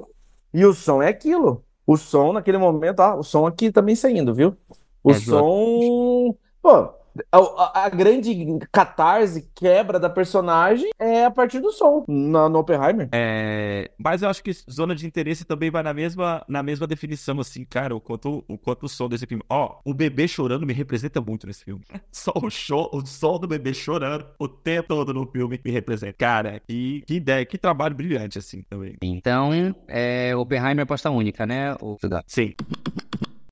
e 0.53 0.65
o 0.65 0.73
som 0.73 1.03
é 1.03 1.09
aquilo. 1.09 1.66
O 1.87 1.97
som 1.97 2.33
naquele 2.33 2.59
momento, 2.59 3.01
ó, 3.01 3.19
o 3.19 3.23
som 3.23 3.47
aqui 3.47 3.71
também 3.71 3.95
saindo, 3.95 4.35
viu? 4.35 4.57
O 5.05 5.13
é, 5.13 5.15
som. 5.15 6.37
Pô, 6.61 6.96
a, 7.33 7.85
a, 7.85 7.89
grande 7.89 8.35
catarse, 8.73 9.51
quebra 9.55 9.99
da 9.99 10.09
personagem 10.11 10.91
é 10.99 11.25
a 11.25 11.31
partir 11.31 11.61
do 11.61 11.73
som 11.73 12.05
no, 12.09 12.49
no 12.49 12.59
Oppenheimer. 12.59 13.09
É, 13.13 13.91
mas 13.99 14.23
eu 14.23 14.29
acho 14.29 14.43
que 14.43 14.53
zona 14.71 14.95
de 14.95 15.07
interesse 15.07 15.45
também 15.45 15.71
vai 15.71 15.83
na 15.83 15.95
mesma, 15.95 16.45
na 16.49 16.63
mesma 16.63 16.87
definição, 16.87 17.39
assim, 17.41 17.65
cara, 17.65 17.95
o 17.95 18.01
quanto, 18.01 18.45
o 18.49 18.59
quanto 18.59 18.87
o 18.87 18.89
som 18.89 19.09
desse 19.09 19.27
filme. 19.27 19.43
Ó, 19.49 19.79
o 19.85 19.95
bebê 19.95 20.27
chorando 20.27 20.67
me 20.67 20.73
representa 20.73 21.21
muito 21.21 21.47
nesse 21.47 21.65
filme. 21.65 21.83
Só 22.11 22.33
o 22.35 22.51
show, 22.51 22.91
o 22.93 23.05
som 23.07 23.39
do 23.39 23.47
bebê 23.47 23.73
chorando 23.75 24.27
o 24.39 24.49
tempo 24.49 24.89
todo 24.89 25.13
no 25.13 25.27
filme 25.27 25.61
me 25.65 25.71
representa. 25.71 26.15
Cara, 26.15 26.61
que, 26.67 27.03
que 27.07 27.15
ideia, 27.15 27.45
que 27.45 27.59
trabalho 27.59 27.95
brilhante, 27.95 28.39
assim, 28.39 28.63
também. 28.63 28.97
Então, 29.03 29.51
é, 29.89 30.35
Oppenheimer 30.37 30.81
é 30.81 30.83
aposta 30.83 31.11
única, 31.11 31.45
né? 31.45 31.75
O... 31.81 31.97
Sim. 32.27 32.55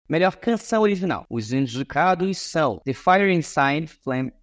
Melhor 0.07 0.37
canção 0.37 0.83
original. 0.83 1.25
Os 1.31 1.51
indicados 1.51 2.37
são 2.37 2.79
The 2.85 2.93
Fire 2.93 3.33
Inside, 3.33 3.91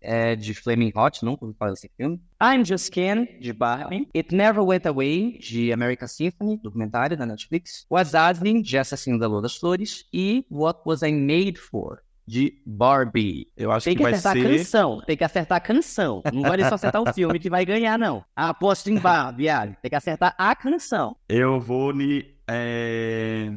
é, 0.02 0.36
de 0.36 0.56
Flaming 0.56 0.91
Hot, 0.95 1.24
nunca 1.24 1.45
ouvi 1.45 1.56
falar 1.56 1.71
desse 1.71 1.89
filme. 1.95 2.19
I'm 2.41 2.65
Just 2.65 2.91
Ken, 2.91 3.28
de 3.39 3.54
Barbie. 3.54 4.08
It 4.15 4.34
Never 4.34 4.63
Went 4.63 4.88
Away, 4.88 5.38
de 5.39 5.71
American 5.71 6.08
Symphony, 6.08 6.58
documentário 6.58 7.15
da 7.15 7.28
Netflix. 7.28 7.86
Was 7.91 8.15
Asling, 8.15 8.63
de 8.63 8.76
Assassino 8.76 9.19
da 9.19 9.28
Lua 9.28 9.43
das 9.43 9.56
Flores. 9.56 10.06
E 10.12 10.43
What 10.50 10.80
Was 10.84 11.04
I 11.04 11.12
Made 11.12 11.60
For, 11.60 12.02
de 12.26 12.60
Barbie. 12.65 13.45
Eu 13.56 13.71
acho 13.71 13.84
tem 13.84 13.95
que, 13.95 14.04
que 14.04 14.10
acertar 14.10 14.34
ser... 14.34 14.47
a 14.47 14.58
canção. 14.58 15.02
Tem 15.06 15.17
que 15.17 15.24
acertar 15.24 15.58
a 15.58 15.62
canção. 15.62 16.24
Não 16.34 16.41
vale 16.41 16.67
só 16.67 16.74
acertar 16.74 17.04
o 17.04 17.06
filme 17.13 17.38
que 17.38 17.52
vai 17.52 17.63
ganhar, 17.65 18.00
não. 18.00 18.26
Aposto 18.36 18.89
em 18.89 18.97
Barbie, 18.97 19.45
Tem 19.80 19.89
que 19.89 19.95
acertar 19.95 20.34
a 20.39 20.56
canção. 20.56 21.15
Eu 21.30 21.60
vou 21.60 21.93
ne... 21.93 22.26
É 22.47 23.54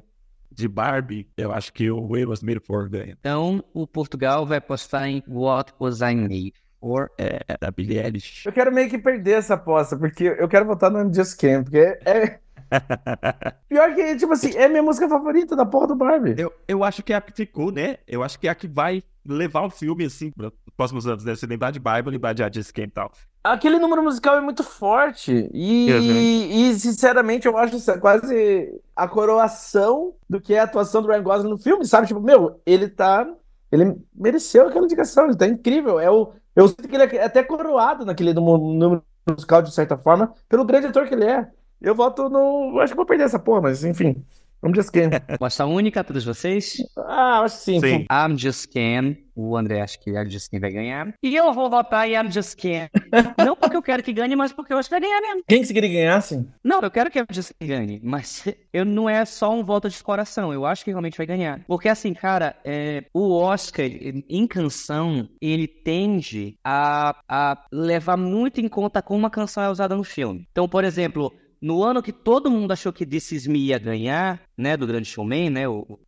de 0.54 0.68
Barbie, 0.68 1.28
eu 1.36 1.52
acho 1.52 1.72
que 1.72 1.90
o 1.90 2.06
Way 2.08 2.26
Was 2.26 2.42
Made 2.42 2.60
For 2.60 2.88
ganha. 2.88 3.16
Então, 3.18 3.64
o 3.72 3.86
Portugal 3.86 4.46
vai 4.46 4.58
apostar 4.58 5.08
em 5.08 5.22
What 5.26 5.72
Was 5.78 6.00
I 6.00 6.14
Made 6.14 6.54
For, 6.80 7.10
é, 7.18 7.40
da 7.60 7.70
Billie 7.70 7.98
Eilish. 7.98 8.46
Eu 8.46 8.52
quero 8.52 8.72
meio 8.72 8.88
que 8.88 8.98
perder 8.98 9.38
essa 9.38 9.54
aposta, 9.54 9.96
porque 9.96 10.24
eu 10.24 10.48
quero 10.48 10.66
votar 10.66 10.90
no 10.90 11.12
Just 11.12 11.38
Ken, 11.38 11.62
porque 11.62 11.78
é... 11.78 12.38
Pior 13.68 13.94
que, 13.94 14.16
tipo 14.16 14.32
assim, 14.32 14.56
é 14.56 14.68
minha 14.68 14.82
música 14.82 15.08
favorita 15.08 15.54
da 15.54 15.66
porra 15.66 15.88
do 15.88 15.96
Barbie. 15.96 16.34
Eu, 16.38 16.52
eu 16.66 16.82
acho 16.82 17.02
que 17.02 17.12
é 17.12 17.16
a 17.16 17.20
que 17.20 17.32
ficou, 17.32 17.70
né? 17.70 17.98
Eu 18.06 18.22
acho 18.22 18.38
que 18.38 18.48
é 18.48 18.50
a 18.50 18.54
que 18.54 18.66
vai 18.66 19.02
levar 19.24 19.62
o 19.62 19.70
filme, 19.70 20.04
assim, 20.04 20.30
para 20.30 20.48
os 20.48 20.74
próximos 20.76 21.06
anos, 21.06 21.24
né? 21.24 21.34
Você 21.34 21.46
lembrar 21.46 21.70
de 21.70 21.78
Bible, 21.78 22.10
lembrar 22.10 22.32
de 22.32 22.42
Just 22.58 22.72
Came 22.72 22.88
e 22.88 22.90
tal. 22.90 23.12
Aquele 23.44 23.78
número 23.78 24.02
musical 24.02 24.38
é 24.38 24.40
muito 24.40 24.62
forte. 24.62 25.50
E, 25.52 26.70
e, 26.70 26.74
sinceramente, 26.78 27.46
eu 27.46 27.58
acho 27.58 27.76
quase 28.00 28.80
a 28.96 29.06
coroação 29.06 30.14
do 30.28 30.40
que 30.40 30.54
é 30.54 30.60
a 30.60 30.62
atuação 30.62 31.02
do 31.02 31.08
Ryan 31.08 31.22
Gosling 31.22 31.50
no 31.50 31.58
filme, 31.58 31.84
sabe? 31.84 32.06
Tipo, 32.06 32.20
meu, 32.20 32.58
ele 32.64 32.88
tá. 32.88 33.30
Ele 33.70 33.96
mereceu 34.14 34.68
aquela 34.68 34.86
indicação, 34.86 35.26
ele 35.26 35.36
tá 35.36 35.46
incrível. 35.46 36.00
É 36.00 36.10
o, 36.10 36.32
eu 36.56 36.68
sinto 36.68 36.88
que 36.88 36.96
ele 36.96 37.16
é 37.16 37.24
até 37.24 37.42
coroado 37.42 38.06
naquele 38.06 38.32
número 38.32 39.04
musical, 39.28 39.60
de 39.60 39.74
certa 39.74 39.98
forma, 39.98 40.32
pelo 40.48 40.64
grande 40.64 40.86
ator 40.86 41.06
que 41.06 41.14
ele 41.14 41.24
é. 41.24 41.46
Eu 41.82 41.94
voto 41.94 42.30
no. 42.30 42.80
Acho 42.80 42.94
que 42.94 42.96
vou 42.96 43.04
perder 43.04 43.24
essa 43.24 43.38
porra, 43.38 43.60
mas 43.60 43.84
enfim. 43.84 44.24
I'm 44.64 44.74
just 44.74 44.90
Ken. 44.90 45.10
Aposta 45.28 45.66
única 45.66 46.02
para 46.02 46.08
todos 46.08 46.24
vocês? 46.24 46.76
Ah, 46.96 47.40
acho 47.40 47.56
sim. 47.56 47.80
sim. 47.80 48.06
I'm 48.10 48.38
just 48.38 48.72
Ken. 48.72 49.14
O 49.36 49.56
André 49.56 49.82
acha 49.82 49.98
que 49.98 50.10
I'm 50.10 50.30
just 50.30 50.50
Ken 50.50 50.58
vai 50.58 50.72
ganhar. 50.72 51.12
E 51.22 51.36
eu 51.36 51.52
vou 51.52 51.68
votar 51.68 52.08
em 52.08 52.14
I'm 52.14 52.32
just 52.32 52.56
Ken. 52.56 52.88
Não 53.44 53.54
porque 53.56 53.76
eu 53.76 53.82
quero 53.82 54.02
que 54.02 54.12
ganhe, 54.12 54.34
mas 54.34 54.52
porque 54.52 54.72
eu 54.72 54.78
acho 54.78 54.88
que 54.88 54.94
vai 54.94 55.00
ganhar 55.00 55.20
mesmo. 55.20 55.42
Quem 55.46 55.60
que 55.60 55.66
você 55.66 55.74
queria 55.74 55.92
ganhar, 55.92 56.20
sim? 56.22 56.48
Não, 56.64 56.80
eu 56.80 56.90
quero 56.90 57.10
que 57.10 57.18
I'm 57.18 57.26
just 57.30 57.52
Ken 57.60 57.66
ganhe. 57.66 58.00
Mas 58.02 58.44
eu 58.72 58.86
não 58.86 59.08
é 59.08 59.24
só 59.26 59.52
um 59.52 59.62
voto 59.62 59.90
de 59.90 60.02
coração. 60.02 60.50
Eu 60.50 60.64
acho 60.64 60.82
que 60.82 60.90
realmente 60.90 61.18
vai 61.18 61.26
ganhar. 61.26 61.60
Porque 61.66 61.88
assim, 61.88 62.14
cara, 62.14 62.56
é, 62.64 63.04
o 63.12 63.34
Oscar 63.34 63.84
em 63.86 64.46
canção, 64.46 65.28
ele 65.42 65.68
tende 65.68 66.56
a, 66.64 67.14
a 67.28 67.66
levar 67.70 68.16
muito 68.16 68.60
em 68.60 68.68
conta 68.68 69.02
como 69.02 69.18
uma 69.18 69.30
canção 69.30 69.62
é 69.62 69.68
usada 69.68 69.94
no 69.94 70.04
filme. 70.04 70.46
Então, 70.50 70.66
por 70.66 70.84
exemplo, 70.84 71.32
no 71.64 71.82
ano 71.82 72.02
que 72.02 72.12
todo 72.12 72.50
mundo 72.50 72.72
achou 72.72 72.92
que 72.92 73.06
This 73.06 73.32
Is 73.32 73.46
Me 73.46 73.58
ia 73.58 73.78
ganhar, 73.78 74.38
né, 74.54 74.76
do 74.76 74.86
Grande 74.86 75.08
Showman, 75.08 75.48
né, 75.48 75.66
o... 75.66 75.98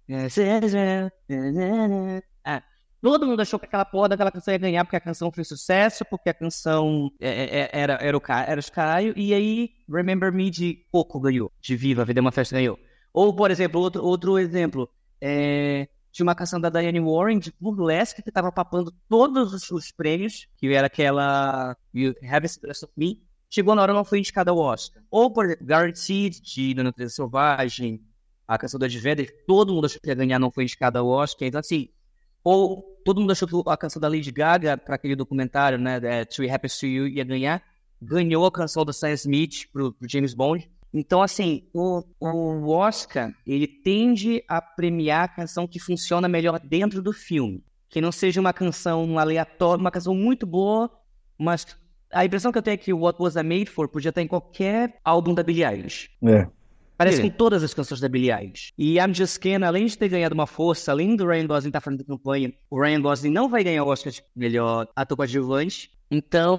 Ah, 2.45 2.63
todo 3.01 3.27
mundo 3.27 3.41
achou 3.41 3.59
que 3.59 3.65
aquela 3.65 3.87
porra 3.87 4.11
daquela 4.11 4.31
canção 4.31 4.53
ia 4.53 4.59
ganhar 4.59 4.85
porque 4.85 4.97
a 4.97 5.01
canção 5.01 5.33
fez 5.33 5.49
sucesso, 5.49 6.05
porque 6.11 6.29
a 6.29 6.35
canção 6.35 7.11
é, 7.19 7.29
é, 7.29 7.61
é, 7.61 7.71
era, 7.73 7.95
era, 7.95 8.19
o, 8.19 8.23
era 8.29 8.61
os 8.61 8.69
caralho, 8.69 9.15
e 9.17 9.33
aí 9.33 9.71
Remember 9.89 10.31
Me 10.31 10.51
de 10.51 10.85
Coco 10.93 11.19
ganhou, 11.19 11.51
de 11.59 11.75
Viva, 11.75 12.05
Vida 12.05 12.21
é 12.21 12.23
uma 12.23 12.33
Festa 12.33 12.55
ganhou. 12.55 12.79
Ou, 13.11 13.35
por 13.35 13.51
exemplo, 13.51 13.81
outro, 13.81 14.05
outro 14.05 14.39
exemplo, 14.39 14.91
é, 15.19 15.89
tinha 16.13 16.25
uma 16.25 16.35
canção 16.35 16.59
da 16.59 16.71
Diane 16.71 17.01
Warren 17.01 17.39
de 17.39 17.53
Burlesque 17.61 18.23
que 18.23 18.29
estava 18.29 18.53
papando 18.53 18.91
todos 19.09 19.53
os, 19.53 19.71
os, 19.71 19.91
prêmios, 19.91 20.49
que 20.57 20.73
era 20.73 20.87
aquela 20.87 21.77
You 21.95 22.15
Have 22.23 22.47
a 22.47 22.71
of 22.71 22.93
Me, 22.97 23.26
chegou 23.57 23.75
na 23.75 23.81
hora 23.81 23.95
não 23.95 24.05
foi 24.05 24.19
indicada 24.19 24.51
ao 24.51 24.59
Oscar. 24.59 25.03
Ou, 25.11 25.31
por 25.31 25.47
exemplo, 25.47 25.67
Guaranteed, 25.67 26.43
de 26.43 26.75
Da 26.75 26.83
Natureza 26.83 27.15
Selvagem, 27.15 28.03
a 28.47 28.59
canção 28.59 28.79
da 28.79 28.87
Vedder, 28.87 29.45
todo 29.47 29.73
mundo 29.73 29.87
achou 29.87 30.01
que 30.01 30.09
ia 30.09 30.15
ganhar, 30.15 30.39
não 30.39 30.51
foi 30.51 30.65
indicada 30.65 30.99
ao 30.99 31.09
Oscar. 31.09 31.49
Então, 31.49 31.59
assim, 31.59 31.89
ou 32.45 32.85
todo 33.03 33.19
mundo 33.19 33.33
achou 33.33 33.49
que 33.49 33.71
a 33.71 33.77
canção 33.77 33.99
da 33.99 34.09
Lady 34.09 34.31
Gaga, 34.31 34.77
para 34.77 34.95
aquele 34.95 35.17
documentário, 35.17 35.79
né, 35.79 35.99
é, 36.03 36.25
To 36.27 36.43
Be 36.43 36.51
Happy 36.51 36.69
To 36.69 36.87
You, 36.87 37.09
ia 37.09 37.25
ganhar. 37.25 37.63
Ganhou 38.01 38.45
a 38.45 38.53
canção 38.53 38.85
da 38.85 38.93
Sam 38.93 39.13
Smith 39.13 39.67
pro, 39.73 39.93
pro 39.95 40.09
James 40.09 40.35
Bond. 40.35 40.71
Então, 40.93 41.23
assim, 41.23 41.67
o, 41.73 42.05
o 42.21 42.69
Oscar, 42.69 43.35
ele 43.47 43.67
tende 43.67 44.45
a 44.47 44.61
premiar 44.61 45.25
a 45.25 45.29
canção 45.29 45.67
que 45.67 45.81
funciona 45.81 46.29
melhor 46.29 46.61
dentro 46.61 47.03
do 47.03 47.13
filme. 47.13 47.65
Que 47.89 48.03
não 48.03 48.13
seja 48.13 48.39
uma 48.39 48.53
canção 48.53 49.19
aleatória, 49.19 49.81
uma 49.81 49.91
canção 49.91 50.15
muito 50.15 50.47
boa, 50.47 50.91
mas 51.39 51.67
a 52.17 52.25
impressão 52.25 52.51
que 52.51 52.59
eu 52.59 52.63
tenho 52.63 52.75
é 52.75 52.79
que 52.79 52.93
What 52.93 53.21
Was 53.21 53.37
I 53.37 53.43
Made 53.43 53.67
For 53.67 53.89
podia 53.89 54.09
estar 54.09 54.23
em 54.23 54.27
qualquer 54.27 54.99
álbum 55.05 55.35
da 55.35 55.43
Billie 55.43 55.65
Eilish. 55.65 56.09
É. 56.25 56.49
Parece 56.97 57.21
com 57.21 57.29
todas 57.29 57.63
as 57.63 57.75
canções 57.75 58.01
da 58.01 58.09
Billie 58.09 58.33
Eilish. 58.33 58.73
E 58.79 58.99
I'm 58.99 59.13
Just 59.13 59.39
Ken, 59.39 59.63
além 59.63 59.85
de 59.85 59.99
ter 59.99 60.09
ganhado 60.09 60.35
uma 60.35 60.47
força, 60.47 60.93
além 60.93 61.15
do 61.15 61.27
Ryan 61.27 61.47
Gosling 61.47 61.69
estar 61.69 61.83
fazendo 61.83 62.07
campanha, 62.07 62.55
o 62.71 62.81
Ryan 62.81 63.03
Gosling 63.03 63.31
não 63.31 63.51
vai 63.51 63.63
ganhar 63.63 63.85
o 63.85 63.89
Oscar 63.89 64.11
de 64.11 64.25
melhor 64.35 64.89
ator 64.97 65.15
coadjuvante. 65.15 65.91
Então, 66.11 66.59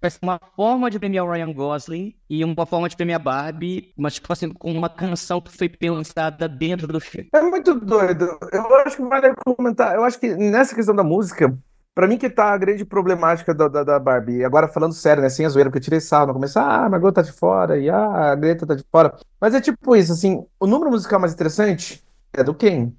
parece 0.00 0.18
uma 0.22 0.40
forma 0.54 0.88
de 0.88 0.98
premiar 1.00 1.24
o 1.24 1.32
Ryan 1.32 1.52
Gosling 1.52 2.14
e 2.30 2.44
uma 2.44 2.64
forma 2.64 2.88
de 2.88 2.96
premiar 2.96 3.20
Barbie, 3.20 3.92
mas 3.96 4.14
tipo 4.14 4.32
assim, 4.32 4.50
com 4.50 4.72
uma 4.72 4.88
canção 4.88 5.40
que 5.40 5.50
foi 5.50 5.68
pensada 5.68 6.48
dentro 6.48 6.86
do 6.86 7.00
filme. 7.00 7.28
É 7.34 7.42
muito 7.42 7.74
doido. 7.74 8.38
Eu 8.52 8.76
acho 8.76 8.96
que 8.96 9.02
vale 9.02 9.34
comentar. 9.44 9.96
Eu 9.96 10.04
acho 10.04 10.20
que 10.20 10.34
nessa 10.36 10.72
questão 10.72 10.94
da 10.94 11.02
música, 11.02 11.58
Pra 11.98 12.06
mim 12.06 12.16
que 12.16 12.30
tá 12.30 12.52
a 12.52 12.56
grande 12.56 12.84
problemática 12.84 13.52
da, 13.52 13.66
da, 13.66 13.82
da 13.82 13.98
Barbie. 13.98 14.44
Agora 14.44 14.68
falando 14.68 14.92
sério, 14.92 15.20
né? 15.20 15.28
Sem 15.28 15.44
a 15.44 15.48
zoeira, 15.48 15.68
porque 15.68 15.78
eu 15.78 15.82
tirei 15.82 15.98
sarro 15.98 16.28
no 16.28 16.32
começo. 16.32 16.56
Ah, 16.56 16.84
a 16.84 16.88
Margot 16.88 17.10
tá 17.10 17.22
de 17.22 17.32
fora 17.32 17.76
e 17.76 17.90
ah, 17.90 18.30
a 18.30 18.36
Greta 18.36 18.64
tá 18.64 18.76
de 18.76 18.84
fora. 18.84 19.18
Mas 19.40 19.52
é 19.52 19.60
tipo 19.60 19.96
isso, 19.96 20.12
assim, 20.12 20.46
o 20.60 20.66
número 20.68 20.92
musical 20.92 21.18
mais 21.18 21.32
interessante 21.32 22.00
é 22.32 22.44
do 22.44 22.54
Ken. 22.54 22.92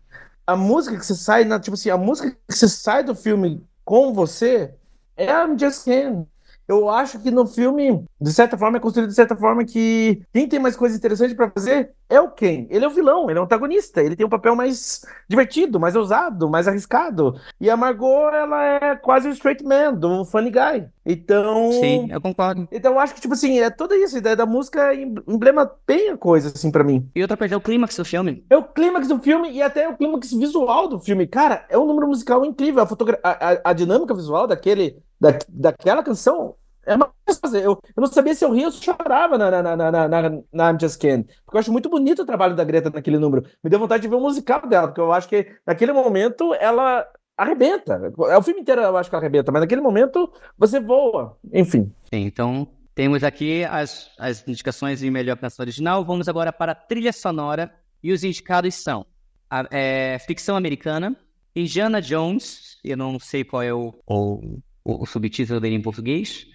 A 0.46 0.54
música 0.54 0.98
que 0.98 1.06
você 1.06 1.16
sai, 1.16 1.46
na, 1.46 1.62
tipo 1.62 1.76
assim, 1.76 1.90
a 1.90 1.96
música 1.96 2.30
que 2.30 2.54
você 2.54 2.68
sai 2.68 3.02
do 3.02 3.16
filme 3.16 3.66
com 3.86 4.14
você 4.14 4.74
é 5.16 5.28
I'm 5.28 5.58
Just 5.58 5.86
Ken 5.86 6.28
eu 6.70 6.88
acho 6.88 7.18
que 7.18 7.32
no 7.32 7.48
filme, 7.48 8.06
de 8.22 8.32
certa 8.32 8.56
forma, 8.56 8.78
é 8.78 8.80
construído 8.80 9.10
de 9.10 9.16
certa 9.16 9.36
forma 9.36 9.66
que 9.66 10.22
quem 10.32 10.48
tem 10.48 10.60
mais 10.60 10.76
coisa 10.76 10.96
interessante 10.96 11.34
para 11.34 11.50
fazer 11.50 11.94
é 12.08 12.22
o 12.22 12.30
Ken. 12.30 12.68
Ele 12.70 12.86
é 12.86 12.88
o 12.88 12.92
vilão, 12.92 13.28
ele 13.28 13.40
é 13.40 13.42
o 13.42 13.46
antagonista, 13.46 14.04
ele 14.04 14.16
tem 14.16 14.24
um 14.24 14.30
papel 14.30 14.56
mais 14.56 15.04
divertido, 15.28 15.80
mais 15.80 15.96
ousado, 15.96 16.48
mais 16.48 16.68
arriscado. 16.68 17.40
E 17.60 17.72
a 17.72 17.76
Margot, 17.76 18.30
ela 18.32 18.64
é 18.64 18.96
quase 18.96 19.28
o 19.28 19.32
straight 19.32 19.64
man, 19.64 19.96
do 19.96 20.24
funny 20.26 20.52
guy. 20.52 20.88
Então. 21.04 21.72
Sim, 21.72 22.08
eu 22.12 22.22
concordo. 22.22 22.68
Então 22.72 22.94
eu 22.94 23.00
acho 23.00 23.16
que, 23.16 23.22
tipo 23.22 23.34
assim, 23.34 23.60
é 23.60 23.72
toda 23.72 23.98
isso, 23.98 24.16
a 24.16 24.20
ideia 24.20 24.36
da 24.36 24.46
música 24.46 24.94
emblema 24.94 25.72
bem 25.88 26.12
a 26.12 26.18
coisa, 26.18 26.50
assim, 26.50 26.70
para 26.70 26.84
mim. 26.84 27.10
E 27.16 27.22
outra 27.24 27.36
coisa 27.36 27.56
é 27.56 27.58
o 27.58 27.62
clímax 27.62 27.96
do 27.96 28.06
filme. 28.06 28.46
É 28.48 28.56
o 28.56 28.64
clímax 28.64 29.08
do 29.08 29.20
filme 29.20 29.50
e 29.52 29.60
até 29.64 29.90
o 29.90 29.98
clímax 29.98 30.32
visual 30.32 30.88
do 30.88 31.00
filme. 31.00 31.26
Cara, 31.26 31.66
é 31.68 31.80
um 31.80 31.88
número 31.88 32.08
musical 32.08 32.46
incrível. 32.46 32.84
A, 32.84 32.86
fotogra 32.86 33.20
a, 33.24 33.54
a, 33.54 33.62
a 33.66 33.74
dinâmica 33.74 34.14
visual 34.14 34.46
daquele 34.46 35.02
da, 35.20 35.38
daquela 35.50 36.04
canção 36.04 36.56
é 36.90 36.96
uma 36.96 37.12
coisa 37.26 37.40
fazer. 37.40 37.60
Eu, 37.60 37.80
eu 37.96 38.02
não 38.02 38.08
sabia 38.08 38.34
se 38.34 38.44
eu 38.44 38.52
ria 38.52 38.66
ou 38.66 38.72
se 38.72 38.84
chorava 38.84 39.38
na, 39.38 39.52
na, 39.52 39.62
na, 39.62 39.92
na, 39.92 40.08
na, 40.08 40.30
na 40.52 40.72
I'm 40.72 40.78
Just 40.80 41.00
Ken. 41.00 41.24
Porque 41.46 41.58
eu 41.58 41.60
acho 41.60 41.72
muito 41.72 41.90
bonito 41.90 42.24
o 42.24 42.26
trabalho 42.26 42.56
da 42.56 42.64
Greta 42.64 42.90
naquele 42.90 43.18
número. 43.18 43.46
Me 43.64 43.70
deu 43.70 43.80
vontade 43.80 44.02
de 44.02 44.08
ver 44.08 44.16
o 44.16 44.20
musical 44.20 44.68
dela, 44.68 44.88
porque 44.88 45.02
eu 45.02 45.12
acho 45.14 45.30
que 45.30 45.48
naquele 45.66 45.94
momento 45.94 46.54
ela 46.56 47.06
arrebenta. 47.38 48.12
É 48.30 48.38
o 48.38 48.42
filme 48.42 48.62
inteiro 48.62 48.82
eu 48.82 48.98
acho 48.98 49.10
que 49.10 49.16
ela 49.16 49.24
arrebenta, 49.24 49.52
mas 49.52 49.62
naquele 49.62 49.82
momento 49.82 50.32
você 50.58 50.80
voa. 50.80 51.38
Enfim. 51.54 51.94
Sim, 52.14 52.26
então 52.26 52.68
temos 52.96 53.24
aqui 53.24 53.64
as, 53.66 54.10
as 54.18 54.46
indicações 54.48 55.00
de 55.00 55.10
melhor 55.10 55.38
canção 55.38 55.64
original. 55.64 56.04
Vamos 56.04 56.28
agora 56.28 56.52
para 56.52 56.72
a 56.72 56.76
trilha 56.76 57.14
sonora. 57.14 57.72
E 58.02 58.12
os 58.12 58.24
indicados 58.24 58.76
são 58.76 59.06
a, 59.50 59.68
é, 59.72 60.18
ficção 60.20 60.56
americana, 60.56 61.16
Indiana 61.56 62.02
Jones, 62.02 62.78
eu 62.84 62.96
não 62.96 63.20
sei 63.20 63.44
qual 63.44 63.62
é 63.62 63.74
o, 63.74 63.94
o, 64.08 64.60
o, 64.84 65.04
o 65.04 65.06
subtítulo 65.06 65.60
dele 65.60 65.76
em 65.76 65.82
português. 65.82 66.48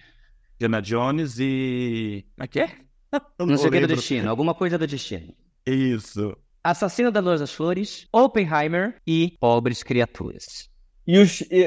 Indiana 0.55 0.81
Jones 0.81 1.37
e. 1.39 2.25
Como 2.35 2.43
é 2.43 2.47
que 2.47 2.59
é? 2.59 2.69
Não, 3.39 3.45
não 3.45 3.57
sei 3.57 3.69
o 3.69 3.71
que 3.71 3.79
do 3.81 3.87
destino, 3.87 4.29
alguma 4.29 4.53
coisa 4.53 4.77
do 4.77 4.87
destino. 4.87 5.33
Isso. 5.65 6.35
Assassino 6.63 7.11
da 7.11 7.19
Luz 7.19 7.39
das 7.39 7.53
Flores, 7.53 8.07
Oppenheimer 8.11 8.95
e 9.05 9.35
Pobres 9.39 9.83
Criaturas. 9.83 10.69
E 11.07 11.19
o 11.19 11.23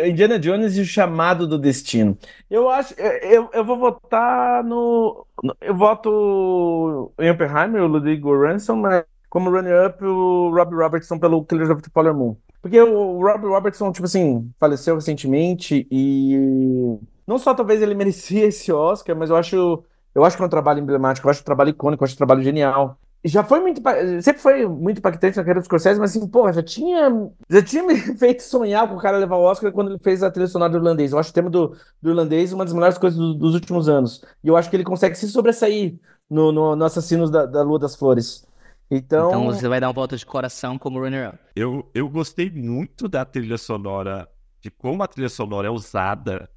Indiana 0.06 0.38
Jones 0.38 0.76
e 0.76 0.80
o 0.80 0.84
Chamado 0.84 1.46
do 1.46 1.56
Destino. 1.58 2.18
Eu 2.50 2.68
acho. 2.68 2.92
Eu, 2.94 3.48
eu 3.52 3.64
vou 3.64 3.78
votar 3.78 4.64
no. 4.64 5.24
Eu 5.60 5.76
voto 5.76 7.12
em 7.20 7.30
Oppenheimer, 7.30 7.82
o 7.82 7.86
Ludwig 7.86 8.20
Göransson, 8.20 8.74
mas 8.74 9.04
como 9.30 9.50
runner-up 9.50 10.04
o 10.04 10.50
Robbie 10.52 10.74
Robertson 10.74 11.18
pelo 11.18 11.44
Killers 11.44 11.70
of 11.70 11.82
the 11.82 11.90
Polar 11.92 12.14
Moon. 12.14 12.36
Porque 12.60 12.80
o 12.80 13.20
Robbie 13.20 13.46
Robertson, 13.46 13.92
tipo 13.92 14.06
assim, 14.06 14.50
faleceu 14.58 14.96
recentemente 14.96 15.86
e 15.88 16.98
não 17.28 17.38
só 17.38 17.52
talvez 17.52 17.82
ele 17.82 17.94
merecia 17.94 18.46
esse 18.46 18.72
Oscar, 18.72 19.14
mas 19.14 19.28
eu 19.28 19.36
acho, 19.36 19.84
eu 20.14 20.24
acho 20.24 20.34
que 20.34 20.42
é 20.42 20.46
um 20.46 20.48
trabalho 20.48 20.80
emblemático, 20.80 21.26
eu 21.26 21.30
acho 21.30 21.42
um 21.42 21.44
trabalho 21.44 21.68
icônico, 21.68 22.02
eu 22.02 22.06
acho 22.06 22.14
um 22.14 22.16
trabalho 22.16 22.42
genial. 22.42 22.98
Já 23.22 23.44
foi 23.44 23.60
muito, 23.60 23.82
sempre 24.22 24.40
foi 24.40 24.66
muito 24.66 24.98
impactante 24.98 25.36
na 25.36 25.42
carreira 25.42 25.60
dos 25.60 25.66
Scorsese, 25.66 26.00
mas 26.00 26.16
assim, 26.16 26.26
porra, 26.26 26.54
já 26.54 26.62
tinha, 26.62 27.30
já 27.50 27.62
tinha 27.62 27.82
me 27.82 27.96
feito 28.16 28.42
sonhar 28.42 28.88
com 28.88 28.94
o 28.94 28.98
cara 28.98 29.18
levar 29.18 29.36
o 29.36 29.42
Oscar 29.42 29.70
quando 29.72 29.90
ele 29.90 29.98
fez 29.98 30.22
a 30.22 30.30
trilha 30.30 30.46
sonora 30.46 30.72
do 30.72 30.78
Irlandês. 30.78 31.12
Eu 31.12 31.18
acho 31.18 31.28
o 31.30 31.34
tema 31.34 31.50
do, 31.50 31.76
do 32.00 32.10
Irlandês 32.10 32.50
uma 32.54 32.64
das 32.64 32.72
melhores 32.72 32.96
coisas 32.96 33.18
do, 33.18 33.34
dos 33.34 33.52
últimos 33.52 33.90
anos. 33.90 34.24
E 34.42 34.48
eu 34.48 34.56
acho 34.56 34.70
que 34.70 34.76
ele 34.76 34.84
consegue 34.84 35.14
se 35.14 35.28
sobressair 35.28 35.98
no, 36.30 36.50
no, 36.50 36.76
no 36.76 36.84
Assassinos 36.84 37.30
da, 37.30 37.44
da 37.44 37.62
Lua 37.62 37.78
das 37.78 37.94
Flores. 37.94 38.46
Então... 38.90 39.28
então 39.28 39.44
você 39.44 39.68
vai 39.68 39.80
dar 39.80 39.90
um 39.90 39.92
voto 39.92 40.16
de 40.16 40.24
coração 40.24 40.78
como 40.78 40.98
runner-up. 40.98 41.38
Eu, 41.54 41.90
eu 41.92 42.08
gostei 42.08 42.50
muito 42.50 43.06
da 43.06 43.22
trilha 43.26 43.58
sonora, 43.58 44.26
de 44.62 44.70
como 44.70 45.02
a 45.02 45.06
trilha 45.06 45.28
sonora 45.28 45.66
é 45.66 45.70
usada 45.70 46.48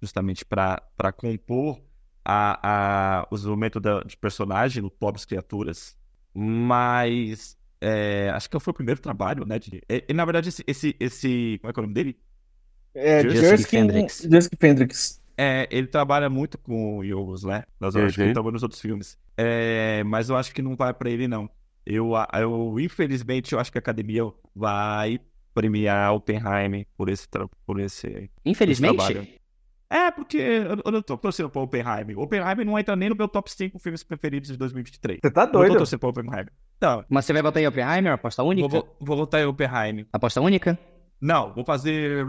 justamente 0.00 0.44
para 0.44 1.12
compor 1.16 1.80
a, 2.24 2.58
a, 2.62 3.28
o 3.30 3.34
desenvolvimento 3.34 3.78
da, 3.80 4.00
de 4.02 4.16
personagem 4.16 4.82
no 4.82 4.90
Pobres 4.90 5.24
Criaturas. 5.24 5.96
Mas 6.32 7.56
é, 7.80 8.30
acho 8.30 8.48
que 8.48 8.58
foi 8.58 8.70
o 8.70 8.74
primeiro 8.74 9.00
trabalho, 9.00 9.44
né? 9.44 9.58
De, 9.58 9.82
e, 9.88 10.04
e, 10.08 10.12
na 10.14 10.24
verdade, 10.24 10.48
esse, 10.48 10.64
esse, 10.66 10.96
esse. 10.98 11.58
Como 11.60 11.70
é 11.70 11.72
que 11.72 11.80
é 11.80 11.82
o 11.82 11.84
nome 11.84 11.94
dele? 11.94 12.18
É, 12.94 13.22
Jersey 13.28 14.50
Fendrix. 14.58 15.22
É, 15.36 15.68
ele 15.70 15.88
trabalha 15.88 16.30
muito 16.30 16.56
com 16.56 16.98
o 16.98 17.04
Yogos, 17.04 17.44
né? 17.44 17.64
Nas 17.78 17.94
horas 17.94 18.16
uhum. 18.16 18.32
que 18.32 18.38
ele 18.38 18.50
nos 18.52 18.62
outros 18.62 18.80
filmes. 18.80 19.18
É, 19.36 20.02
mas 20.04 20.28
eu 20.28 20.36
acho 20.36 20.54
que 20.54 20.62
não 20.62 20.76
vai 20.76 20.94
para 20.94 21.10
ele, 21.10 21.26
não. 21.26 21.50
Eu, 21.84 22.12
eu, 22.40 22.80
infelizmente, 22.80 23.52
eu 23.52 23.58
acho 23.58 23.70
que 23.70 23.76
a 23.76 23.80
academia 23.80 24.22
vai 24.54 25.20
premiar 25.52 26.14
Oppenheimer 26.14 26.86
por 26.96 27.08
esse, 27.08 27.28
por 27.66 27.80
esse, 27.80 28.30
infelizmente? 28.44 28.96
Esse 28.96 29.12
trabalho. 29.12 29.28
É, 29.90 30.10
porque 30.10 30.38
eu 30.38 30.92
não 30.92 31.02
tô 31.02 31.16
torcendo 31.16 31.50
pro 31.50 31.62
Oppenheimer. 31.62 32.18
Oppenheimer 32.18 32.66
não 32.66 32.78
entra 32.78 32.96
nem 32.96 33.08
no 33.08 33.16
meu 33.16 33.28
top 33.28 33.50
5 33.50 33.78
filmes 33.78 34.02
preferidos 34.02 34.50
de 34.50 34.56
2023. 34.56 35.20
Você 35.22 35.30
tá 35.30 35.46
doido? 35.46 35.68
Eu 35.68 35.72
tô 35.72 35.78
torcendo 35.78 36.00
pro 36.00 36.08
Oppenheimer. 36.08 36.52
Não. 36.80 37.04
Mas 37.08 37.24
você 37.24 37.32
vai 37.32 37.42
votar 37.42 37.62
em 37.62 37.66
Oppenheimer, 37.66 38.12
aposta 38.12 38.42
única? 38.42 38.68
Vou, 38.68 38.96
vou 39.00 39.16
votar 39.16 39.40
em 39.40 39.44
Oppenheimer. 39.44 40.06
Aposta 40.12 40.40
única? 40.40 40.78
Não, 41.20 41.54
vou 41.54 41.64
fazer 41.64 42.26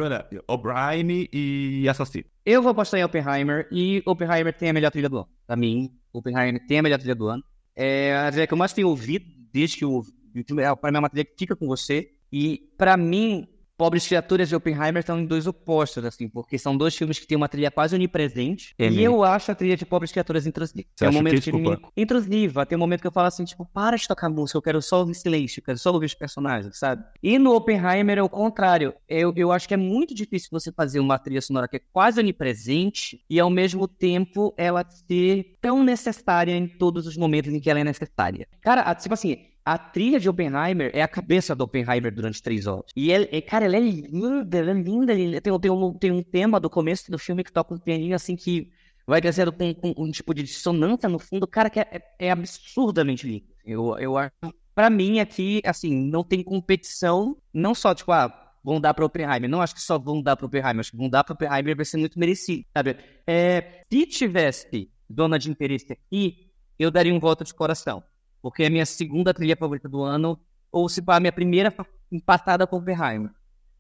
O'Brien 0.48 1.28
e 1.34 1.90
Assassino. 1.90 2.26
Eu 2.46 2.62
vou 2.62 2.72
apostar 2.72 3.00
em 3.00 3.04
Oppenheimer 3.04 3.68
e 3.72 4.02
Oppenheimer 4.06 4.54
tem 4.54 4.70
a 4.70 4.74
melhor 4.74 4.92
trilha 4.92 5.10
do 5.10 5.18
ano. 5.18 5.30
Pra 5.46 5.56
mim, 5.56 5.92
Oppenheimer 6.14 6.66
tem 6.66 6.80
a 6.80 6.84
melhor 6.84 6.98
trilha 6.98 7.16
do 7.16 7.28
ano. 7.28 7.44
É 7.76 8.16
a 8.16 8.32
trilha 8.32 8.48
que 8.48 8.54
eu 8.54 8.58
mais 8.58 8.72
tenho 8.72 8.88
ouvido 8.88 9.26
desde 9.52 9.78
que 9.78 9.86
o 9.86 10.04
YouTube 10.34 10.62
é 10.62 10.76
para 10.76 10.92
mim 10.92 10.98
é 10.98 11.00
uma 11.00 11.10
trilha 11.10 11.26
que 11.26 11.36
fica 11.38 11.56
com 11.56 11.68
você. 11.68 12.12
E 12.32 12.70
para 12.78 12.96
mim, 12.96 13.48
Pobres 13.78 14.08
Criaturas 14.08 14.52
e 14.52 14.56
Oppenheimer 14.56 15.00
estão 15.00 15.20
em 15.20 15.26
dois 15.26 15.48
opostos, 15.48 16.06
assim, 16.06 16.30
porque 16.30 16.58
são 16.58 16.78
dois 16.78 16.96
filmes 16.96 17.20
que 17.20 17.28
têm 17.28 17.36
uma 17.36 17.50
trilha 17.50 17.70
quase 17.70 17.96
onipresente. 17.96 18.74
É 18.78 18.88
e 18.88 19.04
eu 19.04 19.24
acho 19.24 19.52
a 19.52 19.56
trilha 19.56 19.76
de 19.76 19.86
Pobres 19.86 20.12
Criaturas 20.12 20.48
intrusiva. 20.48 20.88
Você 20.96 21.06
tem 21.06 21.10
um 21.10 21.14
momento 21.14 21.42
que, 21.42 21.52
que 21.52 21.58
me... 21.58 21.78
intrusiva. 21.98 22.66
Tem 22.66 22.78
um 22.78 22.80
momento 22.80 23.02
que 23.02 23.08
eu 23.08 23.12
falo 23.12 23.28
assim, 23.28 23.44
tipo, 23.44 23.66
para 23.66 23.98
de 23.98 24.08
tocar 24.08 24.30
música, 24.30 24.58
eu 24.58 24.62
quero 24.62 24.82
só 24.82 25.00
ouvir 25.00 25.16
silêncio, 25.16 25.60
eu 25.60 25.64
quero 25.64 25.78
só 25.78 25.92
ouvir 25.92 26.06
os 26.06 26.14
personagens, 26.14 26.78
sabe? 26.78 27.04
E 27.22 27.38
no 27.38 27.54
Oppenheimer 27.54 28.18
é 28.18 28.24
o 28.24 28.30
contrário. 28.30 28.94
Eu, 29.08 29.34
eu 29.36 29.52
acho 29.52 29.68
que 29.68 29.74
é 29.74 29.78
muito 29.78 30.14
difícil 30.14 30.50
você 30.52 30.72
fazer 30.72 31.00
uma 31.00 31.20
trilha 31.20 31.42
sonora 31.42 31.68
que 31.68 31.78
é 31.78 31.82
quase 31.92 32.20
onipresente 32.20 33.22
e 33.30 33.40
ao 33.40 33.50
mesmo 33.50 33.88
tempo 33.88 34.54
ela 34.58 34.86
ser 34.90 35.58
tão 35.62 35.84
necessária 35.84 36.56
em 36.56 36.68
todos 36.68 37.06
os 37.08 37.18
momentos 37.18 37.52
em 37.52 37.60
que 37.60 37.70
ela 37.70 37.80
é 37.80 37.84
necessária. 37.84 38.48
Cara, 38.62 38.94
tipo 38.96 39.14
assim, 39.14 39.38
a 39.66 39.80
trilha 39.80 40.20
de 40.20 40.30
Oppenheimer 40.30 40.92
é 40.94 41.02
a 41.02 41.08
cabeça 41.08 41.56
do 41.56 41.64
Oppenheimer 41.64 42.14
durante 42.14 42.40
três 42.42 42.68
horas. 42.68 42.86
E, 42.96 43.12
ele, 43.12 43.42
cara, 43.42 43.66
ela 43.66 43.76
é 43.76 43.80
linda, 43.80 44.60
ela 44.60 44.70
é 44.70 44.74
linda. 44.76 45.14
Tem, 45.42 45.60
tem, 45.60 45.72
um, 45.72 45.94
tem 45.94 46.12
um 46.12 46.22
tema 46.22 46.60
do 46.60 46.70
começo 46.70 47.10
do 47.10 47.18
filme 47.18 47.44
que 47.44 47.52
toca 47.52 47.74
um 47.74 47.80
pianinho 47.80 48.16
assim 48.16 48.36
que 48.36 48.70
vai 49.08 49.20
trazendo 49.20 49.52
com, 49.52 49.74
um 49.98 50.12
tipo 50.12 50.36
de 50.36 50.44
dissonância 50.44 51.10
no 51.10 51.18
fundo. 51.18 51.48
Cara, 51.48 51.72
que 51.72 51.80
é, 51.80 51.88
é, 51.92 52.28
é 52.28 52.32
absurdamente 52.32 53.28
lindo. 53.28 53.48
Eu, 53.66 53.98
eu 53.98 54.16
acho. 54.16 54.32
Pra 54.76 54.90
mim, 54.90 55.20
aqui, 55.20 55.62
assim, 55.66 55.96
não 56.12 56.24
tem 56.24 56.44
competição. 56.44 57.36
Não 57.52 57.74
só, 57.74 57.96
tipo, 57.96 58.12
ah, 58.12 58.54
vão 58.64 58.80
dar 58.80 58.94
para 58.94 59.06
Oppenheimer. 59.06 59.50
Não 59.50 59.62
acho 59.62 59.74
que 59.74 59.82
só 59.82 59.98
vão 59.98 60.22
dar 60.22 60.36
para 60.36 60.46
Oppenheimer. 60.46 60.82
Acho 60.82 60.92
que 60.92 60.98
vão 60.98 61.10
dar 61.10 61.24
para 61.24 61.34
Oppenheimer 61.34 61.76
vai 61.76 61.86
ser 61.86 61.98
muito 61.98 62.20
merecido, 62.20 62.64
sabe? 62.72 62.98
É, 63.26 63.82
se 63.92 64.06
tivesse 64.06 64.92
dona 65.10 65.40
de 65.40 65.50
interesse 65.50 65.92
aqui, 65.92 66.52
eu 66.78 66.92
daria 66.92 67.14
um 67.14 67.20
voto 67.20 67.44
de 67.44 67.54
coração 67.54 68.04
porque 68.46 68.62
é 68.62 68.68
a 68.68 68.70
minha 68.70 68.86
segunda 68.86 69.34
trilha 69.34 69.58
favorita 69.58 69.90
do 69.90 70.04
ano, 70.04 70.40
ou 70.72 70.88
se 70.88 71.02
para 71.02 71.16
a 71.16 71.20
minha 71.20 71.32
primeira 71.32 71.74
empatada 72.12 72.68
com 72.68 72.78
Oppenheimer. 72.78 73.32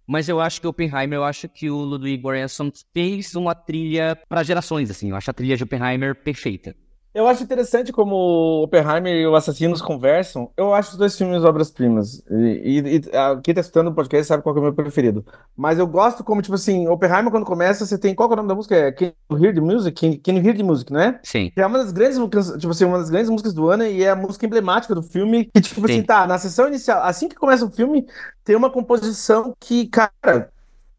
Mas 0.08 0.28
eu 0.28 0.41
acho 0.41 0.60
que 0.60 0.65
Oppenheimer, 0.65 1.17
eu 1.17 1.23
acho 1.23 1.47
que 1.47 1.69
o 1.69 1.78
Ludwig 1.78 2.23
Göransson 2.23 2.71
fez 2.91 3.36
uma 3.36 3.54
trilha 3.54 4.19
para 4.28 4.41
gerações, 4.41 4.89
assim. 4.89 5.12
Eu 5.12 5.15
acho 5.15 5.30
a 5.30 5.34
trilha 5.36 5.56
de 5.56 5.63
Oppenheimer 5.63 6.15
perfeita. 6.15 6.75
Eu 7.15 7.30
acho 7.30 7.41
interessante 7.41 7.93
como 7.93 8.62
Oppenheimer 8.62 9.13
e 9.13 9.25
o 9.25 9.36
Assassinos 9.38 9.82
conversam. 9.82 10.51
Eu 10.58 10.73
acho 10.73 10.91
os 10.91 10.97
dois 10.97 11.17
filmes 11.17 11.45
obras-primas. 11.45 12.21
E, 12.30 12.36
e, 12.36 12.95
e 12.97 13.01
quem 13.41 13.54
tá 13.54 13.62
escutando 13.62 13.88
o 13.88 13.93
podcast 13.93 14.28
sabe 14.28 14.43
qual 14.43 14.54
é 14.54 14.60
o 14.60 14.62
meu 14.63 14.73
preferido. 14.73 15.25
Mas 15.56 15.80
eu 15.80 15.88
gosto 15.88 16.25
como, 16.25 16.41
tipo 16.41 16.56
assim, 16.56 16.89
Oppenheimer, 16.89 17.32
quando 17.32 17.45
começa, 17.45 17.86
você 17.86 17.97
tem. 17.97 18.13
Qual 18.13 18.30
é 18.30 18.34
o 18.34 18.36
nome 18.36 18.49
da 18.49 18.56
música? 18.56 18.75
É 18.75 18.91
Can 18.91 19.13
You 19.32 19.45
Hear 19.45 19.56
the 19.56 19.62
Music? 19.62 19.93
Can, 19.97 20.19
Can 20.21 20.38
You 20.38 20.45
Hear 20.45 20.58
the 20.58 20.63
Music, 20.63 20.91
não 20.91 20.99
é? 20.99 21.17
Sim. 21.23 21.51
Que 21.51 21.62
é 21.62 21.65
uma 21.65 21.78
das 21.78 21.93
grandes 21.93 22.17
músicas, 22.17 22.51
tipo 22.58 22.71
assim, 22.71 22.84
uma 22.84 22.99
das 22.99 23.10
grandes 23.10 23.30
músicas 23.30 23.54
do 23.54 23.69
ano 23.69 23.86
e 23.86 24.04
é 24.04 24.10
a 24.10 24.15
música 24.17 24.45
emblemática 24.45 24.93
do 24.93 25.01
filme. 25.01 25.45
Que, 25.45 25.62
tipo 25.62 25.80
assim, 25.86 25.93
Sim. 25.93 25.99
assim, 25.99 26.06
tá, 26.06 26.28
na 26.28 26.38
sessão 26.38 26.67
inicial, 26.67 27.01
assim 27.01 27.30
que 27.30 27.36
começa 27.38 27.63
o 27.65 27.71
filme, 27.71 28.06
tem 28.43 28.58
uma 28.58 28.69
composição 28.69 29.56
que, 29.58 29.88
cara, 29.88 30.49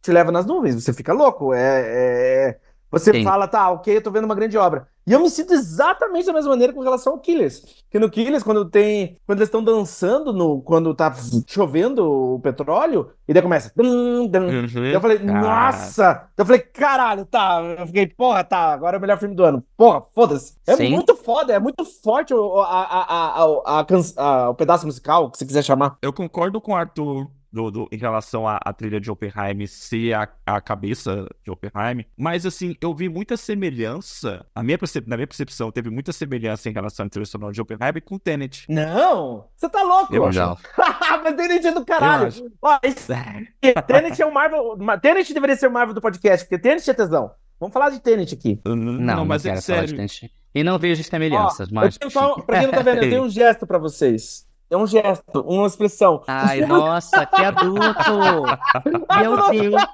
te 0.00 0.10
leva 0.10 0.32
nas 0.32 0.46
nuvens, 0.46 0.82
você 0.82 0.94
fica 0.94 1.12
louco. 1.12 1.52
É. 1.52 1.82
é 1.84 2.65
você 2.90 3.12
Sim. 3.12 3.24
fala, 3.24 3.48
tá, 3.48 3.70
ok, 3.70 3.96
eu 3.96 4.02
tô 4.02 4.10
vendo 4.10 4.24
uma 4.24 4.34
grande 4.34 4.56
obra. 4.56 4.88
E 5.06 5.12
eu 5.12 5.20
me 5.20 5.30
sinto 5.30 5.54
exatamente 5.54 6.26
da 6.26 6.32
mesma 6.32 6.50
maneira 6.50 6.72
com 6.72 6.80
relação 6.80 7.12
ao 7.12 7.20
Killers. 7.20 7.84
Que 7.88 7.98
no 7.98 8.10
Killers, 8.10 8.42
quando 8.42 8.64
tem. 8.64 9.18
Quando 9.24 9.38
eles 9.38 9.46
estão 9.46 9.62
dançando, 9.62 10.32
no, 10.32 10.60
quando 10.60 10.92
tá 10.94 11.14
chovendo 11.46 12.34
o 12.34 12.40
petróleo, 12.40 13.10
e 13.28 13.32
daí 13.32 13.40
começa. 13.40 13.70
Dum, 13.76 14.26
dum. 14.26 14.46
Uhum. 14.48 14.84
Eu 14.84 15.00
falei, 15.00 15.20
nossa! 15.20 16.28
Eu 16.36 16.44
falei, 16.44 16.60
caralho, 16.60 17.24
tá. 17.24 17.62
Eu 17.78 17.86
fiquei, 17.86 18.08
porra, 18.08 18.42
tá, 18.42 18.72
agora 18.72 18.96
é 18.96 18.98
o 18.98 19.00
melhor 19.00 19.18
filme 19.18 19.36
do 19.36 19.44
ano. 19.44 19.62
Porra, 19.76 20.02
foda-se. 20.12 20.56
É 20.66 20.74
Sim. 20.74 20.90
muito 20.90 21.14
foda, 21.14 21.52
é 21.52 21.58
muito 21.60 21.84
forte 21.84 22.34
o, 22.34 22.60
a, 22.60 22.82
a, 22.82 23.40
a, 23.40 23.86
a, 24.16 24.50
o 24.50 24.54
pedaço 24.54 24.86
musical, 24.86 25.30
que 25.30 25.38
você 25.38 25.46
quiser 25.46 25.62
chamar. 25.62 25.98
Eu 26.02 26.12
concordo 26.12 26.60
com 26.60 26.72
o 26.72 26.76
Arthur 26.76 27.28
do, 27.52 27.70
do, 27.70 27.88
em 27.90 27.96
relação 27.96 28.46
à, 28.46 28.58
à, 28.64 28.72
trilha 28.72 29.00
de 29.00 29.10
Oppenheim 29.10 29.66
ser 29.66 30.14
a, 30.14 30.28
a 30.44 30.60
cabeça 30.60 31.26
de 31.44 31.50
Oppenheim. 31.50 32.04
Mas, 32.16 32.44
assim, 32.44 32.74
eu 32.80 32.94
vi 32.94 33.08
muita 33.08 33.36
semelhança, 33.36 34.46
a 34.54 34.62
minha 34.62 34.78
percep... 34.78 35.08
na 35.08 35.16
minha 35.16 35.26
percepção, 35.26 35.70
teve 35.70 35.90
muita 35.90 36.12
semelhança 36.12 36.68
em 36.68 36.72
relação 36.72 37.06
à 37.06 37.08
trilha 37.08 37.26
sonora 37.26 37.52
de 37.52 37.60
Oppenheim 37.60 38.00
com 38.04 38.18
Tenet. 38.18 38.66
Não! 38.68 39.48
Você 39.56 39.68
tá 39.68 39.82
louco? 39.82 40.14
Eu 40.14 40.30
já. 40.32 40.56
Mas 41.22 41.34
Tenet 41.34 41.66
é 41.66 41.72
do 41.72 41.84
caralho. 41.84 42.30
Ó, 42.60 42.78
esse... 42.82 43.12
Tenet 43.86 44.20
é 44.20 44.26
o 44.26 44.32
Marvel... 44.32 44.76
Tenet 45.00 45.32
deveria 45.32 45.56
ser 45.56 45.68
o 45.68 45.72
Marvel 45.72 45.94
do 45.94 46.00
podcast, 46.00 46.46
porque 46.46 46.58
Tenet 46.58 46.88
é 46.90 46.94
tesão. 46.94 47.30
Vamos 47.58 47.72
falar 47.72 47.90
de 47.90 48.00
Tenet 48.00 48.34
aqui. 48.34 48.60
Não, 48.64 48.76
não, 48.76 49.24
mas 49.24 49.46
é 49.46 49.56
sério. 49.56 49.96
E 50.54 50.64
não 50.64 50.78
vejo 50.78 51.04
semelhanças, 51.04 51.68
Ó, 51.68 51.74
mas... 51.74 51.98
Só, 52.10 52.40
pra 52.40 52.60
quem 52.60 52.66
não 52.66 52.74
tá 52.74 52.82
vendo, 52.82 53.02
eu 53.02 53.10
tenho 53.10 53.22
um 53.24 53.28
gesto 53.30 53.66
pra 53.66 53.78
vocês. 53.78 54.45
É 54.68 54.76
um 54.76 54.86
gesto, 54.86 55.40
uma 55.42 55.66
expressão. 55.66 56.22
Ai, 56.26 56.60
nossa, 56.62 57.24
que 57.24 57.42
adulto! 57.42 58.12
Meu 59.20 59.50
Deus! 59.50 59.82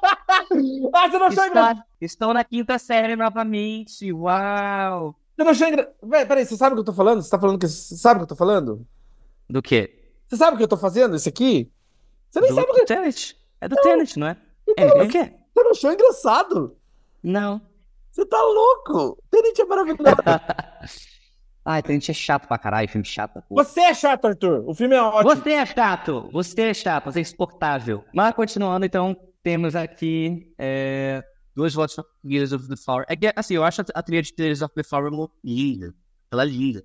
Ah, 0.95 1.09
você 1.09 1.19
não 1.19 1.27
achou 1.27 1.47
engraçado? 1.47 1.83
Estou 2.01 2.35
na 2.35 2.45
quinta 2.45 2.79
série 2.79 3.17
novamente. 3.17 4.13
Uau! 4.13 5.15
Você 5.37 5.45
não 5.45 5.51
achou 5.51 5.69
engraçado? 5.69 5.95
Peraí, 6.29 6.45
você 6.45 6.57
sabe 6.57 6.73
o 6.73 6.77
que 6.77 6.81
eu 6.81 6.85
tô 6.85 6.93
falando? 6.93 7.23
Você 7.23 7.31
tá 7.31 7.39
falando 7.39 7.59
que. 7.59 7.69
Você 7.69 7.97
sabe 7.97 8.17
o 8.17 8.21
que 8.21 8.25
eu 8.25 8.29
tô 8.29 8.37
falando? 8.37 8.87
Do 9.49 9.63
quê? 9.63 9.99
Você 10.27 10.37
sabe 10.37 10.55
o 10.55 10.59
que 10.59 10.65
eu 10.65 10.69
tô 10.69 10.77
fazendo? 10.77 11.17
Isso 11.17 11.29
aqui? 11.29 11.71
Você 12.31 12.41
nem 12.41 12.51
Do, 12.51 12.55
sabe 12.57 12.67
o 12.71 12.73
do 12.73 12.79
que. 12.81 12.85
Tenet. 12.87 13.37
É 13.61 13.69
do 13.69 13.77
Tenet, 13.77 14.19
não 14.19 14.27
é? 14.27 14.37
Então, 14.69 14.85
É, 14.85 14.99
é 14.99 15.03
o 15.05 15.09
quê? 15.09 15.33
Você 15.55 15.63
não 15.65 15.71
achou 15.71 15.93
engraçado? 15.93 16.77
Não. 17.23 17.61
Você 18.11 18.27
tá 18.27 18.41
louco? 18.43 19.19
Tenet 19.31 19.61
é 19.61 19.65
maravilhoso. 19.65 20.03
Ai, 21.65 21.83
Tenet 21.83 22.11
é 22.11 22.15
chato 22.15 22.49
pra 22.49 22.59
caralho, 22.59 22.89
filme 22.89 23.07
chato. 23.07 23.41
porra. 23.49 23.65
Você 23.65 23.81
é 23.81 23.95
chato, 23.95 24.25
Arthur. 24.27 24.65
O 24.69 24.75
filme 24.75 24.97
é 24.97 25.03
ótimo. 25.03 25.35
Você 25.37 25.51
é 25.53 25.67
chato! 25.67 26.29
Você 26.33 26.61
é 26.63 26.75
chato, 26.75 27.05
você 27.05 27.21
é 27.21 27.23
insuportável. 27.23 28.05
Mas 28.13 28.35
continuando, 28.35 28.85
então, 28.85 29.17
temos 29.43 29.77
aqui 29.77 30.53
é, 30.59 31.23
dois 31.55 31.73
votos 31.73 31.95
para 31.95 32.05
Gears 32.25 32.53
of 32.53 32.69
the 32.69 32.77
Flower. 32.77 33.05
É 33.09 33.15
que, 33.15 33.33
assim, 33.37 33.55
eu 33.55 33.65
acho 33.65 33.81
a, 33.83 33.85
a 33.95 34.03
trilha 34.03 34.23
de 34.23 34.35
Gears 34.37 34.61
of 34.61 34.75
the 34.75 34.83
Flower 34.83 35.13
linda. 35.45 35.95
Ela 36.33 36.43
é 36.43 36.47
linda. 36.47 36.85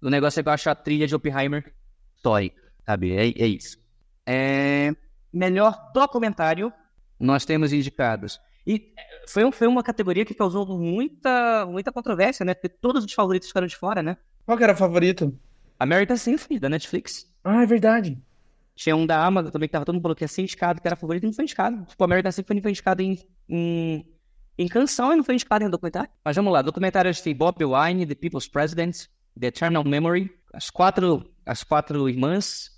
O 0.00 0.08
negócio 0.08 0.38
é 0.38 0.42
que 0.42 0.48
eu 0.48 0.52
acho 0.52 0.70
a 0.70 0.74
trilha 0.74 1.06
de 1.06 1.14
Oppenheimer 1.14 1.74
histórica, 2.14 2.62
sabe? 2.86 3.12
É, 3.12 3.26
é 3.26 3.46
isso. 3.46 3.76
É, 4.24 4.94
melhor 5.32 5.90
documentário, 5.92 6.72
nós 7.18 7.44
temos 7.44 7.72
indicados. 7.72 8.40
E 8.72 8.92
é, 8.96 9.26
foi, 9.28 9.44
um- 9.44 9.50
foi 9.52 9.66
uma 9.66 9.82
categoria 9.82 10.24
que 10.24 10.34
causou 10.34 10.66
muita, 10.78 11.66
muita 11.66 11.90
controvérsia, 11.90 12.44
né? 12.44 12.54
Porque 12.54 12.68
todos 12.68 13.04
os 13.04 13.12
favoritos 13.12 13.48
ficaram 13.48 13.66
de 13.66 13.76
fora, 13.76 14.02
né? 14.02 14.16
Qual 14.46 14.56
que 14.56 14.64
era 14.64 14.72
o 14.72 14.76
favorito? 14.76 15.36
American 15.78 16.16
Symphony, 16.16 16.60
da 16.60 16.68
Netflix. 16.68 17.26
Ah, 17.42 17.62
é 17.62 17.66
verdade. 17.66 18.22
Tinha 18.74 18.94
um 18.94 19.06
da 19.06 19.24
Amazon 19.24 19.50
também 19.50 19.68
que 19.68 19.72
tava 19.72 19.84
todo 19.84 19.94
mundo 19.94 20.02
falando 20.02 20.16
que 20.16 20.24
ia 20.24 20.28
ser 20.28 20.42
indicado, 20.42 20.80
que 20.80 20.86
era 20.86 20.96
favorito, 20.96 21.24
e 21.24 21.26
não 21.26 21.32
foi 21.32 21.44
indicado. 21.44 21.84
Tipo, 21.86 22.04
American 22.04 22.30
Symphony 22.32 22.60
foi 22.62 22.70
indicado 22.70 23.02
em, 23.02 23.18
em, 23.48 24.06
em 24.58 24.68
canção 24.68 25.12
e 25.12 25.16
não 25.16 25.24
foi 25.24 25.34
indicado 25.34 25.64
em 25.64 25.70
documentário. 25.70 26.10
Mas 26.24 26.36
vamos 26.36 26.52
lá, 26.52 26.62
documentários 26.62 27.20
tem 27.20 27.34
Bob 27.34 27.56
Wine, 27.64 28.06
The 28.06 28.14
People's 28.14 28.46
President, 28.48 29.06
The 29.38 29.48
Eternal 29.48 29.84
Memory, 29.84 30.30
as 30.54 30.70
quatro, 30.70 31.28
as 31.44 31.62
quatro 31.64 32.08
irmãs, 32.08 32.70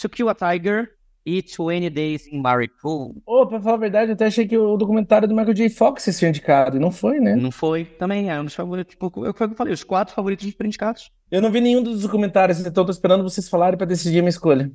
To 0.00 0.08
Kill 0.08 0.28
a 0.28 0.34
Tiger 0.34 0.92
e 1.24 1.42
20 1.42 1.90
Days 1.90 2.26
in 2.26 2.40
Maripool. 2.40 3.16
Ô, 3.26 3.46
pra 3.46 3.60
falar 3.60 3.74
a 3.76 3.78
verdade, 3.78 4.10
eu 4.10 4.14
até 4.14 4.26
achei 4.26 4.46
que 4.46 4.56
o 4.56 4.76
documentário 4.76 5.28
do 5.28 5.34
Michael 5.34 5.54
J. 5.54 5.68
Fox 5.70 6.02
ser 6.02 6.28
indicado, 6.28 6.76
e 6.76 6.80
não 6.80 6.90
foi, 6.90 7.20
né? 7.20 7.36
Não 7.36 7.50
foi 7.50 7.84
também, 7.84 8.30
é 8.30 8.40
um 8.40 8.44
dos 8.44 8.54
favoritos. 8.54 8.92
Tipo, 8.94 9.26
eu, 9.26 9.32
que 9.34 9.42
eu 9.42 9.54
falei, 9.54 9.72
os 9.72 9.84
quatro 9.84 10.14
favoritos 10.14 10.50
foram 10.52 10.68
indicados. 10.68 11.10
Eu 11.30 11.40
não 11.40 11.50
vi 11.50 11.60
nenhum 11.60 11.82
dos 11.82 12.02
documentários, 12.02 12.60
então 12.64 12.84
tô 12.84 12.90
esperando 12.90 13.22
vocês 13.22 13.48
falarem 13.48 13.76
pra 13.76 13.86
decidir 13.86 14.18
a 14.18 14.22
minha 14.22 14.30
escolha. 14.30 14.70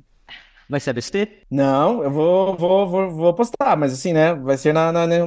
Vai 0.68 0.80
ser 0.80 0.90
a 0.90 0.94
besteira? 0.94 1.30
Não, 1.50 2.02
eu 2.02 2.10
vou, 2.10 2.56
vou, 2.56 2.88
vou, 2.88 3.10
vou 3.10 3.34
postar, 3.34 3.76
mas 3.76 3.92
assim, 3.92 4.12
né? 4.12 4.34
Vai 4.34 4.56
ser 4.56 4.72
na, 4.72 4.90
na, 4.90 5.06
né, 5.06 5.18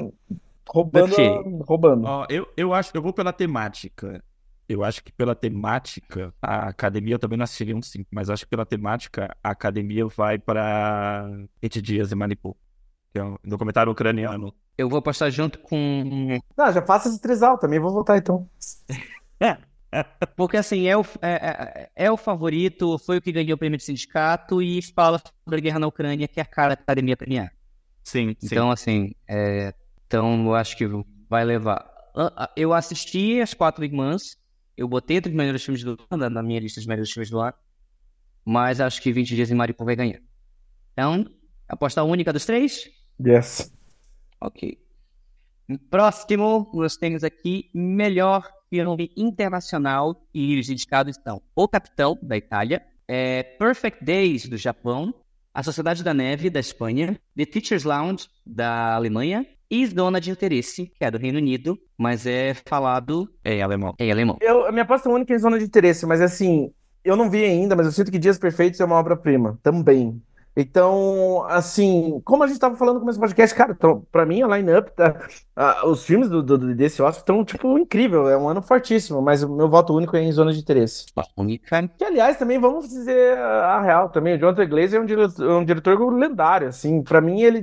roubando, 0.67 1.15
a- 1.15 1.63
roubando. 1.65 2.05
Ó, 2.05 2.25
eu, 2.29 2.45
eu 2.57 2.73
acho, 2.73 2.91
eu 2.93 3.01
vou 3.01 3.13
pela 3.13 3.31
temática. 3.31 4.23
Eu 4.69 4.83
acho 4.83 5.03
que 5.03 5.11
pela 5.11 5.35
temática, 5.35 6.31
a 6.39 6.67
academia 6.69 7.15
eu 7.15 7.19
também 7.19 7.37
não 7.39 7.43
assistiria 7.43 7.75
um 7.75 7.81
5, 7.81 8.07
mas 8.13 8.29
acho 8.29 8.43
que 8.43 8.49
pela 8.51 8.67
temática, 8.67 9.35
a 9.43 9.49
academia 9.49 10.05
vai 10.05 10.37
para 10.37 11.27
20 11.59 11.81
dias 11.81 12.11
em 12.11 12.15
Manipur, 12.15 12.55
que 13.11 13.19
é 13.19 13.23
um 13.23 13.35
documentário 13.43 13.91
ucraniano. 13.91 14.55
Eu 14.77 14.87
vou 14.87 14.99
apostar 14.99 15.31
junto 15.31 15.57
com 15.59 16.39
Não, 16.55 16.71
já 16.71 16.83
faça 16.83 17.09
esse 17.09 17.19
trisal, 17.19 17.57
também 17.57 17.79
vou 17.79 17.91
votar 17.91 18.17
então. 18.17 18.47
Porque 20.35 20.57
assim, 20.57 20.87
é 20.87 20.95
o, 20.95 21.01
é, 21.21 21.89
é- 21.95 22.05
é 22.05 22.11
o 22.11 22.17
favorito, 22.17 22.97
foi 22.99 23.17
o 23.17 23.21
que 23.21 23.31
ganhou 23.31 23.55
o 23.55 23.57
prêmio 23.57 23.77
de 23.77 23.83
sindicato 23.83 24.61
e 24.61 24.81
fala 24.81 25.19
sobre 25.43 25.59
a 25.59 25.63
guerra 25.63 25.79
na 25.79 25.87
Ucrânia, 25.87 26.27
que 26.27 26.39
é 26.39 26.43
a 26.43 26.45
cara 26.45 26.75
da 26.75 26.81
academia 26.81 27.17
premiar. 27.17 27.51
Sim, 28.03 28.35
sim. 28.39 28.45
Então, 28.45 28.69
assim, 28.71 29.15
é, 29.27 29.73
então 30.05 30.45
eu 30.45 30.55
acho 30.55 30.77
que 30.77 30.85
vai 31.27 31.43
levar. 31.43 31.89
Eu 32.55 32.73
assisti 32.73 33.41
as 33.41 33.53
quatro 33.53 33.83
irmãs, 33.83 34.37
eu 34.79 34.87
botei 34.87 35.17
entre 35.17 35.29
os 35.31 35.35
melhores 35.35 35.63
filmes 35.63 35.83
do 35.83 35.97
ano, 36.09 36.29
na- 36.29 36.43
minha 36.43 36.59
lista 36.59 36.79
dos 36.79 36.87
melhores 36.87 37.11
filmes 37.11 37.29
do 37.29 37.39
ano, 37.39 37.53
mas 38.45 38.79
acho 38.79 39.01
que 39.01 39.11
20 39.11 39.35
dias 39.35 39.51
em 39.51 39.55
Mariupol 39.55 39.85
vai 39.85 39.95
ganhar. 39.95 40.21
Então, 40.93 41.25
aposta 41.67 42.03
única 42.03 42.31
dos 42.31 42.45
três? 42.45 42.89
Yes. 43.21 43.71
Ok. 44.39 44.77
Próximo, 45.89 46.71
nós 46.73 46.95
temos 46.97 47.23
aqui 47.23 47.69
melhor 47.73 48.49
filme 48.69 49.11
internacional 49.15 50.25
e 50.33 50.59
os 50.59 50.69
indicados 50.69 51.17
estão 51.17 51.41
O 51.55 51.67
Capitão, 51.67 52.17
da 52.21 52.37
Itália, 52.37 52.81
é, 53.07 53.43
Perfect 53.43 54.03
Days, 54.03 54.47
do 54.47 54.57
Japão, 54.57 55.13
A 55.53 55.61
Sociedade 55.61 56.03
da 56.03 56.13
Neve, 56.13 56.49
da 56.49 56.59
Espanha, 56.59 57.19
The 57.35 57.45
Teacher's 57.45 57.83
Lounge, 57.83 58.27
da 58.45 58.95
Alemanha 58.95 59.45
e 59.69 59.85
Zona 59.85 60.19
de 60.19 60.31
Interesse, 60.31 60.91
que 60.95 61.03
é 61.05 61.11
do 61.11 61.17
Reino 61.17 61.37
Unido, 61.37 61.77
mas 61.97 62.25
é 62.25 62.53
falado 62.65 63.29
É 63.43 63.55
em 63.55 63.61
alemão. 63.61 63.93
em 63.99 64.11
alemão. 64.11 64.37
Eu, 64.41 64.65
a 64.65 64.71
minha 64.71 64.83
aposta 64.83 65.09
única 65.09 65.33
é 65.33 65.37
zona 65.37 65.59
de 65.59 65.65
interesse, 65.65 66.05
mas 66.05 66.21
assim, 66.21 66.71
eu 67.03 67.15
não 67.15 67.29
vi 67.29 67.43
ainda, 67.43 67.75
mas 67.75 67.85
eu 67.85 67.91
sinto 67.91 68.11
que 68.11 68.19
Dias 68.19 68.37
Perfeitos 68.37 68.79
é 68.79 68.85
uma 68.85 68.95
obra-prima 68.97 69.59
também. 69.63 70.21
Então, 70.61 71.43
assim, 71.47 72.21
como 72.25 72.43
a 72.43 72.47
gente 72.47 72.59
tava 72.59 72.75
falando 72.75 72.95
no 72.95 72.99
começo 73.01 73.17
do 73.17 73.21
podcast, 73.21 73.55
cara, 73.55 73.71
então, 73.71 74.03
pra 74.11 74.25
mim 74.25 74.41
a 74.41 74.47
line-up, 74.57 74.91
tá, 74.95 75.15
os 75.85 76.03
filmes 76.05 76.29
do, 76.29 76.41
do- 76.43 76.75
desse 76.75 77.01
Oscar 77.01 77.21
estão, 77.21 77.43
tipo, 77.45 77.77
incrível, 77.77 78.27
é 78.29 78.37
um 78.37 78.47
ano 78.49 78.61
fortíssimo, 78.61 79.21
mas 79.21 79.41
o 79.43 79.49
meu 79.49 79.69
voto 79.69 79.93
único 79.95 80.15
é 80.17 80.21
em 80.21 80.31
zona 80.31 80.51
de 80.53 80.59
interesse. 80.59 81.05
Que, 81.97 82.03
aliás, 82.03 82.37
também 82.37 82.59
vamos 82.59 82.89
dizer 82.89 83.37
a 83.37 83.81
real 83.81 84.09
também, 84.09 84.35
o 84.35 84.39
Jonathan 84.39 84.67
Glazer 84.67 84.99
é 84.99 85.03
um 85.03 85.05
diretor, 85.05 85.49
um 85.49 85.65
diretor 85.65 86.13
lendário, 86.13 86.67
assim, 86.67 87.01
pra 87.01 87.21
mim 87.21 87.41
ele, 87.41 87.61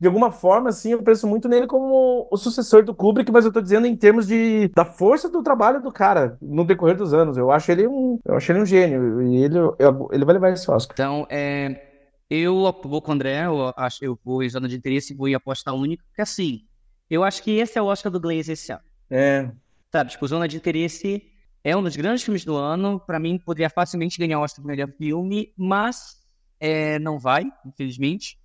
de 0.00 0.06
alguma 0.06 0.30
forma, 0.30 0.68
assim, 0.70 0.92
eu 0.92 1.02
penso 1.02 1.26
muito 1.26 1.48
nele 1.48 1.66
como 1.66 2.28
o 2.30 2.36
sucessor 2.36 2.84
do 2.84 2.94
Kubrick, 2.94 3.30
mas 3.32 3.44
eu 3.44 3.52
tô 3.52 3.60
dizendo 3.60 3.86
em 3.86 3.96
termos 3.96 4.26
de, 4.26 4.68
da 4.74 4.84
força 4.84 5.28
do 5.28 5.42
trabalho 5.42 5.80
do 5.80 5.90
cara 5.92 6.36
no 6.42 6.64
decorrer 6.64 6.96
dos 6.96 7.14
anos, 7.14 7.36
eu 7.38 7.50
acho 7.50 7.70
ele 7.72 7.86
um, 7.86 8.18
eu 8.24 8.36
acho 8.36 8.52
ele 8.52 8.60
um 8.60 8.66
gênio, 8.66 9.22
e 9.22 9.36
ele, 9.44 9.58
eu- 9.58 10.08
ele 10.12 10.24
vai 10.24 10.34
levar 10.34 10.50
esse 10.50 10.70
Oscar. 10.70 10.94
Então, 10.94 11.26
é, 11.30 11.85
eu 12.28 12.54
vou 12.82 13.00
com 13.00 13.10
o 13.10 13.14
André, 13.14 13.46
eu, 13.46 13.72
acho, 13.76 14.04
eu 14.04 14.18
vou 14.24 14.42
em 14.42 14.48
Zona 14.48 14.68
de 14.68 14.76
Interesse 14.76 15.12
e 15.12 15.16
vou 15.16 15.28
em 15.28 15.34
Aposta 15.34 15.72
Única, 15.72 16.04
porque 16.06 16.22
assim, 16.22 16.66
eu 17.08 17.22
acho 17.22 17.42
que 17.42 17.52
esse 17.52 17.78
é 17.78 17.82
o 17.82 17.86
Oscar 17.86 18.10
do 18.10 18.20
Glazer 18.20 18.52
esse 18.52 18.72
ano. 18.72 18.82
É, 19.08 19.50
Sabe, 19.96 20.10
tipo, 20.10 20.26
Zona 20.26 20.48
de 20.48 20.56
Interesse 20.56 21.22
é 21.62 21.76
um 21.76 21.82
dos 21.82 21.96
grandes 21.96 22.22
filmes 22.22 22.44
do 22.44 22.54
ano. 22.54 23.00
Pra 23.00 23.18
mim, 23.18 23.38
poderia 23.38 23.70
facilmente 23.70 24.18
ganhar 24.18 24.38
o 24.38 24.42
Oscar 24.42 24.62
do 24.62 24.68
melhor 24.68 24.90
filme, 24.98 25.54
mas 25.56 26.22
é, 26.60 26.98
não 26.98 27.18
vai, 27.18 27.44
infelizmente. 27.64 28.38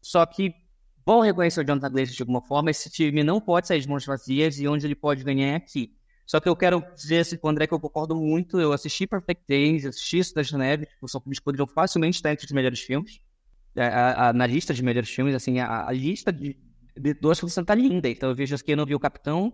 Só 0.00 0.24
que, 0.26 0.54
bom 1.04 1.20
reconhecer 1.20 1.60
o 1.60 1.66
Jonathan 1.66 1.90
Glazer 1.90 2.14
de 2.14 2.22
alguma 2.22 2.40
forma, 2.42 2.70
esse 2.70 2.90
time 2.90 3.24
não 3.24 3.40
pode 3.40 3.66
sair 3.66 3.80
de 3.80 3.88
mãos 3.88 4.04
vazias 4.04 4.60
e 4.60 4.68
onde 4.68 4.86
ele 4.86 4.94
pode 4.94 5.24
ganhar 5.24 5.48
é 5.48 5.54
aqui. 5.56 5.92
Só 6.32 6.40
que 6.40 6.48
eu 6.48 6.56
quero 6.56 6.82
dizer 6.94 7.18
assim, 7.18 7.36
com 7.36 7.46
o 7.46 7.50
André 7.50 7.66
que 7.66 7.74
eu 7.74 7.78
concordo 7.78 8.16
muito. 8.16 8.58
Eu 8.58 8.72
assisti 8.72 9.06
Perfect 9.06 9.44
Days, 9.46 9.84
assisti 9.84 10.24
Cidade 10.24 10.50
da 10.50 10.56
Neve, 10.56 10.86
tipo, 10.86 11.06
são 11.06 11.20
filmes 11.20 11.38
que 11.38 11.44
poderiam 11.44 11.66
facilmente 11.66 12.14
estar 12.16 12.32
entre 12.32 12.46
os 12.46 12.52
melhores 12.52 12.80
filmes. 12.80 13.20
A- 13.76 13.82
a- 13.86 14.28
a- 14.28 14.32
na 14.32 14.46
lista 14.46 14.72
de 14.72 14.82
melhores 14.82 15.10
filmes, 15.10 15.34
assim, 15.34 15.58
a, 15.58 15.86
a 15.86 15.92
lista 15.92 16.32
de, 16.32 16.56
de, 16.98 17.12
do 17.12 17.28
Oscar 17.28 17.50
você 17.50 17.62
tá 17.62 17.74
linda. 17.74 18.08
Então 18.08 18.30
eu 18.30 18.34
vejo 18.34 18.56
que 18.64 18.72
eu 18.72 18.76
não 18.78 18.86
vi 18.86 18.94
o 18.94 18.98
Capitão 18.98 19.52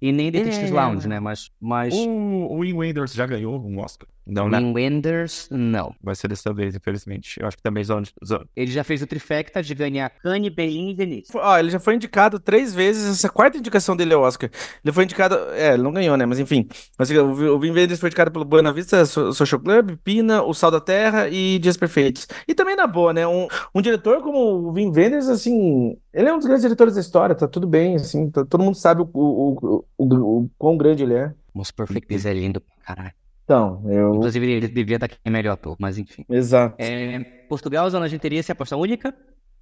e 0.00 0.10
nem 0.10 0.32
The 0.32 0.44
Teacher's 0.44 0.70
É. 0.70 0.74
Lounge, 0.74 1.06
né? 1.06 1.20
Mas, 1.20 1.50
mas 1.60 1.92
O, 1.92 2.08
o 2.08 2.58
Wim 2.60 2.72
Wenders 2.72 3.12
já 3.12 3.26
ganhou 3.26 3.62
um 3.62 3.78
Oscar. 3.78 4.08
Não, 4.28 4.48
né? 4.48 4.58
Wim 4.58 4.72
Wenders, 4.74 5.48
não. 5.50 5.94
Vai 6.02 6.14
ser 6.14 6.28
dessa 6.28 6.52
vez, 6.52 6.74
infelizmente. 6.74 7.40
Eu 7.40 7.46
acho 7.48 7.56
que 7.56 7.62
também 7.62 7.82
Zona 7.82 8.02
de... 8.02 8.12
Zona- 8.24 8.44
Ele 8.54 8.70
já 8.70 8.84
fez 8.84 9.00
o 9.00 9.06
trifecta 9.06 9.62
de 9.62 9.74
ganhar 9.74 10.10
Cannes, 10.22 10.52
Berlim 10.54 10.90
e 10.90 10.94
Veneza. 10.94 11.32
Ó, 11.34 11.58
ele 11.58 11.70
já 11.70 11.80
foi 11.80 11.94
indicado 11.94 12.38
três 12.38 12.74
vezes, 12.74 13.08
essa 13.10 13.28
quarta 13.28 13.56
indicação 13.56 13.96
dele 13.96 14.12
ao 14.14 14.22
Oscar. 14.22 14.50
Ele 14.84 14.92
foi 14.92 15.04
indicado, 15.04 15.34
é, 15.52 15.72
ele 15.74 15.82
não 15.82 15.92
ganhou, 15.92 16.16
né? 16.16 16.26
Mas 16.26 16.38
enfim. 16.38 16.68
Mas, 16.98 17.10
o 17.10 17.14
o 17.24 17.58
Wenders 17.58 17.98
foi 18.00 18.08
indicado 18.08 18.30
pelo 18.30 18.44
Buena 18.44 18.72
Vista 18.72 19.04
So- 19.06 19.32
Social 19.32 19.60
Club, 19.60 19.96
Pina, 20.04 20.42
O 20.42 20.52
Sal 20.52 20.70
da 20.70 20.80
Terra 20.80 21.28
e 21.28 21.58
Dias 21.58 21.76
Perfeitos. 21.76 22.26
E 22.46 22.54
também 22.54 22.76
na 22.76 22.86
boa, 22.86 23.12
né? 23.12 23.26
Um, 23.26 23.48
um 23.74 23.80
diretor 23.80 24.20
como 24.22 24.38
o 24.38 24.72
Wim 24.72 24.92
Wenders, 24.94 25.28
assim, 25.28 25.96
ele 26.12 26.28
é 26.28 26.32
um 26.34 26.36
dos 26.38 26.46
grandes 26.46 26.62
diretores 26.62 26.94
da 26.94 27.00
história, 27.00 27.34
tá 27.34 27.48
tudo 27.48 27.66
bem, 27.66 27.94
assim, 27.96 28.30
tá- 28.30 28.44
todo 28.44 28.62
mundo 28.62 28.74
sabe 28.74 29.00
o, 29.02 29.08
o, 29.14 29.52
o, 29.62 29.84
o, 30.04 30.38
o 30.44 30.50
quão 30.58 30.76
grande 30.76 31.02
ele 31.02 31.14
é. 31.14 31.32
Moço 31.54 31.74
Perfect 31.74 32.06
Days 32.08 32.26
é 32.26 32.34
lindo 32.34 32.60
pra 32.60 32.94
caralho. 32.94 33.12
Então, 33.48 33.82
eu. 33.90 34.14
Inclusive, 34.16 34.46
ele 34.46 34.68
devia 34.68 34.96
estar 34.96 35.06
aqui 35.06 35.16
melhor 35.26 35.54
ator, 35.54 35.74
mas 35.80 35.96
enfim. 35.96 36.22
Exato. 36.28 36.76
É, 36.78 37.18
Portugal, 37.48 37.88
zona 37.88 38.06
de 38.06 38.14
interesse, 38.14 38.52
aposta 38.52 38.76
única. 38.76 39.14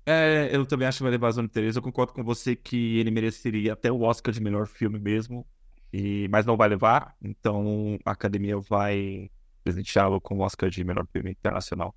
É, 0.05 0.51
eu 0.51 0.67
também 0.67 0.89
acho 0.89 0.99
que 0.99 1.05
vai 1.05 1.13
levar 1.13 1.29
a 1.29 1.31
Zona 1.31 1.47
de 1.47 1.55
Teresa. 1.55 1.79
Eu 1.79 1.83
concordo 1.83 2.13
com 2.13 2.25
você 2.25 2.57
que 2.57 2.99
ele 2.99 3.13
mereceria 3.13 3.75
até 3.75 3.91
o 3.93 4.03
Oscar 4.03 4.35
de 4.35 4.41
melhor 4.41 4.67
filme 4.67 4.99
mesmo. 4.99 5.47
E... 5.93 6.27
Mas 6.33 6.45
não 6.45 6.57
vai 6.57 6.69
levar. 6.69 7.15
Então 7.23 7.97
a 8.05 8.11
academia 8.11 8.59
vai 8.59 9.31
presenteá-lo 9.63 10.21
com 10.21 10.37
o 10.39 10.41
Oscar 10.41 10.69
de 10.69 10.83
melhor 10.83 11.07
filme 11.13 11.31
internacional. 11.31 11.95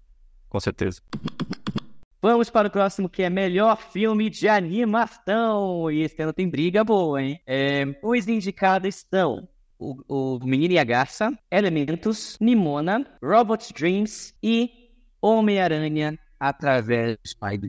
Com 0.47 0.59
certeza. 0.59 1.01
Vamos 2.21 2.51
para 2.51 2.67
o 2.67 2.71
próximo, 2.71 3.09
que 3.09 3.23
é 3.23 3.31
melhor 3.31 3.77
filme 3.77 4.29
de 4.29 4.47
animação. 4.47 5.89
E 5.89 6.01
esse 6.01 6.21
ano 6.21 6.33
tem 6.33 6.47
briga 6.47 6.83
boa, 6.83 7.19
hein? 7.19 7.39
É, 7.47 7.83
os 8.03 8.27
indicados 8.27 9.05
são 9.09 9.47
o, 9.80 9.95
o 10.07 10.39
Menino 10.45 10.73
e 10.73 10.80
a 10.80 10.84
Garça, 10.84 11.32
Elementos, 11.49 12.38
Nimona, 12.39 13.05
Robot 13.23 13.73
Dreams 13.73 14.34
e 14.43 14.69
Homem-Aranha 15.21 16.19
através 16.39 17.17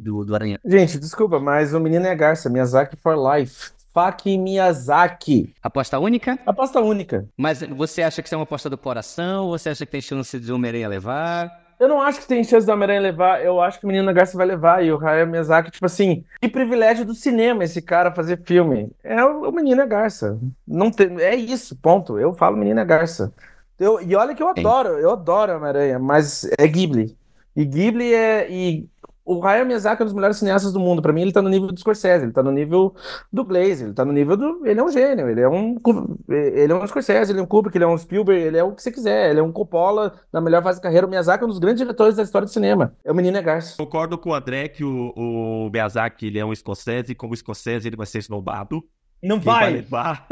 do, 0.03 0.25
do 0.25 0.35
Aranha. 0.35 0.59
Gente, 0.65 0.99
desculpa, 0.99 1.39
mas 1.39 1.73
o 1.73 1.81
Menino 1.81 2.05
e 2.05 2.09
a 2.09 2.15
Garça, 2.15 2.51
Miyazaki 2.51 2.97
for 2.97 3.17
Life. 3.17 3.71
Fuck 3.93 4.39
Miyazaki. 4.39 5.53
Aposta 5.63 5.99
única? 5.99 6.39
Aposta 6.47 6.81
única. 6.81 7.29
Mas 7.37 7.61
você 7.63 8.03
acha 8.03 8.23
que 8.23 8.29
isso 8.29 8.35
é 8.35 8.39
uma 8.39 8.45
aposta 8.45 8.71
do 8.71 8.79
coração? 8.79 9.47
Ou 9.47 9.59
você 9.59 9.71
acha 9.71 9.85
que 9.85 9.91
tem 9.91 10.01
chance 10.01 10.39
de 10.39 10.53
Homem-Aranha 10.53 10.89
levar? 10.89 11.70
Eu 11.81 11.89
não 11.89 12.03
acho 12.03 12.21
que 12.21 12.27
tem 12.27 12.45
chance 12.45 12.67
do 12.67 12.73
Homem-Aranha 12.73 13.01
levar. 13.01 13.43
Eu 13.43 13.59
acho 13.59 13.81
que 13.81 13.87
o 13.87 13.89
Menino 13.89 14.13
Garça 14.13 14.37
vai 14.37 14.47
levar. 14.47 14.85
E 14.85 14.93
o 14.93 15.03
Hayao 15.03 15.27
Miyazaki, 15.27 15.71
tipo 15.71 15.87
assim, 15.87 16.23
que 16.39 16.47
privilégio 16.47 17.07
do 17.07 17.15
cinema 17.15 17.65
esse 17.65 17.81
cara 17.81 18.13
fazer 18.13 18.43
filme. 18.43 18.93
É 19.03 19.25
o, 19.25 19.51
Menino 19.51 19.87
Garça. 19.89 20.39
Não 20.69 20.91
tem, 20.91 21.19
é 21.19 21.35
isso, 21.35 21.75
ponto. 21.75 22.19
Eu 22.19 22.35
falo 22.35 22.59
Menino 22.59 22.85
Garça. 22.85 23.33
Eu, 23.79 23.99
e 24.03 24.15
olha 24.15 24.35
que 24.35 24.43
eu 24.43 24.49
adoro, 24.49 24.91
eu 24.99 25.11
adoro 25.11 25.57
Homem-Aranha, 25.57 25.99
mas 25.99 26.45
é 26.59 26.69
Ghibli. 26.69 27.17
E 27.57 27.65
Ghibli 27.65 28.13
é. 28.13 28.47
E 28.51 28.87
o 29.31 29.47
Hayao 29.47 29.65
Miyazaki 29.65 30.03
é 30.03 30.05
um 30.05 30.07
dos 30.07 30.15
melhores 30.15 30.37
cineastas 30.39 30.73
do 30.73 30.81
mundo. 30.81 31.01
Para 31.01 31.13
mim, 31.13 31.23
ele 31.23 31.33
tá 31.33 31.41
no 31.41 31.49
nível 31.49 31.69
do 31.69 31.79
Scorsese, 31.79 32.25
ele 32.25 32.33
tá 32.33 32.43
no 32.43 32.51
nível 32.51 32.95
do 33.33 33.45
Glaze, 33.45 33.85
ele 33.85 33.93
tá 33.93 34.05
no 34.05 34.13
nível 34.13 34.37
do. 34.37 34.67
Ele 34.67 34.81
é 34.81 34.83
um 34.83 34.91
gênio, 34.91 35.29
ele 35.29 35.41
é 35.41 35.49
um. 35.49 35.77
Ele 36.29 36.73
é 36.73 36.75
um 36.75 36.87
Scorsese, 36.87 37.31
ele 37.31 37.39
é 37.39 37.43
um 37.43 37.47
Kubrick, 37.47 37.77
ele 37.77 37.85
é 37.85 37.87
um 37.87 37.97
Spielberg, 37.97 38.43
ele 38.43 38.59
é 38.59 38.65
o 38.65 38.73
que 38.73 38.83
você 38.83 38.91
quiser. 38.91 39.31
Ele 39.31 39.39
é 39.39 39.43
um 39.43 39.53
Coppola 39.53 40.15
na 40.33 40.41
melhor 40.41 40.63
fase 40.63 40.79
da 40.79 40.83
carreira. 40.83 41.07
O 41.07 41.11
Miyazaki 41.11 41.45
é 41.45 41.47
um 41.47 41.51
dos 41.51 41.61
grandes 41.61 41.81
diretores 41.81 42.17
da 42.17 42.25
história 42.25 42.47
do 42.47 42.51
cinema. 42.51 42.95
É 43.05 43.13
o 43.13 43.15
Menino 43.15 43.37
é 43.37 43.43
Garça. 43.43 43.77
Concordo 43.77 44.19
com 44.19 44.31
o 44.31 44.35
André 44.35 44.69
que 44.69 44.83
o, 44.83 45.13
o 45.17 45.71
Miyazaki 45.71 46.27
ele 46.27 46.39
é 46.39 46.45
um 46.45 46.53
escocese 46.53 47.13
e 47.13 47.15
como 47.15 47.33
escocese 47.33 47.87
ele 47.87 47.97
vai 47.97 48.07
ser 48.07 48.19
esnobado. 48.19 48.83
Não 49.23 49.37
Quem 49.39 49.45
vai 49.45 49.61
vai. 49.61 49.73
levar? 49.73 50.27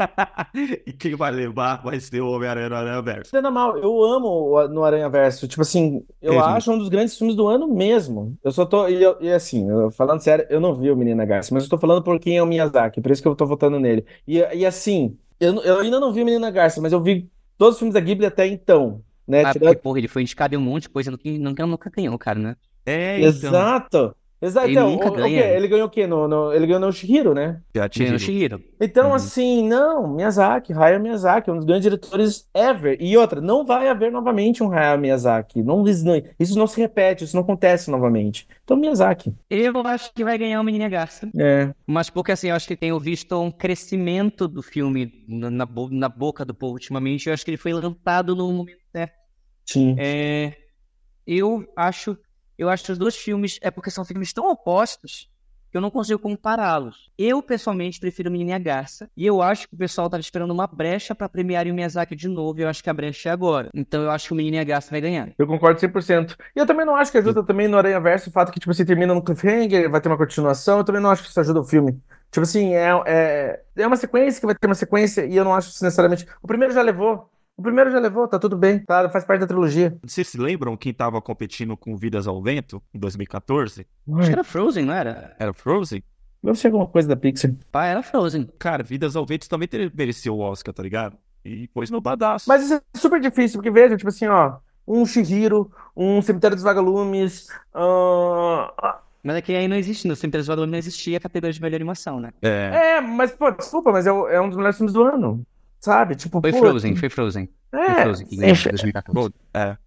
e 0.85 0.91
quem 0.97 1.15
vai 1.15 1.31
levar 1.31 1.81
vai 1.83 1.99
ser 1.99 2.21
o 2.21 2.31
Homem-Aranha 2.31 2.69
no 2.69 2.75
Aranha 2.75 3.01
Verso. 3.01 3.29
Entenda 3.29 3.51
mal, 3.51 3.77
eu 3.77 4.03
amo 4.03 4.27
o- 4.55 4.67
no 4.67 4.83
Aranha 4.83 5.07
Verso. 5.09 5.47
Tipo 5.47 5.61
assim, 5.61 6.03
eu 6.21 6.33
Mesmo. 6.33 6.47
acho 6.47 6.71
um 6.71 6.77
dos 6.77 6.89
grandes 6.89 7.17
filmes 7.17 7.35
do 7.35 7.47
ano 7.47 7.67
mesmo. 7.67 8.37
Eu 8.43 8.51
só 8.51 8.65
tô. 8.65 8.87
E, 8.87 9.01
eu- 9.01 9.17
e 9.21 9.31
assim, 9.31 9.69
eu- 9.69 9.91
falando 9.91 10.21
sério, 10.21 10.45
eu 10.49 10.59
não 10.59 10.73
vi 10.73 10.89
o 10.91 10.95
Menina 10.97 11.25
Garça, 11.25 11.53
mas 11.53 11.63
eu 11.63 11.69
tô 11.69 11.77
falando 11.77 12.03
por 12.03 12.19
quem 12.19 12.37
é 12.37 12.43
o 12.43 12.47
Miyazaki, 12.47 12.99
por 13.01 13.11
isso 13.11 13.21
que 13.21 13.27
eu 13.27 13.35
tô 13.35 13.45
votando 13.45 13.79
nele. 13.79 14.05
E, 14.27 14.37
e 14.39 14.65
assim, 14.65 15.17
eu, 15.39 15.53
não- 15.53 15.63
eu 15.63 15.79
ainda 15.79 15.99
não 15.99 16.11
vi 16.11 16.21
o 16.21 16.25
Menina 16.25 16.49
Garça, 16.49 16.81
mas 16.81 16.91
eu 16.91 17.01
vi 17.01 17.29
todos 17.57 17.75
os 17.75 17.79
filmes 17.79 17.93
da 17.93 17.99
Ghibli 17.99 18.25
até 18.25 18.47
então. 18.47 19.01
Né? 19.27 19.43
Ah, 19.43 19.53
Tirando- 19.53 19.67
porque, 19.69 19.81
porra, 19.83 19.99
ele 19.99 20.07
foi 20.07 20.23
indicado 20.23 20.55
em 20.55 20.57
um 20.57 20.61
monte 20.61 20.83
de 20.83 20.89
coisa, 20.89 21.11
nunca, 21.11 21.29
nunca, 21.29 21.65
nunca 21.67 21.89
ganhou, 21.95 22.17
cara, 22.17 22.39
né? 22.39 22.55
É, 22.85 23.17
então. 23.19 23.29
Exato. 23.29 24.15
Exato. 24.41 24.67
Ele 24.67 24.73
Então, 24.73 24.89
nunca 24.91 25.09
o- 25.09 25.13
o 25.13 25.15
ganha. 25.15 25.41
Ele 25.47 25.67
ganhou 25.67 25.87
o 25.87 25.89
quê? 25.89 26.07
No, 26.07 26.27
no- 26.27 26.53
ele 26.53 26.65
ganhou 26.65 26.79
no 26.79 26.91
Shihiro, 26.93 27.33
né? 27.33 27.61
Já 27.75 27.81
Ganhou 27.81 27.85
atingiram. 27.87 28.17
Shihiro. 28.19 28.63
Então, 28.79 29.07
Uhum. 29.09 29.13
assim, 29.15 29.67
não, 29.67 30.15
Miyazaki, 30.15 30.71
Hayao 30.71 30.99
Miyazaki, 31.01 31.51
um 31.51 31.55
dos 31.57 31.65
grandes 31.65 31.83
diretores 31.83 32.47
ever. 32.53 32.97
E 33.01 33.17
outra, 33.17 33.41
não 33.41 33.65
vai 33.65 33.89
haver 33.89 34.11
novamente 34.11 34.63
um 34.63 34.71
Hayao 34.71 34.97
Miyazaki. 34.97 35.61
Não, 35.61 35.83
isso 36.39 36.57
não- 36.57 36.67
se 36.67 36.79
repete, 36.79 37.25
isso 37.25 37.35
não 37.35 37.43
acontece 37.43 37.91
novamente. 37.91 38.47
Então, 38.63 38.77
Miyazaki. 38.77 39.33
Eu 39.49 39.73
acho 39.85 40.13
que 40.13 40.23
vai 40.23 40.37
ganhar 40.37 40.61
o 40.61 40.63
Menino 40.63 40.85
e 40.85 40.87
a 40.87 40.89
Garça. 40.89 41.29
É. 41.37 41.73
Mas 41.85 42.09
porque 42.09 42.31
assim, 42.31 42.47
eu 42.49 42.55
acho 42.55 42.67
que 42.67 42.77
tenho 42.77 42.97
visto 42.99 43.37
um 43.41 43.51
crescimento 43.51 44.47
do 44.47 44.61
filme 44.61 45.11
na, 45.27 45.49
na 45.49 45.65
bo- 45.65 45.89
na 45.91 46.07
boca 46.07 46.45
do 46.45 46.53
povo 46.53 46.73
ultimamente. 46.73 47.27
Eu 47.27 47.33
acho 47.33 47.43
que 47.43 47.51
ele 47.51 47.57
foi 47.57 47.73
lançado 47.73 48.35
no 48.35 48.51
momento 48.53 48.77
certo. 48.91 49.13
Sim. 49.65 49.95
É, 49.99 50.53
eu 51.27 51.63
acho, 51.75 52.17
eu 52.59 52.69
acho 52.69 52.83
que 52.83 52.91
os 52.91 52.97
dois 52.97 53.15
filmes 53.15 53.57
é 53.61 53.71
porque 53.71 53.89
são 53.89 54.03
filmes 54.03 54.33
tão 54.33 54.51
opostos 54.51 55.29
que 55.71 55.77
eu 55.77 55.81
não 55.81 55.89
consigo 55.89 56.19
compará-los. 56.19 57.09
Eu 57.17 57.41
pessoalmente 57.41 57.99
prefiro 57.99 58.29
Menina 58.29 58.51
e 58.51 58.53
a 58.53 58.59
Garça 58.59 59.09
e 59.15 59.25
eu 59.25 59.41
acho 59.41 59.69
que 59.69 59.75
o 59.75 59.77
pessoal 59.77 60.09
tava 60.09 60.19
esperando 60.19 60.51
uma 60.51 60.67
brecha 60.67 61.15
para 61.15 61.29
premiar 61.29 61.67
o 61.67 61.73
Miyazaki 61.73 62.15
de 62.15 62.27
novo. 62.27 62.59
E 62.59 62.63
eu 62.63 62.67
acho 62.67 62.83
que 62.83 62.89
a 62.89 62.93
brecha 62.93 63.29
é 63.29 63.31
agora. 63.31 63.69
Então 63.73 64.01
eu 64.01 64.11
acho 64.11 64.27
que 64.27 64.33
o 64.33 64.35
Menina 64.35 64.57
e 64.57 64.59
a 64.59 64.63
Garça 64.63 64.89
vai 64.91 64.99
ganhar. 64.99 65.29
Eu 65.37 65.47
concordo 65.47 65.79
100%. 65.79 66.35
E 66.55 66.59
eu 66.59 66.65
também 66.65 66.85
não 66.85 66.95
acho 66.95 67.11
que 67.11 67.17
ajuda 67.17 67.43
também 67.43 67.67
no 67.67 67.77
Aranha 67.77 67.99
Verso 67.99 68.29
o 68.29 68.33
fato 68.33 68.51
que, 68.51 68.59
tipo 68.59 68.71
assim, 68.71 68.83
termina 68.83 69.13
no 69.13 69.23
cliffhanger, 69.23 69.89
vai 69.89 70.01
ter 70.01 70.09
uma 70.09 70.17
continuação. 70.17 70.79
Eu 70.79 70.83
também 70.83 71.01
não 71.01 71.11
acho 71.11 71.23
que 71.23 71.29
isso 71.29 71.39
ajuda 71.39 71.61
o 71.61 71.63
filme. 71.63 72.01
Tipo 72.31 72.43
assim, 72.43 72.73
é, 72.73 72.89
é, 73.05 73.61
é 73.77 73.87
uma 73.87 73.95
sequência 73.95 74.39
que 74.39 74.45
vai 74.45 74.55
ter 74.55 74.67
uma 74.67 74.75
sequência 74.75 75.25
e 75.25 75.35
eu 75.35 75.43
não 75.43 75.53
acho 75.53 75.69
isso 75.69 75.83
necessariamente. 75.83 76.25
O 76.41 76.47
primeiro 76.47 76.73
já 76.73 76.81
levou. 76.81 77.29
O 77.59 77.61
primeiro 77.61 77.91
já 77.91 77.99
levou, 77.99 78.25
tá 78.25 78.39
tudo 78.39 78.55
bem, 78.55 78.79
tá? 78.79 79.09
Faz 79.09 79.25
parte 79.25 79.41
da 79.41 79.47
trilogia. 79.47 79.97
Vocês 80.01 80.25
se 80.29 80.37
lembram 80.37 80.77
quem 80.77 80.93
tava 80.93 81.21
competindo 81.21 81.75
com 81.75 81.93
Vidas 81.97 82.25
ao 82.25 82.41
Vento 82.41 82.81
em 82.93 82.97
2014? 82.97 83.85
Acho 84.15 84.27
que 84.27 84.31
era 84.33 84.45
Frozen, 84.45 84.85
não 84.85 84.93
era? 84.93 85.35
Era 85.37 85.51
Frozen? 85.51 86.01
Deve 86.41 86.57
ser 86.57 86.67
alguma 86.67 86.87
coisa 86.87 87.09
da 87.09 87.17
Pixar. 87.17 87.51
Pá, 87.69 87.85
era 87.87 88.01
Frozen. 88.01 88.47
Cara, 88.57 88.81
Vidas 88.81 89.17
ao 89.17 89.25
Vento 89.25 89.49
também 89.49 89.67
mereceu 89.93 90.35
o 90.37 90.39
Oscar, 90.39 90.73
tá 90.73 90.81
ligado? 90.81 91.17
E 91.43 91.67
pôs 91.67 91.89
no 91.89 91.99
badaço. 91.99 92.45
Mas 92.47 92.63
isso 92.63 92.75
é 92.75 92.81
super 92.97 93.19
difícil, 93.19 93.57
porque 93.57 93.69
veja, 93.69 93.97
tipo 93.97 94.07
assim, 94.07 94.27
ó, 94.27 94.53
um 94.87 95.05
Shihiro, 95.05 95.69
um 95.93 96.21
Cemitério 96.21 96.55
dos 96.55 96.63
Vagalumes, 96.63 97.47
ah, 97.73 98.99
Mas 99.21 99.35
é 99.35 99.41
que 99.41 99.53
aí 99.53 99.67
não 99.67 99.75
existe, 99.75 100.07
no 100.07 100.15
Cemitério 100.15 100.43
dos 100.43 100.47
Vagalumes 100.47 100.71
não 100.71 100.79
existia 100.79 101.17
a 101.17 101.19
categoria 101.19 101.51
de 101.53 101.61
melhor 101.61 101.75
animação, 101.75 102.21
né? 102.21 102.31
É. 102.41 102.95
é, 102.97 103.01
mas, 103.01 103.31
pô, 103.33 103.51
desculpa, 103.51 103.91
mas 103.91 104.07
é, 104.07 104.11
o- 104.13 104.29
é 104.29 104.39
um 104.39 104.47
dos 104.47 104.55
melhores 104.55 104.77
filmes 104.77 104.93
do 104.93 105.03
ano, 105.03 105.45
sabe? 105.79 106.15
Tipo, 106.15 106.41
Foi 106.41 106.51
pô, 106.51 106.57
Frozen, 106.59 106.95
foi 106.95 107.09
Frozen. 107.09 107.49
Foi 107.71 107.79
É, 107.81 108.03
Frozen 108.03 108.25
que 108.27 108.35
ganhou 108.35 108.51
enfim, 108.53 108.69
2014. 108.69 109.29
Pô, 109.29 109.35
é. 109.53 109.77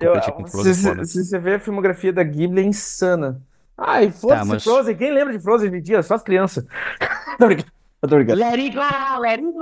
Eu- 0.00 0.12
competi 0.12 0.32
com 0.32 0.46
Frozen 0.46 0.74
se- 0.74 1.04
se 1.04 1.24
você 1.24 1.38
vê 1.38 1.54
a 1.54 1.58
filmografia 1.60 2.12
da 2.12 2.22
Ghibli, 2.22 2.62
é 2.62 2.64
insana. 2.64 3.42
Ai, 3.76 4.10
foda-se 4.10 4.40
Tá, 4.40 4.44
mas- 4.46 4.62
Frozen, 4.64 4.96
quem 4.96 5.12
lembra 5.12 5.32
de 5.36 5.42
Frozen 5.42 5.74
em 5.74 5.82
dia? 5.82 6.02
Só 6.02 6.14
as 6.14 6.22
crianças. 6.22 6.64
Tô 7.38 7.46
brincando, 7.46 7.68
eu 8.02 8.08
tô 8.08 8.16
brincando. 8.16 8.38
Let 8.40 8.54
it 8.60 8.70
go, 8.76 9.20
let 9.20 9.40
it 9.40 9.52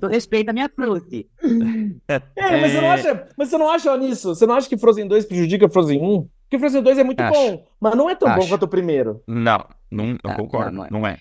go. 0.00 0.08
Respeita 0.08 0.50
a 0.52 0.54
minha 0.54 0.68
frute. 0.74 1.26
É, 2.08 2.20
mas 2.60 2.72
você 2.72 2.80
não 2.80 2.86
É. 2.88 2.90
acha, 2.92 3.28
mas 3.36 3.48
você 3.48 3.58
não 3.58 3.68
acha 3.70 3.96
nisso? 3.96 4.34
Você 4.34 4.46
não 4.46 4.54
acha 4.54 4.68
que 4.68 4.78
Frozen 4.78 5.08
2 5.08 5.24
prejudica 5.26 5.68
Frozen 5.68 6.00
1? 6.00 6.28
Porque 6.44 6.58
Frozen 6.58 6.82
2 6.82 6.98
é 6.98 7.04
muito 7.04 7.20
Acho. 7.20 7.32
bom, 7.32 7.66
mas 7.80 7.94
não 7.96 8.08
é 8.08 8.14
tão 8.14 8.28
bom 8.28 8.38
Acho. 8.40 8.48
quanto 8.48 8.62
o 8.64 8.68
primeiro. 8.68 9.20
Não, 9.26 9.66
não, 9.90 10.06
não 10.06 10.18
Ah, 10.24 10.34
concordo. 10.36 10.70
não, 10.70 10.82
Não, 10.84 11.00
não 11.00 11.06
é. 11.06 11.18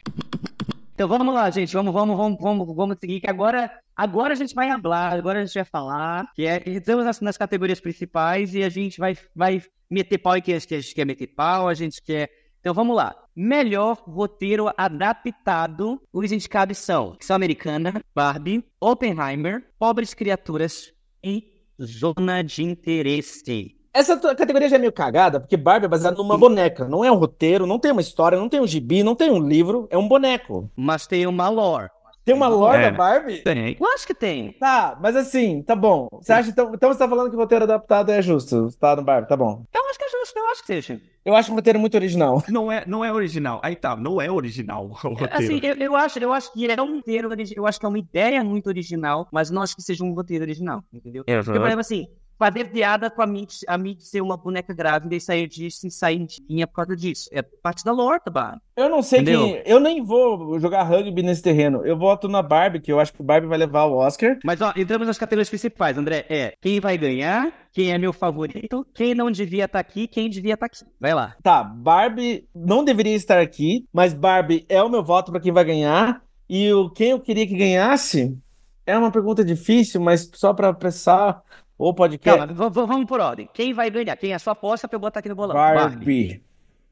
Então 0.93 1.07
vamos 1.07 1.33
lá, 1.33 1.49
gente. 1.49 1.73
Vamos, 1.73 1.91
vamos, 1.91 2.15
vamos, 2.15 2.37
vamos, 2.39 2.75
vamos 2.75 2.97
seguir. 2.99 3.19
Que 3.19 3.29
agora, 3.29 3.71
agora 3.95 4.33
a 4.33 4.35
gente 4.35 4.53
vai 4.53 4.69
falar, 4.79 5.13
agora 5.13 5.41
a 5.41 5.45
gente 5.45 5.55
vai 5.55 5.65
falar. 5.65 6.31
Que 6.35 6.45
é, 6.45 6.61
estamos 6.67 7.03
nas, 7.03 7.19
nas 7.19 7.37
categorias 7.37 7.79
principais 7.79 8.53
e 8.53 8.63
a 8.63 8.69
gente 8.69 8.99
vai, 8.99 9.17
vai 9.35 9.63
meter 9.89 10.19
pau 10.19 10.37
em 10.37 10.41
quem 10.41 10.55
a 10.55 10.59
gente 10.59 10.93
quer 10.93 11.05
meter 11.05 11.27
pau, 11.27 11.67
a 11.67 11.73
gente 11.73 12.01
quer. 12.01 12.29
Então 12.59 12.73
vamos 12.73 12.95
lá. 12.95 13.15
Melhor 13.35 14.03
roteiro 14.05 14.71
adaptado. 14.77 15.99
Os 16.13 16.31
indicados 16.31 16.77
são 16.77 17.17
São 17.19 17.35
Americana, 17.35 17.99
Barbie, 18.13 18.63
Oppenheimer, 18.79 19.67
Pobres 19.79 20.13
Criaturas 20.13 20.93
e 21.23 21.51
Zona 21.81 22.43
de 22.43 22.63
Interesse. 22.63 23.82
Essa 23.93 24.17
categoria 24.35 24.67
já 24.69 24.75
é 24.77 24.79
meio 24.79 24.91
cagada, 24.91 25.39
porque 25.39 25.55
Barbie 25.55 25.85
é 25.85 25.89
baseada 25.89 26.17
numa 26.17 26.37
boneca. 26.37 26.87
Não 26.87 27.05
é 27.05 27.11
um 27.11 27.15
roteiro, 27.15 27.67
não 27.67 27.77
tem 27.77 27.91
uma 27.91 28.01
história, 28.01 28.37
não 28.39 28.49
tem 28.49 28.59
um 28.59 28.65
gibi, 28.67 29.03
não 29.03 29.15
tem 29.15 29.29
um 29.31 29.39
livro, 29.47 29.87
é 29.91 29.97
um 29.97 30.07
boneco. 30.07 30.69
Mas 30.75 31.05
tem 31.05 31.27
uma 31.27 31.47
lore. 31.49 31.89
Tem 32.25 32.33
uma 32.33 32.47
lore 32.47 32.77
É. 32.81 32.89
da 32.89 32.97
Barbie? 32.97 33.39
Tem. 33.43 33.75
Eu 33.79 33.85
acho 33.93 34.07
que 34.07 34.13
tem. 34.15 34.53
Tá, 34.53 34.97
mas 35.01 35.13
assim, 35.15 35.61
tá 35.61 35.75
bom. 35.75 36.07
Você 36.13 36.31
acha 36.31 36.49
então, 36.49 36.71
então 36.73 36.91
você 36.91 36.97
tá 36.99 37.07
falando 37.07 37.29
que 37.29 37.35
o 37.35 37.39
roteiro 37.39 37.65
adaptado 37.65 38.09
é 38.11 38.21
justo, 38.21 38.69
tá 38.79 38.95
no 38.95 39.03
Barbie, 39.03 39.27
tá 39.27 39.35
bom. 39.35 39.63
Eu 39.75 39.89
acho 39.89 39.99
que 39.99 40.05
é 40.05 40.09
justo, 40.09 40.39
eu 40.39 40.47
acho 40.49 40.61
que 40.61 40.67
seja. 40.67 41.01
Eu 41.25 41.35
acho 41.35 41.51
um 41.51 41.55
roteiro 41.55 41.79
muito 41.79 41.95
original. 41.95 42.41
Não 42.49 42.71
é, 42.71 42.83
não 42.87 43.03
é 43.05 43.11
original. 43.11 43.59
Aí 43.61 43.75
tá, 43.75 43.95
não 43.95 44.19
é 44.21 44.31
original 44.31 44.85
o 44.85 44.93
roteiro. 45.09 45.33
Assim, 45.33 45.59
eu, 45.61 45.75
eu 45.75 45.95
acho, 45.95 46.17
eu 46.19 46.33
acho 46.33 46.51
que 46.53 46.63
ele 46.63 46.73
é 46.73 46.81
um 46.81 46.95
roteiro, 46.95 47.29
origi- 47.29 47.55
eu 47.57 47.67
acho 47.67 47.79
que 47.79 47.85
é 47.85 47.89
uma 47.89 47.99
ideia 47.99 48.43
muito 48.43 48.67
original, 48.67 49.27
mas 49.31 49.51
não 49.51 49.61
acho 49.61 49.75
que 49.75 49.81
seja 49.81 50.03
um 50.03 50.13
roteiro 50.13 50.43
original, 50.45 50.81
entendeu? 50.93 51.23
Porque, 51.25 51.43
por 51.59 51.65
exemplo, 51.65 51.79
assim, 51.81 52.07
fazer 52.43 52.65
piada 52.65 53.09
com 53.09 53.21
a 53.21 53.27
Mitch, 53.27 53.61
a 53.67 53.77
Mitch 53.77 54.01
ser 54.01 54.21
uma 54.21 54.35
boneca 54.35 54.73
grávida 54.73 55.15
e 55.15 55.21
sair 55.21 55.47
disso 55.47 55.87
e 55.87 55.91
sair 55.91 56.25
de 56.25 56.43
linha 56.49 56.67
por 56.67 56.75
causa 56.75 56.95
disso. 56.95 57.29
É 57.31 57.41
parte 57.41 57.85
da 57.85 57.91
lore, 57.93 58.19
tá 58.19 58.29
bom? 58.29 58.57
Eu 58.75 58.89
não 58.89 59.01
sei 59.01 59.21
Entendeu? 59.21 59.45
quem. 59.45 59.63
Eu 59.65 59.79
nem 59.79 60.03
vou 60.03 60.59
jogar 60.59 60.83
rugby 60.83 61.23
nesse 61.23 61.41
terreno. 61.41 61.85
Eu 61.85 61.97
voto 61.97 62.27
na 62.27 62.41
Barbie, 62.41 62.81
que 62.81 62.91
eu 62.91 62.99
acho 62.99 63.13
que 63.13 63.21
o 63.21 63.23
Barbie 63.23 63.47
vai 63.47 63.57
levar 63.57 63.85
o 63.85 63.95
Oscar. 63.95 64.37
Mas, 64.43 64.59
ó, 64.61 64.73
entramos 64.75 65.07
nas 65.07 65.17
categorias 65.17 65.47
principais, 65.49 65.97
André. 65.97 66.25
É 66.29 66.53
quem 66.61 66.79
vai 66.79 66.97
ganhar, 66.97 67.51
quem 67.71 67.93
é 67.93 67.97
meu 67.97 68.11
favorito, 68.11 68.85
quem 68.93 69.15
não 69.15 69.31
devia 69.31 69.65
estar 69.65 69.79
aqui, 69.79 70.07
quem 70.07 70.29
devia 70.29 70.55
estar 70.55 70.65
aqui. 70.65 70.83
Vai 70.99 71.13
lá. 71.13 71.35
Tá, 71.41 71.63
Barbie 71.63 72.45
não 72.53 72.83
deveria 72.83 73.15
estar 73.15 73.39
aqui, 73.39 73.85
mas 73.93 74.13
Barbie 74.13 74.65
é 74.67 74.81
o 74.83 74.89
meu 74.89 75.03
voto 75.03 75.31
pra 75.31 75.39
quem 75.39 75.51
vai 75.51 75.63
ganhar. 75.63 76.21
E 76.49 76.71
o 76.73 76.89
quem 76.89 77.11
eu 77.11 77.19
queria 77.19 77.47
que 77.47 77.55
ganhasse 77.55 78.37
é 78.85 78.97
uma 78.97 79.11
pergunta 79.11 79.45
difícil, 79.45 80.01
mas 80.01 80.29
só 80.33 80.53
pra 80.53 80.69
apressar 80.69 81.41
o 81.77 81.93
podcast. 81.93 82.37
Calma, 82.47 82.69
v- 82.69 82.85
vamos 82.85 83.05
por 83.05 83.19
ordem. 83.19 83.49
Quem 83.53 83.73
vai 83.73 83.89
ganhar? 83.89 84.15
Quem 84.15 84.31
é 84.31 84.35
a 84.35 84.39
sua 84.39 84.53
aposta 84.53 84.87
pra 84.87 84.95
eu 84.95 84.99
botar 84.99 85.19
aqui 85.19 85.29
no 85.29 85.35
bolão? 85.35 85.55
Barbie. 85.55 85.79
Barbie. 85.95 86.43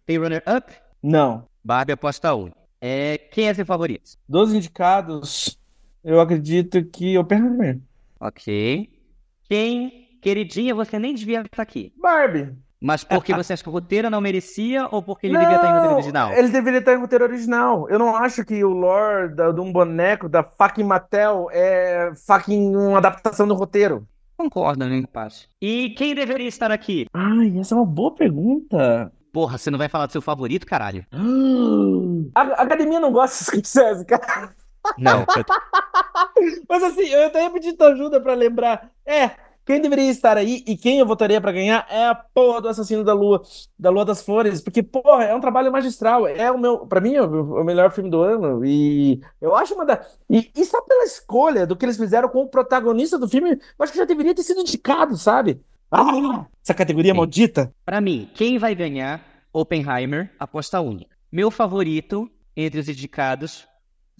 Tem 0.05 0.17
runner-up? 0.17 0.73
Não. 1.01 1.45
Barbie 1.63 1.93
aposta 1.93 2.33
1. 2.35 2.51
É, 2.81 3.17
quem 3.31 3.47
é 3.47 3.53
seu 3.53 3.65
favorito? 3.65 4.11
Dos 4.27 4.53
indicados, 4.53 5.59
eu 6.03 6.19
acredito 6.19 6.83
que 6.85 7.17
Oppenheimer. 7.17 7.79
Ok. 8.19 8.89
Quem, 9.43 10.17
queridinha, 10.21 10.73
você 10.73 10.97
nem 10.97 11.13
devia 11.13 11.41
estar 11.41 11.61
aqui. 11.61 11.93
Barbie. 12.01 12.53
Mas 12.83 13.03
porque 13.03 13.31
você 13.35 13.53
acha 13.53 13.61
que 13.61 13.69
o 13.69 13.71
roteiro 13.71 14.09
não 14.09 14.19
merecia 14.19 14.87
ou 14.91 15.03
porque 15.03 15.27
ele 15.27 15.33
não, 15.35 15.41
devia 15.41 15.55
estar 15.57 15.69
em 15.69 15.73
roteiro 15.73 15.93
original? 15.93 16.33
Ele 16.33 16.49
deveria 16.49 16.79
estar 16.79 16.93
em 16.93 16.97
roteiro 16.99 17.23
original. 17.25 17.87
Eu 17.87 17.99
não 17.99 18.15
acho 18.15 18.43
que 18.43 18.63
o 18.63 18.69
lore 18.69 19.35
da, 19.35 19.51
de 19.51 19.61
um 19.61 19.71
boneco 19.71 20.27
da 20.27 20.43
fucking 20.43 20.83
Mattel 20.83 21.47
é 21.51 22.11
fucking 22.25 22.75
uma 22.75 22.97
adaptação 22.97 23.47
do 23.47 23.53
roteiro. 23.53 24.07
Concordo, 24.41 24.87
né, 24.87 25.03
Paz? 25.13 25.47
E 25.61 25.91
quem 25.91 26.15
deveria 26.15 26.47
estar 26.47 26.71
aqui? 26.71 27.05
Ai, 27.13 27.59
essa 27.59 27.75
é 27.75 27.77
uma 27.77 27.85
boa 27.85 28.15
pergunta. 28.15 29.11
Porra, 29.31 29.55
você 29.55 29.69
não 29.69 29.77
vai 29.77 29.87
falar 29.87 30.07
do 30.07 30.11
seu 30.11 30.21
favorito, 30.21 30.65
caralho? 30.65 31.05
A, 32.33 32.41
a 32.41 32.61
academia 32.63 32.99
não 32.99 33.11
gosta 33.11 33.37
de 33.37 33.67
Scorsese, 33.67 34.05
cara. 34.05 34.55
Não. 34.97 35.25
Mas 36.67 36.83
assim, 36.83 37.07
eu 37.07 37.27
até 37.27 37.49
pedi 37.49 37.73
tua 37.73 37.89
ajuda 37.89 38.21
pra 38.21 38.33
lembrar. 38.33 38.89
É, 39.05 39.31
quem 39.65 39.79
deveria 39.79 40.09
estar 40.09 40.37
aí 40.37 40.63
e 40.67 40.75
quem 40.75 40.99
eu 40.99 41.05
votaria 41.05 41.39
para 41.39 41.51
ganhar 41.51 41.85
é 41.89 42.07
a 42.07 42.15
porra 42.15 42.61
do 42.61 42.67
Assassino 42.67 43.03
da 43.03 43.13
Lua, 43.13 43.41
da 43.77 43.89
Lua 43.89 44.03
das 44.03 44.23
Flores, 44.23 44.61
porque, 44.61 44.81
porra, 44.81 45.25
é 45.25 45.35
um 45.35 45.39
trabalho 45.39 45.71
magistral. 45.71 46.27
É 46.27 46.51
o 46.51 46.57
meu, 46.57 46.79
para 46.87 46.99
mim, 46.99 47.15
é 47.15 47.21
o 47.21 47.63
melhor 47.63 47.91
filme 47.91 48.09
do 48.09 48.21
ano. 48.21 48.65
E 48.65 49.21
eu 49.39 49.55
acho 49.55 49.73
uma 49.75 49.85
da. 49.85 50.03
E, 50.29 50.51
e 50.55 50.65
só 50.65 50.81
pela 50.81 51.03
escolha 51.03 51.67
do 51.67 51.75
que 51.75 51.85
eles 51.85 51.97
fizeram 51.97 52.29
com 52.29 52.41
o 52.41 52.47
protagonista 52.47 53.17
do 53.17 53.29
filme, 53.29 53.51
eu 53.51 53.57
acho 53.79 53.91
que 53.91 53.99
já 53.99 54.05
deveria 54.05 54.33
ter 54.33 54.43
sido 54.43 54.61
indicado, 54.61 55.15
sabe? 55.17 55.61
Ah, 55.91 56.45
essa 56.63 56.73
categoria 56.73 57.11
Sim. 57.11 57.17
maldita. 57.17 57.73
Para 57.85 58.01
mim, 58.01 58.29
quem 58.33 58.57
vai 58.57 58.73
ganhar? 58.73 59.21
Oppenheimer, 59.53 60.31
aposta 60.39 60.79
única. 60.79 61.15
Meu 61.29 61.51
favorito 61.51 62.29
entre 62.55 62.79
os 62.79 62.87
indicados 62.87 63.67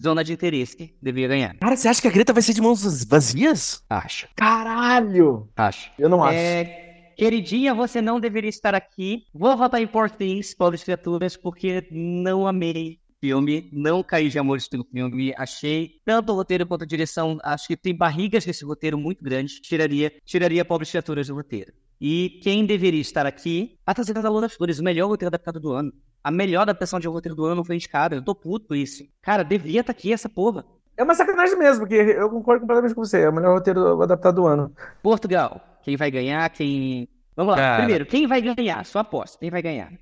zona 0.00 0.22
de 0.22 0.32
interesse 0.32 0.94
deveria 1.00 1.28
ganhar. 1.28 1.56
Cara, 1.58 1.76
você 1.76 1.88
acha 1.88 2.00
que 2.00 2.08
a 2.08 2.10
Greta 2.10 2.32
vai 2.32 2.42
ser 2.42 2.54
de 2.54 2.60
mãos 2.60 3.04
vazias? 3.04 3.82
Acho. 3.88 4.28
Caralho! 4.36 5.48
Acho. 5.56 5.90
Eu 5.98 6.08
não 6.08 6.22
acho. 6.22 6.38
É... 6.38 7.12
Queridinha, 7.16 7.74
você 7.74 8.00
não 8.00 8.18
deveria 8.18 8.50
estar 8.50 8.74
aqui. 8.74 9.24
Vou 9.32 9.56
votar 9.56 9.80
em 9.80 9.86
Poor 9.86 10.10
Things, 10.10 10.54
Pobres 10.54 10.82
Criaturas, 10.82 11.36
porque 11.36 11.86
não 11.90 12.46
amei 12.46 13.02
filme, 13.22 13.70
não 13.72 14.02
caí 14.02 14.28
de 14.28 14.36
amor 14.36 14.58
pelo 14.68 14.84
filme, 14.84 15.32
achei 15.38 16.00
tanto 16.04 16.32
o 16.32 16.34
roteiro 16.34 16.66
quanto 16.66 16.82
a 16.82 16.86
direção, 16.86 17.38
acho 17.44 17.68
que 17.68 17.76
tem 17.76 17.94
barrigas 17.94 18.44
nesse 18.44 18.64
roteiro 18.64 18.98
muito 18.98 19.22
grandes, 19.22 19.60
tiraria, 19.60 20.12
tiraria 20.24 20.64
Pobres 20.64 20.90
Criaturas 20.90 21.28
do 21.28 21.34
roteiro. 21.34 21.72
E 22.04 22.40
quem 22.42 22.66
deveria 22.66 23.00
estar 23.00 23.24
aqui? 23.26 23.78
A 23.86 23.94
Trazida 23.94 24.20
da 24.20 24.28
Lua 24.28 24.40
das 24.40 24.54
Flores, 24.54 24.80
o 24.80 24.82
melhor 24.82 25.06
roteiro 25.06 25.28
adaptado 25.28 25.60
do 25.60 25.70
ano. 25.70 25.92
A 26.24 26.32
melhor 26.32 26.62
adaptação 26.62 26.98
de 26.98 27.06
roteiro 27.06 27.36
do 27.36 27.44
ano 27.44 27.54
não 27.54 27.64
foi 27.64 27.76
indicada. 27.76 28.16
Eu 28.16 28.24
tô 28.24 28.34
puto 28.34 28.66
com 28.66 28.74
isso. 28.74 29.04
Cara, 29.22 29.44
devia 29.44 29.82
estar 29.82 29.92
tá 29.92 29.96
aqui 29.96 30.12
essa 30.12 30.28
porra. 30.28 30.64
É 30.96 31.04
uma 31.04 31.14
sacanagem 31.14 31.56
mesmo, 31.56 31.86
porque 31.86 31.94
eu 31.94 32.28
concordo 32.28 32.62
completamente 32.62 32.92
com 32.92 33.04
você. 33.04 33.20
É 33.20 33.28
o 33.28 33.32
melhor 33.32 33.54
roteiro 33.54 34.02
adaptado 34.02 34.34
do 34.34 34.46
ano. 34.48 34.74
Portugal, 35.00 35.60
quem 35.84 35.96
vai 35.96 36.10
ganhar? 36.10 36.50
Quem. 36.50 37.08
Vamos 37.36 37.52
lá. 37.52 37.58
Cara, 37.58 37.76
Primeiro, 37.76 38.06
quem 38.06 38.26
vai 38.26 38.42
ganhar? 38.42 38.84
Sua 38.84 39.02
aposta. 39.02 39.38
Quem 39.38 39.50
vai 39.50 39.62
ganhar? 39.62 39.92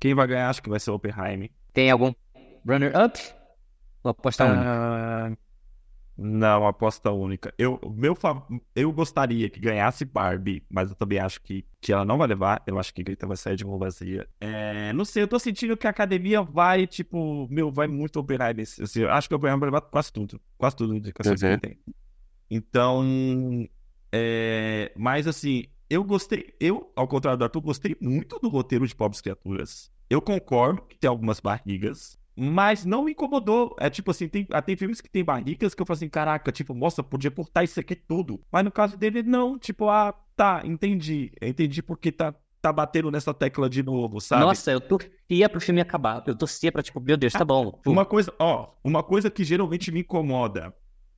Quem 0.00 0.12
vai 0.12 0.26
ganhar, 0.26 0.50
acho 0.50 0.60
que 0.60 0.68
vai 0.68 0.80
ser 0.80 0.90
o 0.90 0.94
Oppenheimer. 0.94 1.52
Tem 1.72 1.88
algum 1.88 2.12
runner-up? 2.68 3.16
Ou 4.02 4.10
aposta 4.10 4.44
uh... 4.44 4.48
única? 4.48 5.38
Não, 6.16 6.66
aposta 6.66 7.10
única. 7.10 7.52
Eu, 7.58 7.80
meu, 7.96 8.16
eu 8.74 8.92
gostaria 8.92 9.50
que 9.50 9.58
ganhasse 9.58 10.04
Barbie, 10.04 10.62
mas 10.70 10.90
eu 10.90 10.94
também 10.94 11.18
acho 11.18 11.40
que, 11.40 11.64
que 11.80 11.92
ela 11.92 12.04
não 12.04 12.16
vai 12.16 12.28
levar. 12.28 12.62
Eu 12.66 12.78
acho 12.78 12.94
que 12.94 13.02
Greta 13.02 13.26
vai 13.26 13.36
sair 13.36 13.56
de 13.56 13.64
mão 13.64 13.78
vazia. 13.78 14.28
É, 14.40 14.92
não 14.92 15.04
sei, 15.04 15.24
eu 15.24 15.28
tô 15.28 15.38
sentindo 15.38 15.76
que 15.76 15.86
a 15.86 15.90
academia 15.90 16.40
vai, 16.40 16.86
tipo, 16.86 17.48
meu, 17.50 17.70
vai 17.70 17.88
muito 17.88 18.20
operar 18.20 18.54
nesse. 18.54 18.82
Assim, 18.82 19.00
eu 19.00 19.10
acho 19.10 19.28
que 19.28 19.34
o 19.34 19.36
Oppenheimer 19.36 19.58
vai 19.58 19.66
levar 19.68 19.80
quase 19.80 20.12
tudo. 20.12 20.40
Quase 20.56 20.76
tudo 20.76 21.00
de 21.00 21.08
uhum. 21.08 21.12
que 21.36 21.58
tem. 21.58 21.78
Então, 22.48 23.04
é, 24.12 24.92
mas 24.96 25.26
assim, 25.26 25.64
eu 25.90 26.04
gostei, 26.04 26.54
eu, 26.60 26.92
ao 26.94 27.08
contrário 27.08 27.38
do 27.38 27.44
Arthur, 27.44 27.60
gostei 27.60 27.96
muito 28.00 28.38
do 28.38 28.48
roteiro 28.48 28.86
de 28.86 28.94
Pobres 28.94 29.20
Criaturas. 29.20 29.90
Eu 30.08 30.22
concordo 30.22 30.82
que 30.82 30.96
tem 30.96 31.08
algumas 31.08 31.40
barrigas, 31.40 32.16
mas 32.36 32.84
não 32.84 33.04
me 33.04 33.12
incomodou. 33.12 33.74
É 33.78 33.88
tipo 33.88 34.10
assim, 34.10 34.28
tem, 34.28 34.46
ah, 34.50 34.62
tem 34.62 34.76
filmes 34.76 35.00
que 35.00 35.08
tem 35.08 35.24
barricas 35.24 35.74
que 35.74 35.82
eu 35.82 35.86
falo 35.86 35.96
assim, 35.96 36.08
caraca, 36.08 36.50
tipo, 36.52 36.74
nossa, 36.74 37.02
podia 37.02 37.30
cortar 37.30 37.64
isso 37.64 37.78
aqui 37.80 37.94
tudo. 37.94 38.40
Mas 38.50 38.64
no 38.64 38.70
caso 38.70 38.96
dele, 38.96 39.22
não, 39.22 39.58
tipo, 39.58 39.88
ah, 39.88 40.14
tá, 40.36 40.62
entendi. 40.64 41.32
Entendi 41.40 41.82
porque 41.82 42.10
tá, 42.10 42.34
tá 42.60 42.72
batendo 42.72 43.10
nessa 43.10 43.32
tecla 43.32 43.68
de 43.68 43.82
novo, 43.82 44.20
sabe? 44.20 44.42
Nossa, 44.42 44.72
eu 44.72 44.80
torcia 44.80 45.48
pro 45.48 45.60
filme 45.60 45.80
acabar. 45.80 46.22
Eu 46.26 46.34
torcia 46.34 46.72
pra, 46.72 46.82
tipo, 46.82 47.00
meu 47.00 47.16
Deus, 47.16 47.32
tá 47.32 47.44
bom. 47.44 47.78
Uma 47.86 48.04
coisa, 48.04 48.32
ó, 48.38 48.70
uma 48.82 49.02
coisa 49.02 49.30
que 49.30 49.44
geralmente 49.44 49.92
me 49.92 50.00
incomoda 50.00 50.74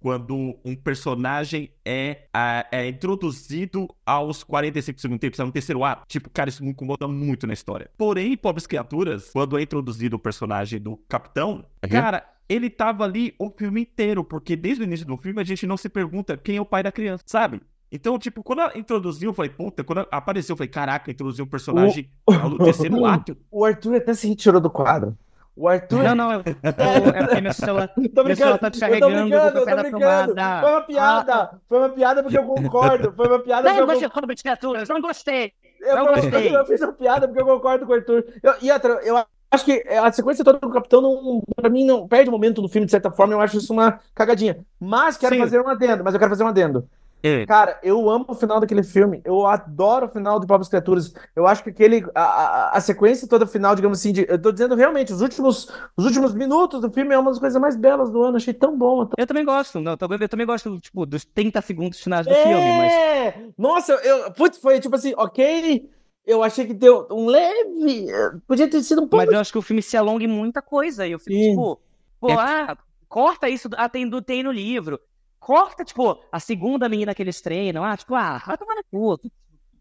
quando 0.07 0.57
um 0.65 0.77
personagem 0.77 1.69
é, 1.85 2.29
é, 2.71 2.89
introduzido 2.89 3.89
aos 4.07 4.45
45 4.45 5.01
segundos 5.01 5.21
tempo, 5.21 5.43
no 5.45 5.51
terceiro 5.51 5.83
ato. 5.83 6.05
Tipo, 6.07 6.31
cara, 6.31 6.49
isso 6.49 6.63
me 6.63 6.71
incomoda 6.71 7.09
muito 7.09 7.45
na 7.45 7.53
história. 7.53 7.91
Porém, 7.99 8.37
Pobres 8.37 8.69
Criaturas, 8.69 9.31
quando 9.33 9.59
é 9.59 9.63
introduzido 9.63 10.15
o 10.15 10.19
personagem 10.21 10.81
do 10.81 10.97
Capitão, 11.09 11.65
uhum. 11.83 11.91
cara, 11.91 12.25
ele 12.49 12.71
tava 12.71 13.03
ali 13.03 13.35
o 13.37 13.51
filme 13.51 13.81
inteiro, 13.81 14.23
porque 14.23 14.55
desde 14.55 14.85
o 14.85 14.85
início 14.85 15.05
do 15.05 15.17
filme 15.17 15.43
a 15.43 15.45
gente 15.45 15.67
não 15.67 15.77
se 15.77 15.89
pergunta 15.89 16.37
quem 16.37 16.57
é 16.57 16.61
o 16.61 16.65
pai 16.65 16.85
da 16.85 16.93
criança, 16.93 17.25
sabe? 17.27 17.61
Então, 17.91 18.17
tipo, 18.17 18.45
quando 18.45 18.79
introduziu, 18.79 19.31
eu 19.31 19.35
falei, 19.35 19.51
puta, 19.51 19.83
quando 19.83 20.07
apareceu, 20.13 20.53
eu 20.53 20.57
falei, 20.57 20.71
caraca, 20.71 21.11
introduziu 21.11 21.45
um 21.45 21.49
personagem 21.49 22.09
o... 22.25 22.33
no 22.33 22.59
terceiro 22.59 23.03
ato. 23.07 23.37
O 23.51 23.65
Arthur 23.65 23.97
até 23.97 24.15
se 24.15 24.29
retirou 24.29 24.61
do 24.61 24.71
quadro. 24.71 25.19
O 25.57 25.67
Arthur. 25.69 26.03
Não, 26.03 26.15
não, 26.15 26.33
é, 26.33 26.37
é, 26.63 27.19
é 27.19 27.25
porque 27.25 27.41
meu 27.41 27.53
celular, 27.55 27.89
tô 28.15 28.25
meu 28.25 28.37
celular 28.37 28.59
tá 28.59 28.69
descarregando. 28.69 29.15
Eu 29.15 29.19
tô 29.19 29.23
brincando, 29.23 29.59
eu 29.59 29.65
tô 29.65 29.77
brincando. 29.83 30.35
Foi 30.35 30.71
uma 30.71 30.83
piada. 30.83 31.35
Ah, 31.35 31.59
foi 31.67 31.79
uma 31.79 31.89
piada 31.89 32.23
porque 32.23 32.39
eu 32.39 32.45
concordo. 32.45 33.13
Foi 33.13 33.27
uma 33.27 33.39
piada 33.39 33.63
não, 33.63 33.87
porque 33.87 34.05
eu. 34.05 34.11
Não, 34.15 34.35
de 34.35 34.43
criaturas, 34.43 34.89
não 34.91 35.01
gostei. 35.01 35.53
Eu, 35.81 35.97
não 35.97 36.07
gostei. 36.07 36.55
Eu 36.55 36.67
fiz 36.67 36.81
uma 36.83 36.93
piada 36.93 37.27
porque 37.27 37.41
eu 37.41 37.47
concordo 37.47 37.87
com 37.87 37.93
o 37.93 37.95
Arthur. 37.95 38.27
Eu, 38.43 38.55
e 38.61 38.71
outra, 38.71 39.01
eu 39.03 39.25
acho 39.51 39.65
que 39.65 39.83
a 39.89 40.13
sequência 40.13 40.45
toda 40.45 40.59
do 40.59 40.71
Capitão, 40.71 41.01
não, 41.01 41.43
pra 41.55 41.71
mim, 41.71 41.87
não 41.87 42.07
perde 42.07 42.29
o 42.29 42.33
momento 42.33 42.61
do 42.61 42.69
filme, 42.69 42.85
de 42.85 42.91
certa 42.91 43.11
forma. 43.11 43.33
Eu 43.33 43.41
acho 43.41 43.57
isso 43.57 43.73
uma 43.73 43.99
cagadinha. 44.15 44.59
Mas 44.79 45.17
quero 45.17 45.37
Sim. 45.37 45.41
fazer 45.41 45.61
um 45.61 45.69
adendo. 45.69 46.05
Mas 46.05 46.13
eu 46.13 46.21
quero 46.21 46.31
fazer 46.31 46.45
um 46.45 46.49
adendo. 46.49 46.87
É. 47.27 47.45
Cara, 47.45 47.81
eu 47.83 48.09
amo 48.09 48.25
o 48.29 48.35
final 48.35 48.61
daquele 48.61 48.85
filme. 48.85 49.21
Eu 49.25 49.45
adoro 49.47 50.07
o 50.07 50.09
final 50.09 50.39
de 50.39 50.47
Pobres 50.47 50.69
Criaturas. 50.69 51.13
Eu 51.35 51.45
acho 51.45 51.65
que 51.65 51.71
aquele. 51.71 52.07
A, 52.15 52.23
a, 52.23 52.77
a, 52.77 52.81
sequência 52.81 53.27
toda 53.27 53.47
final, 53.47 53.75
digamos 53.75 53.99
assim, 53.99 54.13
de, 54.13 54.25
eu 54.29 54.41
tô 54.41 54.53
dizendo 54.53 54.77
realmente, 54.77 55.13
os 55.13 55.21
últimos, 55.21 55.69
os 55.97 56.05
últimos 56.05 56.33
minutos 56.35 56.81
do 56.81 56.91
filme 56.91 57.13
é 57.13 57.19
uma 57.19 57.31
das 57.33 57.41
coisas 57.41 57.61
mais 57.61 57.75
belas 57.75 58.11
do 58.13 58.23
ano. 58.23 58.37
Achei 58.37 58.55
tão 58.55 58.79
bom. 58.79 59.09
Eu 59.19 59.27
também 59.27 59.45
gosto. 59.45 59.81
Não, 59.81 59.97
eu 60.21 60.29
também 60.29 60.47
gosto, 60.47 60.79
tipo, 60.79 61.05
dos 61.05 61.25
30 61.25 61.61
segundos 61.63 62.01
finais 62.01 62.27
do 62.27 62.33
é... 62.33 62.43
filme, 62.43 62.79
mas. 62.79 62.93
É! 62.93 63.45
Nossa, 63.59 63.93
eu. 63.95 64.31
Putz, 64.31 64.59
foi 64.59 64.79
tipo 64.79 64.95
assim, 64.95 65.13
ok. 65.17 65.91
Eu 66.25 66.45
achei 66.45 66.65
que 66.65 66.75
deu 66.75 67.09
um 67.11 67.27
leve. 67.27 68.07
Podia 68.47 68.69
ter 68.71 68.83
sido 68.83 69.03
um 69.03 69.09
pouco. 69.09 69.25
Mas 69.25 69.35
eu 69.35 69.41
acho 69.41 69.51
que 69.51 69.59
o 69.59 69.63
filme 69.63 69.83
se 69.83 69.97
alonga 69.97 70.23
em 70.23 70.29
muita 70.29 70.63
coisa. 70.63 71.07
E 71.07 71.13
eu 71.13 71.19
fico, 71.19 71.31
Sim. 71.33 71.51
tipo, 71.51 71.81
pô, 72.21 72.31
é... 72.31 72.35
ah, 72.35 72.77
corta 73.09 73.49
isso. 73.49 73.69
Ah, 73.77 73.89
tem, 73.89 74.09
tem 74.23 74.45
no 74.45 74.53
livro 74.53 75.01
corta, 75.47 75.85
tipo, 75.85 76.21
a 76.33 76.41
segunda 76.41 76.89
menina 76.89 77.15
que 77.15 77.23
eles 77.23 77.41
treinam. 77.41 77.85
Ah, 77.85 77.97
tipo, 77.97 78.17
ah, 78.17 78.43
vai 78.45 78.59
tomar 78.59 78.75
no 78.75 78.83
cu. 78.91 79.31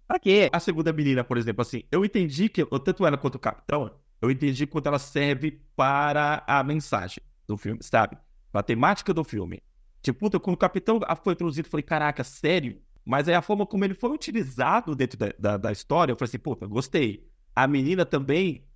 Pra 0.07 0.19
quê? 0.19 0.47
A 0.53 0.59
segunda 0.59 0.93
menina, 0.93 1.23
por 1.23 1.39
exemplo, 1.39 1.63
assim, 1.63 1.81
eu 1.91 2.05
entendi 2.05 2.47
que, 2.47 2.63
tanto 2.63 3.03
ela 3.03 3.17
quanto 3.17 3.35
o 3.35 3.39
capitão, 3.39 3.89
eu 4.21 4.29
entendi 4.29 4.67
quanto 4.67 4.85
ela 4.85 4.99
serve 4.99 5.59
para 5.75 6.43
a 6.45 6.63
mensagem 6.63 7.17
do 7.47 7.57
filme, 7.57 7.79
sabe? 7.81 8.15
Para 8.51 8.61
a 8.61 8.63
temática 8.63 9.11
do 9.11 9.23
filme. 9.23 9.59
Tipo, 10.03 10.19
puta, 10.19 10.39
quando 10.39 10.53
o 10.53 10.59
capitão 10.59 10.99
foi 11.23 11.33
introduzido, 11.33 11.67
eu 11.67 11.71
falei, 11.71 11.83
caraca, 11.83 12.23
sério? 12.23 12.79
Mas 13.03 13.27
aí 13.27 13.33
a 13.33 13.41
forma 13.41 13.65
como 13.65 13.83
ele 13.83 13.95
foi 13.95 14.11
utilizado 14.11 14.95
dentro 14.95 15.17
da, 15.17 15.33
da, 15.39 15.57
da 15.57 15.71
história, 15.71 16.11
eu 16.11 16.15
falei 16.15 16.29
assim, 16.29 16.37
puta, 16.37 16.67
gostei. 16.67 17.27
A 17.55 17.65
menina 17.65 18.05
também, 18.05 18.67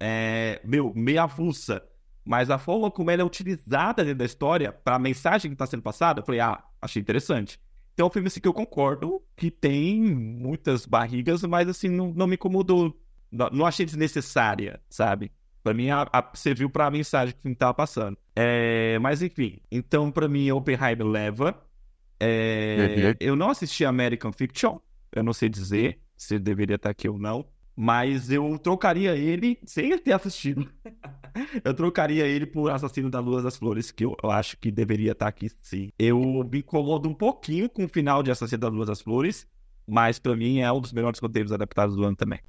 é, 0.00 0.60
meu, 0.64 0.92
meio 0.92 1.22
avulsa 1.22 1.80
mas 2.24 2.50
a 2.50 2.58
forma 2.58 2.90
como 2.90 3.10
ela 3.10 3.22
é 3.22 3.24
utilizada 3.24 4.04
dentro 4.04 4.18
da 4.18 4.24
história, 4.24 4.72
para 4.72 4.96
a 4.96 4.98
mensagem 4.98 5.50
que 5.50 5.54
está 5.54 5.66
sendo 5.66 5.82
passada, 5.82 6.20
eu 6.20 6.24
falei, 6.24 6.40
ah, 6.40 6.62
achei 6.80 7.00
interessante. 7.00 7.60
Então, 7.94 8.06
é 8.06 8.08
um 8.08 8.12
filme 8.12 8.28
assim 8.28 8.40
que 8.40 8.48
eu 8.48 8.54
concordo 8.54 9.22
que 9.36 9.50
tem 9.50 10.00
muitas 10.00 10.86
barrigas, 10.86 11.42
mas 11.42 11.68
assim, 11.68 11.88
não, 11.88 12.12
não 12.12 12.26
me 12.26 12.34
incomodou. 12.34 12.96
Não, 13.30 13.50
não 13.50 13.66
achei 13.66 13.84
desnecessária, 13.84 14.80
sabe? 14.88 15.30
Pra 15.62 15.74
mim, 15.74 15.90
a, 15.90 16.08
a, 16.12 16.30
serviu 16.34 16.70
pra 16.70 16.90
mensagem 16.90 17.34
que 17.34 17.40
o 17.40 17.42
filme 17.42 17.56
tava 17.56 17.74
passando. 17.74 18.16
É, 18.34 18.98
mas 18.98 19.22
enfim, 19.22 19.60
então 19.70 20.10
pra 20.10 20.26
mim, 20.26 20.50
Oppenheimer 20.50 21.06
leva. 21.06 21.62
É, 22.18 23.16
eu 23.20 23.34
não 23.34 23.50
assisti 23.50 23.84
American 23.84 24.32
Fiction, 24.32 24.78
eu 25.12 25.22
não 25.22 25.32
sei 25.32 25.48
dizer 25.48 26.00
se 26.16 26.38
deveria 26.38 26.76
estar 26.76 26.90
aqui 26.90 27.08
ou 27.08 27.18
não. 27.18 27.46
Mas 27.74 28.30
eu 28.30 28.58
trocaria 28.58 29.16
ele 29.16 29.58
sem 29.64 29.96
ter 29.98 30.12
assistido. 30.12 30.70
eu 31.64 31.74
trocaria 31.74 32.26
ele 32.26 32.46
por 32.46 32.70
Assassino 32.70 33.10
da 33.10 33.20
Lua 33.20 33.42
das 33.42 33.56
Flores, 33.56 33.90
que 33.90 34.04
eu, 34.04 34.16
acho 34.24 34.56
que 34.58 34.70
deveria 34.70 35.12
estar 35.12 35.28
aqui 35.28 35.50
sim. 35.62 35.90
Eu 35.98 36.18
me 36.50 36.58
incomodo 36.58 37.08
um 37.08 37.14
pouquinho 37.14 37.68
com 37.68 37.84
o 37.84 37.88
final 37.88 38.22
de 38.22 38.30
Assassino 38.30 38.60
da 38.60 38.68
Lua 38.68 38.86
das 38.86 39.00
Flores, 39.00 39.46
mas 39.86 40.18
para 40.18 40.36
mim 40.36 40.60
é 40.60 40.72
um 40.72 40.80
dos 40.80 40.92
melhores 40.92 41.20
roteiros 41.20 41.52
adaptados 41.52 41.96
do 41.96 42.04
ano 42.04 42.16
também. 42.16 42.40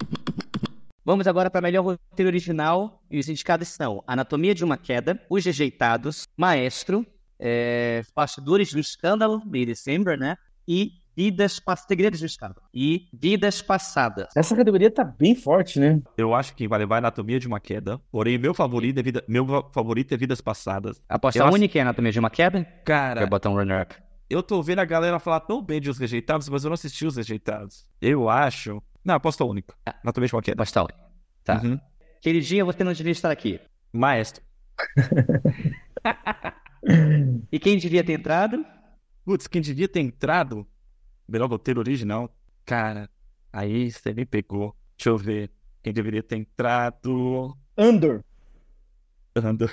Vamos 1.06 1.28
agora 1.28 1.50
para 1.50 1.62
melhor 1.62 1.84
roteiro 1.84 2.30
original. 2.30 3.04
E 3.12 3.20
os 3.20 3.28
indicados 3.28 3.68
são 3.68 4.04
Anatomia 4.08 4.56
de 4.56 4.64
uma 4.64 4.78
Queda, 4.78 5.22
Os 5.30 5.44
Rejeitados, 5.44 6.26
Maestro, 6.38 7.06
é, 7.38 8.04
Bastidores 8.16 8.72
do 8.72 8.80
Escândalo, 8.80 9.42
meio 9.46 9.66
December, 9.66 10.18
né? 10.18 10.38
E 10.66 11.03
Vidas 11.16 11.60
Passadas. 11.60 11.88
Segredos 11.88 12.20
do 12.20 12.26
Estado. 12.26 12.62
E 12.74 13.08
Vidas 13.14 13.62
Passadas. 13.62 14.28
Essa 14.36 14.56
categoria 14.56 14.90
tá 14.92 15.04
bem 15.04 15.36
forte, 15.36 15.80
né? 15.80 16.02
Eu 16.18 16.34
acho 16.34 16.56
que 16.56 16.68
vai 16.68 16.80
levar 16.80 16.98
Anatomia 16.98 17.40
de 17.40 17.48
uma 17.48 17.60
Queda. 17.60 18.00
Porém, 18.12 18.38
meu 18.38 18.54
favorito 18.54 19.00
é, 19.00 19.04
vida... 19.04 19.24
meu 19.28 19.46
favorito 19.74 20.14
é 20.14 20.18
Vidas 20.18 20.42
Passadas. 20.42 21.02
Aposta 21.08 21.40
Eu 21.40 21.46
acho- 21.46 21.54
única 21.56 21.78
é 21.78 21.82
Anatomia 21.82 22.12
de 22.12 22.20
uma 22.20 22.30
Queda? 22.30 22.64
Cara, 22.86 23.22
Vai 23.22 23.30
botar 23.30 23.50
um 23.50 23.56
runner-up. 23.56 23.96
eu 24.30 24.42
tô 24.42 24.62
vendo 24.64 24.80
a 24.80 24.86
galera 24.86 25.20
falar 25.20 25.42
tão 25.42 25.62
bem 25.62 25.80
de 25.80 25.90
Os 25.90 25.98
Rejeitados, 25.98 26.50
mas 26.50 26.64
eu 26.64 26.70
não 26.70 26.74
assisti 26.76 27.06
Os 27.06 27.16
Rejeitados. 27.18 27.86
Eu 28.02 28.30
acho... 28.30 28.82
Não, 29.06 29.16
aposta 29.16 29.44
única. 29.46 29.76
Anatomia 30.04 30.28
de 30.28 30.36
uma 30.36 30.42
Queda. 30.42 30.56
Aposta 30.56 30.82
única. 30.82 31.00
Tá. 31.44 31.62
Uhum. 31.64 31.80
Aquele 32.18 32.40
dia 32.40 32.64
você 32.64 32.84
não 32.84 32.94
devia 32.94 33.12
estar 33.12 33.30
aqui. 33.32 33.60
Maestro. 33.92 34.42
E 37.52 37.60
quem 37.60 37.78
devia 37.78 38.04
ter 38.04 38.14
entrado? 38.14 38.66
Putz, 39.26 39.48
quem 39.48 39.62
devia 39.62 39.88
ter 39.88 40.02
entrado? 40.02 40.68
Melhor 41.28 41.50
roteiro 41.50 41.80
original? 41.80 42.30
Cara, 42.66 43.10
aí 43.52 43.92
você 43.92 44.14
me 44.14 44.26
pegou. 44.26 44.76
Deixa 44.98 45.10
eu 45.10 45.18
ver. 45.18 45.52
Quem 45.82 45.94
deveria 45.94 46.24
ter 46.24 46.38
entrado? 46.38 47.58
Andor. 47.78 48.24
Andor. 49.36 49.72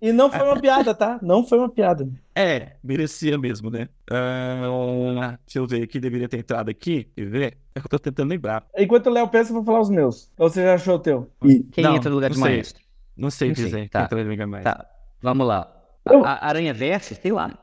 E 0.00 0.10
não 0.12 0.30
foi 0.30 0.42
uma 0.42 0.58
piada, 0.60 0.92
tá? 0.94 1.18
Não 1.22 1.46
foi 1.46 1.58
uma 1.58 1.68
piada. 1.70 2.08
É, 2.34 2.76
merecia 2.82 3.38
mesmo, 3.38 3.70
né? 3.70 3.88
Ah, 4.10 5.38
deixa 5.46 5.58
eu 5.60 5.66
ver. 5.66 5.86
Quem 5.86 6.00
deveria 6.00 6.28
ter 6.28 6.38
entrado 6.38 6.70
aqui? 6.70 7.04
Quer 7.16 7.26
ver? 7.26 7.58
É 7.74 7.80
que 7.80 7.86
eu 7.86 7.90
tô 7.90 7.98
tentando 7.98 8.30
lembrar. 8.30 8.66
Enquanto 8.76 9.06
o 9.06 9.10
Léo 9.10 9.28
pensa, 9.28 9.50
eu 9.50 9.54
vou 9.54 9.64
falar 9.64 9.80
os 9.80 9.90
meus. 9.90 10.30
Ou 10.36 10.50
você 10.50 10.62
já 10.62 10.74
achou 10.74 10.96
o 10.96 10.98
teu? 10.98 11.30
Quem 11.70 11.84
Não, 11.84 11.94
entra 11.96 12.10
no 12.10 12.16
lugar 12.16 12.30
de 12.30 12.36
sei. 12.36 12.44
maestro? 12.44 12.82
Não 13.16 13.30
sei 13.30 13.48
Não 13.48 13.54
sei, 13.54 13.64
dizer. 13.64 13.88
tá. 13.90 14.00
Quem 14.00 14.08
tá 14.08 14.16
lembrando 14.16 14.50
mais. 14.50 14.64
Tá, 14.64 14.86
vamos 15.22 15.46
lá. 15.46 15.72
Eu- 16.04 16.24
A, 16.24 16.32
a 16.32 16.46
Aranha 16.48 16.74
Versa, 16.74 17.14
sei 17.14 17.30
lá. 17.32 17.56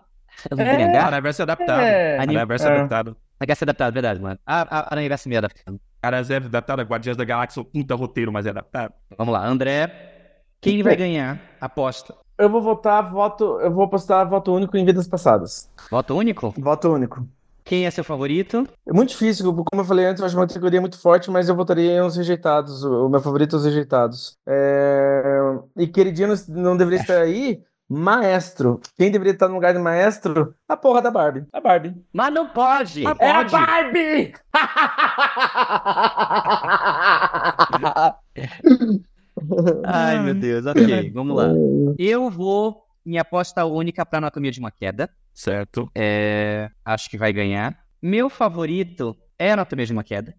Eu 0.50 0.58
não 0.58 0.64
É. 0.66 0.70
vou 0.78 0.86
negar. 0.86 1.06
Aranha 1.06 1.22
Verso 1.22 1.42
é 1.42 1.44
adaptado. 1.44 1.82
É. 1.82 2.18
Aranha 2.20 2.46
Verso 2.46 2.68
É. 2.68 2.70
é 2.70 2.76
adaptado. 2.76 3.18
Quer 3.46 3.56
ser 3.56 3.66
adaptado, 3.66 3.94
verdade, 3.94 4.22
mano. 4.22 4.40
A, 4.46 4.62
a 4.80 4.94
Aranha 4.94 5.10
Versa 5.10 5.28
me 5.28 5.36
adaptando. 5.38 5.80
Aranha 6.02 6.24
Verso 6.24 6.46
é 6.46 6.48
adaptado. 6.48 6.82
Guardiões 6.84 7.18
da 7.18 7.26
Galáxia, 7.26 7.62
o 7.62 7.66
puta 7.66 7.96
roteiro, 7.96 8.32
mas 8.32 8.46
é 8.46 8.50
adaptado. 8.52 8.94
Vamos 9.18 9.34
lá, 9.34 9.46
André. 9.46 9.92
Quem 10.62 10.82
vai 10.82 10.96
ganhar? 10.96 11.42
Aposta. 11.60 12.16
Eu 12.38 12.50
vou 12.50 12.62
votar 12.62 13.12
voto. 13.12 13.60
Eu 13.60 13.72
vou 13.72 13.88
postar 13.90 14.24
voto 14.24 14.54
único 14.54 14.78
em 14.78 14.86
vidas 14.86 15.08
passadas. 15.08 15.70
Voto 15.92 16.16
único? 16.18 16.54
Voto 16.58 16.90
único. 16.94 17.28
Quem 17.66 17.86
é 17.86 17.92
seu 17.92 18.04
favorito? 18.04 18.68
É 18.86 18.92
muito 18.92 19.10
difícil, 19.10 19.46
como 19.54 19.82
eu 19.82 19.86
falei 19.86 20.06
antes, 20.06 20.20
eu 20.20 20.26
acho 20.26 20.36
uma 20.36 20.46
categoria 20.48 20.82
muito 20.82 21.00
forte, 21.00 21.32
mas 21.32 21.48
eu 21.48 21.56
votaria 21.56 21.92
em 21.94 22.02
Os 22.02 22.16
Rejeitados. 22.18 22.84
O 22.84 23.08
meu 23.08 23.22
favorito 23.22 23.56
é 23.56 23.60
Os 23.60 23.66
Rejeitados. 23.66 24.38
É, 24.48 25.40
E 25.78 25.88
queridinho 25.88 26.34
não 26.50 26.76
deveria 26.76 27.00
estar 27.02 27.20
aí. 27.20 27.62
Maestro. 27.90 28.80
Quem 28.98 29.12
deveria 29.12 29.34
estar 29.34 29.48
no 29.48 29.56
lugar 29.56 29.74
de 29.74 29.80
maestro? 29.80 30.56
A 30.68 30.76
porra 30.78 31.02
da 31.02 31.12
Barbie. 31.12 31.46
A 31.52 31.60
Barbie. 31.62 31.94
Mas 32.12 32.34
não 32.34 32.48
pode! 32.48 33.04
É 33.06 33.32
a. 33.32 33.44
Barbie! 33.44 34.34
Ai, 39.86 40.20
meu 40.22 40.34
Deus, 40.34 40.66
ok, 40.66 41.12
vamos 41.12 41.36
lá. 41.36 41.50
Eu 41.98 42.30
vou 42.30 42.84
em 43.06 43.18
aposta 43.18 43.66
única 43.66 44.06
pra 44.06 44.20
Anatomia 44.20 44.52
de 44.52 44.60
uma 44.60 44.72
Queda. 44.72 45.10
Certo. 45.34 45.90
É, 45.96 46.70
acho 46.86 47.10
que 47.10 47.18
vai 47.18 47.34
ganhar. 47.34 47.78
Meu 48.02 48.30
favorito 48.30 49.16
é 49.38 49.52
Anatomia 49.52 49.86
de 49.86 49.94
uma 49.94 50.04
Queda. 50.04 50.36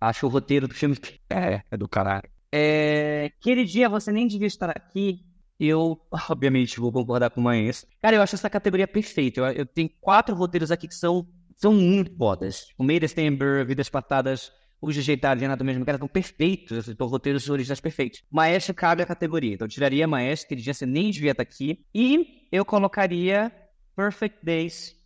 Acho 0.00 0.26
o 0.26 0.28
roteiro 0.28 0.66
do 0.66 0.74
filme. 0.74 0.96
É, 1.30 1.62
é 1.70 1.76
do 1.76 1.88
caralho. 1.88 2.28
É... 2.52 3.30
Aquele 3.38 3.64
dia 3.64 3.88
você 3.88 4.12
nem 4.12 4.26
devia 4.26 4.46
estar 4.46 4.68
aqui. 4.68 5.20
Eu, 5.64 6.00
obviamente, 6.28 6.80
vou 6.80 6.90
concordar 6.90 7.30
com 7.30 7.40
o 7.40 7.44
Maestro. 7.44 7.88
Cara, 8.02 8.16
eu 8.16 8.22
acho 8.22 8.34
essa 8.34 8.50
categoria 8.50 8.88
perfeita. 8.88 9.40
Eu, 9.40 9.46
eu 9.52 9.66
tenho 9.66 9.88
quatro 10.00 10.34
roteiros 10.34 10.72
aqui 10.72 10.88
que 10.88 10.94
são, 10.94 11.24
são 11.56 11.72
muito 11.72 12.12
fodas. 12.16 12.66
O 12.76 12.82
Meia 12.82 13.06
Stember, 13.06 13.64
Vidas 13.64 13.88
Patadas, 13.88 14.50
Os 14.80 14.96
Rejeitados 14.96 15.40
e 15.40 15.44
Anatomia 15.46 15.76
uma 15.76 15.84
Queda 15.84 15.98
são 15.98 16.08
perfeitos. 16.08 16.86
São 16.86 17.06
roteiros 17.06 17.48
originais 17.48 17.78
perfeitos. 17.78 18.24
Maestro 18.28 18.74
cabe 18.74 19.04
a 19.04 19.06
categoria. 19.06 19.54
Então, 19.54 19.66
eu 19.66 19.70
tiraria 19.70 20.08
Maestro, 20.08 20.46
aquele 20.46 20.62
dia 20.62 20.74
você 20.74 20.84
nem 20.84 21.10
devia 21.12 21.30
estar 21.30 21.44
aqui. 21.44 21.84
E 21.94 22.48
eu 22.50 22.64
colocaria 22.64 23.52
Perfect 23.94 24.44
Days, 24.44 24.96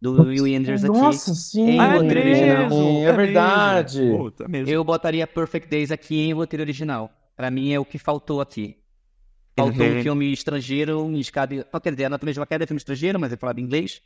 do 0.00 0.22
Will 0.22 0.56
Anders 0.56 0.82
aqui. 0.82 0.98
Nossa, 0.98 1.34
sim. 1.34 1.72
Em 1.72 1.78
roteiro 1.78 2.20
original. 2.20 2.70
Sim, 2.70 3.04
é 3.04 3.12
verdade. 3.12 4.00
mesmo. 4.00 4.18
Puta, 4.18 4.48
mesmo. 4.48 4.70
Eu 4.70 4.82
botaria 4.82 5.26
Perfect 5.26 5.68
Days 5.68 5.90
aqui 5.90 6.20
em 6.20 6.32
roteiro 6.32 6.62
original. 6.62 7.10
Pra 7.36 7.50
mim 7.50 7.72
é 7.72 7.78
o 7.78 7.84
que 7.84 7.98
faltou 7.98 8.40
aqui. 8.40 8.78
Faltou 9.56 9.86
Uhum. 9.86 9.98
um 9.98 10.02
filme 10.02 10.32
estrangeiro, 10.32 11.00
em 11.10 11.18
escada. 11.20 11.66
Quer 11.82 11.90
dizer, 11.92 12.04
Anatomia 12.06 12.32
de 12.32 12.40
uma 12.40 12.46
Queda 12.46 12.64
é 12.64 12.66
filme 12.66 12.78
estrangeiro, 12.78 13.20
mas 13.20 13.32
é 13.32 13.36
falado 13.36 13.58
em 13.58 13.62
inglês. 13.62 14.02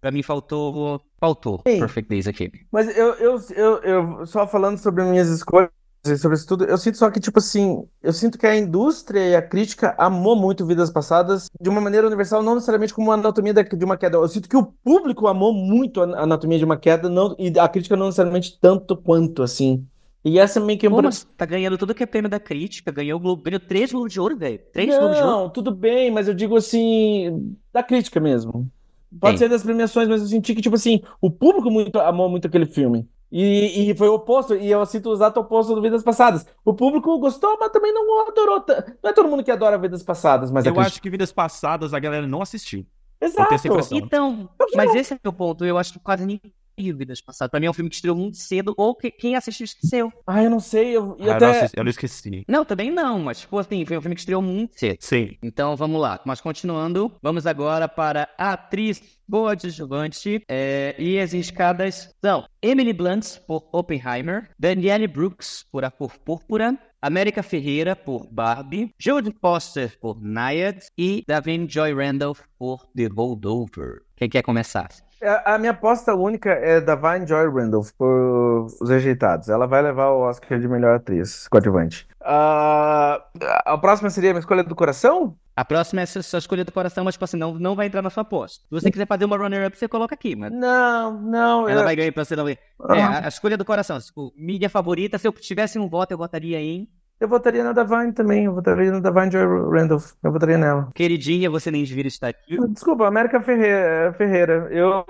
Pra 0.00 0.10
mim 0.10 0.22
faltou. 0.22 1.00
Faltou 1.18 1.60
Ei. 1.64 1.78
Perfect 1.78 2.08
Days 2.08 2.26
aqui. 2.26 2.50
Mas 2.72 2.96
eu, 2.96 3.14
eu, 3.14 3.40
eu, 3.54 3.76
eu 3.82 4.26
só 4.26 4.46
falando 4.46 4.78
sobre 4.78 5.04
minhas 5.04 5.28
escolhas, 5.28 5.70
e 6.06 6.16
sobre 6.16 6.38
isso 6.38 6.46
tudo, 6.46 6.64
eu 6.64 6.78
sinto 6.78 6.96
só 6.96 7.10
que, 7.10 7.20
tipo 7.20 7.38
assim, 7.38 7.86
eu 8.02 8.12
sinto 8.12 8.38
que 8.38 8.46
a 8.46 8.56
indústria 8.56 9.20
e 9.20 9.36
a 9.36 9.42
crítica 9.42 9.94
amou 9.98 10.34
muito 10.34 10.64
Vidas 10.66 10.90
Passadas 10.90 11.50
de 11.60 11.68
uma 11.68 11.80
maneira 11.82 12.06
universal, 12.06 12.42
não 12.42 12.54
necessariamente 12.54 12.94
como 12.94 13.10
a 13.12 13.14
Anatomia 13.14 13.52
de 13.52 13.84
uma 13.84 13.98
Queda. 13.98 14.16
Eu 14.16 14.26
sinto 14.28 14.48
que 14.48 14.56
o 14.56 14.64
público 14.64 15.26
amou 15.26 15.52
muito 15.52 16.00
a 16.00 16.22
Anatomia 16.22 16.56
de 16.58 16.64
uma 16.64 16.78
Queda 16.78 17.10
não, 17.10 17.36
e 17.38 17.52
a 17.58 17.68
crítica 17.68 17.96
não 17.96 18.06
necessariamente 18.06 18.58
tanto 18.58 18.96
quanto, 18.96 19.42
assim. 19.42 19.86
E 20.24 20.38
essa 20.38 20.58
é 20.58 20.62
meio 20.62 20.78
que... 20.78 20.88
Pô, 20.88 21.00
mas 21.00 21.24
tá 21.36 21.46
ganhando 21.46 21.78
tudo 21.78 21.94
que 21.94 22.02
é 22.02 22.06
prêmio 22.06 22.30
da 22.30 22.38
crítica. 22.38 22.92
Ganhou 22.92 23.18
o 23.18 23.22
Globo. 23.22 23.42
Ganhou 23.42 23.60
três 23.60 23.90
Globos 23.90 24.12
de 24.12 24.20
Ouro, 24.20 24.36
velho. 24.36 24.60
Três 24.72 24.88
Globos 24.96 25.16
de 25.16 25.22
Ouro. 25.22 25.36
Não, 25.36 25.50
tudo 25.50 25.70
bem, 25.74 26.10
mas 26.10 26.28
eu 26.28 26.34
digo 26.34 26.56
assim, 26.56 27.56
da 27.72 27.82
crítica 27.82 28.20
mesmo. 28.20 28.70
Pode 29.18 29.38
Sim. 29.38 29.44
ser 29.44 29.48
das 29.48 29.62
premiações, 29.62 30.08
mas 30.08 30.20
eu 30.20 30.28
senti 30.28 30.54
que, 30.54 30.60
tipo 30.60 30.76
assim, 30.76 31.02
o 31.20 31.30
público 31.30 31.70
muito, 31.70 31.98
amou 31.98 32.28
muito 32.28 32.46
aquele 32.46 32.66
filme. 32.66 33.08
E, 33.32 33.90
e 33.90 33.94
foi 33.94 34.08
o 34.08 34.14
oposto, 34.14 34.56
e 34.56 34.70
eu 34.70 34.84
sinto 34.84 35.08
o 35.08 35.12
exato 35.12 35.40
oposto 35.40 35.74
do 35.74 35.80
Vidas 35.80 36.02
Passadas. 36.02 36.44
O 36.64 36.74
público 36.74 37.16
gostou, 37.18 37.56
mas 37.58 37.70
também 37.70 37.92
não 37.92 38.28
adorou. 38.28 38.64
Não 39.02 39.10
é 39.10 39.12
todo 39.12 39.28
mundo 39.28 39.42
que 39.42 39.50
adora 39.50 39.78
Vidas 39.78 40.02
Passadas, 40.02 40.50
mas 40.50 40.66
Eu 40.66 40.72
crítica. 40.72 40.88
acho 40.88 41.02
que 41.02 41.10
vidas 41.10 41.32
passadas 41.32 41.94
a 41.94 41.98
galera 41.98 42.26
não 42.26 42.42
assistiu. 42.42 42.84
Exato. 43.20 43.54
Então, 43.92 44.48
mas 44.74 44.94
esse 44.94 45.12
é 45.12 45.16
o 45.16 45.20
meu 45.22 45.32
ponto. 45.32 45.64
Eu 45.64 45.78
acho 45.78 45.92
que 45.92 45.98
quase 45.98 46.24
ninguém 46.24 46.52
Vidas 46.80 47.20
Passadas. 47.20 47.50
Pra 47.50 47.60
mim 47.60 47.66
é 47.66 47.70
um 47.70 47.74
filme 47.74 47.88
que 47.90 47.96
estreou 47.96 48.16
muito 48.16 48.36
cedo, 48.38 48.74
ou 48.76 48.94
que, 48.94 49.10
quem 49.10 49.36
assistiu 49.36 49.64
esqueceu. 49.64 50.12
Ah, 50.26 50.42
eu 50.42 50.50
não 50.50 50.60
sei, 50.60 50.96
eu, 50.96 51.16
e 51.18 51.22
Ah, 51.24 51.26
eu, 51.26 51.32
até... 51.32 51.44
não 51.46 51.52
assisti- 51.52 51.78
eu 51.78 51.84
não 51.84 51.90
esqueci. 51.90 52.44
Não, 52.48 52.64
também 52.64 52.90
não, 52.90 53.18
mas, 53.20 53.40
tipo 53.40 53.58
assim, 53.58 53.84
foi 53.84 53.98
um 53.98 54.00
filme 54.00 54.14
que 54.14 54.20
estreou 54.20 54.40
muito 54.42 54.78
cedo. 54.78 54.96
Sim. 55.00 55.36
Então 55.42 55.76
vamos 55.76 56.00
lá, 56.00 56.20
mas 56.24 56.40
continuando, 56.40 57.12
vamos 57.22 57.46
agora 57.46 57.88
para 57.88 58.28
a 58.38 58.52
atriz 58.52 59.02
coadjuvante 59.30 60.42
é, 60.48 60.94
e 60.98 61.18
as 61.18 61.32
escadas 61.32 62.12
são 62.24 62.44
Emily 62.62 62.92
Blunt 62.92 63.38
por 63.46 63.68
Oppenheimer, 63.72 64.50
Danielle 64.58 65.06
Brooks 65.06 65.64
por 65.70 65.84
A 65.84 65.90
Cor 65.90 66.18
Púrpura, 66.18 66.76
América 67.02 67.42
Ferreira 67.42 67.94
por 67.96 68.26
Barbie, 68.30 68.90
Jodie 68.98 69.34
Foster 69.40 69.98
por 70.00 70.20
Naiad 70.20 70.80
e 70.98 71.22
Davine 71.26 71.66
Joy 71.68 71.94
Randolph 71.94 72.40
por 72.58 72.86
The 72.94 73.06
Holdover. 73.06 74.02
Quem 74.16 74.28
quer 74.28 74.42
começar? 74.42 74.88
A, 75.22 75.54
a 75.54 75.58
minha 75.58 75.72
aposta 75.72 76.14
única 76.14 76.50
é 76.50 76.80
da 76.80 76.94
Vine 76.94 77.26
Joy 77.26 77.48
Randolph 77.50 77.90
por 77.98 78.66
Os 78.80 78.88
Rejeitados. 78.88 79.48
Ela 79.48 79.66
vai 79.66 79.82
levar 79.82 80.10
o 80.10 80.20
Oscar 80.20 80.58
de 80.58 80.66
melhor 80.68 80.96
atriz 80.96 81.46
coadjuvante. 81.48 82.08
Ah, 82.22 83.22
a 83.64 83.76
próxima 83.78 84.08
seria 84.10 84.30
a 84.30 84.32
minha 84.32 84.40
escolha 84.40 84.62
do 84.64 84.74
coração? 84.74 85.36
A 85.56 85.64
próxima 85.64 86.00
é 86.00 86.04
a 86.04 86.06
sua 86.06 86.38
escolha 86.38 86.64
do 86.64 86.72
coração, 86.72 87.04
mas 87.04 87.14
tipo 87.14 87.24
assim, 87.24 87.36
não, 87.36 87.52
não 87.54 87.74
vai 87.76 87.86
entrar 87.86 88.00
na 88.00 88.08
sua 88.08 88.22
aposta. 88.22 88.60
Se 88.64 88.70
você 88.70 88.90
quiser 88.90 89.06
fazer 89.06 89.26
uma 89.26 89.36
runner-up, 89.36 89.76
você 89.76 89.86
coloca 89.88 90.14
aqui, 90.14 90.34
mas 90.34 90.50
Não, 90.52 91.20
não. 91.20 91.68
ela 91.68 91.80
eu- 91.80 91.84
vai 91.84 91.94
ganhar 91.96 92.12
pra 92.12 92.24
você 92.24 92.34
não 92.34 92.44
ver. 92.46 92.58
É, 92.90 93.02
a, 93.02 93.24
a 93.26 93.28
escolha 93.28 93.58
do 93.58 93.64
coração. 93.64 93.98
Tipo, 94.00 94.32
mídia 94.36 94.70
favorita, 94.70 95.18
se 95.18 95.28
eu 95.28 95.32
tivesse 95.32 95.78
um 95.78 95.88
voto, 95.88 96.12
eu 96.12 96.18
votaria 96.18 96.58
em 96.60 96.88
Eu 97.20 97.28
votaria 97.28 97.62
na 97.62 97.72
Davine 97.72 98.12
também. 98.12 98.46
Eu 98.46 98.54
votaria 98.54 98.90
na 98.90 98.98
Davine 98.98 99.30
Joy 99.30 99.44
Randolph. 99.70 100.12
Eu 100.22 100.32
votaria 100.32 100.56
nela. 100.56 100.88
Queridinha, 100.94 101.50
você 101.50 101.70
nem 101.70 101.84
devia 101.84 102.06
estar 102.06 102.28
aqui. 102.28 102.56
Desculpa, 102.68 103.06
América 103.06 103.40
Ferreira. 103.42 104.12
Ferreira. 104.14 104.68
Eu, 104.70 105.04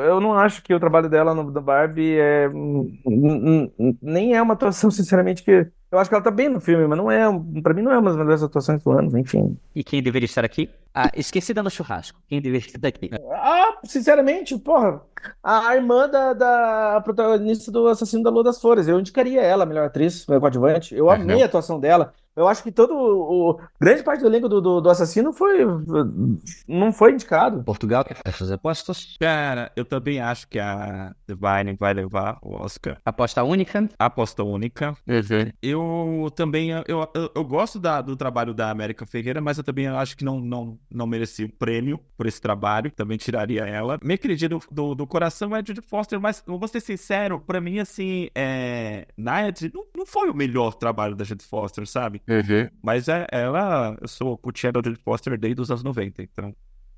eu 0.00 0.20
não 0.20 0.34
acho 0.34 0.62
que 0.62 0.74
o 0.74 0.78
trabalho 0.78 1.08
dela 1.08 1.34
no 1.34 1.50
da 1.50 1.60
Barbie 1.60 2.18
é. 2.18 2.50
Nem 4.02 4.34
é 4.34 4.42
uma 4.42 4.52
atuação, 4.52 4.90
sinceramente, 4.90 5.42
que. 5.42 5.66
Eu 5.90 5.98
acho 5.98 6.10
que 6.10 6.14
ela 6.16 6.24
tá 6.24 6.30
bem 6.32 6.48
no 6.48 6.60
filme, 6.60 6.86
mas 6.86 6.98
não 6.98 7.10
é. 7.10 7.24
Pra 7.62 7.72
mim, 7.72 7.82
não 7.82 7.92
é 7.92 7.98
uma 7.98 8.10
das 8.10 8.18
melhores 8.18 8.42
atuações 8.42 8.82
do 8.82 8.90
ano, 8.90 9.16
enfim. 9.18 9.56
E 9.74 9.84
quem 9.84 10.02
deveria 10.02 10.26
estar 10.26 10.44
aqui? 10.44 10.68
Ah, 10.92 11.10
esquecida 11.14 11.62
no 11.62 11.70
churrasco. 11.70 12.18
Quem 12.28 12.40
deveria 12.42 12.66
estar 12.66 12.88
aqui? 12.88 13.10
Ah, 13.32 13.78
sinceramente, 13.84 14.58
porra. 14.58 15.00
A 15.42 15.76
irmã 15.76 16.08
da, 16.08 16.32
da 16.32 17.00
protagonista 17.02 17.70
do 17.70 17.86
Assassino 17.86 18.22
da 18.24 18.30
Lua 18.30 18.42
das 18.42 18.60
Flores. 18.60 18.88
Eu 18.88 18.98
indicaria 18.98 19.40
ela, 19.42 19.62
a 19.62 19.66
melhor 19.66 19.86
atriz 19.86 20.24
coadjuvante. 20.24 20.94
Eu 20.94 21.10
É, 21.10 21.14
amei 21.14 21.36
não. 21.36 21.42
a 21.42 21.46
atuação 21.46 21.78
dela. 21.78 22.12
Eu 22.36 22.46
acho 22.46 22.62
que 22.62 22.70
todo 22.70 22.94
o, 22.94 23.58
grande 23.80 24.02
parte 24.02 24.20
do 24.20 24.26
elenco 24.26 24.46
do, 24.46 24.60
do, 24.60 24.80
do, 24.82 24.90
Assassino 24.90 25.32
foi 25.32 25.64
não 26.68 26.92
foi 26.92 27.12
indicado. 27.12 27.62
Portugal 27.64 28.04
quer 28.04 28.32
fazer 28.32 28.54
apostas? 28.54 29.16
Cara, 29.18 29.72
eu 29.74 29.86
também 29.86 30.20
acho 30.20 30.46
que 30.46 30.58
a 30.58 31.14
Divine 31.26 31.76
vai 31.78 31.94
levar 31.94 32.38
o 32.42 32.54
Oscar. 32.54 32.98
Aposta 33.04 33.42
única? 33.42 33.88
Aposta 33.98 34.44
única. 34.44 34.94
Uhum. 35.08 35.50
Eu 35.62 36.30
também 36.34 36.70
eu, 36.70 37.08
eu, 37.14 37.30
eu 37.34 37.44
gosto 37.44 37.78
da, 37.78 38.02
do 38.02 38.14
trabalho 38.14 38.52
da 38.52 38.70
América 38.70 39.06
Ferreira, 39.06 39.40
mas 39.40 39.56
eu 39.56 39.64
também 39.64 39.86
acho 39.86 40.14
que 40.14 40.24
não, 40.24 40.38
não, 40.38 40.78
não 40.90 41.06
merecia 41.06 41.46
o 41.46 41.52
prêmio 41.52 41.98
por 42.18 42.26
esse 42.26 42.40
trabalho. 42.40 42.90
Também 42.90 43.16
tiraria 43.16 43.64
ela. 43.64 43.98
Minha 44.02 44.18
queridinha 44.18 44.50
do, 44.50 44.60
do, 44.70 44.94
do 44.94 45.06
coração 45.06 45.56
é 45.56 45.60
a 45.60 45.64
Judy 45.64 45.80
Foster, 45.80 46.20
mas 46.20 46.42
vou 46.46 46.68
ser 46.68 46.80
sincero, 46.80 47.40
pra 47.40 47.62
mim, 47.62 47.78
assim, 47.78 48.28
é... 48.34 49.06
Night 49.16 49.70
não, 49.72 49.86
não 49.96 50.04
foi 50.04 50.28
o 50.28 50.34
melhor 50.34 50.74
trabalho 50.74 51.14
da 51.14 51.24
Judy 51.24 51.44
Foster, 51.44 51.86
sabe? 51.86 52.20
Uhum. 52.28 52.68
Mas 52.82 53.08
é, 53.08 53.26
ela, 53.30 53.96
eu 54.00 54.08
sou 54.08 54.36
putinha 54.36 54.72
da 54.72 54.80
Judy 54.84 55.00
Foster 55.02 55.38
desde 55.38 55.60
os 55.60 55.70
anos 55.70 55.82
90, 55.82 56.22
então 56.22 56.54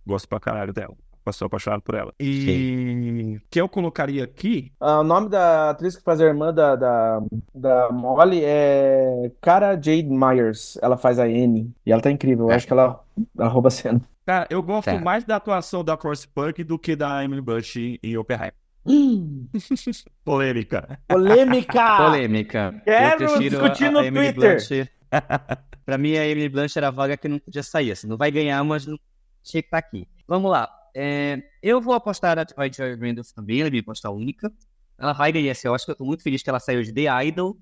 gosto 0.07 0.29
pra 0.29 0.41
caralho 0.41 0.73
dela. 0.73 0.95
Sou 1.33 1.47
apaixonado 1.47 1.83
por 1.83 1.95
ela. 1.95 2.13
E 2.19 2.41
Sim. 2.41 3.41
que 3.51 3.61
eu 3.61 3.69
colocaria 3.69 4.25
aqui. 4.25 4.73
Ah, 4.81 5.01
o 5.01 5.05
nome 5.05 5.29
da 5.29 5.71
atriz 5.71 5.95
que 5.97 6.03
faz 6.03 6.23
a 6.23 6.25
irmã 6.25 6.55
da, 6.55 6.75
da, 6.75 7.21
da 7.55 7.93
Molly 7.93 8.41
é 8.43 9.31
Cara 9.41 9.75
Jade 9.75 10.09
Myers. 10.09 10.79
Ela 10.81 10.97
faz 10.97 11.19
a 11.19 11.25
Anne. 11.25 11.71
E 11.85 11.93
ela 11.93 12.01
tá 12.01 12.11
incrível. 12.11 12.47
Eu 12.47 12.53
é. 12.53 12.55
acho 12.55 12.67
que 12.67 12.73
ela, 12.73 13.05
ela 13.39 13.49
rouba 13.49 13.69
a 13.69 13.71
cena. 13.71 14.01
Cara, 14.25 14.47
eu 14.51 14.63
gosto 14.63 14.87
tá. 14.87 14.99
mais 14.99 15.25
da 15.25 15.37
atuação 15.37 15.85
da 15.85 15.97
Cross 15.97 16.27
Punk 16.27 16.65
do 16.65 16.79
que 16.79 16.97
da 16.97 17.23
Emily 17.23 17.43
Blunt 17.43 17.77
em 17.77 18.17
Oppenheimer. 18.17 18.55
Polêmica. 20.25 20.99
Polêmica! 21.07 21.97
Polêmica. 21.97 22.83
Quero 22.85 23.39
discutir 23.39 23.91
no 23.91 23.99
a 23.99 24.11
Twitter. 24.11 24.89
pra 25.85 25.99
mim, 25.99 26.17
a 26.17 26.27
Emily 26.27 26.49
Blunt 26.49 26.77
era 26.77 26.89
a 26.89 26.91
vaga 26.91 27.17
que 27.17 27.29
não 27.29 27.39
podia 27.39 27.63
sair. 27.63 27.93
Assim, 27.93 28.07
não 28.07 28.17
vai 28.17 28.31
ganhar, 28.31 28.63
mas 28.65 28.87
não 28.87 28.99
tinha 29.43 29.63
que 29.63 29.69
estar 29.69 29.83
tá 29.83 29.87
aqui. 29.87 30.07
Vamos 30.27 30.51
lá. 30.51 30.71
É, 30.95 31.43
eu 31.63 31.81
vou 31.81 31.95
apostar 31.95 32.37
na 32.37 32.69
Joy 32.69 32.97
Randolph 32.97 33.31
também, 33.31 33.61
ela 33.61 33.69
é 33.69 33.71
minha 33.71 33.83
aposta 33.83 34.11
única. 34.11 34.53
Ela 34.99 35.13
vai 35.13 35.31
ganhar 35.31 35.53
esse 35.53 35.69
Oscar. 35.69 35.93
Eu 35.93 35.99
tô 35.99 36.05
muito 36.05 36.23
feliz 36.23 36.43
que 36.43 36.51
ela 36.51 36.59
saiu 36.59 36.83
de 36.83 36.93
The 36.93 37.25
Idol 37.27 37.57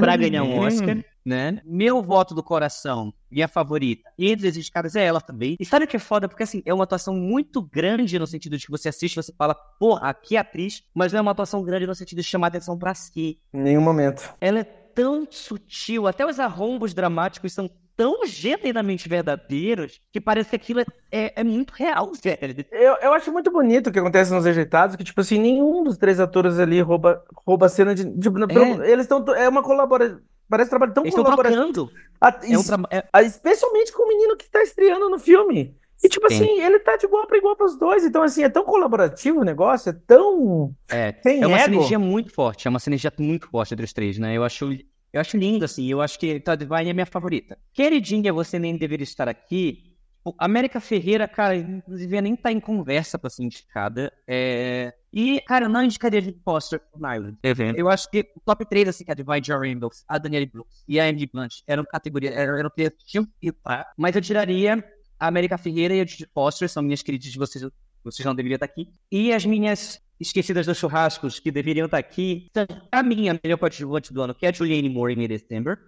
para 0.00 0.16
ganhar 0.16 0.42
um 0.42 0.58
Oscar, 0.58 1.02
né? 1.24 1.60
Meu 1.64 2.02
voto 2.02 2.34
do 2.34 2.42
coração, 2.42 3.12
minha 3.30 3.48
favorita, 3.48 4.10
entre 4.18 4.48
esses 4.48 4.68
caras 4.68 4.94
é 4.96 5.04
ela 5.04 5.20
também. 5.20 5.56
E 5.58 5.64
sabe 5.64 5.84
o 5.84 5.88
que 5.88 5.96
é 5.96 6.00
foda? 6.00 6.28
Porque, 6.28 6.42
assim, 6.42 6.62
é 6.66 6.74
uma 6.74 6.84
atuação 6.84 7.14
muito 7.14 7.62
grande 7.62 8.18
no 8.18 8.26
sentido 8.26 8.58
de 8.58 8.66
que 8.66 8.70
você 8.70 8.88
assiste 8.88 9.14
e 9.14 9.22
você 9.22 9.32
fala, 9.32 9.54
porra, 9.54 10.12
que 10.12 10.36
atriz, 10.36 10.82
mas 10.94 11.12
não 11.12 11.18
é 11.18 11.22
uma 11.22 11.30
atuação 11.30 11.62
grande 11.62 11.86
no 11.86 11.94
sentido 11.94 12.18
de 12.18 12.24
chamar 12.24 12.48
atenção 12.48 12.78
pra 12.78 12.94
si. 12.94 13.38
Em 13.54 13.62
nenhum 13.62 13.80
momento. 13.80 14.34
Ela 14.40 14.60
é 14.60 14.81
tão 14.94 15.26
sutil, 15.30 16.06
até 16.06 16.24
os 16.26 16.38
arrombos 16.38 16.94
dramáticos 16.94 17.52
são 17.52 17.70
tão 17.96 18.26
genuinamente 18.26 19.08
verdadeiros 19.08 20.00
que 20.12 20.20
parece 20.20 20.50
que 20.50 20.56
aquilo 20.56 20.80
é, 20.80 20.84
é, 21.10 21.32
é, 21.36 21.44
muito 21.44 21.72
real, 21.72 22.10
velho. 22.12 22.64
Eu, 22.70 22.96
eu 23.02 23.12
acho 23.12 23.30
muito 23.32 23.50
bonito 23.50 23.88
o 23.88 23.92
que 23.92 23.98
acontece 23.98 24.32
nos 24.32 24.44
Rejeitados, 24.44 24.96
que, 24.96 25.04
tipo 25.04 25.20
assim, 25.20 25.38
nenhum 25.38 25.84
dos 25.84 25.96
três 25.96 26.18
atores 26.18 26.58
ali 26.58 26.80
rouba, 26.80 27.22
rouba 27.46 27.66
a 27.66 27.68
cena 27.68 27.94
de. 27.94 28.04
de 28.04 28.28
é. 28.28 28.90
Eles 28.90 29.04
estão. 29.04 29.24
É 29.34 29.48
uma 29.48 29.62
colaboração. 29.62 30.20
Parece 30.48 30.68
um 30.68 30.70
trabalho 30.70 30.92
tão 30.92 31.04
colaborativo. 31.04 31.90
É 32.20 32.58
um 32.58 32.62
tra... 32.62 32.78
é... 32.90 33.22
Especialmente 33.24 33.92
com 33.92 34.02
o 34.02 34.08
menino 34.08 34.36
que 34.36 34.50
tá 34.50 34.62
estreando 34.62 35.08
no 35.08 35.18
filme. 35.18 35.74
E, 36.02 36.08
tipo 36.08 36.28
Sim. 36.28 36.34
assim, 36.34 36.60
ele 36.60 36.80
tá 36.80 36.96
de 36.96 37.06
igual 37.06 37.26
para 37.26 37.38
igual 37.38 37.56
pros 37.56 37.78
dois. 37.78 38.04
Então, 38.04 38.22
assim, 38.22 38.42
é 38.42 38.48
tão 38.48 38.64
colaborativo 38.64 39.40
o 39.40 39.44
negócio, 39.44 39.90
é 39.90 39.92
tão. 39.92 40.74
É, 40.90 41.14
é 41.24 41.46
uma 41.46 41.58
ego. 41.58 41.74
sinergia 41.74 41.98
muito 41.98 42.32
forte, 42.32 42.66
é 42.66 42.70
uma 42.70 42.80
sinergia 42.80 43.12
muito 43.18 43.48
forte 43.48 43.74
entre 43.74 43.84
os 43.84 43.92
três, 43.92 44.18
né? 44.18 44.36
Eu 44.36 44.42
acho 44.42 44.72
eu 45.12 45.20
acho 45.20 45.36
lindo, 45.36 45.64
assim. 45.64 45.86
Eu 45.86 46.00
acho 46.00 46.18
que 46.18 46.40
Todd 46.40 46.64
Vine 46.64 46.90
é 46.90 46.92
minha 46.92 47.06
favorita. 47.06 47.58
Queridinha, 47.72 48.32
você 48.32 48.58
nem 48.58 48.76
deveria 48.76 49.04
estar 49.04 49.28
aqui. 49.28 49.92
América 50.38 50.80
Ferreira, 50.80 51.26
cara, 51.26 51.56
não 51.60 51.96
devia 51.96 52.22
nem 52.22 52.34
estar 52.34 52.44
tá 52.48 52.52
em 52.52 52.60
conversa 52.60 53.18
pra 53.18 53.28
ser 53.28 53.42
indicada. 53.42 54.12
É... 54.26 54.94
E, 55.12 55.40
cara, 55.42 55.66
eu 55.66 55.68
não 55.68 55.82
indicaria 55.82 56.22
de 56.22 56.32
Foster 56.44 56.80
pro 56.80 57.00
Nyland. 57.00 57.36
Eu 57.76 57.88
acho 57.88 58.08
que 58.10 58.20
o 58.34 58.40
top 58.40 58.64
3, 58.64 58.88
assim, 58.88 59.04
que 59.04 59.10
é 59.10 59.12
a 59.12 59.16
Divine 59.16 59.42
Joe 59.44 59.58
Rainbows, 59.58 60.04
a 60.08 60.16
Danielle 60.16 60.46
Brooks 60.46 60.84
e 60.88 60.98
a 60.98 61.08
Emily 61.08 61.28
Blunt 61.30 61.56
eram 61.66 61.84
categorias, 61.84 62.34
eram, 62.34 62.56
eram 62.56 62.70
que 62.70 62.88
tinham 63.04 63.26
que 63.38 63.48
estar. 63.48 63.92
Mas 63.98 64.14
eu 64.14 64.22
tiraria 64.22 64.82
a 65.22 65.28
América 65.28 65.56
Ferreira 65.56 65.94
e 65.94 66.00
a 66.00 66.04
Judy 66.04 66.26
Foster, 66.34 66.68
são 66.68 66.82
minhas 66.82 67.00
queridas, 67.00 67.32
vocês, 67.36 67.64
vocês 68.02 68.26
não 68.26 68.34
deveriam 68.34 68.56
estar 68.56 68.66
aqui. 68.66 68.88
E 69.10 69.32
as 69.32 69.46
minhas 69.46 70.02
esquecidas 70.18 70.66
dos 70.66 70.76
churrascos 70.76 71.38
que 71.38 71.52
deveriam 71.52 71.86
estar 71.86 71.98
aqui. 71.98 72.50
A 72.90 73.04
minha 73.04 73.38
melhor 73.40 73.56
coadjuvante 73.56 74.12
do 74.12 74.20
ano, 74.20 74.34
que 74.34 74.44
é 74.44 74.48
a 74.48 74.52
Julianne 74.52 74.88
Moore 74.88 75.14
em 75.14 75.28
December. 75.28 75.78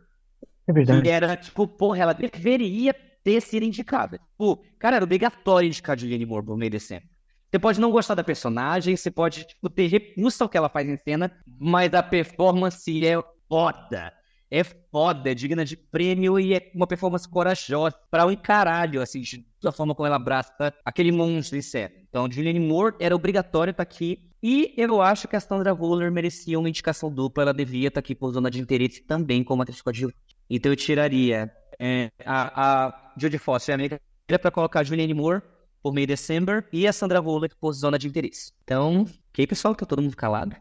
É 0.68 0.72
verdade. 0.72 1.02
Que 1.02 1.08
era, 1.08 1.36
tipo, 1.36 1.66
porra, 1.66 1.98
ela 1.98 2.12
deveria 2.12 2.94
ter 3.24 3.40
sido 3.40 3.64
indicada. 3.64 4.18
Tipo, 4.18 4.64
cara, 4.78 4.96
era 4.96 5.04
obrigatório 5.04 5.66
indicar 5.66 5.96
a 5.96 5.98
Julianne 5.98 6.26
Moore 6.26 6.46
por 6.46 6.56
meio 6.56 6.70
December. 6.70 7.08
Você 7.50 7.58
pode 7.58 7.80
não 7.80 7.90
gostar 7.90 8.14
da 8.14 8.22
personagem, 8.22 8.96
você 8.96 9.10
pode, 9.10 9.48
tipo, 9.48 9.68
ter 9.68 9.88
repulsa 9.88 10.44
ao 10.44 10.48
que 10.48 10.56
ela 10.56 10.68
faz 10.68 10.88
em 10.88 10.96
cena, 10.96 11.36
mas 11.58 11.92
a 11.92 12.04
performance 12.04 13.04
é 13.04 13.20
foda. 13.48 14.12
É 14.56 14.62
foda, 14.62 15.32
é 15.32 15.34
digna 15.34 15.64
de 15.64 15.76
prêmio 15.76 16.38
e 16.38 16.54
é 16.54 16.70
uma 16.72 16.86
performance 16.86 17.28
corajosa 17.28 17.96
para 18.08 18.24
um 18.24 18.30
encaralho, 18.30 19.02
assim, 19.02 19.20
da 19.60 19.72
forma 19.72 19.96
como 19.96 20.06
ela 20.06 20.14
abraça 20.14 20.72
aquele 20.84 21.10
monstro 21.10 21.58
em 21.58 21.60
cena. 21.60 21.92
Então, 22.08 22.30
Julianne 22.30 22.60
Moore 22.60 22.94
era 23.00 23.16
obrigatório 23.16 23.72
estar 23.72 23.82
aqui. 23.82 24.30
E 24.40 24.72
eu 24.76 25.02
acho 25.02 25.26
que 25.26 25.34
a 25.34 25.40
Sandra 25.40 25.74
Waller 25.74 26.12
merecia 26.12 26.56
uma 26.56 26.68
indicação 26.68 27.12
dupla. 27.12 27.42
Ela 27.42 27.52
devia 27.52 27.88
estar 27.88 27.98
aqui 27.98 28.14
por 28.14 28.32
zona 28.32 28.48
de 28.48 28.60
interesse 28.60 29.00
também 29.00 29.42
como 29.42 29.60
atriz 29.60 29.82
coadjuvante. 29.82 30.16
Então 30.48 30.70
eu 30.70 30.76
tiraria 30.76 31.50
é, 31.76 32.12
a, 32.24 32.86
a 32.86 33.12
Jodie 33.16 33.38
Foster, 33.38 33.72
a 33.72 33.74
amiga, 33.74 34.00
para 34.40 34.52
colocar 34.52 34.80
a 34.80 34.84
Julianne 34.84 35.14
Moore 35.14 35.42
por 35.82 35.92
meio 35.92 36.06
de 36.06 36.12
December 36.12 36.64
e 36.72 36.86
a 36.86 36.92
Sandra 36.92 37.20
Waller 37.20 37.50
por 37.60 37.72
zona 37.72 37.98
de 37.98 38.06
interesse. 38.06 38.52
Então, 38.62 39.04
ok, 39.30 39.48
pessoal, 39.48 39.74
tá 39.74 39.84
todo 39.84 40.00
mundo 40.00 40.14
calado. 40.14 40.54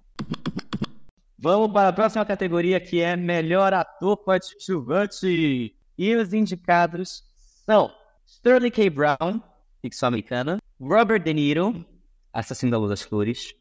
Vamos 1.43 1.73
para 1.73 1.89
a 1.89 1.93
próxima 1.93 2.23
categoria 2.25 2.79
que 2.79 3.01
é 3.01 3.17
melhor 3.17 3.73
ator 3.73 4.15
coadjuvante. 4.15 5.75
E 5.97 6.15
os 6.15 6.31
indicados 6.31 7.21
são 7.65 7.91
Sterling 8.25 8.71
K. 8.71 8.89
Brown, 8.89 9.41
ficção 9.81 10.07
americana, 10.07 10.59
Robert 10.79 11.21
De 11.21 11.33
Niro, 11.33 11.85
Assassino 12.31 12.71
da 12.71 12.77
Luz 12.77 12.91
das 12.91 13.01
Flores, 13.01 13.53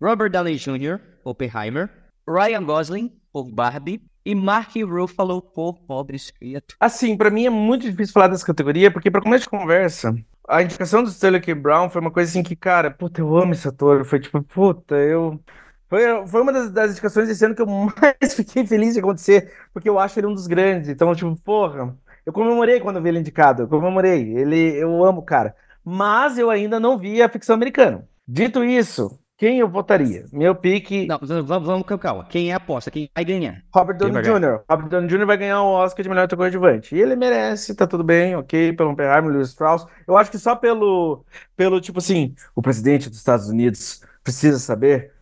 Robert 0.00 0.30
Downey 0.30 0.54
Jr., 0.54 1.00
Oppenheimer, 1.24 1.90
Ryan 2.28 2.62
Gosling, 2.62 3.12
por 3.32 3.50
Barbie, 3.50 4.00
e 4.24 4.32
Mark 4.32 4.76
Ruffalo 4.76 5.42
por 5.42 5.80
Pobres 5.80 6.30
Criaturas. 6.30 6.76
Assim, 6.78 7.16
para 7.16 7.28
mim 7.28 7.46
é 7.46 7.50
muito 7.50 7.90
difícil 7.90 8.12
falar 8.12 8.28
dessa 8.28 8.46
categoria, 8.46 8.88
porque 8.88 9.10
para 9.10 9.20
começo 9.20 9.42
de 9.42 9.50
conversa, 9.50 10.14
a 10.48 10.62
indicação 10.62 11.02
do 11.02 11.08
Sterling 11.08 11.40
K. 11.40 11.56
Brown 11.56 11.90
foi 11.90 12.00
uma 12.00 12.12
coisa 12.12 12.30
assim 12.30 12.44
que, 12.44 12.54
cara, 12.54 12.88
puta, 12.88 13.20
eu 13.20 13.36
amo 13.36 13.52
esse 13.52 13.66
ator. 13.66 14.04
Foi 14.04 14.20
tipo, 14.20 14.40
puta, 14.44 14.94
eu. 14.94 15.40
Foi, 15.88 16.26
foi 16.26 16.42
uma 16.42 16.52
das, 16.52 16.70
das 16.70 16.92
indicações 16.92 17.28
desse 17.28 17.44
ano 17.44 17.54
que 17.54 17.62
eu 17.62 17.66
mais 17.66 18.34
fiquei 18.34 18.66
feliz 18.66 18.94
de 18.94 19.00
acontecer, 19.00 19.52
porque 19.72 19.88
eu 19.88 19.98
acho 19.98 20.18
ele 20.18 20.26
um 20.26 20.34
dos 20.34 20.46
grandes. 20.46 20.88
Então, 20.88 21.14
tipo, 21.14 21.34
porra, 21.42 21.96
eu 22.24 22.32
comemorei 22.32 22.80
quando 22.80 23.00
vi 23.00 23.08
ele 23.10 23.20
indicado, 23.20 23.62
eu 23.62 23.68
comemorei. 23.68 24.36
Ele, 24.36 24.76
eu 24.76 25.04
amo 25.04 25.20
o 25.20 25.24
cara 25.24 25.54
mas 25.88 26.36
eu 26.36 26.50
ainda 26.50 26.80
não 26.80 26.98
vi 26.98 27.22
a 27.22 27.28
ficção 27.28 27.54
americana. 27.54 28.04
Dito 28.26 28.64
isso, 28.64 29.16
quem 29.38 29.60
eu 29.60 29.68
votaria? 29.68 30.24
Meu 30.32 30.52
pique. 30.52 31.06
Não, 31.06 31.20
vamos, 31.44 31.64
vamos 31.64 31.86
calma. 32.00 32.26
Quem 32.28 32.50
é 32.50 32.54
a 32.54 32.56
aposta? 32.56 32.90
Quem 32.90 33.08
vai 33.14 33.24
ganhar? 33.24 33.62
Robert 33.72 33.96
Downey 33.96 34.20
Jr. 34.20 34.64
Robert 34.68 34.88
Downey 34.88 35.08
Jr. 35.08 35.24
vai 35.24 35.36
ganhar 35.36 35.62
o 35.62 35.66
Oscar 35.66 36.02
de 36.02 36.08
melhor 36.08 36.24
ator 36.24 36.36
coadjuvante. 36.36 36.96
E 36.96 37.00
ele 37.00 37.14
merece, 37.14 37.72
tá 37.72 37.86
tudo 37.86 38.02
bem, 38.02 38.34
ok, 38.34 38.72
pelo 38.72 38.90
Oppenheimer, 38.90 39.30
Lewis 39.30 39.50
Strauss. 39.50 39.86
Eu 40.08 40.16
acho 40.16 40.28
que 40.28 40.40
só 40.40 40.56
pelo, 40.56 41.24
pelo 41.56 41.80
tipo 41.80 42.00
assim, 42.00 42.34
o 42.52 42.60
presidente 42.60 43.08
dos 43.08 43.18
Estados 43.18 43.48
Unidos 43.48 44.02
precisa 44.24 44.58
saber. 44.58 45.12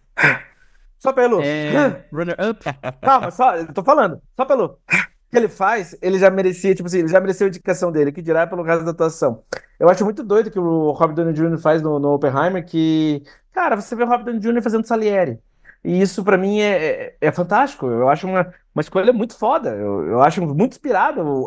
Só 1.05 1.13
pelo. 1.13 1.43
É... 1.43 2.07
Runner 2.11 2.35
up. 2.41 2.65
Calma, 3.03 3.31
só, 3.31 3.57
eu 3.57 3.71
tô 3.75 3.85
falando. 3.85 4.23
Só 4.35 4.47
pelo 4.47 4.79
que 5.31 5.37
ele 5.37 5.49
faz, 5.49 5.95
ele 6.01 6.19
já 6.19 6.31
merecia, 6.31 6.75
tipo 6.75 6.87
assim, 6.87 7.01
ele 7.01 7.09
já 7.09 7.21
mereceu 7.21 7.47
a 7.47 7.49
indicação 7.49 7.93
dele, 7.93 8.11
que 8.11 8.23
dirá 8.23 8.47
pelo 8.47 8.63
resto 8.63 8.87
da 8.87 8.93
atuação. 8.93 9.43
Eu 9.79 9.91
acho 9.91 10.03
muito 10.03 10.23
doido 10.23 10.51
que 10.51 10.59
o 10.59 10.93
Robert 10.93 11.15
Downey 11.15 11.35
Jr. 11.35 11.59
faz 11.59 11.83
no, 11.83 11.99
no 11.99 12.15
Oppenheimer, 12.15 12.65
que, 12.65 13.23
cara, 13.53 13.77
você 13.77 13.95
vê 13.95 14.03
o 14.05 14.07
Robert 14.07 14.25
Downey 14.25 14.41
Jr. 14.41 14.63
fazendo 14.63 14.87
Salieri. 14.87 15.39
E 15.85 16.01
isso 16.01 16.25
para 16.25 16.39
mim 16.39 16.61
é, 16.61 16.77
é, 16.77 17.17
é, 17.21 17.33
fantástico. 17.33 17.87
Eu 17.87 18.09
acho 18.09 18.27
uma, 18.27 18.55
uma 18.75 18.81
escolha 18.81 19.13
muito 19.13 19.37
foda. 19.37 19.71
Eu, 19.75 20.07
eu 20.07 20.23
acho 20.23 20.41
muito 20.41 20.73
inspirado 20.73 21.47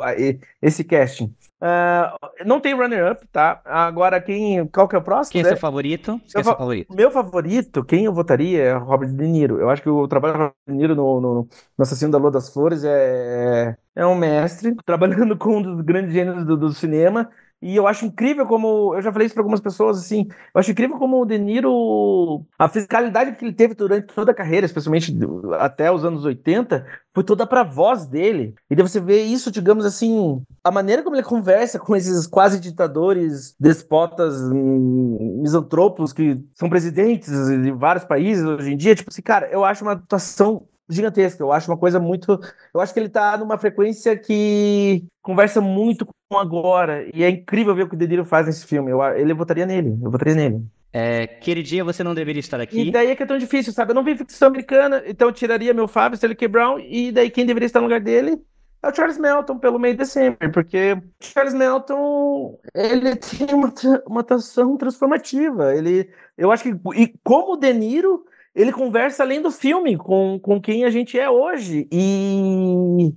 esse 0.61 0.83
casting. 0.83 1.33
Uh, 1.59 2.45
não 2.45 2.59
tem 2.59 2.75
runner-up, 2.75 3.25
tá? 3.31 3.61
Agora, 3.65 4.21
quem, 4.21 4.67
qual 4.67 4.87
que 4.87 4.95
é 4.95 4.99
o 4.99 5.01
próximo? 5.01 5.31
Quem 5.31 5.41
é 5.41 5.45
seu 5.45 5.57
favorito? 5.57 6.21
Quem 6.31 6.41
é 6.41 6.43
seu 6.43 6.55
favorito? 6.55 6.95
Meu 6.95 7.09
favorito, 7.09 7.83
quem 7.83 8.05
eu 8.05 8.13
votaria 8.13 8.61
é 8.61 8.73
Robert 8.73 9.09
De 9.09 9.27
Niro. 9.27 9.59
Eu 9.59 9.69
acho 9.69 9.81
que 9.81 9.89
o 9.89 10.07
trabalho 10.07 10.33
do 10.33 10.37
Robert 10.37 10.55
De 10.67 10.73
Niro 10.73 10.95
no, 10.95 11.19
no, 11.19 11.33
no 11.77 11.81
Assassino 11.81 12.11
da 12.11 12.19
Lua 12.19 12.29
das 12.29 12.53
Flores 12.53 12.83
é, 12.83 13.75
é 13.95 14.05
um 14.05 14.15
mestre, 14.15 14.75
trabalhando 14.85 15.35
com 15.35 15.57
um 15.57 15.61
dos 15.61 15.81
grandes 15.81 16.13
gêneros 16.13 16.45
do, 16.45 16.55
do 16.55 16.71
cinema 16.71 17.27
E 17.61 17.75
eu 17.75 17.87
acho 17.87 18.05
incrível 18.05 18.45
como. 18.45 18.93
Eu 18.93 19.01
já 19.01 19.11
falei 19.11 19.25
isso 19.25 19.33
para 19.33 19.41
algumas 19.41 19.59
pessoas, 19.59 19.97
assim. 19.97 20.27
Eu 20.53 20.59
acho 20.59 20.71
incrível 20.71 20.97
como 20.97 21.19
o 21.19 21.25
De 21.25 21.39
Niro. 21.39 22.45
A 22.57 22.69
fiscalidade 22.69 23.35
que 23.35 23.43
ele 23.43 23.53
teve 23.53 23.73
durante 23.73 24.13
toda 24.13 24.31
a 24.31 24.35
carreira, 24.35 24.65
especialmente 24.65 25.17
até 25.59 25.91
os 25.91 26.05
anos 26.05 26.23
80, 26.23 26.85
foi 27.11 27.23
toda 27.23 27.47
pra 27.47 27.63
voz 27.63 28.05
dele. 28.05 28.53
E 28.69 28.75
daí 28.75 28.87
você 28.87 28.99
vê 28.99 29.23
isso, 29.23 29.49
digamos 29.49 29.85
assim. 29.85 30.41
A 30.63 30.69
maneira 30.69 31.01
como 31.01 31.15
ele 31.15 31.23
conversa 31.23 31.79
com 31.79 31.95
esses 31.95 32.27
quase 32.27 32.59
ditadores, 32.59 33.55
despotas, 33.59 34.39
hum, 34.51 35.39
misantropos 35.41 36.13
que 36.13 36.39
são 36.53 36.69
presidentes 36.69 37.31
de 37.31 37.71
vários 37.71 38.05
países 38.05 38.45
hoje 38.45 38.71
em 38.71 38.77
dia. 38.77 38.95
Tipo 38.95 39.09
assim, 39.09 39.21
cara, 39.23 39.49
eu 39.51 39.65
acho 39.65 39.83
uma 39.83 39.93
atuação 39.93 40.67
gigantesca. 40.89 41.43
Eu 41.43 41.51
acho 41.51 41.69
uma 41.69 41.77
coisa 41.77 41.99
muito. 41.99 42.39
Eu 42.73 42.79
acho 42.79 42.93
que 42.93 42.99
ele 42.99 43.09
tá 43.09 43.37
numa 43.37 43.57
frequência 43.57 44.17
que 44.17 45.05
conversa 45.21 45.61
muito 45.61 46.07
com 46.29 46.37
agora. 46.37 47.07
E 47.13 47.23
é 47.23 47.29
incrível 47.29 47.75
ver 47.75 47.83
o 47.83 47.89
que 47.89 47.95
o 47.95 47.97
Dediro 47.97 48.25
faz 48.25 48.45
nesse 48.45 48.65
filme. 48.65 48.91
Eu, 48.91 49.01
ele 49.15 49.33
votaria 49.33 49.65
nele. 49.65 49.97
Eu 50.01 50.11
votaria 50.11 50.35
nele. 50.35 50.65
É, 50.91 51.27
queridinha, 51.27 51.83
você 51.83 52.03
não 52.03 52.15
deveria 52.15 52.39
estar 52.39 52.59
aqui. 52.59 52.87
E 52.87 52.91
daí 52.91 53.09
é 53.11 53.15
que 53.15 53.21
é 53.21 53.25
tão 53.25 53.37
difícil, 53.37 53.73
sabe? 53.73 53.91
Eu 53.91 53.95
não 53.95 54.03
vi 54.03 54.15
ficção 54.15 54.47
americana, 54.47 55.03
então 55.05 55.27
eu 55.27 55.33
tiraria 55.33 55.73
meu 55.73 55.87
Fábio, 55.87 56.15
Stanley 56.15 56.35
K. 56.35 56.47
Brown, 56.47 56.79
e 56.79 57.11
daí 57.11 57.29
quem 57.29 57.45
deveria 57.45 57.67
estar 57.67 57.79
no 57.79 57.85
lugar 57.85 57.99
dele 57.99 58.41
é 58.81 58.89
o 58.89 58.95
Charles 58.95 59.17
Melton, 59.17 59.57
pelo 59.57 59.79
meio 59.79 59.95
de 59.95 60.05
sempre, 60.05 60.49
porque 60.49 60.93
o 60.93 61.01
Charles 61.19 61.53
Melton, 61.53 62.59
ele 62.73 63.15
tem 63.15 63.53
uma, 63.53 63.73
uma 64.05 64.21
atuação 64.21 64.77
transformativa. 64.77 65.75
Ele, 65.75 66.09
eu 66.37 66.51
acho 66.51 66.63
que, 66.63 66.69
e 66.95 67.13
como 67.23 67.53
o 67.53 67.57
De 67.57 67.73
Niro, 67.73 68.25
ele 68.57 68.71
conversa 68.71 69.21
além 69.21 69.39
do 69.39 69.51
filme 69.51 69.95
com, 69.95 70.39
com 70.39 70.59
quem 70.59 70.83
a 70.83 70.89
gente 70.89 71.17
é 71.17 71.29
hoje. 71.29 71.87
E, 71.91 73.13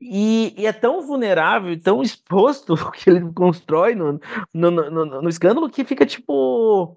e, 0.00 0.54
e 0.58 0.66
é 0.66 0.72
tão 0.72 1.00
vulnerável 1.00 1.80
tão 1.80 2.02
exposto 2.02 2.74
que 2.92 3.08
ele 3.08 3.32
constrói 3.32 3.94
no, 3.94 4.20
no, 4.52 4.70
no, 4.70 5.22
no, 5.22 5.28
escândalo 5.28 5.70
que 5.70 5.84
fica 5.84 6.04
tipo. 6.04 6.96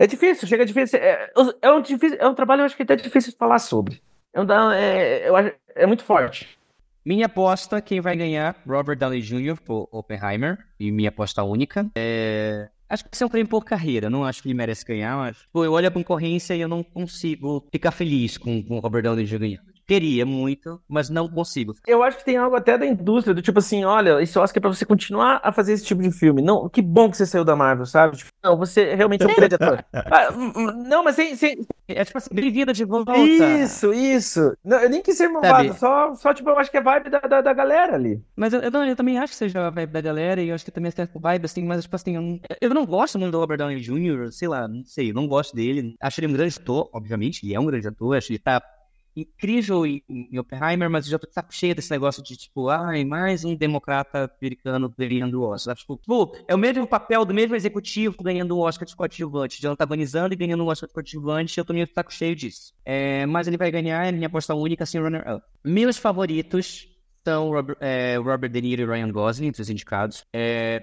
É 0.00 0.06
difícil, 0.06 0.48
chega 0.48 0.66
difícil. 0.66 0.98
É, 0.98 1.30
é, 1.62 1.70
um, 1.70 1.80
difícil, 1.80 2.18
é 2.20 2.26
um 2.26 2.34
trabalho, 2.34 2.62
eu 2.62 2.66
acho 2.66 2.76
que 2.76 2.82
é 2.82 2.84
até 2.84 2.96
difícil 2.96 3.30
de 3.30 3.38
falar 3.38 3.60
sobre. 3.60 4.02
É, 4.74 5.28
é, 5.28 5.56
é 5.76 5.86
muito 5.86 6.02
forte. 6.02 6.58
Minha 7.04 7.26
aposta, 7.26 7.80
quem 7.80 8.00
vai 8.00 8.16
ganhar? 8.16 8.60
Robert 8.66 8.98
Downey 8.98 9.22
Jr. 9.22 9.60
por 9.64 9.88
Oppenheimer. 9.92 10.58
E 10.78 10.90
minha 10.90 11.08
aposta 11.08 11.42
única. 11.44 11.88
É... 11.94 12.68
Acho 12.88 13.04
que 13.04 13.10
isso 13.12 13.22
é 13.22 13.26
um 13.26 13.30
prêmio 13.30 13.48
por 13.48 13.64
carreira, 13.64 14.08
não 14.08 14.24
acho 14.24 14.42
que 14.42 14.48
ele 14.48 14.54
merece 14.54 14.84
ganhar, 14.84 15.16
mas 15.16 15.36
pô, 15.52 15.64
eu 15.64 15.72
olho 15.72 15.88
a 15.88 15.90
concorrência 15.90 16.54
e 16.54 16.60
eu 16.60 16.68
não 16.68 16.82
consigo 16.82 17.66
ficar 17.70 17.90
feliz 17.90 18.38
com, 18.38 18.62
com 18.62 18.78
o 18.78 18.80
Robert 18.80 19.02
Downey 19.02 19.26
Jr. 19.26 19.38
ganhando. 19.38 19.77
Queria 19.88 20.26
muito, 20.26 20.78
mas 20.86 21.08
não 21.08 21.26
consigo. 21.26 21.74
Eu 21.86 22.02
acho 22.02 22.18
que 22.18 22.24
tem 22.26 22.36
algo 22.36 22.54
até 22.54 22.76
da 22.76 22.84
indústria, 22.84 23.34
do 23.34 23.40
tipo 23.40 23.58
assim, 23.58 23.84
olha, 23.86 24.22
esse 24.22 24.38
Oscar 24.38 24.58
é 24.58 24.60
pra 24.60 24.68
você 24.68 24.84
continuar 24.84 25.40
a 25.42 25.50
fazer 25.50 25.72
esse 25.72 25.86
tipo 25.86 26.02
de 26.02 26.10
filme. 26.10 26.42
Não, 26.42 26.68
que 26.68 26.82
bom 26.82 27.10
que 27.10 27.16
você 27.16 27.24
saiu 27.24 27.42
da 27.42 27.56
Marvel, 27.56 27.86
sabe? 27.86 28.18
Tipo, 28.18 28.30
não, 28.44 28.58
você 28.58 28.94
realmente 28.94 29.22
é 29.22 29.26
um 29.26 29.34
grande 29.34 29.54
ator. 29.54 29.82
Ah, 29.94 30.30
não, 30.86 31.02
mas 31.02 31.16
sem, 31.16 31.34
sem... 31.36 31.66
É 31.88 32.04
tipo 32.04 32.18
assim, 32.18 32.34
bem-vinda 32.34 32.70
de 32.70 32.84
volta. 32.84 33.16
Isso, 33.16 33.94
isso. 33.94 34.54
Não, 34.62 34.78
eu 34.78 34.90
nem 34.90 35.00
quis 35.00 35.16
ser 35.16 35.28
malvado, 35.28 35.72
só, 35.78 36.14
só 36.14 36.34
tipo, 36.34 36.50
eu 36.50 36.58
acho 36.58 36.70
que 36.70 36.76
é 36.76 36.82
vibe 36.82 37.08
da, 37.08 37.20
da, 37.20 37.40
da 37.40 37.52
galera 37.54 37.94
ali. 37.94 38.22
Mas 38.36 38.52
eu, 38.52 38.60
eu, 38.60 38.70
eu, 38.70 38.96
também 38.96 39.18
acho 39.18 39.32
que 39.32 39.38
seja 39.38 39.66
a 39.66 39.70
vibe 39.70 39.90
da 39.90 40.02
galera, 40.02 40.42
e 40.42 40.50
eu 40.50 40.54
acho 40.54 40.66
que 40.66 40.70
também 40.70 40.88
é 40.88 40.92
certo 40.92 41.18
vibe, 41.18 41.46
assim, 41.46 41.64
mas 41.64 41.82
tipo 41.82 41.96
assim, 41.96 42.16
eu 42.16 42.20
não, 42.20 42.40
eu 42.60 42.74
não 42.74 42.84
gosto 42.84 43.18
muito 43.18 43.32
do 43.32 43.38
Robert 43.38 43.56
Downey 43.56 43.80
Jr., 43.80 44.30
sei 44.32 44.48
lá, 44.48 44.68
não 44.68 44.84
sei, 44.84 45.10
eu 45.10 45.14
não 45.14 45.26
gosto 45.26 45.56
dele. 45.56 45.94
Acho 45.98 46.20
ele 46.20 46.26
um 46.26 46.36
grande 46.36 46.58
ator, 46.58 46.90
obviamente, 46.92 47.46
ele 47.46 47.54
é 47.54 47.60
um 47.60 47.64
grande 47.64 47.88
ator, 47.88 48.16
acho 48.18 48.26
que 48.26 48.32
ele 48.34 48.38
tá 48.38 48.62
incrível 49.22 49.86
em, 49.86 50.02
em 50.08 50.38
Oppenheimer, 50.38 50.88
mas 50.90 51.06
eu 51.06 51.12
já 51.12 51.18
tô 51.18 51.28
cheio 51.50 51.74
desse 51.74 51.90
negócio 51.90 52.22
de, 52.22 52.36
tipo, 52.36 52.68
ai, 52.68 53.04
mais 53.04 53.44
um 53.44 53.54
democrata 53.54 54.30
americano 54.40 54.92
ganhando 54.96 55.40
o 55.40 55.44
Oscar. 55.44 55.74
Tipo, 55.74 55.96
tipo, 55.96 56.36
é 56.46 56.54
o 56.54 56.58
mesmo 56.58 56.86
papel 56.86 57.24
do 57.24 57.34
mesmo 57.34 57.54
executivo 57.54 58.16
ganhando 58.22 58.56
o 58.56 58.60
Oscar 58.60 58.86
de 58.86 58.94
coadjuvante, 58.94 59.60
de 59.60 59.66
antagonizando 59.66 60.34
e 60.34 60.36
ganhando 60.36 60.64
um 60.64 60.68
Oscar 60.68 60.88
de 60.88 60.94
coadjuvante, 60.94 61.58
eu 61.58 61.64
tô 61.64 61.72
meio 61.72 61.88
saco 61.92 62.12
cheio 62.12 62.34
disso. 62.34 62.72
É, 62.84 63.26
mas 63.26 63.46
ele 63.46 63.56
vai 63.56 63.70
ganhar, 63.70 64.06
é 64.06 64.12
minha 64.12 64.26
aposta 64.26 64.54
única, 64.54 64.84
assim, 64.84 64.98
runner-up. 64.98 65.44
Meus 65.64 65.96
favoritos 65.96 66.88
são 67.24 67.50
Robert, 67.50 67.76
é, 67.80 68.16
Robert 68.16 68.50
De 68.50 68.60
Niro 68.60 68.82
e 68.82 68.86
Ryan 68.86 69.10
Gosling, 69.10 69.48
entre 69.48 69.62
os 69.62 69.70
indicados. 69.70 70.24
É, 70.32 70.82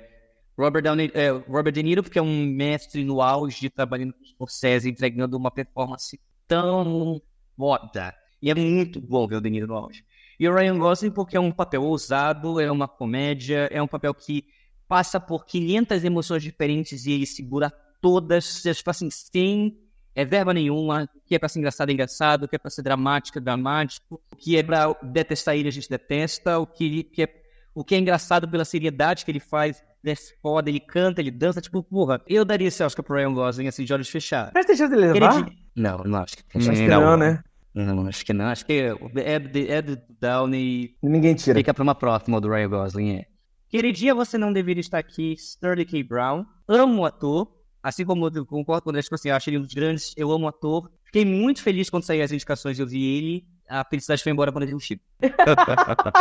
Robert, 0.58 0.84
Downey, 0.84 1.12
é, 1.14 1.30
Robert 1.30 1.74
De 1.74 1.84
Niro, 1.84 2.04
porque 2.04 2.20
é 2.20 2.22
um 2.22 2.46
mestre 2.46 3.04
no 3.04 3.22
auge, 3.22 3.70
trabalhando 3.70 4.14
com 4.14 4.24
Scorsese, 4.24 4.90
entregando 4.90 5.38
uma 5.38 5.52
performance 5.52 6.20
tão 6.48 7.22
foda 7.58 8.14
e 8.42 8.52
é 8.52 8.56
muito 8.56 9.00
bom 9.00 9.28
ver 9.28 9.38
o 9.38 9.42
De 9.42 9.50
Niro 9.50 9.68
no 9.68 9.76
auge. 9.76 10.04
E 10.40 10.48
o 10.48 10.54
Ryan 10.54 10.78
Gosling 10.78 11.12
porque 11.12 11.38
é 11.38 11.40
um 11.40 11.52
papel 11.52 11.84
ousado, 11.84 12.60
é 12.60 12.70
uma 12.70 12.88
comédia, 12.88 13.70
é 13.72 13.82
um 13.82 13.88
papel 13.88 14.14
que 14.14 14.46
passa 14.88 15.20
por 15.20 15.46
500 15.46 16.04
emoções 16.04 16.44
diferentes 16.44 17.06
e 17.06 17.12
ele 17.12 17.26
segura 17.26 17.72
todas, 18.02 18.62
tipo 18.62 18.90
assim, 18.90 19.10
sem 19.10 19.78
é 20.14 20.24
verba 20.24 20.54
nenhuma, 20.54 21.10
o 21.14 21.20
que 21.26 21.36
é 21.36 21.40
pra 21.40 21.50
ser 21.50 21.60
engraçado 21.60 21.90
é 21.90 21.94
engraçado, 21.94 22.44
o 22.44 22.48
que 22.48 22.56
é 22.56 22.60
pra 22.60 22.70
ser 22.70 22.82
dramático 22.82 23.38
é 23.38 23.42
dramático, 23.42 24.22
o 24.32 24.36
que 24.36 24.56
é 24.56 24.64
pra 24.64 24.96
detestar 25.04 25.56
ele 25.56 25.68
a 25.68 25.72
gente 25.72 25.90
detesta, 25.90 26.58
o 26.58 26.66
que, 26.66 27.04
que 27.04 27.24
é, 27.24 27.44
o 27.74 27.84
que 27.84 27.96
é 27.96 27.98
engraçado 27.98 28.48
pela 28.48 28.64
seriedade 28.64 29.26
que 29.26 29.32
ele 29.32 29.42
faz 29.42 29.84
é 30.06 30.16
foda, 30.42 30.70
ele 30.70 30.80
canta, 30.80 31.20
ele 31.20 31.32
dança, 31.32 31.60
tipo, 31.60 31.82
porra, 31.84 32.22
eu 32.28 32.46
daria 32.46 32.68
esse 32.68 32.82
Oscar 32.84 33.04
pro 33.04 33.16
Ryan 33.16 33.34
Gosling 33.34 33.68
assim, 33.68 33.84
de 33.84 33.92
olhos 33.92 34.08
fechados. 34.08 34.52
Mas 34.54 34.66
tem 34.66 34.78
chance 34.78 34.96
dele 34.96 35.12
levar? 35.12 35.46
Não, 35.76 35.98
não 35.98 36.20
acho 36.20 36.38
que 36.38 36.44
tem 36.46 36.62
chance. 36.62 36.80
Acho 36.80 36.90
que 36.90 36.96
não, 36.96 37.18
né? 37.18 37.44
Não, 37.76 38.08
acho 38.08 38.26
que 38.26 38.32
não. 38.32 38.46
Acho 38.46 38.66
que 38.66 38.74
Ed, 39.18 39.60
Ed 39.60 40.02
Downey. 40.20 40.96
Ninguém 41.04 41.36
tira. 41.36 41.60
Fica 41.60 41.74
pra 41.74 41.84
uma 41.84 41.94
próxima 41.94 42.40
do 42.40 42.50
Ryan 42.50 42.70
Gosling, 42.70 43.12
é. 43.18 43.26
Queridinha, 43.68 44.16
você 44.16 44.38
não 44.38 44.54
deveria 44.54 44.80
estar 44.80 44.98
aqui. 44.98 45.34
Sterling 45.34 45.86
K. 45.86 46.02
Brown. 46.02 46.46
Amo 46.68 47.02
o 47.02 47.06
ator. 47.06 47.52
Assim 47.84 48.06
como 48.06 48.28
eu 48.34 48.46
concordo 48.46 48.84
com 48.84 48.90
ele, 48.92 49.04
tipo 49.04 49.14
assim, 49.14 49.30
eu 49.30 49.36
acho 49.36 49.50
ele 49.50 49.58
um 49.58 49.62
dos 49.62 49.74
grandes. 49.74 50.14
Eu 50.16 50.32
amo 50.32 50.46
o 50.46 50.48
ator. 50.48 50.90
Fiquei 51.04 51.26
muito 51.26 51.62
feliz 51.62 51.90
quando 51.90 52.04
saí 52.04 52.22
as 52.22 52.32
indicações 52.32 52.80
e 52.80 52.82
eu 52.82 52.88
vi 52.88 53.04
ele. 53.04 53.46
A 53.68 53.84
felicidade 53.84 54.24
foi 54.24 54.32
embora 54.32 54.52
quando 54.52 54.64
ele 54.64 54.72
viu 54.72 54.78
o 54.78 54.82
Chico. 54.82 55.04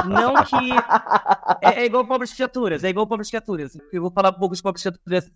não 0.09 0.35
que. 0.45 1.67
É, 1.67 1.83
é, 1.83 1.87
igual 1.87 2.07
pobres 2.07 2.33
criaturas, 2.33 2.83
é 2.85 2.89
igual 2.89 3.07
pobres 3.07 3.29
criaturas. 3.29 3.79
Eu 3.93 4.03
vou 4.03 4.11
falar 4.11 4.31
um 4.31 4.39
pouco 4.39 4.57
de 4.57 4.63
pobres 4.63 4.83
criaturas 4.83 5.31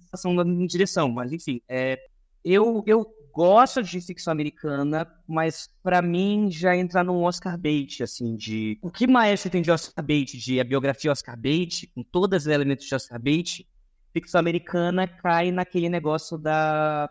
em 0.46 0.66
direção, 0.66 1.08
mas 1.10 1.32
enfim. 1.32 1.60
É, 1.68 1.98
eu, 2.44 2.82
eu 2.86 3.06
gosto 3.38 3.84
de 3.84 4.00
ficção 4.00 4.32
americana, 4.32 5.06
mas 5.24 5.70
para 5.80 6.02
mim 6.02 6.50
já 6.50 6.76
entra 6.76 7.04
num 7.04 7.22
Oscar 7.22 7.56
bait, 7.56 8.02
assim, 8.02 8.34
de... 8.34 8.76
O 8.82 8.90
que 8.90 9.06
Maestro 9.06 9.48
tem 9.48 9.62
de 9.62 9.70
Oscar 9.70 10.04
bait, 10.04 10.36
de 10.36 10.58
a 10.58 10.64
biografia 10.64 11.12
Oscar 11.12 11.38
bait, 11.38 11.86
com 11.94 12.02
todos 12.02 12.42
os 12.42 12.46
elementos 12.48 12.84
de 12.84 12.92
Oscar 12.92 13.22
bait, 13.22 13.64
ficção 14.12 14.40
americana 14.40 15.06
cai 15.06 15.52
naquele 15.52 15.88
negócio 15.88 16.36
da, 16.36 17.08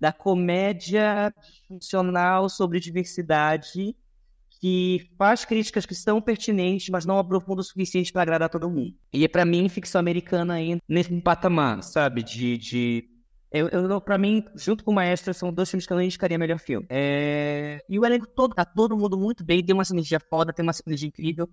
da 0.00 0.12
comédia 0.12 1.32
funcional 1.68 2.48
sobre 2.48 2.80
diversidade 2.80 3.94
que 4.60 5.08
faz 5.16 5.44
críticas 5.44 5.86
que 5.86 5.94
são 5.94 6.20
pertinentes, 6.20 6.88
mas 6.88 7.06
não 7.06 7.16
aprofunda 7.16 7.60
o 7.60 7.64
suficiente 7.64 8.12
para 8.12 8.22
agradar 8.22 8.48
todo 8.48 8.68
mundo. 8.68 8.92
E 9.12 9.28
para 9.28 9.44
mim, 9.44 9.68
ficção 9.68 10.00
americana 10.00 10.60
entra 10.60 10.82
nesse 10.88 11.14
patamar, 11.20 11.80
sabe? 11.84 12.24
De, 12.24 12.58
de 12.58 13.13
eu, 13.54 13.68
eu, 13.68 14.00
pra 14.00 14.18
mim, 14.18 14.44
junto 14.56 14.82
com 14.82 14.90
o 14.90 14.94
Maestro, 14.94 15.32
são 15.32 15.52
dois 15.52 15.70
filmes 15.70 15.86
que 15.86 15.92
eu 15.92 15.96
não 15.96 16.02
indicaria 16.02 16.36
melhor 16.36 16.58
filme. 16.58 16.84
É... 16.90 17.80
E 17.88 17.98
o 17.98 18.04
elenco 18.04 18.26
todo, 18.26 18.52
tá 18.52 18.64
todo 18.64 18.96
mundo 18.96 19.16
muito 19.16 19.44
bem, 19.44 19.64
tem 19.64 19.72
uma 19.72 19.84
sinergia 19.84 20.18
foda, 20.18 20.52
tem 20.52 20.64
uma 20.64 20.72
sinergia 20.72 21.06
incrível, 21.06 21.48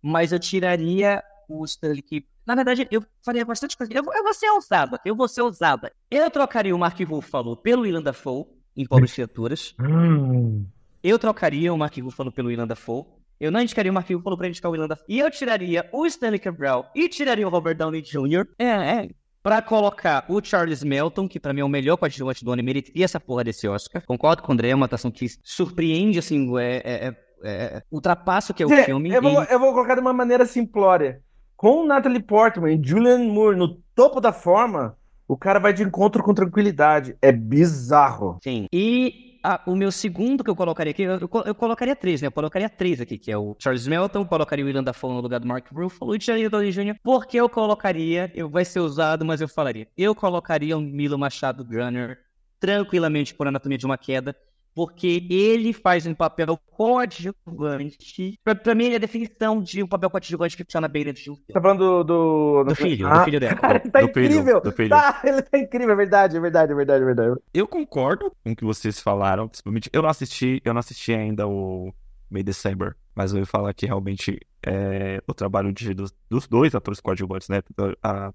mas 0.00 0.32
eu 0.32 0.38
tiraria 0.38 1.22
o 1.46 1.62
Stanley 1.64 2.00
que 2.00 2.24
Na 2.46 2.54
verdade, 2.54 2.88
eu 2.90 3.04
faria 3.22 3.44
bastante 3.44 3.76
coisa. 3.76 3.92
Eu, 3.92 4.02
eu 4.02 4.22
vou 4.22 4.32
ser 4.32 4.48
ousada, 4.50 4.98
eu 5.04 5.14
vou 5.14 5.28
ser 5.28 5.42
ousada. 5.42 5.92
Eu 6.10 6.30
trocaria 6.30 6.74
o 6.74 6.78
Mark 6.78 6.98
Ruffalo 7.00 7.54
pelo 7.54 7.82
Willem 7.82 8.02
Dafoe, 8.02 8.46
em 8.74 8.86
Pobres 8.86 9.12
Criaturas. 9.12 9.74
Hum. 9.78 10.66
Eu 11.02 11.18
trocaria 11.18 11.72
o 11.72 11.76
Mark 11.76 11.96
Ruffalo 11.98 12.32
pelo 12.32 12.48
Willem 12.48 12.66
Dafoe. 12.66 13.04
Eu 13.38 13.50
não 13.50 13.60
indicaria 13.60 13.90
o 13.90 13.94
Mark 13.94 14.08
Ruffalo 14.08 14.38
pra 14.38 14.48
indicar 14.48 14.70
o 14.70 14.72
Willem 14.72 14.88
Dafoe. 14.88 15.04
E 15.06 15.18
eu 15.18 15.30
tiraria 15.30 15.86
o 15.92 16.06
Stanley 16.06 16.38
Cabral 16.38 16.90
e 16.94 17.08
tiraria 17.08 17.46
o 17.46 17.50
Robert 17.50 17.76
Downey 17.76 18.00
Jr. 18.00 18.48
É, 18.58 18.66
é 18.66 19.10
Pra 19.42 19.60
colocar 19.60 20.24
o 20.28 20.42
Charles 20.42 20.84
Melton, 20.84 21.28
que 21.28 21.40
para 21.40 21.52
mim 21.52 21.60
é 21.60 21.64
o 21.64 21.68
melhor 21.68 21.96
coadjuvante 21.96 22.44
do 22.44 22.52
ano, 22.52 22.62
e 22.94 23.02
essa 23.02 23.18
porra 23.18 23.42
desse 23.42 23.66
Oscar. 23.66 24.04
Concordo 24.06 24.42
com 24.42 24.52
o 24.52 24.54
André, 24.54 24.70
é 24.70 24.74
uma 24.74 24.86
atuação 24.86 25.10
que 25.10 25.26
surpreende, 25.42 26.18
assim, 26.18 26.56
é, 26.58 26.76
é, 26.76 27.06
é, 27.06 27.14
é 27.42 27.82
ultrapassa 27.90 28.52
o 28.52 28.54
que 28.54 28.62
é 28.62 28.66
o 28.66 28.72
é, 28.72 28.84
filme. 28.84 29.10
Eu 29.10 29.20
vou, 29.20 29.42
eu 29.42 29.58
vou 29.58 29.72
colocar 29.72 29.96
de 29.96 30.00
uma 30.00 30.12
maneira 30.12 30.46
simplória. 30.46 31.20
Com 31.56 31.84
Natalie 31.84 32.22
Portman 32.22 32.72
e 32.72 32.80
Julian 32.82 33.18
Moore 33.18 33.56
no 33.56 33.80
topo 33.94 34.20
da 34.20 34.32
forma, 34.32 34.96
o 35.26 35.36
cara 35.36 35.58
vai 35.58 35.72
de 35.72 35.82
encontro 35.82 36.22
com 36.22 36.34
tranquilidade. 36.34 37.16
É 37.20 37.32
bizarro. 37.32 38.38
Sim. 38.42 38.66
E 38.72 39.31
o 39.66 39.74
meu 39.74 39.90
segundo 39.90 40.44
que 40.44 40.50
eu 40.50 40.56
colocaria 40.56 40.90
aqui, 40.90 41.02
eu, 41.02 41.18
eu, 41.44 41.54
colocaria 41.54 41.96
três, 41.96 42.20
né? 42.20 42.28
Eu 42.28 42.32
colocaria 42.32 42.68
três 42.68 43.00
aqui, 43.00 43.18
que 43.18 43.30
é 43.30 43.36
o 43.36 43.56
Charles 43.58 43.86
Melton, 43.86 44.24
colocaria 44.24 44.64
o 44.64 44.66
William 44.66 44.84
Dafoe 44.84 45.12
no 45.12 45.20
lugar 45.20 45.40
do 45.40 45.46
Mark 45.46 45.66
Ruffalo 45.72 46.14
e 46.14 46.46
o 46.46 46.50
Downey 46.50 46.70
Jr. 46.70 46.96
Porque 47.02 47.38
eu 47.38 47.48
colocaria, 47.48 48.30
eu 48.34 48.48
vai 48.48 48.64
ser 48.64 48.80
usado, 48.80 49.24
mas 49.24 49.40
eu 49.40 49.48
falaria, 49.48 49.88
eu 49.96 50.14
colocaria 50.14 50.76
o 50.76 50.80
Milo 50.80 51.18
Machado 51.18 51.64
Gunner 51.64 52.18
tranquilamente 52.60 53.34
por 53.34 53.48
Anatomia 53.48 53.76
de 53.76 53.84
uma 53.84 53.98
Queda, 53.98 54.36
porque 54.74 55.26
ele 55.30 55.72
faz 55.72 56.06
um 56.06 56.14
papel 56.14 56.58
coadjuvante. 56.70 58.38
Pra, 58.42 58.54
pra 58.54 58.74
mim, 58.74 58.84
ele 58.84 58.94
é 58.94 58.96
a 58.96 59.00
definição 59.00 59.60
de 59.62 59.82
um 59.82 59.86
papel 59.86 60.10
coadjuvante 60.10 60.56
que 60.56 60.64
funciona 60.64 60.88
bem 60.88 61.04
dentro 61.04 61.22
de 61.22 61.30
um 61.30 61.34
filme. 61.36 61.52
Tá 61.52 61.60
falando 61.60 62.04
do. 62.04 62.64
Do 62.64 62.74
filho, 62.74 63.06
do 63.06 63.12
Ah, 63.12 63.24
filho 63.24 63.40
dela. 63.40 63.54
Cara, 63.56 63.80
ele 63.82 63.90
tá 63.90 64.00
Do 64.00 64.08
filho, 64.08 64.24
incrível! 64.26 64.60
do 64.60 64.72
filho. 64.72 64.88
Tá, 64.88 65.20
ele 65.24 65.42
tá 65.42 65.58
incrível, 65.58 65.90
é 65.90 65.96
verdade, 65.96 66.36
é 66.36 66.40
verdade, 66.40 66.72
é 66.72 66.74
verdade, 66.74 67.02
é 67.02 67.06
verdade. 67.06 67.40
Eu 67.52 67.66
concordo 67.68 68.32
com 68.44 68.52
o 68.52 68.56
que 68.56 68.64
vocês 68.64 69.00
falaram, 69.00 69.48
principalmente. 69.48 69.90
Eu 69.92 70.02
não 70.02 70.08
assisti, 70.08 70.60
eu 70.64 70.72
não 70.72 70.80
assisti 70.80 71.12
ainda 71.12 71.46
o 71.46 71.92
May 72.30 72.42
December, 72.42 72.96
mas 73.14 73.32
eu 73.32 73.40
ia 73.40 73.46
falar 73.46 73.72
que 73.74 73.86
realmente 73.86 74.40
é 74.64 75.22
o 75.26 75.34
trabalho 75.34 75.72
de, 75.72 75.92
dos, 75.92 76.14
dos 76.30 76.46
dois 76.46 76.74
atores 76.74 77.00
coadjuvantes, 77.00 77.48
né? 77.48 77.62
A 78.02 78.32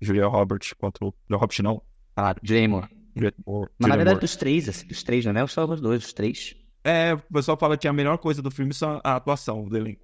Julia 0.00 0.26
Roberts 0.26 0.72
quanto 0.74 1.06
o. 1.08 1.14
Não, 1.28 1.38
Roberts 1.38 1.60
não. 1.60 1.80
A 2.16 2.34
Jaymore. 2.42 2.88
Mas 3.78 3.90
na 3.90 3.96
verdade, 3.96 4.20
dos 4.20 4.36
três, 4.36 4.68
assim, 4.68 4.86
dos 4.86 5.02
três, 5.02 5.24
não 5.24 5.32
é 5.32 5.46
só 5.46 5.64
os 5.64 5.80
dois, 5.80 6.04
os 6.04 6.12
três. 6.12 6.56
É, 6.84 7.14
o 7.14 7.32
pessoal 7.32 7.56
fala 7.58 7.76
que 7.76 7.88
a 7.88 7.92
melhor 7.92 8.18
coisa 8.18 8.40
do 8.40 8.50
filme 8.50 8.72
são 8.72 9.00
a 9.04 9.16
atuação 9.16 9.68
do 9.68 9.76
elenco. 9.76 10.00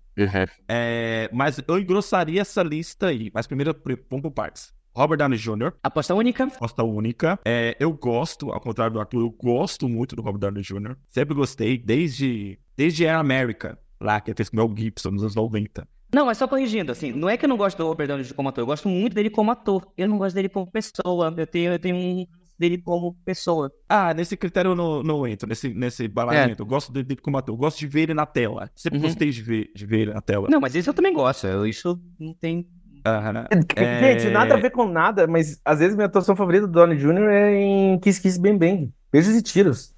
É, 0.68 1.28
mas 1.32 1.60
eu 1.66 1.78
engrossaria 1.78 2.40
essa 2.40 2.62
lista 2.62 3.08
aí. 3.08 3.30
Mas 3.32 3.46
primeiro, 3.46 3.74
vamos 4.10 4.22
por 4.22 4.30
partes. 4.30 4.72
Robert 4.96 5.18
Downey 5.18 5.38
Jr., 5.38 5.72
Aposta 5.82 6.14
única. 6.14 6.44
Aposta 6.44 6.84
única. 6.84 7.38
É, 7.44 7.76
eu 7.80 7.92
gosto, 7.92 8.52
ao 8.52 8.60
contrário 8.60 8.92
do 8.92 9.00
Arthur, 9.00 9.22
eu 9.22 9.30
gosto 9.30 9.88
muito 9.88 10.14
do 10.14 10.22
Robert 10.22 10.38
Downey 10.38 10.62
Jr. 10.62 10.96
Sempre 11.10 11.34
gostei, 11.34 11.76
desde, 11.76 12.58
desde 12.76 13.04
Air 13.04 13.18
America, 13.18 13.76
lá 14.00 14.20
que 14.20 14.30
ele 14.30 14.36
fez 14.36 14.48
com 14.48 14.56
o 14.56 14.60
Mel 14.60 14.76
Gibson, 14.76 15.10
nos 15.10 15.22
anos 15.22 15.34
90. 15.34 15.88
Não, 16.14 16.26
mas 16.26 16.38
só 16.38 16.46
corrigindo, 16.46 16.92
assim, 16.92 17.10
não 17.10 17.28
é 17.28 17.36
que 17.36 17.44
eu 17.44 17.48
não 17.48 17.56
gosto 17.56 17.76
do 17.76 17.88
Robert 17.88 18.06
Downey 18.06 18.24
Jr. 18.24 18.34
como 18.34 18.48
ator, 18.48 18.62
eu 18.62 18.66
gosto 18.66 18.88
muito 18.88 19.14
dele 19.14 19.30
como 19.30 19.50
ator. 19.50 19.84
Eu 19.96 20.06
não 20.06 20.16
gosto 20.16 20.36
dele 20.36 20.48
como 20.48 20.70
pessoa. 20.70 21.34
Eu 21.36 21.46
tenho, 21.46 21.72
eu 21.72 21.78
tenho 21.78 21.96
um 21.96 22.26
dele 22.58 22.78
como 22.78 23.14
pessoa. 23.24 23.70
Ah, 23.88 24.14
nesse 24.14 24.36
critério 24.36 24.70
eu 24.72 24.74
não, 24.74 25.02
não 25.02 25.26
entro, 25.26 25.48
nesse, 25.48 25.72
nesse 25.74 26.06
balagamento. 26.08 26.62
Eu 26.62 26.66
gosto 26.66 26.92
dele 26.92 27.16
como 27.16 27.36
ator, 27.38 27.52
eu 27.54 27.58
gosto 27.58 27.78
de 27.78 27.86
ver 27.86 28.02
ele 28.02 28.14
na 28.14 28.26
tela. 28.26 28.70
Sempre 28.74 28.98
Uhum. 28.98 29.04
gostei 29.06 29.30
de 29.30 29.42
ver, 29.42 29.70
de 29.74 29.86
ver 29.86 30.00
ele 30.00 30.14
na 30.14 30.20
tela. 30.20 30.48
Não, 30.50 30.60
mas 30.60 30.74
isso 30.74 30.90
eu 30.90 30.94
também 30.94 31.12
gosto. 31.12 31.46
Eu, 31.46 31.66
isso 31.66 32.00
não 32.18 32.32
tem. 32.34 32.66
Aham. 33.06 33.44
É- 33.76 34.00
Gente, 34.18 34.30
nada 34.30 34.54
a 34.54 34.56
ver 34.58 34.70
com 34.70 34.88
nada, 34.88 35.26
mas 35.26 35.60
às 35.64 35.78
vezes 35.78 35.94
minha 35.94 36.06
atuação 36.06 36.34
favorita 36.34 36.66
do 36.66 36.72
Donnie 36.72 36.96
Jr. 36.96 37.28
é 37.30 37.54
em 37.60 37.98
Kiss 37.98 38.20
Kiss 38.20 38.40
Bang 38.40 38.56
Bang. 38.58 38.92
Beijos 39.12 39.34
e 39.36 39.42
tiros. 39.42 39.94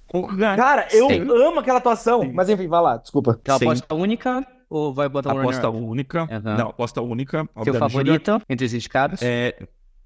Cara, 0.55 0.87
eu 0.91 1.07
Sim. 1.09 1.21
amo 1.21 1.59
aquela 1.59 1.79
atuação. 1.79 2.21
Sim. 2.21 2.31
Mas 2.33 2.49
enfim, 2.49 2.67
vai 2.67 2.81
lá, 2.81 2.97
desculpa. 2.97 3.37
Então, 3.41 3.57
Sim. 3.57 3.65
aposta 3.65 3.95
única 3.95 4.45
ou 4.69 4.93
vai 4.93 5.07
botar 5.09 5.33
um 5.33 5.39
Aposta 5.39 5.69
única. 5.69 6.27
Aham. 6.29 6.57
Não, 6.57 6.69
aposta 6.69 7.01
única. 7.01 7.47
Seu 7.63 7.73
Downey 7.73 7.73
Jr. 7.73 7.79
favorito 7.79 8.41
entre 8.49 8.65
os 8.65 8.73
indicados? 8.73 9.21
É, 9.21 9.57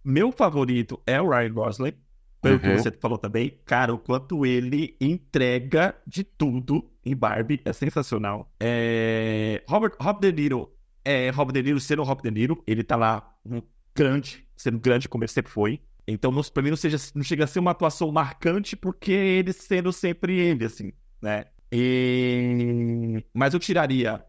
meu 0.06 0.32
favorito 0.32 1.00
é 1.06 1.20
o 1.22 1.28
Ryan 1.30 1.54
Gosling. 1.54 1.94
Pelo 2.42 2.60
que 2.60 2.68
Uhum. 2.68 2.78
você 2.78 2.92
falou 2.92 3.18
também, 3.18 3.60
cara, 3.66 3.94
o 3.94 4.00
quanto 4.00 4.46
ele 4.46 4.96
entrega 5.00 5.96
de 6.08 6.24
tudo 6.24 6.90
em 7.06 7.16
Barbie 7.16 7.62
é 7.64 7.72
sensacional. 7.72 8.52
É, 8.60 9.64
Robert, 9.70 9.94
Rob 10.00 10.20
De 10.20 10.32
Niro, 10.32 10.72
é, 11.06 11.30
Rob 11.30 11.52
De 11.54 11.62
Niro 11.62 11.80
sendo 11.80 12.02
o 12.02 12.06
Rob 12.06 12.22
De 12.22 12.32
Niro, 12.32 12.64
ele 12.66 12.84
tá 12.84 12.96
lá 12.96 13.36
um 13.46 13.62
grande, 13.96 14.44
sendo 14.56 14.80
grande 14.80 15.08
como 15.08 15.24
ele 15.24 15.32
sempre 15.32 15.52
foi. 15.52 15.80
Então, 16.08 16.32
não, 16.32 16.42
pra 16.42 16.64
mim, 16.64 16.72
não, 16.72 16.78
seja, 16.78 16.98
não 17.14 17.24
chega 17.24 17.44
a 17.44 17.48
ser 17.48 17.60
uma 17.60 17.72
atuação 17.72 18.12
marcante, 18.12 18.76
porque 18.76 19.12
ele 19.12 19.54
sendo 19.54 19.92
sempre 19.94 20.38
ele, 20.40 20.66
assim, 20.66 20.92
né? 21.22 21.46
E... 21.72 23.24
Mas 23.34 23.54
eu 23.54 23.60
tiraria 23.60 24.24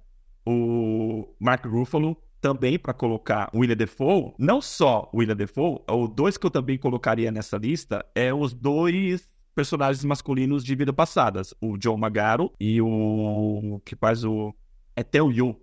o 0.46 1.28
Mark 1.40 1.64
Ruffalo 1.64 2.16
também 2.42 2.76
para 2.76 2.92
colocar 2.92 3.48
o 3.54 3.60
William 3.60 3.76
Defoe. 3.76 4.34
Não 4.36 4.60
só 4.60 5.08
o 5.12 5.18
William 5.18 5.36
Defoe, 5.36 5.80
o 5.88 6.08
dois 6.08 6.36
que 6.36 6.44
eu 6.44 6.50
também 6.50 6.76
colocaria 6.76 7.30
nessa 7.30 7.56
lista 7.56 8.04
é 8.14 8.34
os 8.34 8.52
dois 8.52 9.30
personagens 9.54 10.04
masculinos 10.04 10.64
de 10.64 10.74
vida 10.74 10.92
passadas. 10.92 11.54
O 11.60 11.78
John 11.78 11.96
Magaro 11.96 12.52
e 12.60 12.82
o 12.82 13.80
que 13.84 13.94
faz 13.94 14.24
o... 14.24 14.52
É 14.96 15.02
Theo 15.02 15.30
Yu, 15.30 15.56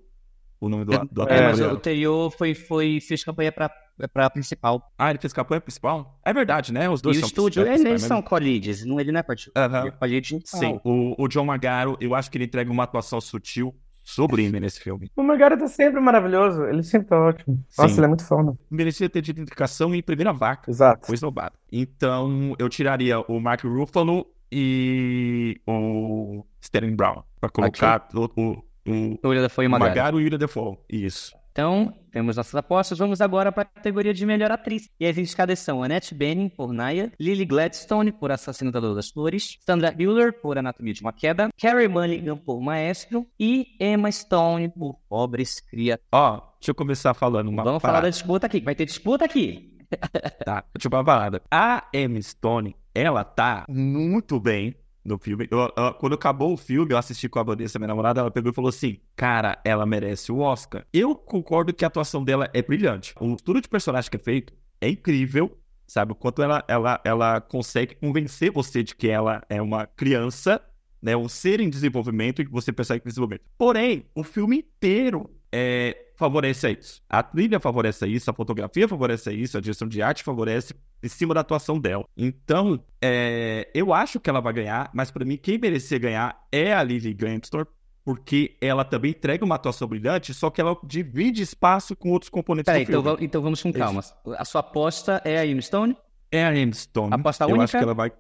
o 0.59 0.69
nome 0.69 0.85
do, 0.85 0.91
do 1.11 1.21
ator. 1.21 1.31
É, 1.31 1.43
mas 1.49 1.59
o 1.59 1.77
Terio 1.77 2.31
foi, 2.31 2.55
foi, 2.55 2.99
fez 2.99 3.23
campanha 3.23 3.51
pra, 3.51 3.69
pra 4.11 4.29
principal. 4.29 4.91
Ah, 4.97 5.09
ele 5.09 5.19
fez 5.19 5.33
campanha 5.33 5.61
principal? 5.61 6.19
É 6.25 6.33
verdade, 6.33 6.73
né? 6.73 6.89
Os 6.89 7.01
dois 7.01 7.17
e 7.17 7.19
o 7.19 7.21
são 7.21 7.27
estúdio, 7.27 7.63
principais, 7.63 7.81
eles, 7.81 7.91
eles 7.91 8.01
mas- 8.03 8.07
são 8.07 8.21
colleagues, 8.21 8.85
não, 8.85 8.99
ele 8.99 9.11
não 9.11 9.19
é 9.19 9.23
partido. 9.23 9.51
Ele 9.55 10.17
é 10.17 10.21
Sim, 10.45 10.79
o, 10.83 11.15
o 11.21 11.27
John 11.27 11.45
Magaro, 11.45 11.97
eu 11.99 12.15
acho 12.15 12.31
que 12.31 12.37
ele 12.37 12.45
entrega 12.45 12.71
uma 12.71 12.83
atuação 12.83 13.21
sutil, 13.21 13.75
sublime 14.09 14.59
nesse 14.59 14.79
filme. 14.79 15.11
O 15.15 15.23
Magara 15.23 15.57
tá 15.57 15.67
sempre 15.67 15.99
maravilhoso. 15.99 16.63
Ele 16.63 16.83
sempre 16.83 17.07
tá 17.09 17.19
ótimo. 17.19 17.63
Nossa, 17.77 17.89
Sim. 17.89 17.99
ele 17.99 18.05
é 18.05 18.07
muito 18.07 18.25
foda. 18.25 18.53
Merecia 18.69 19.09
ter 19.09 19.21
tido 19.21 19.41
indicação 19.41 19.93
em 19.93 20.01
primeira 20.01 20.33
vaca. 20.33 20.69
Exato. 20.69 21.05
Foi 21.05 21.15
esnobado. 21.15 21.55
Então, 21.71 22.55
eu 22.57 22.67
tiraria 22.69 23.19
o 23.21 23.39
Mark 23.39 23.63
Ruffalo 23.63 24.25
e 24.51 25.61
o 25.67 26.43
Sterling 26.61 26.95
Brown 26.95 27.23
pra 27.39 27.49
colocar 27.49 28.07
o, 28.13 28.29
o, 28.35 28.51
o, 28.87 29.19
O 29.23 29.29
William 29.29 29.49
foi 29.49 29.65
o 29.65 29.67
uma 29.67 29.79
Magara. 29.79 29.99
Magaro 30.01 30.21
e 30.21 30.27
o 30.27 30.37
Defoe. 30.37 30.77
Isso. 30.89 31.38
Então, 31.51 31.93
temos 32.11 32.37
nossas 32.37 32.55
apostas. 32.55 32.97
Vamos 32.97 33.21
agora 33.21 33.51
para 33.51 33.63
a 33.63 33.65
categoria 33.65 34.13
de 34.13 34.25
melhor 34.25 34.51
atriz. 34.51 34.89
E 34.99 35.05
as 35.05 35.17
indicadas 35.17 35.59
são 35.59 35.83
Annette 35.83 36.13
Bening, 36.15 36.49
por 36.49 36.71
Naya, 36.71 37.11
Lily 37.19 37.45
Gladstone, 37.45 38.11
por 38.11 38.31
Assassino 38.31 38.71
da 38.71 38.79
Lua 38.79 38.95
das 38.95 39.09
Flores, 39.09 39.57
Sandra 39.65 39.93
Hüller, 39.97 40.33
por 40.41 40.57
Anatomia 40.57 40.93
de 40.93 41.01
uma 41.01 41.11
Queda, 41.13 41.49
Carrie 41.59 41.87
Mulligan, 41.87 42.37
por 42.37 42.61
Maestro 42.61 43.27
e 43.39 43.75
Emma 43.79 44.11
Stone, 44.11 44.69
por 44.69 44.95
Pobres 45.09 45.59
Criaturas. 45.59 46.07
Ó, 46.11 46.37
deixa 46.59 46.71
eu 46.71 46.75
começar 46.75 47.13
falando 47.13 47.49
uma 47.49 47.63
Vamos 47.63 47.81
falar 47.81 47.93
parada. 47.93 48.07
da 48.07 48.11
disputa 48.11 48.45
aqui. 48.47 48.59
Vai 48.61 48.75
ter 48.75 48.85
disputa 48.85 49.25
aqui. 49.25 49.75
Tá, 50.45 50.63
deixa 50.73 50.85
eu 50.87 50.91
falar 50.91 51.01
uma 51.01 51.05
parada. 51.05 51.41
A 51.49 51.87
Emma 51.91 52.21
Stone, 52.21 52.75
ela 52.93 53.23
tá 53.23 53.65
muito 53.67 54.39
bem 54.39 54.75
no 55.09 55.17
filme. 55.17 55.47
Eu- 55.51 55.73
eu- 55.75 55.93
quando 55.95 56.13
acabou 56.13 56.53
o 56.53 56.57
filme, 56.57 56.93
eu 56.93 56.97
assisti 56.97 57.27
com 57.27 57.39
a 57.39 57.43
Vanessa, 57.43 57.77
minha 57.79 57.87
namorada, 57.87 58.21
ela 58.21 58.31
pegou 58.31 58.51
e 58.51 58.55
falou 58.55 58.69
assim: 58.69 58.99
Cara, 59.15 59.59
ela 59.65 59.85
merece 59.85 60.31
o 60.31 60.39
Oscar. 60.39 60.85
Eu 60.93 61.15
concordo 61.15 61.73
que 61.73 61.83
a 61.83 61.87
atuação 61.87 62.23
dela 62.23 62.49
é 62.53 62.61
brilhante. 62.61 63.13
O 63.19 63.33
estudo 63.33 63.59
de 63.59 63.67
personagem 63.67 64.09
que 64.09 64.17
é 64.17 64.19
feito 64.19 64.53
é 64.79 64.87
incrível. 64.89 65.57
Sabe, 65.87 66.11
o 66.11 66.15
quanto 66.15 66.43
ela, 66.43 66.63
ela, 66.67 67.01
ela 67.03 67.41
consegue 67.41 67.95
convencer 67.95 68.51
você 68.51 68.83
de 68.83 68.95
que 68.95 69.09
ela 69.09 69.41
é 69.49 69.59
uma 69.59 69.87
criança, 69.87 70.61
né? 71.01 71.17
Um 71.17 71.27
ser 71.27 71.59
em 71.59 71.67
desenvolvimento 71.67 72.41
e 72.41 72.45
que 72.45 72.51
você 72.51 72.71
percebe 72.71 73.03
desenvolvimento. 73.03 73.41
Porém, 73.57 74.05
o 74.13 74.23
filme 74.23 74.59
inteiro 74.59 75.27
é, 75.51 75.97
favorece 76.19 76.69
isso. 76.79 77.01
A 77.09 77.23
trilha 77.23 77.59
favorece 77.59 78.05
isso, 78.07 78.29
a 78.29 78.33
fotografia 78.33 78.87
favorece 78.87 79.33
isso, 79.33 79.57
a 79.57 79.61
direção 79.61 79.87
de 79.87 80.01
arte 80.01 80.23
favorece 80.23 80.75
em 81.01 81.07
cima 81.07 81.33
da 81.33 81.39
atuação 81.39 81.79
dela. 81.79 82.05
Então, 82.15 82.83
é, 83.01 83.69
eu 83.73 83.93
acho 83.93 84.19
que 84.19 84.29
ela 84.29 84.41
vai 84.41 84.53
ganhar, 84.53 84.91
mas 84.93 85.09
pra 85.09 85.23
mim 85.25 85.37
quem 85.37 85.57
merecia 85.57 85.97
ganhar 85.97 86.37
é 86.51 86.73
a 86.73 86.83
Lily 86.83 87.13
Gladstone, 87.13 87.65
porque 88.03 88.57
ela 88.61 88.83
também 88.83 89.11
entrega 89.11 89.45
uma 89.45 89.55
atuação 89.55 89.87
brilhante, 89.87 90.33
só 90.33 90.49
que 90.49 90.59
ela 90.59 90.75
divide 90.83 91.41
espaço 91.41 91.95
com 91.95 92.09
outros 92.11 92.29
componentes 92.29 92.65
Peraí, 92.65 92.85
do 92.85 92.89
então, 92.89 93.01
filme. 93.01 93.17
va- 93.17 93.23
então 93.23 93.41
vamos 93.41 93.63
com 93.63 93.71
calma. 93.71 94.01
A 94.37 94.45
sua 94.45 94.59
aposta 94.61 95.21
é 95.23 95.39
a 95.39 95.61
Stone? 95.61 95.95
É 96.31 96.45
a 96.45 96.71
Stone. 96.73 97.13
Aposta 97.13 97.45
eu 97.45 97.49
única? 97.49 97.63
acho 97.63 97.77
que 97.77 97.83
ela 97.83 97.93
vai 97.93 98.11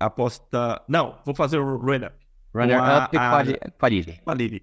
aposta. 0.00 0.82
Não, 0.88 1.18
vou 1.24 1.34
fazer 1.34 1.58
o 1.58 1.76
runner 1.76 2.12
Runner-up 2.54 3.10
Com 3.16 3.22
a- 3.22 3.38
a 4.26 4.34
Lily. 4.34 4.62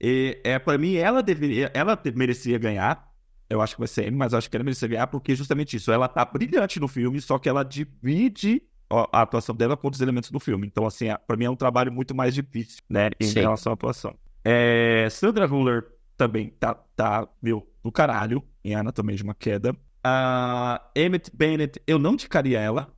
E, 0.00 0.40
é, 0.44 0.58
para 0.58 0.78
mim, 0.78 0.94
ela 0.94 1.22
deveria, 1.22 1.70
ela 1.74 1.98
merecia 2.14 2.58
ganhar. 2.58 3.06
Eu 3.48 3.60
acho 3.62 3.74
que 3.74 3.80
vai 3.80 3.88
ser 3.88 4.06
ele, 4.06 4.16
mas 4.16 4.34
acho 4.34 4.50
que 4.50 4.56
ela 4.56 4.64
merecia 4.64 4.88
ganhar 4.88 5.06
porque 5.06 5.34
justamente 5.34 5.76
isso. 5.76 5.92
Ela 5.92 6.08
tá 6.08 6.24
brilhante 6.24 6.80
no 6.80 6.88
filme, 6.88 7.20
só 7.20 7.38
que 7.38 7.48
ela 7.48 7.62
divide 7.62 8.62
a 8.90 9.22
atuação 9.22 9.54
dela 9.54 9.76
com 9.76 9.86
outros 9.86 10.00
elementos 10.00 10.30
do 10.30 10.38
filme. 10.40 10.66
Então, 10.66 10.86
assim, 10.86 11.08
é- 11.08 11.16
pra 11.18 11.36
mim 11.36 11.44
é 11.44 11.50
um 11.50 11.56
trabalho 11.56 11.92
muito 11.92 12.14
mais 12.14 12.34
difícil, 12.34 12.82
né, 12.88 13.10
em 13.20 13.26
Sim. 13.26 13.40
relação 13.40 13.72
à 13.72 13.74
atuação. 13.74 14.14
É, 14.44 15.08
Sandra 15.10 15.46
Huller 15.46 15.84
também 16.16 16.50
tá, 16.50 16.74
tá, 16.94 17.28
meu, 17.42 17.68
do 17.82 17.90
caralho 17.90 18.42
em 18.64 18.74
Anatomia 18.74 19.16
de 19.16 19.22
uma 19.24 19.34
Queda. 19.34 19.74
A 20.04 20.88
Emmett 20.94 21.30
Bennett, 21.34 21.82
eu 21.86 21.98
não 21.98 22.12
indicaria 22.12 22.60
ela 22.60 22.92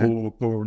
por, 0.00 0.30
por 0.32 0.64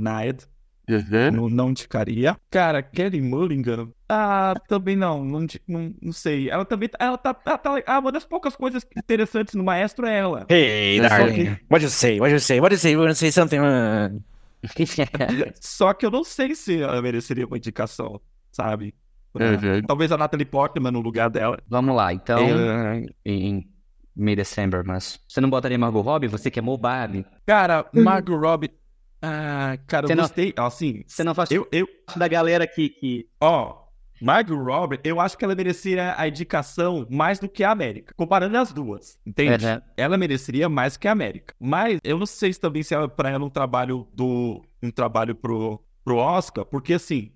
Nayad. 0.87 1.35
Não, 1.35 1.49
não 1.49 1.69
indicaria. 1.69 2.37
Cara, 2.49 2.81
Kelly 2.81 3.21
Mulligan. 3.21 3.89
Ah, 4.07 4.53
também 4.67 4.95
não. 4.95 5.23
Não, 5.23 5.45
não, 5.67 5.93
não 6.01 6.11
sei. 6.13 6.49
Ela 6.49 6.63
também. 6.65 6.87
tá- 6.89 6.97
Ela 6.99 7.17
tá, 7.17 7.35
ela 7.45 7.57
tá. 7.57 7.83
Ah, 7.85 7.99
uma 7.99 8.11
das 8.11 8.23
poucas 8.25 8.55
coisas 8.55 8.85
interessantes 8.95 9.53
no 9.55 9.63
Maestro 9.63 10.05
é 10.07 10.17
ela. 10.17 10.45
Hey, 10.49 11.01
Só 11.01 11.09
darling. 11.09 11.33
que, 11.55 11.61
What 11.69 11.83
you 11.83 11.89
say? 11.89 12.19
What 12.19 12.31
you 12.33 12.39
say? 12.39 12.59
What 12.61 12.73
you 12.73 12.79
say? 12.79 12.95
What 12.95 13.09
you 13.09 13.15
say 13.15 13.31
something? 13.31 13.59
uh, 13.59 14.21
só 15.61 15.93
que 15.93 16.05
eu 16.05 16.11
não 16.11 16.23
sei 16.23 16.55
se 16.55 16.81
ela 16.81 17.01
mereceria 17.01 17.45
uma 17.45 17.57
indicação, 17.57 18.19
sabe? 18.51 18.93
Pra- 19.33 19.45
Talvez 19.87 20.11
a 20.11 20.17
Natalie 20.17 20.45
Portman 20.45 20.91
no 20.91 20.99
lugar 21.01 21.29
dela. 21.29 21.59
Vamos 21.67 21.95
lá, 21.95 22.11
então. 22.13 22.39
É, 22.39 23.05
Em 23.25 23.67
May 24.15 24.35
December, 24.35 24.83
mas. 24.85 25.19
Você 25.27 25.39
não 25.41 25.49
botaria 25.49 25.77
Margot 25.77 26.01
Robbie? 26.01 26.27
Você 26.27 26.49
que 26.49 26.59
é 26.59 26.61
Barbie? 26.61 27.25
Cara, 27.45 27.85
Margot 27.93 28.35
Robbie. 28.37 28.71
Ah, 29.21 29.77
cara, 29.87 30.05
eu 30.05 30.07
Você 30.09 30.15
não- 30.15 30.23
gostei. 30.23 30.53
Assim, 30.57 31.03
Você 31.07 31.23
não 31.23 31.33
faz 31.33 31.49
eu, 31.51 31.67
eu, 31.71 31.87
da 32.15 32.27
galera 32.27 32.67
que. 32.67 32.89
que... 32.89 33.27
Ó, 33.41 33.85
Margot 34.21 34.55
Robbie, 34.55 34.99
eu 35.03 35.19
acho 35.19 35.37
que 35.37 35.45
ela 35.45 35.53
merecia 35.55 36.15
a 36.17 36.27
indicação 36.27 37.05
mais 37.09 37.39
do 37.39 37.47
que 37.47 37.63
a 37.63 37.69
América. 37.71 38.13
Comparando 38.15 38.57
as 38.57 38.71
duas, 38.73 39.19
entende? 39.25 39.65
Uhum. 39.65 39.81
Ela 39.95 40.17
mereceria 40.17 40.67
mais 40.67 40.97
que 40.97 41.07
a 41.07 41.11
América. 41.11 41.53
Mas 41.59 41.99
eu 42.03 42.17
não 42.17 42.25
sei 42.25 42.51
se 42.51 42.59
também 42.59 42.81
se 42.83 42.95
é 42.95 43.07
pra 43.07 43.29
ela 43.29 43.45
um 43.45 43.49
trabalho 43.49 44.07
do. 44.13 44.63
um 44.81 44.89
trabalho 44.91 45.35
pro, 45.35 45.79
pro 46.03 46.17
Oscar, 46.17 46.65
porque 46.65 46.93
assim, 46.93 47.31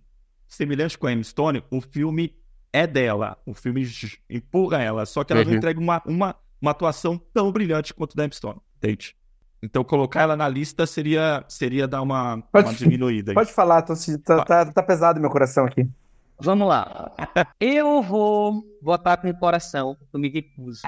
semelhante 0.48 0.98
com 0.98 1.06
a 1.08 1.12
Emma 1.14 1.24
Stone, 1.24 1.64
o 1.70 1.82
filme 1.82 2.36
é 2.74 2.88
dela. 2.88 3.38
O 3.46 3.54
filme 3.54 3.86
empurra 4.30 4.82
ela, 4.82 5.06
só 5.06 5.24
que 5.24 5.34
ela 5.34 5.44
não 5.44 5.52
Uhum. 5.52 5.58
entrega 5.58 5.80
uma, 5.80 6.02
uma, 6.06 6.36
uma 6.60 6.72
atuação 6.72 7.16
tão 7.32 7.52
brilhante 7.52 7.94
quanto 7.94 8.16
da 8.16 8.24
Emma 8.24 8.34
Stone, 8.34 8.60
entende? 8.78 9.16
Então 9.64 9.84
colocar 9.84 10.22
ela 10.22 10.36
na 10.36 10.48
lista 10.50 10.86
seria, 10.88 11.44
seria 11.48 11.88
dar 11.88 12.02
uma, 12.02 12.42
Pode- 12.52 12.68
uma 12.70 12.74
diminuída. 12.74 13.32
aí. 13.32 13.36
Pode 13.36 13.52
falar, 13.54 13.82
tô, 13.84 13.94
tá, 14.26 14.44
tá, 14.44 14.66
tá 14.66 14.84
pesado 14.84 15.20
meu 15.22 15.30
coração 15.30 15.66
aqui. 15.66 15.88
Vamos 16.44 16.68
lá. 16.68 17.12
Eu 17.60 18.02
vou 18.02 18.64
votar 18.82 19.16
com 19.18 19.30
o 19.30 19.38
coração. 19.38 19.96
Eu 20.12 20.20
me 20.20 20.28
recuso. 20.28 20.82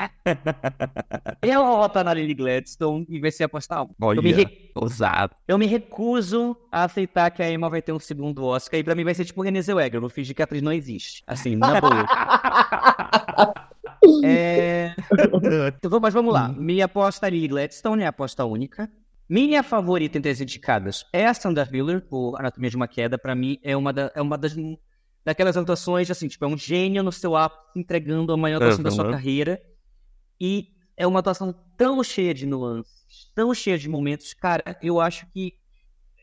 Eu 1.43 1.63
vou 1.63 1.77
votar 1.77 2.03
na 2.03 2.11
Lily 2.11 2.33
Gladstone 2.33 3.05
e 3.07 3.19
ver 3.19 3.29
se 3.29 3.43
apostar 3.43 3.83
um. 3.83 3.89
Olha, 4.01 4.17
Eu 4.17 4.23
me, 4.23 4.31
re- 4.31 4.71
ousado. 4.73 5.35
eu 5.47 5.55
me 5.59 5.67
recuso 5.67 6.57
a 6.71 6.85
aceitar 6.85 7.29
que 7.29 7.43
a 7.43 7.51
Emma 7.51 7.69
vai 7.69 7.83
ter 7.83 7.91
um 7.93 7.99
segundo 7.99 8.43
Oscar. 8.43 8.79
E 8.79 8.83
pra 8.83 8.95
mim 8.95 9.03
vai 9.03 9.13
ser 9.13 9.25
tipo 9.25 9.43
Renée 9.43 9.61
Zellweger. 9.61 9.93
Eu 9.97 10.01
vou 10.01 10.09
fingir 10.09 10.35
que 10.35 10.41
a 10.41 10.45
atriz 10.45 10.63
não 10.63 10.71
existe. 10.73 11.21
Assim, 11.27 11.55
na 11.55 11.79
boa. 11.79 12.03
É... 14.23 14.95
Então, 15.77 15.99
mas 15.99 16.13
vamos 16.13 16.33
lá. 16.33 16.49
Minha 16.49 16.85
aposta 16.85 17.27
é 17.27 17.29
Lily 17.29 17.47
Gladstone 17.47 18.03
é 18.03 18.05
a 18.05 18.09
aposta 18.09 18.45
única. 18.45 18.91
Minha 19.29 19.63
favorita 19.63 20.17
entre 20.17 20.31
as 20.31 20.41
indicadas 20.41 21.05
é 21.13 21.25
a 21.25 21.33
Sandra 21.33 21.67
por 22.09 22.35
Anatomia 22.39 22.69
de 22.69 22.75
uma 22.75 22.87
Queda. 22.87 23.17
Pra 23.17 23.33
mim, 23.35 23.57
é 23.63 23.75
uma, 23.75 23.91
da- 23.93 24.11
é 24.15 24.21
uma 24.21 24.37
das 24.37 24.53
daquelas 25.25 25.55
atuações, 25.55 26.11
assim, 26.11 26.27
tipo, 26.27 26.43
é 26.43 26.47
um 26.47 26.57
gênio 26.57 27.01
no 27.01 27.11
seu 27.11 27.35
ápice, 27.35 27.79
entregando 27.79 28.33
a 28.33 28.37
maior 28.37 28.57
atuação 28.57 28.83
da 28.83 28.91
sua 28.91 29.05
Uhum. 29.05 29.11
carreira. 29.11 29.61
E 30.39 30.67
é 30.97 31.07
uma 31.07 31.19
atuação 31.19 31.53
tão 31.77 32.03
cheia 32.03 32.33
de 32.33 32.45
nuances, 32.45 33.31
tão 33.33 33.53
cheia 33.53 33.77
de 33.77 33.87
momentos. 33.87 34.33
Cara, 34.33 34.77
eu 34.81 34.99
acho 34.99 35.25
que. 35.33 35.53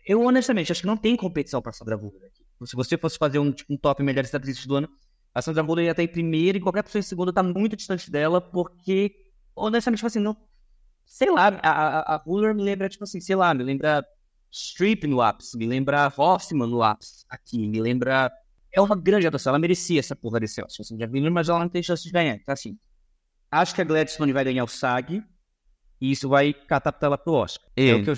Eu, 0.06 0.22
honestamente, 0.22 0.70
acho 0.72 0.82
que 0.82 0.86
não 0.86 0.96
tem 0.96 1.16
competição 1.16 1.62
pra 1.62 1.72
Sandra 1.72 1.94
aqui. 1.96 2.44
Se 2.66 2.76
você 2.76 2.98
fosse 2.98 3.16
fazer 3.16 3.38
um, 3.38 3.50
tipo, 3.50 3.72
um 3.72 3.76
top 3.76 4.02
melhores 4.02 4.34
atrizes 4.34 4.66
do 4.66 4.76
ano, 4.76 4.88
a 5.34 5.40
Sandra 5.40 5.62
Hüller 5.62 5.84
ia 5.84 5.90
estar 5.92 6.02
em 6.02 6.08
primeiro 6.08 6.58
e 6.58 6.60
qualquer 6.60 6.82
pessoa 6.82 7.00
em 7.00 7.02
segundo 7.02 7.32
tá 7.32 7.42
muito 7.42 7.76
distante 7.76 8.10
dela, 8.10 8.40
porque, 8.40 9.14
honestamente, 9.54 9.98
tipo 9.98 10.06
assim, 10.06 10.18
não. 10.18 10.36
Sei 11.04 11.30
lá, 11.30 11.48
a, 11.62 12.16
a, 12.16 12.54
me 12.54 12.62
lembra, 12.62 12.88
tipo 12.88 13.04
assim, 13.04 13.20
sei 13.20 13.34
lá, 13.34 13.52
me 13.52 13.64
lembra 13.64 14.04
Streep 14.52 15.04
no 15.04 15.20
ápice, 15.20 15.56
me 15.56 15.66
lembra 15.66 16.12
Hoffman 16.16 16.68
no 16.68 16.82
ápice 16.82 17.24
aqui, 17.28 17.66
me 17.66 17.80
lembra. 17.80 18.30
É 18.72 18.80
uma 18.80 18.96
grande 18.96 19.26
atuação, 19.26 19.50
ela 19.50 19.58
merecia 19.58 19.98
essa 19.98 20.14
porra 20.14 20.38
desse 20.38 20.62
Oscar, 20.62 20.84
assim, 20.84 20.98
já 20.98 21.06
vi, 21.06 21.20
mas 21.28 21.48
ela 21.48 21.58
não 21.58 21.68
tem 21.68 21.82
chance 21.82 22.04
de 22.04 22.10
ganhar, 22.10 22.34
então 22.34 22.52
assim. 22.52 22.78
Acho 23.50 23.74
que 23.74 23.80
a 23.80 23.84
Gladstone 23.84 24.32
vai 24.32 24.44
ganhar 24.44 24.62
o 24.62 24.68
SAG 24.68 25.24
e 26.00 26.12
isso 26.12 26.28
vai 26.28 26.54
catapultar 26.54 27.08
ela 27.08 27.18
pro 27.18 27.32
Oscar. 27.32 27.68
É, 27.76 27.94
o 27.94 28.04
que 28.04 28.10
eu, 28.10 28.16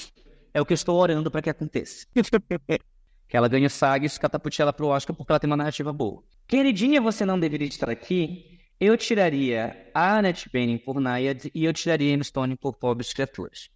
é 0.53 0.61
o 0.61 0.67
que 0.67 0.73
eu 0.73 0.75
estou 0.75 0.99
orando 0.99 1.31
pra 1.31 1.41
que 1.41 1.49
aconteça. 1.49 2.07
que 3.29 3.37
ela 3.37 3.49
ganhe 3.49 3.67
o 3.67 3.71
SAG 3.71 4.05
isso 4.07 4.21
catapulte 4.21 4.61
ela 4.61 4.73
pro 4.73 4.89
Oscar 4.89 5.15
porque 5.17 5.33
ela 5.33 5.41
tem 5.41 5.49
uma 5.49 5.57
narrativa 5.57 5.93
boa. 5.93 6.23
Queridinha, 6.47 7.01
você 7.01 7.25
não 7.25 7.39
deveria 7.41 7.67
estar 7.69 7.89
aqui. 7.89 8.59
Eu 8.79 8.97
tiraria 8.97 9.91
a 9.95 10.19
Annette 10.19 10.51
Bening 10.53 10.79
por 10.79 11.01
Naiad 11.01 11.51
e 11.55 11.65
eu 11.65 11.73
tiraria 11.73 12.11
a 12.11 12.15
Emma 12.15 12.25
Stone 12.25 12.57
por 12.57 12.77
Pobres 12.77 13.13
Criaturas. 13.13 13.71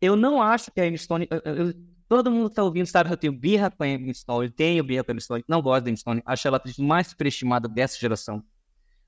Eu 0.00 0.16
não 0.16 0.40
acho 0.40 0.70
que 0.70 0.80
a 0.80 0.86
Emma 0.86 0.96
Stone... 0.96 1.26
eu- 1.30 1.54
eu- 1.54 1.74
todo 2.08 2.30
mundo 2.30 2.48
que 2.50 2.56
tá 2.56 2.62
ouvindo 2.62 2.86
sabe 2.86 3.08
que 3.08 3.14
eu 3.14 3.16
tenho 3.18 3.32
birra 3.32 3.70
com 3.70 3.82
a 3.82 3.88
Emma 3.88 4.12
Stone, 4.14 4.50
tenho 4.50 4.84
birra 4.84 5.02
com 5.02 5.10
a 5.10 5.14
Emma 5.14 5.20
Stone, 5.20 5.44
não 5.48 5.60
gosto 5.62 5.84
da 5.84 5.90
Emma 5.90 5.96
Stone, 5.96 6.22
acho 6.24 6.46
ela 6.46 6.56
a 6.56 6.58
atriz 6.58 6.76
mais 6.78 7.06
superestimada 7.08 7.68
dessa 7.68 7.98
geração. 7.98 8.42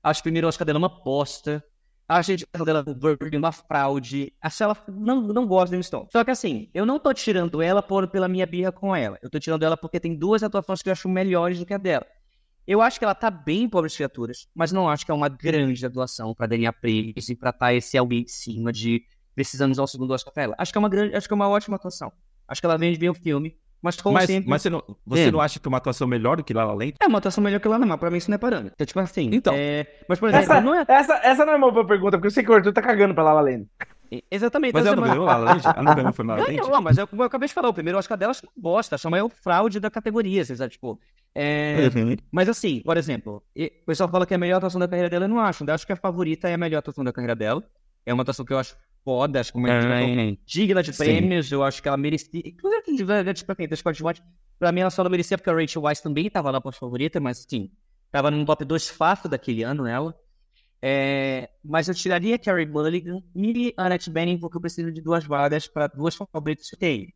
Acho 0.03 0.21
primeiro 0.21 0.45
o 0.45 0.49
Oscar 0.49 0.65
dela 0.65 0.77
uma 0.79 0.89
bosta. 0.89 1.63
A 2.07 2.19
indicação 2.19 2.65
dela 2.65 2.83
do 2.83 2.93
Bird 2.93 3.35
uma 3.35 3.51
fraude. 3.51 4.31
Acho 4.39 4.63
ela. 4.63 4.77
Não, 4.87 5.21
não 5.21 5.47
da 5.47 5.65
Emma 5.73 5.81
Stone. 5.81 6.07
Só 6.11 6.23
que 6.23 6.29
assim, 6.29 6.69
eu 6.73 6.85
não 6.85 6.99
tô 6.99 7.11
tirando 7.13 7.61
ela 7.61 7.81
por, 7.81 8.07
pela 8.07 8.27
minha 8.27 8.45
birra 8.45 8.71
com 8.71 8.95
ela. 8.95 9.17
Eu 9.23 9.29
tô 9.29 9.39
tirando 9.39 9.63
ela 9.63 9.75
porque 9.75 9.99
tem 9.99 10.15
duas 10.15 10.43
atuações 10.43 10.83
que 10.83 10.89
eu 10.89 10.93
acho 10.93 11.09
melhores 11.09 11.57
do 11.57 11.65
que 11.65 11.73
a 11.73 11.77
dela. 11.77 12.05
Eu 12.67 12.81
acho 12.81 12.97
que 12.99 13.05
ela 13.05 13.15
tá 13.15 13.29
bem 13.29 13.63
em 13.63 13.69
Pobres 13.69 13.95
Criaturas, 13.95 14.47
mas 14.53 14.71
não 14.71 14.89
acho 14.89 15.05
que 15.05 15.11
é 15.11 15.13
uma 15.13 15.29
grande 15.29 15.85
atuação 15.85 16.33
pra 16.33 16.47
ganhar 16.47 16.73
prêmios 16.73 17.29
e 17.29 17.35
pra 17.35 17.51
estar 17.51 17.73
esse 17.73 17.95
alguém 17.97 18.21
em 18.21 18.27
cima 18.27 18.71
de 18.71 19.03
precisamos 19.35 19.77
um 19.77 19.85
segundo 19.85 20.11
Oscar 20.11 20.33
pra 20.33 20.43
ela. 20.43 20.55
Acho 20.57 20.71
que 20.71 20.77
é 20.77 20.79
uma 20.79 20.89
grande, 20.89 21.15
acho 21.15 21.27
que 21.27 21.33
é 21.33 21.35
uma 21.35 21.49
ótima 21.49 21.75
atuação. 21.75 22.11
Acho 22.47 22.61
que 22.61 22.65
ela 22.65 22.77
vende 22.77 22.97
bem 22.97 23.09
o 23.09 23.13
filme, 23.13 23.55
mas 23.85 24.01
como 24.01 24.15
Mas, 24.15 24.25
sempre, 24.25 24.49
mas 24.49 24.61
você, 24.61 24.69
não, 24.69 24.83
você 25.05 25.21
É. 25.27 25.31
não 25.31 25.39
acha 25.39 25.59
que 25.59 25.67
uma 25.67 25.77
atuação 25.77 26.07
melhor 26.07 26.37
do 26.37 26.43
que 26.43 26.53
La 26.53 26.65
La 26.65 26.73
Land? 26.73 26.95
é 26.99 27.07
uma 27.07 27.19
atuação 27.19 27.43
melhor 27.43 27.59
que 27.59 27.67
ela 27.67 27.77
não, 27.79 27.97
pra 27.97 28.09
mim 28.09 28.17
isso 28.17 28.29
não 28.29 28.35
é 28.35 28.39
parâmetro. 28.39 28.73
Então, 28.73 28.85
tipo 28.85 28.99
assim, 28.99 29.29
Então. 29.31 29.53
é... 29.55 29.85
mas 30.09 30.19
por 30.19 30.29
exemplo, 30.29 30.43
Essa, 30.51 30.61
não 30.61 30.73
é 30.75 30.83
essa, 30.87 31.13
essa 31.23 31.45
não 31.45 31.53
é 31.53 31.55
uma 31.55 31.71
boa 31.71 31.85
pergunta, 31.87 32.17
porque 32.17 32.27
eu 32.27 32.31
sei 32.31 32.43
que 32.43 32.51
o 32.51 32.53
Arthur 32.55 32.73
tá 32.73 32.81
cagando 32.81 33.13
pra 33.13 33.23
Lala 33.23 33.41
Land. 33.41 33.67
exatamente. 34.31 34.73
Mas 34.73 34.83
então, 34.85 34.93
ela 34.93 35.01
não 35.01 35.07
ganhou 35.13 35.25
La 35.25 35.37
La 35.37 35.51
Land? 35.53 35.67
Ela 35.67 35.83
não 35.83 35.95
ganhou 35.95 36.13
foi 36.13 36.25
La 36.25 36.35
La 36.35 36.41
Land? 36.43 36.55
Ganhou, 36.57 36.81
mas 36.81 36.97
é 36.97 37.05
como 37.05 37.21
eu 37.21 37.27
acabei 37.27 37.47
de 37.47 37.53
falar, 37.53 37.69
o 37.69 37.73
primeiro 37.73 37.97
Oscar 37.99 38.17
dela 38.17 38.31
acho 38.31 38.41
que 38.41 38.47
é 38.47 38.49
uma 38.55 38.61
bosta, 38.61 38.95
acho 38.95 39.07
a 39.07 39.11
maior 39.11 39.29
fraude 39.29 39.79
da 39.79 39.89
categoria, 39.89 40.43
você 40.43 40.55
sabe, 40.55 40.71
tipo... 40.71 40.99
é, 41.33 41.89
Uhum. 41.95 42.15
Mas 42.31 42.49
assim, 42.49 42.81
por 42.83 42.97
exemplo, 42.97 43.43
o 43.55 43.85
pessoal 43.85 44.09
fala 44.09 44.25
que 44.25 44.33
é 44.33 44.37
a 44.37 44.39
melhor 44.39 44.57
atuação 44.57 44.79
da 44.79 44.87
carreira 44.87 45.09
dela, 45.09 45.25
eu 45.25 45.29
não 45.29 45.39
acho. 45.39 45.63
Eu 45.65 45.73
acho 45.73 45.85
que 45.85 45.93
a 45.93 45.95
favorita 45.95 46.49
é 46.49 46.53
a 46.53 46.57
melhor 46.57 46.79
atuação 46.79 47.03
da 47.03 47.11
carreira 47.13 47.35
dela. 47.35 47.63
É 48.05 48.13
uma 48.13 48.21
atuação 48.23 48.45
que 48.45 48.53
eu 48.53 48.57
acho 48.59 48.75
foda, 49.05 49.39
acho 49.39 49.51
que 49.51 49.57
uma 49.57 49.69
atuação 49.69 50.37
digna 50.45 50.83
de 50.83 50.91
prêmios, 50.91 51.51
eu 51.51 51.63
acho 51.63 51.81
que 51.81 51.87
ela 51.87 51.95
merecia. 51.95 52.41
Inclusive, 52.43 53.33
tipo, 53.35 53.51
assim, 53.51 53.67
da 53.67 53.75
Scott 53.75 54.03
White, 54.03 54.23
pra 54.59 54.71
mim 54.71 54.81
ela 54.81 54.89
só 54.89 55.03
não 55.03 55.11
merecia 55.11 55.37
porque 55.37 55.49
a 55.49 55.53
Rachel 55.53 55.83
Weisz 55.83 56.01
também 56.01 56.29
tava 56.29 56.49
lá 56.49 56.59
pra 56.59 56.71
favorita, 56.71 57.19
mas 57.19 57.45
assim, 57.45 57.71
tava 58.11 58.31
no 58.31 58.43
top 58.43 58.65
2 58.65 58.89
fácil 58.89 59.29
daquele 59.29 59.61
ano 59.61 59.85
ela. 59.85 60.13
É, 60.81 61.49
mas 61.63 61.87
eu 61.87 61.95
tiraria 61.95 62.37
Carrie 62.37 62.65
Mulligan 62.65 63.21
e 63.35 63.73
Annette 63.77 64.09
Bening 64.09 64.39
porque 64.39 64.57
eu 64.57 64.61
preciso 64.61 64.91
de 64.91 65.01
duas 65.01 65.23
vagas 65.23 65.67
para 65.67 65.87
duas 65.87 66.15
favoritas 66.15 66.69
que 66.69 66.75
tem. 66.75 67.13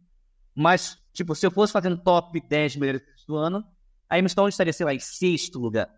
Mas, 0.55 0.97
tipo, 1.13 1.35
se 1.35 1.45
eu 1.45 1.51
fosse 1.51 1.73
fazendo 1.73 1.97
top 1.97 2.39
10 2.47 2.75
melhores 2.77 3.03
do 3.27 3.35
ano, 3.35 3.63
a 4.09 4.17
Emma 4.17 4.27
Stone 4.27 4.49
estaria, 4.49 4.73
sei 4.73 4.85
lá, 4.85 4.93
em 4.93 4.99
sexto 4.99 5.59
lugar. 5.59 5.89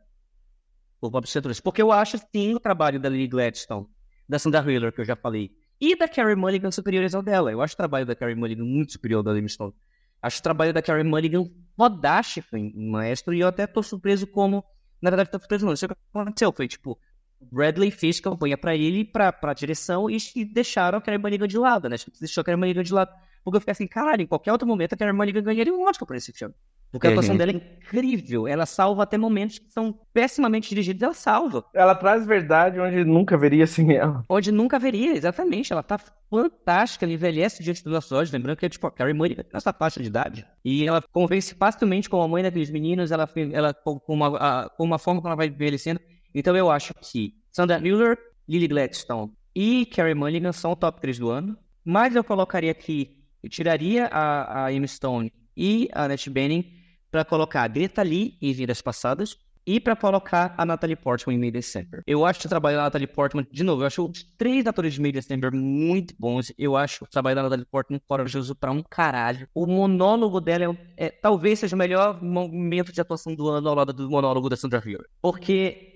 Por 0.99 1.09
Bob. 1.09 1.25
Porque 1.63 1.81
eu 1.81 1.91
acho, 1.91 2.17
sim, 2.31 2.53
o 2.53 2.59
trabalho 2.59 2.99
da 2.99 3.09
Lily 3.09 3.27
Gladstone, 3.27 3.87
da 4.27 4.37
Sandra 4.37 4.61
Hüller, 4.61 4.91
que 4.93 5.01
eu 5.01 5.05
já 5.05 5.15
falei, 5.15 5.51
e 5.81 5.95
da 5.95 6.07
Carrie 6.07 6.35
Mulligan 6.35 6.69
superiores 6.69 7.15
ao 7.15 7.23
dela. 7.23 7.51
Eu 7.51 7.59
acho 7.59 7.73
o 7.73 7.77
trabalho 7.77 8.05
da 8.05 8.15
Carrie 8.15 8.35
Mulligan 8.35 8.63
muito 8.63 8.91
superior 8.91 9.17
ao 9.17 9.23
da 9.23 9.37
Emma 9.37 9.47
Stone. 9.47 9.73
Acho 10.21 10.39
o 10.39 10.43
trabalho 10.43 10.71
da 10.71 10.81
Carrie 10.81 11.03
Mulligan 11.03 11.49
fodástico 11.75 12.55
em 12.55 12.71
Maestro, 12.91 13.33
e 13.33 13.39
eu 13.39 13.47
até 13.47 13.65
tô 13.65 13.81
surpreso 13.81 14.27
como... 14.27 14.63
Na 15.01 15.09
verdade, 15.09 15.31
tô 15.31 15.39
surpreso 15.39 15.65
não, 15.65 15.73
isso 15.73 15.87
que 15.87 15.95
aconteceu. 16.13 16.51
Foi, 16.51 16.67
tipo, 16.67 16.99
Bradley 17.41 17.89
fez 17.89 18.19
campanha 18.19 18.55
pra 18.55 18.75
ele, 18.75 19.03
pra, 19.03 19.33
pra 19.33 19.55
direção, 19.55 20.07
e, 20.07 20.17
e 20.35 20.45
deixaram 20.45 20.99
a 20.99 21.01
Carrie 21.01 21.17
Mulligan 21.17 21.47
de 21.47 21.57
lado, 21.57 21.89
né? 21.89 21.95
Deixou 22.19 22.41
a 22.41 22.45
Carrie 22.45 22.59
Mulligan 22.59 22.83
de 22.83 22.93
lado. 22.93 23.11
Porque 23.43 23.57
eu 23.57 23.61
fiquei 23.61 23.71
assim, 23.71 23.87
cara, 23.87 24.21
em 24.21 24.27
qualquer 24.27 24.51
outro 24.51 24.67
momento 24.67 24.93
a 24.93 24.97
Carrie 24.97 25.13
Mulligan 25.13 25.41
ganharia 25.41 25.73
um 25.73 25.89
Oscar 25.89 26.07
por 26.07 26.15
esse 26.15 26.31
filme. 26.31 26.53
Porque 26.91 27.07
a 27.07 27.11
atuação 27.11 27.31
Uhum. 27.31 27.37
dela 27.37 27.51
é 27.51 27.55
incrível. 27.55 28.47
Ela 28.47 28.65
salva 28.65 29.03
até 29.03 29.17
momentos 29.17 29.57
que 29.59 29.71
são 29.71 29.97
pessimamente 30.13 30.67
dirigidos, 30.69 31.01
ela 31.01 31.13
salva. 31.13 31.63
Ela 31.73 31.95
traz 31.95 32.25
verdade 32.25 32.79
onde 32.81 33.05
nunca 33.05 33.37
veria 33.37 33.65
sem 33.65 33.93
ela. 33.95 34.23
Onde 34.27 34.51
nunca 34.51 34.77
veria, 34.77 35.13
exatamente. 35.15 35.71
Ela 35.71 35.83
tá 35.83 35.97
fantástica, 36.29 37.05
ela 37.05 37.13
envelhece 37.13 37.63
diante 37.63 37.83
dos 37.83 37.93
nossos 37.93 38.11
olhos. 38.11 38.31
Lembrando 38.31 38.57
que 38.57 38.65
é 38.65 38.69
tipo 38.69 38.87
a 38.87 38.91
Carrie 38.91 39.13
Mulligan 39.13 39.43
nessa 39.53 39.71
faixa 39.71 40.01
de 40.01 40.07
idade. 40.07 40.45
E 40.65 40.85
ela 40.87 41.01
convence 41.11 41.53
facilmente 41.55 42.09
como 42.09 42.23
a 42.23 42.27
mãe 42.27 42.43
daqueles 42.43 42.69
meninos, 42.69 43.11
ela, 43.11 43.29
ela 43.53 43.73
com, 43.73 43.99
com 43.99 44.13
uma, 44.13 44.37
a- 44.37 44.69
com 44.69 44.83
uma 44.83 44.97
forma 44.99 45.21
que 45.21 45.27
ela 45.27 45.35
vai 45.35 45.47
envelhecendo. 45.47 45.99
Então 46.33 46.55
eu 46.55 46.69
acho 46.69 46.93
que 47.01 47.33
Sandra 47.51 47.79
Miller, 47.79 48.17
Lily 48.47 48.67
Gladstone 48.67 49.31
e 49.55 49.85
Carrie 49.85 50.13
Mulligan 50.15 50.51
são 50.51 50.71
o 50.71 50.75
top 50.75 50.99
3 51.01 51.19
do 51.19 51.29
ano. 51.29 51.57
Mas 51.83 52.15
eu 52.15 52.23
colocaria 52.23 52.71
aqui, 52.71 53.17
eu 53.43 53.49
tiraria 53.49 54.07
a, 54.07 54.65
a 54.65 54.73
Emma 54.73 54.87
Stone 54.87 55.31
e 55.57 55.89
a 55.93 56.03
Annette 56.05 56.29
Bening 56.29 56.65
para 57.11 57.25
colocar 57.25 57.63
a 57.63 57.67
Greta 57.67 58.01
Lee 58.01 58.37
em 58.41 58.53
Vidas 58.53 58.81
Passadas 58.81 59.37
e 59.65 59.79
para 59.79 59.95
colocar 59.95 60.55
a 60.57 60.65
Natalie 60.65 60.95
Portman 60.95 61.35
em 61.35 61.39
May 61.39 61.51
December. 61.51 62.01
Eu 62.07 62.25
acho 62.25 62.47
o 62.47 62.49
trabalho 62.49 62.77
da 62.77 62.83
Natalie 62.83 63.05
Portman, 63.05 63.45
de 63.51 63.63
novo, 63.63 63.83
eu 63.83 63.87
acho 63.87 64.03
os 64.05 64.23
três 64.37 64.65
atores 64.65 64.93
de 64.95 65.01
May 65.01 65.11
December 65.11 65.53
muito 65.53 66.15
bons. 66.17 66.51
Eu 66.57 66.75
acho 66.75 67.03
o 67.03 67.07
trabalho 67.07 67.35
da 67.35 67.43
Natalie 67.43 67.65
Portman 67.69 68.01
corajoso 68.07 68.55
pra 68.55 68.71
um 68.71 68.81
caralho. 68.81 69.47
O 69.53 69.67
monólogo 69.67 70.41
dela 70.41 70.75
é, 70.97 71.05
é- 71.05 71.09
talvez 71.09 71.59
seja 71.59 71.75
o 71.75 71.79
melhor 71.79 72.21
momento 72.23 72.91
de 72.91 72.99
atuação 72.99 73.35
do 73.35 73.47
ano 73.49 73.69
ao 73.69 73.75
lado 73.75 73.93
do 73.93 74.09
monólogo 74.09 74.49
da 74.49 74.55
Sandra 74.55 74.79
Hüller. 74.83 75.05
Porque 75.21 75.90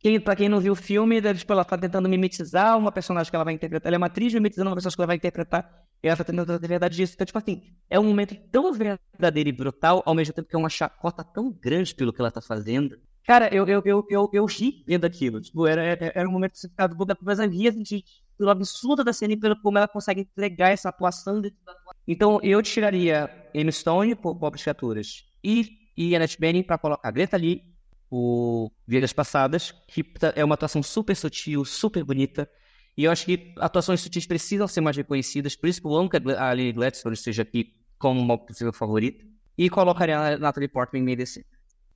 quem, 0.00 0.18
pra 0.18 0.34
quem 0.34 0.48
não 0.48 0.60
viu 0.60 0.72
o 0.72 0.76
filme, 0.76 1.20
tipo, 1.34 1.52
ela 1.52 1.62
tá 1.62 1.76
tentando 1.76 2.08
mimetizar 2.08 2.76
uma 2.78 2.90
personagem 2.90 3.30
que 3.30 3.36
ela 3.36 3.44
vai 3.44 3.52
interpretar. 3.52 3.86
Ela 3.90 3.96
é 3.96 3.98
uma 3.98 4.06
atriz 4.06 4.32
mimetizando 4.32 4.70
uma 4.70 4.74
personagem 4.74 4.96
que 4.96 5.00
ela 5.02 5.06
vai 5.06 5.16
interpretar. 5.16 5.84
E 6.02 6.08
ela 6.08 6.16
tá 6.16 6.24
tentando 6.24 6.46
trazer 6.46 6.66
verdade 6.66 6.96
disso. 6.96 7.12
Então, 7.14 7.26
tipo 7.26 7.36
assim, 7.36 7.62
é 7.90 8.00
um 8.00 8.04
momento 8.04 8.34
tão 8.50 8.72
verdadeiro 8.72 9.50
e 9.50 9.52
brutal, 9.52 10.02
ao 10.06 10.14
mesmo 10.14 10.32
tempo 10.32 10.48
que 10.48 10.56
é 10.56 10.58
uma 10.58 10.70
chacota 10.70 11.22
tão 11.22 11.52
grande 11.52 11.94
pelo 11.94 12.14
que 12.14 12.20
ela 12.20 12.30
tá 12.30 12.40
fazendo. 12.40 12.98
Cara, 13.26 13.54
eu, 13.54 13.66
eu, 13.66 13.82
eu, 13.84 14.06
eu, 14.08 14.30
eu 14.32 14.46
ri 14.46 14.82
vendo 14.88 15.04
aquilo. 15.04 15.38
Tipo, 15.38 15.66
era, 15.66 15.82
era, 15.84 16.12
era 16.14 16.26
um 16.26 16.32
momento 16.32 16.52
que 16.52 16.60
você 16.60 16.68
ficava 16.70 16.94
boca 16.94 17.14
mas 17.20 17.38
ria 17.38 17.70
de, 17.70 18.02
pelo 18.38 18.48
absurdo 18.48 19.04
da 19.04 19.12
cena 19.12 19.34
e 19.34 19.36
pelo 19.36 19.60
como 19.60 19.76
ela 19.76 19.86
consegue 19.86 20.22
entregar 20.22 20.70
essa 20.70 20.88
atuação 20.88 21.42
dentro 21.42 21.58
da 21.62 21.72
atuação. 21.72 22.00
Então, 22.08 22.40
eu 22.42 22.62
tiraria 22.62 23.30
Emma 23.52 23.70
Stone 23.70 24.14
por 24.14 24.34
Pobres 24.34 24.62
Criaturas 24.62 25.26
e, 25.44 25.68
e 25.94 26.16
Annette 26.16 26.40
Bening 26.40 26.62
pra 26.62 26.78
colocar 26.78 27.10
Greta 27.10 27.36
Lee 27.36 27.62
o 28.10 28.70
Vidas 28.86 29.12
Passadas, 29.12 29.72
que 29.86 30.02
tá- 30.02 30.32
é 30.34 30.44
uma 30.44 30.54
atuação 30.54 30.82
super 30.82 31.14
sutil, 31.14 31.64
super 31.64 32.02
bonita. 32.04 32.50
E 32.96 33.04
eu 33.04 33.12
acho 33.12 33.24
que 33.24 33.54
atuações 33.58 34.00
sutis 34.00 34.26
precisam 34.26 34.66
ser 34.66 34.80
mais 34.80 34.96
reconhecidas, 34.96 35.54
por 35.56 35.68
isso 35.68 35.80
que 35.80 35.86
eu 35.86 35.94
amo 35.94 36.10
que 36.10 36.16
a 36.16 36.52
Lily 36.54 36.72
Gladstone 36.72 37.14
esteja 37.14 37.42
aqui 37.42 37.72
como 37.98 38.20
uma 38.20 38.36
possível 38.36 38.72
favorita. 38.72 39.24
E 39.56 39.70
colocaria 39.70 40.18
a 40.18 40.38
Natalie 40.38 40.68
Portman 40.68 41.02
meio 41.02 41.16
desse. 41.18 41.46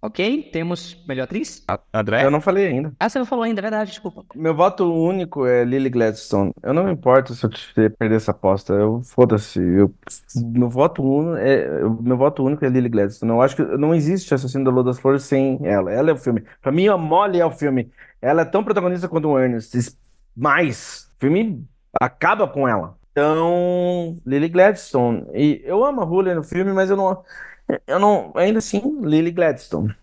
Ok, 0.04 0.50
temos 0.52 1.02
melhor 1.08 1.24
atriz? 1.24 1.64
A- 1.66 1.80
André? 1.94 2.22
Eu 2.26 2.30
não 2.30 2.38
falei 2.38 2.66
ainda. 2.66 2.92
Ah, 3.00 3.08
você 3.08 3.18
não 3.18 3.24
falou 3.24 3.42
ainda, 3.42 3.60
é 3.60 3.62
verdade, 3.62 3.88
desculpa. 3.90 4.22
Meu 4.34 4.54
voto 4.54 4.84
único 4.92 5.46
é 5.46 5.64
Lily 5.64 5.88
Gladstone. 5.88 6.52
Eu 6.62 6.74
não 6.74 6.84
me 6.84 6.92
importo 6.92 7.34
se 7.34 7.42
eu 7.46 7.48
te- 7.48 7.72
perder 7.88 8.16
essa 8.16 8.32
aposta. 8.32 8.74
Eu 8.74 9.00
foda-se. 9.00 9.58
Eu, 9.58 9.94
meu 10.36 10.68
voto 10.68 11.02
único 11.02 11.36
é 11.38 11.80
meu 12.02 12.18
voto 12.18 12.44
único 12.44 12.62
é 12.66 12.68
Lily 12.68 12.90
Gladstone. 12.90 13.32
Eu 13.32 13.40
acho 13.40 13.56
que 13.56 13.62
não 13.62 13.94
existe 13.94 14.34
Assassino 14.34 14.62
da 14.62 14.70
Lua 14.70 14.84
das 14.84 14.98
Flores 14.98 15.22
sem 15.22 15.58
ela. 15.66 15.90
Ela 15.90 16.10
é 16.10 16.12
o 16.12 16.18
filme. 16.18 16.44
Pra 16.60 16.70
mim, 16.70 16.86
a 16.86 16.98
Molly 16.98 17.40
é 17.40 17.46
o 17.46 17.50
filme. 17.50 17.90
Ela 18.20 18.42
é 18.42 18.44
tão 18.44 18.62
protagonista 18.62 19.08
quanto 19.08 19.28
o 19.30 19.38
Ernest. 19.38 19.96
Mas 20.36 21.08
o 21.16 21.20
filme 21.20 21.66
acaba 21.98 22.46
com 22.46 22.68
ela. 22.68 22.94
Então, 23.12 24.18
Lily 24.26 24.48
Gladstone. 24.50 25.24
E 25.32 25.62
eu 25.64 25.82
amo 25.82 26.02
a 26.02 26.06
Julia 26.06 26.34
no 26.34 26.42
filme, 26.42 26.72
mas 26.74 26.90
eu 26.90 26.96
não 26.98 27.22
eu 27.86 27.98
não 27.98 28.32
ainda 28.34 28.58
assim 28.58 28.80
Lily 29.02 29.30
Gladstone. 29.30 29.94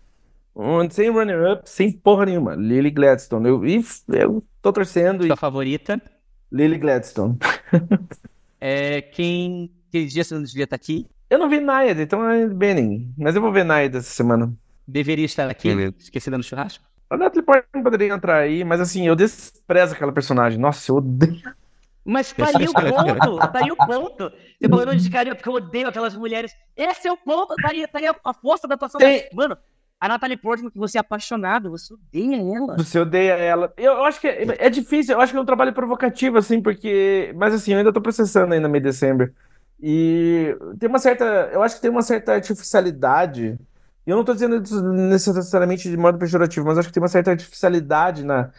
Sem 0.90 1.10
runner-up, 1.10 1.68
sem 1.68 1.90
porra 1.92 2.26
nenhuma. 2.26 2.54
Lily 2.54 2.90
Gladstone. 2.90 3.48
Eu, 3.48 3.64
e 3.64 3.82
eu 4.08 4.42
tô 4.60 4.72
torcendo 4.72 5.24
e 5.24 5.28
Sua 5.28 5.36
favorita? 5.36 6.00
Lily 6.50 6.78
Gladstone. 6.78 7.38
É 8.64 9.02
quem. 9.02 9.72
Que 9.90 10.04
dia 10.06 10.22
você 10.22 10.34
não 10.36 10.42
devia 10.44 10.62
estar 10.62 10.76
aqui? 10.76 11.08
Eu 11.28 11.36
não 11.36 11.48
vi 11.48 11.58
Nayad, 11.58 12.00
então 12.00 12.24
é 12.30 12.46
Benning. 12.46 13.12
Mas 13.18 13.34
eu 13.34 13.42
vou 13.42 13.50
ver 13.50 13.64
Nayad 13.64 13.96
essa 13.96 14.08
semana. 14.08 14.54
Deveria 14.86 15.24
estar 15.24 15.50
aqui, 15.50 15.68
Beleza. 15.74 15.96
esquecida 15.98 16.38
no 16.38 16.44
churrasco? 16.44 16.84
A 17.10 17.16
Natalie 17.16 17.44
Portman 17.44 17.82
poderia 17.82 18.14
entrar 18.14 18.36
aí, 18.38 18.62
mas 18.62 18.80
assim, 18.80 19.08
eu 19.08 19.16
desprezo 19.16 19.94
aquela 19.94 20.12
personagem. 20.12 20.60
Nossa, 20.60 20.92
eu 20.92 20.96
odeio. 20.96 21.42
Mas 22.04 22.32
tá 22.32 22.46
aí 22.46 22.66
o 22.66 22.72
ponto, 22.72 23.38
tá 23.38 23.58
aí 23.60 23.70
o 23.70 23.76
ponto. 23.76 24.32
Você 24.60 24.68
falou 24.68 24.94
de 24.94 25.10
cara, 25.10 25.34
porque 25.34 25.48
eu 25.48 25.54
odeio 25.54 25.88
aquelas 25.88 26.16
mulheres. 26.16 26.52
Esse 26.76 27.06
é 27.06 27.12
o 27.12 27.16
ponto, 27.16 27.54
tá 27.54 27.68
aí, 27.70 27.86
tá 27.86 27.98
aí 27.98 28.06
a, 28.06 28.34
força 28.34 28.66
da 28.66 28.74
atuação. 28.74 28.98
Tem- 28.98 29.28
Mano, 29.32 29.56
a 30.00 30.08
Natalie 30.08 30.36
Portman, 30.36 30.70
que 30.70 30.78
você 30.78 30.98
é 30.98 31.00
apaixonado, 31.00 31.70
você 31.70 31.94
odeia 31.94 32.56
ela. 32.56 32.76
Você 32.76 32.98
odeia 32.98 33.34
ela. 33.34 33.72
Eu, 33.76 33.92
eu 33.92 34.04
acho 34.04 34.20
que 34.20 34.26
é, 34.26 34.66
é 34.66 34.68
difícil, 34.68 35.14
eu 35.14 35.20
acho 35.20 35.32
que 35.32 35.38
é 35.38 35.40
um 35.40 35.46
trabalho 35.46 35.72
provocativo, 35.72 36.38
assim, 36.38 36.60
porque. 36.60 37.32
Mas 37.36 37.54
assim, 37.54 37.72
eu 37.72 37.78
ainda 37.78 37.92
tô 37.92 38.00
processando 38.00 38.52
ainda 38.52 38.68
meio 38.68 38.82
December. 38.82 39.32
E 39.80 40.56
tem 40.80 40.88
uma 40.88 40.98
certa. 40.98 41.24
Eu 41.52 41.62
acho 41.62 41.76
que 41.76 41.82
tem 41.82 41.90
uma 41.90 42.02
certa 42.02 42.32
artificialidade. 42.34 43.56
E 44.04 44.10
eu 44.10 44.16
não 44.16 44.24
tô 44.24 44.34
dizendo 44.34 44.60
isso 44.60 44.82
necessariamente 45.32 45.88
de 45.88 45.96
modo 45.96 46.18
pejorativo, 46.18 46.66
mas 46.66 46.78
acho 46.78 46.88
que 46.88 46.94
tem 46.94 47.02
uma 47.02 47.08
certa 47.08 47.30
artificialidade 47.30 48.24
na, 48.24 48.50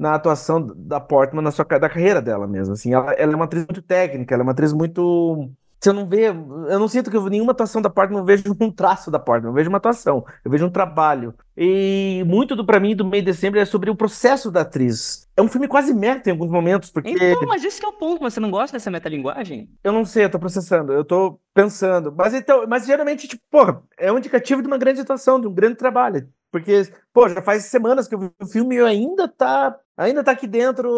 na 0.00 0.14
atuação 0.14 0.66
da 0.74 0.98
Portman, 0.98 1.42
na 1.42 1.50
sua, 1.50 1.62
da 1.66 1.88
carreira 1.88 2.22
dela 2.22 2.46
mesmo. 2.46 2.72
Assim, 2.72 2.94
ela, 2.94 3.12
ela 3.12 3.34
é 3.34 3.36
uma 3.36 3.44
atriz 3.44 3.66
muito 3.66 3.82
técnica, 3.82 4.34
ela 4.34 4.42
é 4.42 4.44
uma 4.44 4.52
atriz 4.52 4.72
muito. 4.72 5.50
Você 5.78 5.92
não 5.92 6.06
vê, 6.06 6.28
eu 6.28 6.78
não 6.78 6.88
sinto 6.88 7.10
que 7.10 7.16
eu, 7.16 7.24
nenhuma 7.28 7.52
atuação 7.52 7.80
da 7.80 7.88
Portman, 7.88 8.20
eu 8.20 8.24
vejo 8.24 8.44
um 8.60 8.70
traço 8.70 9.10
da 9.10 9.18
Portman, 9.18 9.50
eu 9.50 9.54
vejo 9.54 9.68
uma 9.68 9.78
atuação, 9.78 10.24
eu 10.42 10.50
vejo 10.50 10.66
um 10.66 10.70
trabalho. 10.70 11.34
E 11.56 12.22
muito 12.26 12.56
do, 12.56 12.64
pra 12.64 12.80
mim, 12.80 12.96
do 12.96 13.04
meio 13.04 13.22
de 13.22 13.30
dezembro 13.30 13.60
é 13.60 13.64
sobre 13.66 13.90
o 13.90 13.94
processo 13.96 14.50
da 14.50 14.62
atriz. 14.62 15.26
É 15.36 15.42
um 15.42 15.48
filme 15.48 15.68
quase 15.68 15.92
meta 15.94 16.28
em 16.28 16.32
alguns 16.32 16.50
momentos, 16.50 16.90
porque 16.90 17.10
Então, 17.10 17.46
mas 17.46 17.62
esse 17.64 17.78
que 17.78 17.84
é 17.84 17.88
o 17.88 17.92
ponto, 17.92 18.20
você 18.20 18.40
não 18.40 18.50
gosta 18.50 18.76
dessa 18.76 18.90
metalinguagem? 18.90 19.68
eu 19.84 19.92
não 19.92 20.04
sei, 20.04 20.24
eu 20.24 20.30
tô 20.30 20.38
processando, 20.38 20.92
eu 20.92 21.04
tô 21.04 21.38
pensando. 21.54 22.12
Mas 22.16 22.32
então, 22.34 22.66
mas 22.66 22.86
geralmente, 22.86 23.28
tipo, 23.28 23.42
porra, 23.50 23.82
é 23.98 24.10
um 24.10 24.18
indicativo 24.18 24.62
de 24.62 24.66
uma 24.66 24.78
grande 24.78 25.00
atuação, 25.00 25.40
de 25.40 25.46
um 25.46 25.52
grande 25.52 25.76
trabalho. 25.76 26.26
Porque, 26.50 26.82
pô, 27.12 27.28
já 27.28 27.40
faz 27.40 27.64
semanas 27.66 28.08
que 28.08 28.14
eu 28.14 28.18
vi 28.18 28.30
o 28.40 28.46
filme 28.46 28.76
e 28.76 28.80
ainda 28.80 29.28
tá, 29.28 29.78
ainda 29.96 30.24
tá 30.24 30.32
aqui 30.32 30.46
dentro 30.46 30.90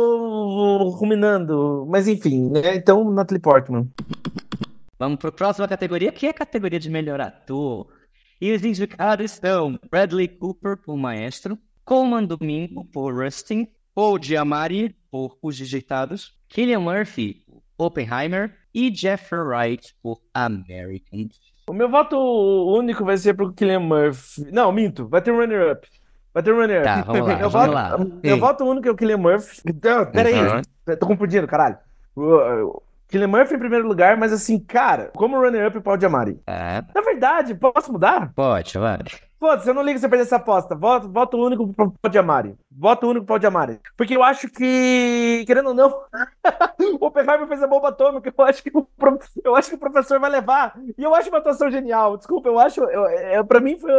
ruminando. 0.99 1.87
Mas 1.89 2.09
enfim, 2.09 2.51
né? 2.51 2.74
Então, 2.74 3.11
Natalie 3.11 3.41
Portman. 3.41 3.89
Vamos 4.99 5.19
para 5.19 5.29
a 5.29 5.33
próxima 5.33 5.69
categoria, 5.69 6.12
que 6.12 6.27
é 6.27 6.31
a 6.31 6.35
categoria 6.35 6.79
de 6.79 6.89
melhor 6.89 7.20
ator. 7.20 7.89
E 8.41 8.53
os 8.53 8.65
indicados 8.65 9.33
são 9.33 9.79
Bradley 9.91 10.29
Cooper 10.29 10.77
por 10.77 10.97
Maestro, 10.97 11.59
Coleman 11.85 12.24
Domingo 12.24 12.85
por 12.87 13.15
Rustin, 13.15 13.69
Paul 13.95 14.23
Giamatti 14.23 14.97
por 15.11 15.37
Os 15.43 15.57
Digitados, 15.57 16.33
Cillian 16.53 16.81
Murphy 16.81 17.45
por 17.47 17.62
Oppenheimer 17.87 18.57
e 18.73 18.95
Jeffrey 18.95 19.41
Wright 19.41 19.95
por 20.03 20.20
American. 20.33 21.29
O 21.66 21.72
meu 21.72 21.89
voto 21.89 22.16
único 22.76 23.05
vai 23.05 23.16
ser 23.16 23.34
pro 23.34 23.52
Cillian 23.56 23.80
Murphy. 23.80 24.51
Não, 24.52 24.72
minto, 24.72 25.06
vai 25.09 25.22
ter 25.22 25.30
um 25.30 25.36
runner-up. 25.39 25.86
Vai 26.34 26.43
ter 26.43 26.52
um 26.52 26.56
runner-up. 26.60 26.84
Tá, 26.84 27.02
vamos 27.02 27.28
lá, 27.28 27.32
Eu 27.40 27.51
vamos 27.51 27.52
voto, 27.52 27.72
lá. 27.72 27.98
Meu 28.22 28.39
voto 28.39 28.64
único 28.64 28.89
é 28.89 28.90
o 28.93 28.97
Cillian 28.98 29.16
Murphy. 29.18 29.62
Não, 29.82 30.06
peraí, 30.06 30.34
Uhum. 30.34 30.97
tô 30.98 31.06
confundindo, 31.06 31.47
caralho. 31.47 31.78
Cillian 33.10 33.28
Murphy 33.28 33.55
em 33.55 33.59
primeiro 33.59 33.86
lugar, 33.86 34.16
mas 34.16 34.32
assim, 34.32 34.59
cara, 34.59 35.10
como 35.14 35.39
runner-up 35.40 35.76
o 35.78 35.82
Paul 35.82 36.01
Giamatti. 36.01 36.40
É, 36.47 36.82
Na 36.94 37.01
verdade, 37.02 37.55
posso 37.55 37.93
mudar? 37.93 38.32
pode, 38.34 38.76
vai. 38.78 38.98
Foda-se, 39.43 39.69
eu 39.69 39.74
não 39.74 39.82
ligo 39.82 39.98
se 39.98 40.06
eu 40.06 40.09
perder 40.09 40.23
essa 40.23 40.36
aposta. 40.36 40.77
Voto, 40.77 41.09
voto 41.09 41.36
único 41.36 41.66
pro 41.74 42.12
Giamatti. 42.12 42.55
Voto 42.70 43.09
único 43.09 43.27
pro 43.27 43.40
Giamatti. 43.40 43.81
Porque 43.97 44.14
eu 44.14 44.23
acho 44.23 44.48
que, 44.48 45.43
querendo 45.44 45.70
ou 45.70 45.74
não, 45.74 45.89
o 47.01 47.05
Oppenheimer 47.05 47.48
fez 47.48 47.60
a 47.60 47.66
bomba 47.66 47.89
atômica. 47.89 48.32
Eu 48.39 48.44
acho 48.44 48.62
que 48.62 48.70
o, 48.73 48.86
eu 49.43 49.56
acho 49.56 49.70
que 49.70 49.74
o 49.74 49.81
professor 49.81 50.20
vai 50.20 50.31
levar. 50.31 50.78
E 50.97 51.02
eu 51.02 51.12
acho 51.12 51.28
uma 51.28 51.39
atuação 51.39 51.69
genial. 51.73 52.16
Desculpa, 52.16 52.48
eu 52.48 52.56
acho. 52.56 52.85
Eu, 52.85 53.05
é, 53.09 53.43
pra 53.43 53.59
mim 53.59 53.77
foi. 53.77 53.90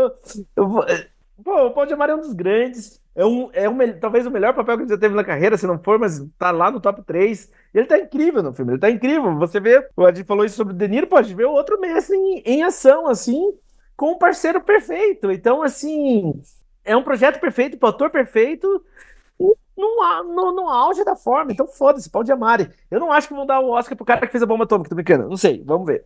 Eu, 0.56 0.82
é, 0.84 1.07
pô, 1.44 1.65
o 1.65 1.72
Paul 1.72 1.88
Giamatti 1.90 2.11
é 2.11 2.15
um 2.15 2.22
dos 2.22 2.32
grandes. 2.32 3.02
É 3.14 3.26
um, 3.26 3.49
é 3.52 3.68
um, 3.68 3.78
talvez 3.99 4.26
o 4.26 4.32
melhor 4.32 4.56
papel 4.56 4.78
que 4.78 4.84
ele 4.84 4.90
já 4.91 4.98
teve 4.98 5.14
na 5.14 5.26
carreira, 5.26 5.57
se 5.57 5.68
não 5.68 5.78
for, 5.78 5.99
mas 5.99 6.26
tá 6.40 6.52
lá 6.52 6.72
no 6.72 6.80
top 6.80 7.03
3. 7.03 7.52
E 7.74 7.78
ele 7.78 7.86
tá 7.86 7.99
incrível 7.99 8.41
no 8.41 8.53
filme, 8.53 8.72
ele 8.72 8.80
tá 8.80 8.90
incrível. 8.90 9.38
Você 9.40 9.60
vê, 9.60 9.86
o 9.95 10.06
Adi 10.06 10.24
falou 10.24 10.45
isso 10.45 10.56
sobre 10.56 10.74
o 10.74 10.78
De 10.78 10.88
Niro, 10.88 11.06
pode 11.06 11.36
ver 11.36 11.45
o 11.45 11.52
outro 11.52 11.80
mestre 11.82 12.15
em, 12.15 12.41
em 12.45 12.64
ação, 12.64 13.07
assim, 13.07 13.53
com 14.04 14.12
um 14.12 14.18
parceiro 14.18 14.60
perfeito. 14.60 15.32
Então, 15.32 15.64
assim, 15.64 16.34
é 16.84 16.94
um 16.98 17.04
projeto 17.04 17.40
perfeito, 17.40 17.78
pro 17.78 17.88
ator 17.88 18.10
perfeito, 18.10 18.84
no, 19.40 20.24
no, 20.26 20.52
no 20.52 20.68
auge 20.68 21.06
da 21.06 21.16
forma. 21.16 21.54
Então, 21.54 21.66
foda-se, 21.66 22.10
Paul 22.10 22.26
Giamatti. 22.26 22.70
Eu 22.92 23.00
não 23.00 23.14
acho 23.14 23.30
que 23.30 23.34
vão 23.34 23.46
dar 23.46 23.62
o 23.62 23.70
Oscar 23.70 23.96
pro 23.96 24.06
cara 24.06 24.26
que 24.26 24.32
fez 24.34 24.44
a 24.44 24.46
bomba 24.46 24.66
atômica, 24.66 24.90
tô 24.90 24.96
brincando. 24.96 25.30
Não 25.30 25.38
sei, 25.38 25.64
vamos 25.66 25.88
ver. 25.88 26.06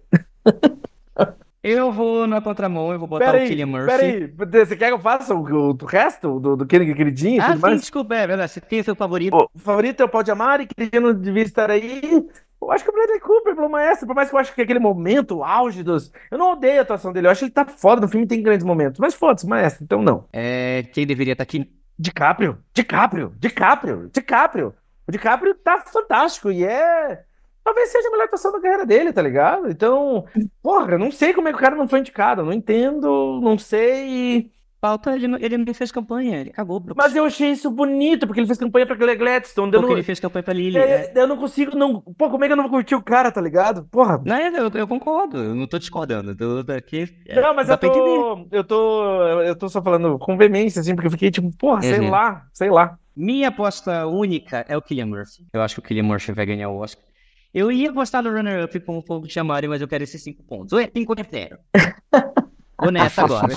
Eu 1.64 1.92
vou 1.92 2.28
na 2.28 2.40
contramão, 2.40 2.94
eu 2.94 3.00
vou 3.00 3.08
botar 3.08 3.26
Pera 3.26 3.38
o 3.40 3.42
aí, 3.42 3.48
Cillian 3.48 3.66
Murphy. 3.66 3.88
pera 3.88 4.04
aí. 4.04 4.28
Você 4.66 4.78
quer 4.78 4.88
que 4.88 4.94
eu 4.94 5.00
faça 5.00 5.34
o, 5.34 5.40
o, 5.44 5.70
o 5.72 5.86
resto 5.86 6.40
do, 6.40 6.56
do 6.56 6.66
Kenny 6.68 6.94
queridinho 6.94 7.42
Ah, 7.42 7.56
sim, 7.56 7.60
mais? 7.60 7.82
desculpa, 7.82 8.16
é 8.16 8.28
verdade. 8.28 8.52
Você 8.52 8.62
tem 8.62 8.84
seu 8.84 8.96
favorito? 8.96 9.36
O 9.36 9.60
favorito 9.60 10.00
é 10.02 10.06
o 10.06 10.10
Paul 10.10 10.24
Giamatti, 10.24 10.68
que 10.68 11.00
não 11.00 11.14
devia 11.14 11.44
estar 11.44 11.72
aí. 11.72 12.26
Eu 12.62 12.72
acho 12.72 12.84
que 12.84 12.90
o 12.90 12.94
Bradley 12.94 13.20
Cooper, 13.20 13.56
pelo 13.56 13.70
maestro, 13.70 14.08
por 14.08 14.16
mais 14.16 14.30
que 14.30 14.36
eu 14.36 14.40
acho 14.40 14.54
que 14.54 14.62
aquele 14.62 14.80
momento, 14.80 15.38
o 15.38 15.44
auge 15.44 15.84
dos. 15.84 16.12
Eu 16.32 16.38
não 16.38 16.54
odeio 16.54 16.80
a 16.80 16.82
atuação 16.82 17.14
dele, 17.14 17.28
eu 17.28 17.32
acho 17.32 17.40
que 17.40 17.46
ele 17.46 17.52
tá 17.52 17.66
foda 17.66 18.02
no 18.02 18.08
filme, 18.08 18.26
tem 18.26 18.42
grandes 18.42 18.66
momentos. 18.66 19.00
Mas 19.00 19.14
foda-se, 19.14 19.48
maestro, 19.48 19.84
então 19.84 20.02
não. 20.02 20.26
É, 20.34 20.84
quem 20.92 21.06
deveria 21.06 21.34
estar 21.34 21.44
aqui? 21.44 21.72
DiCaprio, 22.00 22.58
DiCaprio, 22.74 23.34
DiCaprio, 23.38 24.10
DiCaprio. 24.14 24.74
O 25.08 25.12
DiCaprio 25.12 25.56
tá 25.56 25.84
fantástico 25.86 26.52
e 26.52 26.64
é. 26.66 27.24
Talvez 27.64 27.90
seja 27.90 28.08
a 28.08 28.12
melhor 28.12 28.26
atuação 28.26 28.52
da 28.52 28.62
carreira 28.62 28.86
dele, 28.86 29.12
tá 29.12 29.22
ligado? 29.22 29.70
Então, 29.70 30.26
porra, 30.62 30.94
eu 30.94 31.00
não 31.00 31.12
sei 31.12 31.34
como 31.34 31.48
é 31.48 31.52
que 31.52 31.58
o 31.58 31.62
cara 31.62 31.76
não 31.76 31.88
foi 31.88 32.00
indicado, 32.00 32.44
não 32.44 32.54
entendo, 32.54 33.40
não 33.42 33.58
sei. 33.58 34.52
Falta, 34.80 35.16
ele, 35.16 35.28
não- 35.28 35.40
ele 35.40 35.58
não 35.58 35.74
fez 35.74 35.92
campanha, 35.92 36.40
ele 36.40 36.52
cagou. 36.52 36.80
Brooks. 36.80 37.04
Mas 37.04 37.16
eu 37.16 37.26
achei 37.26 37.50
isso 37.52 37.70
bonito, 37.72 38.28
porque 38.28 38.40
ele 38.40 38.46
fez 38.48 38.60
campanha 38.60 38.86
pra 38.86 38.96
Gladstone. 39.16 39.72
Porque 39.72 39.86
não- 39.88 39.92
ele 39.94 40.04
fez 40.04 40.20
campanha 40.20 40.44
pra 40.44 40.54
Lily. 40.54 40.78
É, 40.78 40.82
é. 40.82 41.12
eu 41.16 41.26
não 41.28 41.36
consigo, 41.36 41.76
não. 41.76 42.00
Pô, 42.02 42.30
como 42.30 42.44
é 42.44 42.48
que 42.48 42.54
eu 42.54 42.56
não 42.58 42.64
vou 42.66 42.74
curtir 42.74 42.94
o 42.94 43.02
cara, 43.02 43.32
tá 43.32 43.42
ligado? 43.42 43.86
Porra. 43.92 44.22
Não, 44.24 44.38
eu, 44.40 44.70
eu 44.72 44.88
concordo, 44.88 45.38
eu 45.38 45.56
não 45.56 45.66
tô 45.66 45.80
discordando. 45.80 46.36
Eu, 46.40 46.64
tô 46.64 46.72
aqui, 46.74 47.06
é, 47.28 47.42
Não, 47.42 47.56
mas 47.56 47.70
eu 47.70 47.78
tô, 47.78 48.48
eu 48.52 48.64
tô. 48.64 49.04
Eu 49.42 49.56
tô 49.56 49.68
só 49.68 49.82
falando 49.82 50.20
com 50.20 50.38
veemência, 50.38 50.80
assim, 50.80 50.94
porque 50.94 51.08
eu 51.08 51.12
fiquei 51.12 51.32
tipo, 51.32 51.52
porra, 51.58 51.82
sei 51.82 52.00
Uhum. 52.00 52.12
lá, 52.12 52.44
sei 52.54 52.70
lá. 52.70 52.98
Minha 53.16 53.48
aposta 53.48 54.06
única 54.06 54.64
é 54.70 54.78
o 54.78 54.82
Cillian 54.88 55.08
Murphy. 55.08 55.44
Eu 55.52 55.62
acho 55.64 55.74
que 55.82 55.82
o 55.84 55.88
Cillian 55.88 56.04
Murphy 56.04 56.34
vai 56.34 56.46
ganhar 56.46 56.70
o 56.70 56.78
Oscar. 56.78 57.04
Eu 57.52 57.72
ia 57.72 57.92
gostar 57.92 58.22
do 58.22 58.30
runner-up 58.30 58.80
com 58.82 59.00
o 59.00 59.02
Fogo 59.02 59.26
de 59.26 59.34
Chamari, 59.34 59.68
mas 59.68 59.82
eu 59.82 59.88
quero 59.88 60.04
esses 60.04 60.22
cinco 60.22 60.44
pontos. 60.44 60.72
Ou 60.74 60.80
é 60.80 60.88
cinco 60.96 61.14
ou 61.14 61.20
é 61.20 61.24
zero. 61.24 61.58
Vou 62.80 62.92
nessa 62.92 63.24
agora. 63.26 63.54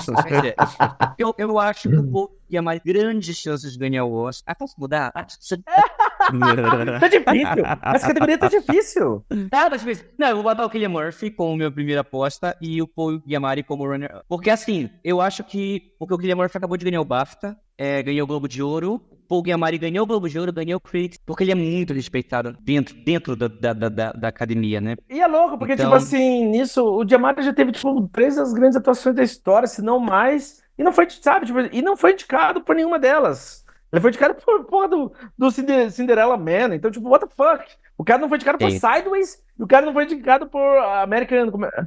eu, 1.17 1.33
eu 1.37 1.59
acho 1.59 1.89
que 1.89 1.95
o 1.95 2.11
Fogo 2.11 2.37
tinha 2.49 2.61
mais 2.61 2.81
grandes 2.83 3.37
chances 3.37 3.73
de 3.73 3.79
ganhar 3.79 4.03
o 4.05 4.13
Oscar. 4.13 4.51
Ah, 4.51 4.55
posso 4.55 4.75
mudar? 4.79 5.11
Ah, 5.15 5.25
Tá 6.99 7.07
difícil. 7.07 7.65
Essa 7.93 8.07
categoria 8.07 8.37
tá 8.37 8.47
difícil. 8.47 9.25
Ah, 9.51 9.69
tá 9.69 9.77
difícil. 9.77 10.05
Não, 10.17 10.27
eu 10.27 10.35
vou 10.35 10.43
botar 10.43 10.65
o 10.65 10.71
Cillian 10.71 10.89
Murphy 10.89 11.31
como 11.31 11.55
minha 11.55 11.71
primeira 11.71 12.01
aposta 12.01 12.55
e 12.61 12.81
o 12.81 12.87
Paul 12.87 13.21
Giamatti 13.27 13.63
como 13.63 13.85
runner. 13.87 14.21
Porque 14.27 14.49
assim, 14.49 14.89
eu 15.03 15.19
acho 15.21 15.43
que. 15.43 15.93
Porque 15.97 16.13
o 16.13 16.17
Cillian 16.17 16.35
Murphy 16.35 16.57
acabou 16.57 16.77
de 16.77 16.85
ganhar 16.85 17.01
o 17.01 17.05
BAFTA, 17.05 17.57
é, 17.83 18.03
ganhou 18.03 18.25
o 18.25 18.27
Globo 18.27 18.47
de 18.47 18.61
Ouro. 18.61 19.01
O 19.09 19.17
Paul 19.27 19.43
Giamatti 19.45 19.77
ganhou 19.77 20.03
o 20.03 20.07
Globo 20.07 20.27
de 20.29 20.37
Ouro, 20.37 20.51
ganhou 20.53 20.77
o 20.77 20.79
Critics, 20.81 21.17
porque 21.25 21.43
ele 21.43 21.51
é 21.51 21.55
muito 21.55 21.93
respeitado 21.93 22.55
dentro, 22.61 22.93
dentro 23.03 23.35
da, 23.35 23.47
da, 23.47 23.73
da, 23.73 24.11
da- 24.11 24.27
academia, 24.27 24.79
né? 24.81 24.95
E 25.09 25.19
é 25.21 25.25
louco, 25.27 25.57
porque, 25.57 25.73
Então- 25.73 25.85
tipo 25.85 25.95
assim, 25.95 26.45
nisso, 26.49 26.83
o 26.83 27.03
Diamante 27.05 27.41
já 27.41 27.53
teve, 27.53 27.71
tipo, 27.71 28.07
três 28.11 28.35
das 28.35 28.53
grandes 28.53 28.75
atuações 28.75 29.15
da 29.15 29.23
história, 29.23 29.67
se 29.67 29.81
não 29.81 29.99
mais. 29.99 30.61
E 30.77 30.83
não 30.83 30.91
foi, 30.91 31.09
sabe, 31.09 31.45
tipo, 31.45 31.59
e 31.59 31.81
não 31.81 31.95
foi 31.95 32.11
indicado 32.13 32.61
por 32.61 32.75
nenhuma 32.75 32.99
delas. 32.99 33.63
Ele 33.91 34.01
foi 34.01 34.09
indicado 34.11 34.35
por 34.35 34.65
porra 34.65 34.87
do, 34.89 35.11
do 35.37 35.49
Cinder- 35.51 35.89
Cinderella 35.91 36.37
Man. 36.37 36.75
Então, 36.75 36.91
tipo, 36.91 37.07
what 37.09 37.25
the 37.25 37.33
fuck? 37.35 37.63
O 37.97 38.03
cara 38.03 38.19
não 38.21 38.27
foi 38.29 38.37
indicado 38.37 38.57
por. 38.57 38.69
Sideways 38.71 39.37
e 39.59 39.63
o 39.63 39.67
cara 39.67 39.85
não 39.85 39.93
foi 39.93 40.03
indicado 40.05 40.47
por 40.47 40.77
American. 41.01 41.51
como 41.51 41.65
é? 41.65 41.85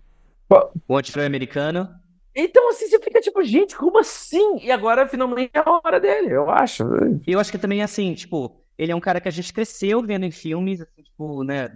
O 0.89 0.97
americano. 1.27 1.89
Então, 2.35 2.69
assim, 2.71 2.89
você 2.89 2.99
fica 3.01 3.21
tipo, 3.21 3.43
gente, 3.45 3.77
como 3.77 3.99
assim? 3.99 4.59
E 4.61 4.71
agora 4.71 5.07
finalmente 5.07 5.53
é 5.55 5.61
a 5.61 5.81
hora 5.85 6.01
dele, 6.01 6.33
eu 6.33 6.51
acho. 6.51 6.83
Eu 7.27 7.39
acho 7.39 7.53
que 7.53 7.59
também, 7.59 7.83
assim, 7.83 8.13
tipo, 8.15 8.61
ele 8.77 8.91
é 8.91 8.97
um 8.97 9.01
cara 9.01 9.21
que 9.21 9.29
a 9.29 9.31
gente 9.31 9.53
cresceu 9.53 10.03
vendo 10.03 10.25
em 10.25 10.31
filmes, 10.31 10.81
assim, 10.81 11.03
tipo, 11.03 11.45
né? 11.45 11.71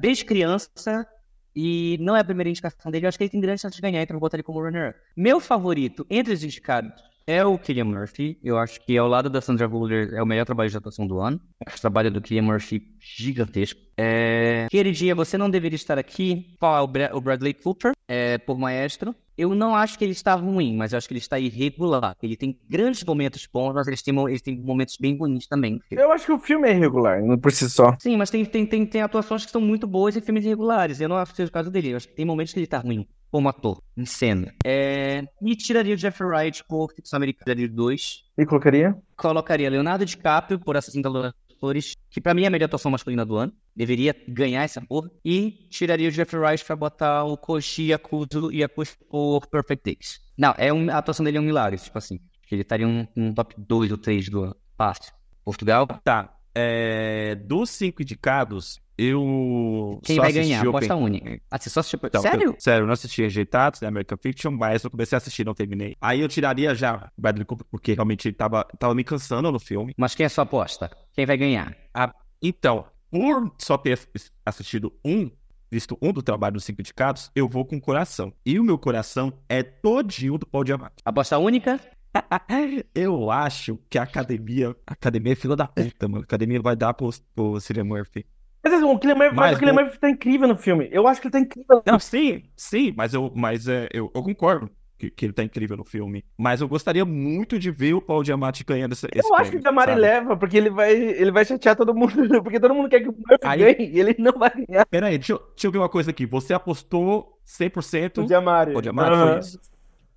Desde 0.00 0.24
criança, 0.24 1.06
e 1.54 1.98
não 2.00 2.16
é 2.16 2.20
a 2.20 2.24
primeira 2.24 2.48
indicação 2.48 2.90
dele, 2.90 3.04
eu 3.04 3.08
acho 3.08 3.18
que 3.18 3.24
ele 3.24 3.30
tem 3.30 3.40
grande 3.40 3.60
chance 3.60 3.74
de 3.76 3.82
ganhar, 3.82 4.00
então 4.00 4.14
eu 4.14 4.20
vou 4.20 4.26
botar 4.26 4.36
ele 4.36 4.44
como 4.44 4.62
runner. 4.62 4.94
Meu 5.16 5.40
favorito 5.40 6.06
entre 6.08 6.32
os 6.32 6.44
indicados 6.44 7.11
é 7.26 7.44
o 7.44 7.58
Killian 7.58 7.84
Murphy. 7.84 8.38
Eu 8.42 8.58
acho 8.58 8.80
que 8.80 8.96
ao 8.96 9.08
lado 9.08 9.30
da 9.30 9.40
Sandra 9.40 9.68
Bullock 9.68 10.14
é 10.14 10.22
o 10.22 10.26
melhor 10.26 10.44
trabalho 10.44 10.70
de 10.70 10.76
atuação 10.76 11.06
do 11.06 11.20
ano. 11.20 11.40
O 11.60 11.80
trabalho 11.80 12.10
do 12.10 12.20
Killian 12.20 12.42
Murphy 12.42 12.82
gigantesco. 13.00 13.80
É... 13.96 14.66
Queridinha, 14.70 15.14
você 15.14 15.36
não 15.38 15.50
deveria 15.50 15.76
estar 15.76 15.98
aqui. 15.98 16.56
Qual 16.58 16.76
é 16.76 17.12
o 17.12 17.20
Bradley 17.20 17.54
Cooper, 17.54 17.92
é, 18.08 18.38
por 18.38 18.58
maestro. 18.58 19.14
Eu 19.36 19.54
não 19.54 19.74
acho 19.74 19.98
que 19.98 20.04
ele 20.04 20.12
está 20.12 20.34
ruim, 20.34 20.76
mas 20.76 20.92
eu 20.92 20.98
acho 20.98 21.08
que 21.08 21.14
ele 21.14 21.18
está 21.18 21.38
irregular. 21.38 22.14
Ele 22.22 22.36
tem 22.36 22.58
grandes 22.68 23.02
momentos 23.02 23.48
bons, 23.50 23.72
mas 23.72 23.88
ele 23.88 23.96
tem, 23.96 24.14
ele 24.28 24.40
tem 24.40 24.60
momentos 24.60 24.98
bem 24.98 25.16
bonitos 25.16 25.46
também. 25.46 25.80
Eu 25.90 26.12
acho 26.12 26.26
que 26.26 26.32
o 26.32 26.38
filme 26.38 26.68
é 26.68 26.72
irregular, 26.72 27.20
por 27.38 27.50
si 27.50 27.68
só. 27.70 27.96
Sim, 27.98 28.16
mas 28.18 28.28
tem, 28.28 28.44
tem, 28.44 28.66
tem, 28.66 28.84
tem 28.84 29.00
atuações 29.00 29.46
que 29.46 29.50
são 29.50 29.60
muito 29.60 29.86
boas 29.86 30.14
e 30.16 30.20
filmes 30.20 30.44
irregulares. 30.44 31.00
Eu 31.00 31.08
não 31.08 31.16
acho 31.16 31.32
que 31.32 31.36
seja 31.38 31.48
o 31.48 31.52
caso 31.52 31.70
dele. 31.70 31.92
Eu 31.92 31.96
acho 31.96 32.08
que 32.08 32.14
tem 32.14 32.26
momentos 32.26 32.52
que 32.52 32.58
ele 32.58 32.66
está 32.66 32.78
ruim 32.78 33.06
como 33.32 33.48
ator, 33.48 33.82
em 33.96 34.04
cena. 34.04 34.54
É... 34.62 35.24
E 35.40 35.56
tiraria 35.56 35.94
o 35.94 35.96
Jeffrey 35.96 36.28
Wright 36.28 36.62
por 36.68 36.92
Ficção 36.92 37.16
Americana 37.16 37.66
2. 37.66 38.24
E 38.36 38.44
colocaria? 38.44 38.94
Colocaria 39.16 39.70
Leonardo 39.70 40.04
DiCaprio 40.04 40.60
por 40.60 40.76
Assassino 40.76 41.02
da 41.02 41.08
Lua 41.08 41.34
Flores, 41.58 41.94
que 42.10 42.20
pra 42.20 42.34
mim 42.34 42.44
é 42.44 42.48
a 42.48 42.50
melhor 42.50 42.66
atuação 42.66 42.90
masculina 42.90 43.24
do 43.24 43.36
ano. 43.36 43.50
Deveria 43.74 44.14
ganhar 44.28 44.64
essa 44.64 44.82
porra. 44.82 45.10
E 45.24 45.66
tiraria 45.70 46.08
o 46.08 46.10
Jeffrey 46.10 46.42
Wright 46.42 46.62
pra 46.62 46.76
botar 46.76 47.24
o 47.24 47.38
Koshi 47.38 47.84
Yakuto 47.84 48.52
e 48.52 48.62
a 48.62 48.68
por 48.68 49.46
Perfect 49.46 49.82
Days. 49.82 50.20
Não, 50.36 50.54
é 50.58 50.70
um... 50.70 50.90
a 50.90 50.98
atuação 50.98 51.24
dele 51.24 51.38
é 51.38 51.40
um 51.40 51.44
milagre, 51.44 51.78
tipo 51.80 51.96
assim. 51.96 52.20
Ele 52.50 52.60
estaria 52.60 52.86
um, 52.86 53.06
um 53.16 53.32
top 53.32 53.54
2 53.56 53.92
ou 53.92 53.96
3 53.96 54.28
do 54.28 54.42
ano. 54.42 54.56
Fácil. 54.76 55.10
Portugal? 55.42 55.86
Tá. 56.04 56.36
É... 56.54 57.34
Dos 57.34 57.70
cinco 57.70 58.02
indicados, 58.02 58.78
eu. 58.96 60.00
Quem 60.04 60.16
vai 60.16 60.32
ganhar? 60.32 60.66
Aposta 60.66 60.94
Open... 60.94 61.06
única. 61.06 61.40
Ah, 61.50 61.58
você 61.58 61.70
só 61.70 61.80
assistiu. 61.80 62.00
Então, 62.02 62.22
sério? 62.22 62.50
Eu, 62.50 62.56
sério, 62.58 62.82
eu 62.82 62.86
não 62.86 62.92
assisti 62.92 63.22
Rejeitados, 63.22 63.80
né? 63.80 63.88
American 63.88 64.18
Fiction, 64.18 64.50
mas 64.50 64.84
eu 64.84 64.90
comecei 64.90 65.16
a 65.16 65.18
assistir 65.18 65.44
não 65.44 65.54
terminei. 65.54 65.96
Aí 66.00 66.20
eu 66.20 66.28
tiraria 66.28 66.74
já 66.74 67.10
Bradley 67.16 67.44
Cooper, 67.44 67.66
porque 67.70 67.94
realmente 67.94 68.28
ele 68.28 68.34
tava, 68.34 68.64
tava 68.78 68.94
me 68.94 69.04
cansando 69.04 69.50
no 69.50 69.58
filme. 69.58 69.94
Mas 69.96 70.14
quem 70.14 70.24
é 70.24 70.26
a 70.26 70.30
sua 70.30 70.44
aposta? 70.44 70.90
Quem 71.12 71.26
vai 71.26 71.36
ganhar? 71.36 71.76
Ah, 71.94 72.12
então, 72.42 72.84
por 73.10 73.54
só 73.58 73.76
ter 73.76 73.98
assistido 74.44 74.92
um, 75.04 75.30
visto 75.70 75.96
um 76.02 76.12
do 76.12 76.22
trabalho 76.22 76.54
dos 76.54 76.64
cinco 76.64 76.80
indicados, 76.80 77.30
eu 77.34 77.48
vou 77.48 77.64
com 77.64 77.76
o 77.76 77.80
coração. 77.80 78.32
E 78.44 78.58
o 78.58 78.64
meu 78.64 78.78
coração 78.78 79.32
é 79.48 79.62
todinho 79.62 80.38
do 80.38 80.46
Paul 80.46 80.64
Diamante. 80.64 80.96
Aposta 81.04 81.38
única? 81.38 81.80
eu 82.94 83.30
acho 83.30 83.78
que 83.88 83.98
a 83.98 84.02
academia. 84.02 84.76
A 84.86 84.92
academia 84.92 85.32
é 85.32 85.36
fila 85.36 85.56
da 85.56 85.66
puta, 85.66 86.08
mano. 86.08 86.22
A 86.22 86.24
academia 86.24 86.60
vai 86.60 86.76
dar 86.76 86.94
pro, 86.94 87.10
pro 87.34 87.60
Cillian 87.60 87.84
Murphy. 87.84 88.26
Mas 88.62 88.72
assim, 88.74 88.84
o 88.84 88.98
Killian 88.98 89.16
Murphy, 89.16 89.34
mas, 89.34 89.56
o 89.56 89.58
Killian 89.58 89.74
Murphy 89.74 89.98
tá 89.98 90.08
incrível 90.08 90.48
no 90.48 90.56
filme. 90.56 90.88
Eu 90.92 91.08
acho 91.08 91.20
que 91.20 91.26
ele 91.26 91.32
tá 91.32 91.40
incrível. 91.40 91.82
Não, 91.84 91.98
sim, 91.98 92.44
sim, 92.56 92.94
mas 92.96 93.12
eu, 93.12 93.32
mas, 93.34 93.66
é, 93.66 93.88
eu, 93.92 94.10
eu 94.14 94.22
concordo 94.22 94.70
que, 95.02 95.10
que, 95.10 95.26
ele 95.26 95.32
tá 95.32 95.42
incrível 95.42 95.76
no 95.76 95.84
filme. 95.84 96.24
Mas 96.38 96.60
eu 96.60 96.68
gostaria 96.68 97.04
muito 97.04 97.58
de 97.58 97.72
ver 97.72 97.94
o 97.94 98.00
Paul 98.00 98.22
Diamante 98.22 98.62
ganhando 98.62 98.92
esse, 98.92 99.08
esse 99.12 99.28
Eu 99.28 99.34
acho 99.34 99.50
que 99.50 99.56
o 99.56 99.60
Diamante 99.60 99.94
leva, 99.94 100.36
porque 100.36 100.56
ele 100.56 100.70
vai, 100.70 100.92
ele 100.94 101.32
vai 101.32 101.44
chatear 101.44 101.74
todo 101.74 101.92
mundo. 101.92 102.12
Porque 102.42 102.60
todo 102.60 102.74
mundo 102.74 102.88
quer 102.88 103.00
que 103.00 103.08
o 103.08 103.12
Murphy 103.12 103.38
Aí... 103.42 103.58
ganhe 103.58 103.90
e 103.90 103.98
ele 103.98 104.14
não 104.18 104.32
vai 104.32 104.50
ganhar. 104.50 104.86
Pera 104.86 105.06
aí, 105.08 105.18
deixa, 105.18 105.32
eu, 105.32 105.38
deixa 105.38 105.66
eu 105.66 105.72
ver 105.72 105.78
uma 105.78 105.88
coisa 105.88 106.10
aqui. 106.10 106.24
Você 106.26 106.54
apostou 106.54 107.38
100% 107.46 108.18
o 108.18 108.26
Diamante. 108.26 108.76
O 108.76 108.80
Diamante 108.80 109.10
uhum. 109.10 109.28
foi 109.28 109.38
isso. 109.40 109.58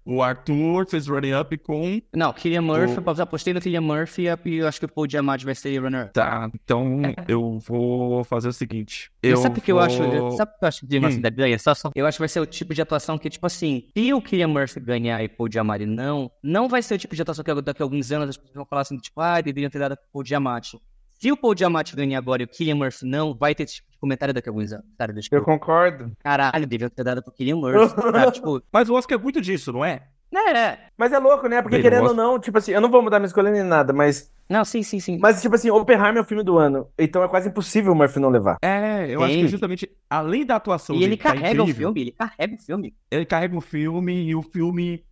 O 0.06 0.22
Arthur 0.22 0.88
fez 0.88 1.07
running 1.07 1.34
up 1.34 1.57
com. 1.57 1.99
Não, 2.15 2.32
Killian 2.32 2.61
Murphy, 2.61 2.99
o... 2.99 3.22
apostei 3.22 3.53
no 3.53 3.60
Killian 3.60 3.82
Murphy 3.82 4.27
e 4.45 4.56
eu 4.57 4.68
acho 4.68 4.80
que 4.80 4.86
o 4.86 4.90
Paul 4.90 5.07
Diamante 5.07 5.44
vai 5.44 5.56
ser 5.56 5.82
runner 5.82 6.06
up. 6.06 6.14
Tá, 6.14 6.49
então 6.53 7.02
é. 7.03 7.15
eu 7.27 7.57
vou 7.60 8.23
fazer 8.23 8.48
o 8.48 8.53
seguinte. 8.53 9.11
Eu 9.23 9.38
sabe 9.38 9.57
o 9.57 9.61
que 9.61 9.72
eu 9.72 9.80
acho? 9.80 9.98
Sabe 10.38 10.52
o 10.52 10.60
que 10.60 10.65
eu 10.65 10.68
acho 10.68 10.80
que 10.82 10.88
Diamante 10.88 11.18
hum. 11.18 11.36
ganha? 11.36 11.57
Só, 11.57 11.73
só, 11.73 11.91
eu 11.95 12.06
acho 12.06 12.18
que 12.18 12.22
vai 12.22 12.30
ser 12.30 12.40
o 12.40 12.45
tipo 12.45 12.73
de 12.73 12.82
atuação 12.84 13.18
que, 13.18 13.30
tipo 13.30 13.48
assim, 13.48 13.90
se 13.98 14.14
o 14.14 14.22
Killian 14.22 14.48
Murphy 14.48 14.80
ganhar 14.80 15.23
e 15.23 15.26
o 15.26 15.30
Paul 15.30 15.49
Diamante 15.49 15.88
não, 15.88 16.30
não 16.44 16.69
vai 16.69 16.84
ser 16.84 16.94
o 16.94 16.98
tipo 16.99 17.15
de 17.15 17.22
atuação 17.23 17.44
que 17.44 17.61
daqui 17.61 17.82
a 17.82 17.86
alguns 17.86 18.11
anos 18.11 18.30
as 18.30 18.38
pessoas 18.38 18.56
vão 18.56 18.65
falar 18.65 18.82
assim, 18.82 18.98
tipo, 18.98 19.19
ah, 19.19 19.41
deveriam 19.41 19.72
ter 19.72 19.80
dado 19.80 19.95
pro 19.95 20.06
Paul 20.14 20.23
Diamante. 20.23 20.77
Se 21.26 21.31
o 21.31 21.35
Paul 21.35 21.56
Diamante 21.56 21.95
ganhar 21.95 22.19
agora 22.19 22.43
e 22.43 22.45
o 22.45 22.47
Killian 22.47 22.76
Murphy 22.76 23.03
não, 23.03 23.34
vai 23.34 23.56
ter 23.56 23.64
esse 23.64 23.77
tipo 23.77 23.89
de 23.91 23.97
comentário 23.97 24.31
daqui 24.31 24.47
a 24.47 24.52
alguns 24.52 24.72
anos. 24.72 24.85
Cara, 24.95 25.11
eu 25.31 25.41
concordo. 25.41 26.11
Caralho, 26.19 26.68
devia 26.68 26.88
ter 26.88 27.03
dado 27.03 27.23
pro 27.23 27.31
Killian 27.31 27.56
Murphy. 27.56 27.95
Tá, 27.95 28.30
tipo... 28.31 28.61
Mas 28.72 28.89
o 28.89 28.93
Oscar 28.93 29.18
é 29.18 29.22
muito 29.23 29.41
disso, 29.41 29.73
não 29.73 29.84
é? 29.84 30.03
É. 30.31 30.77
Mas 30.95 31.11
é 31.11 31.18
louco, 31.18 31.47
né? 31.47 31.64
Porque 31.64 31.81
querendo 31.81 32.10
ou 32.10 32.14
não, 32.14 32.38
tipo 32.38 32.60
assim, 32.60 32.73
eu 32.73 32.80
não 32.80 32.91
vou 32.91 33.02
mudar 33.02 33.18
minha 33.18 33.26
escolha 33.26 33.49
nem 33.49 33.64
nada, 33.64 33.91
mas. 33.91 34.31
Não, 34.47 34.64
sim, 34.64 34.84
sim, 34.84 34.99
sim. 34.99 35.18
Mas, 35.18 35.41
tipo 35.41 35.56
assim, 35.56 35.72
Oppenheimer 35.72 36.18
é 36.18 36.22
o 36.22 36.26
filme 36.26 36.43
do 36.43 36.60
ano. 36.60 36.88
Então 36.99 37.23
é 37.23 37.27
quase 37.27 37.49
impossível 37.49 37.93
o 37.93 37.95
Murphy 37.95 38.19
não 38.19 38.30
levar. 38.30 38.57
É, 38.61 39.07
eu 39.10 39.22
Sim. 39.22 39.26
acho 39.26 39.34
que 39.34 39.47
justamente, 39.47 39.89
além 40.07 40.45
da 40.45 40.57
atuação 40.57 40.95
E 40.95 40.99
dele, 40.99 41.14
ele 41.14 41.18
tá 41.18 41.34
carrega 41.34 41.57
tá 41.57 41.64
o 41.64 41.73
filme, 41.73 42.02
ele 42.02 42.11
carrega 42.11 42.53
o 42.53 42.57
filme. 42.60 42.95
Ele 43.10 43.26
carrega 43.26 43.57
o 43.57 43.61
filme 43.61 44.27
e 44.27 44.35
o 44.35 44.43
filme 44.43 45.03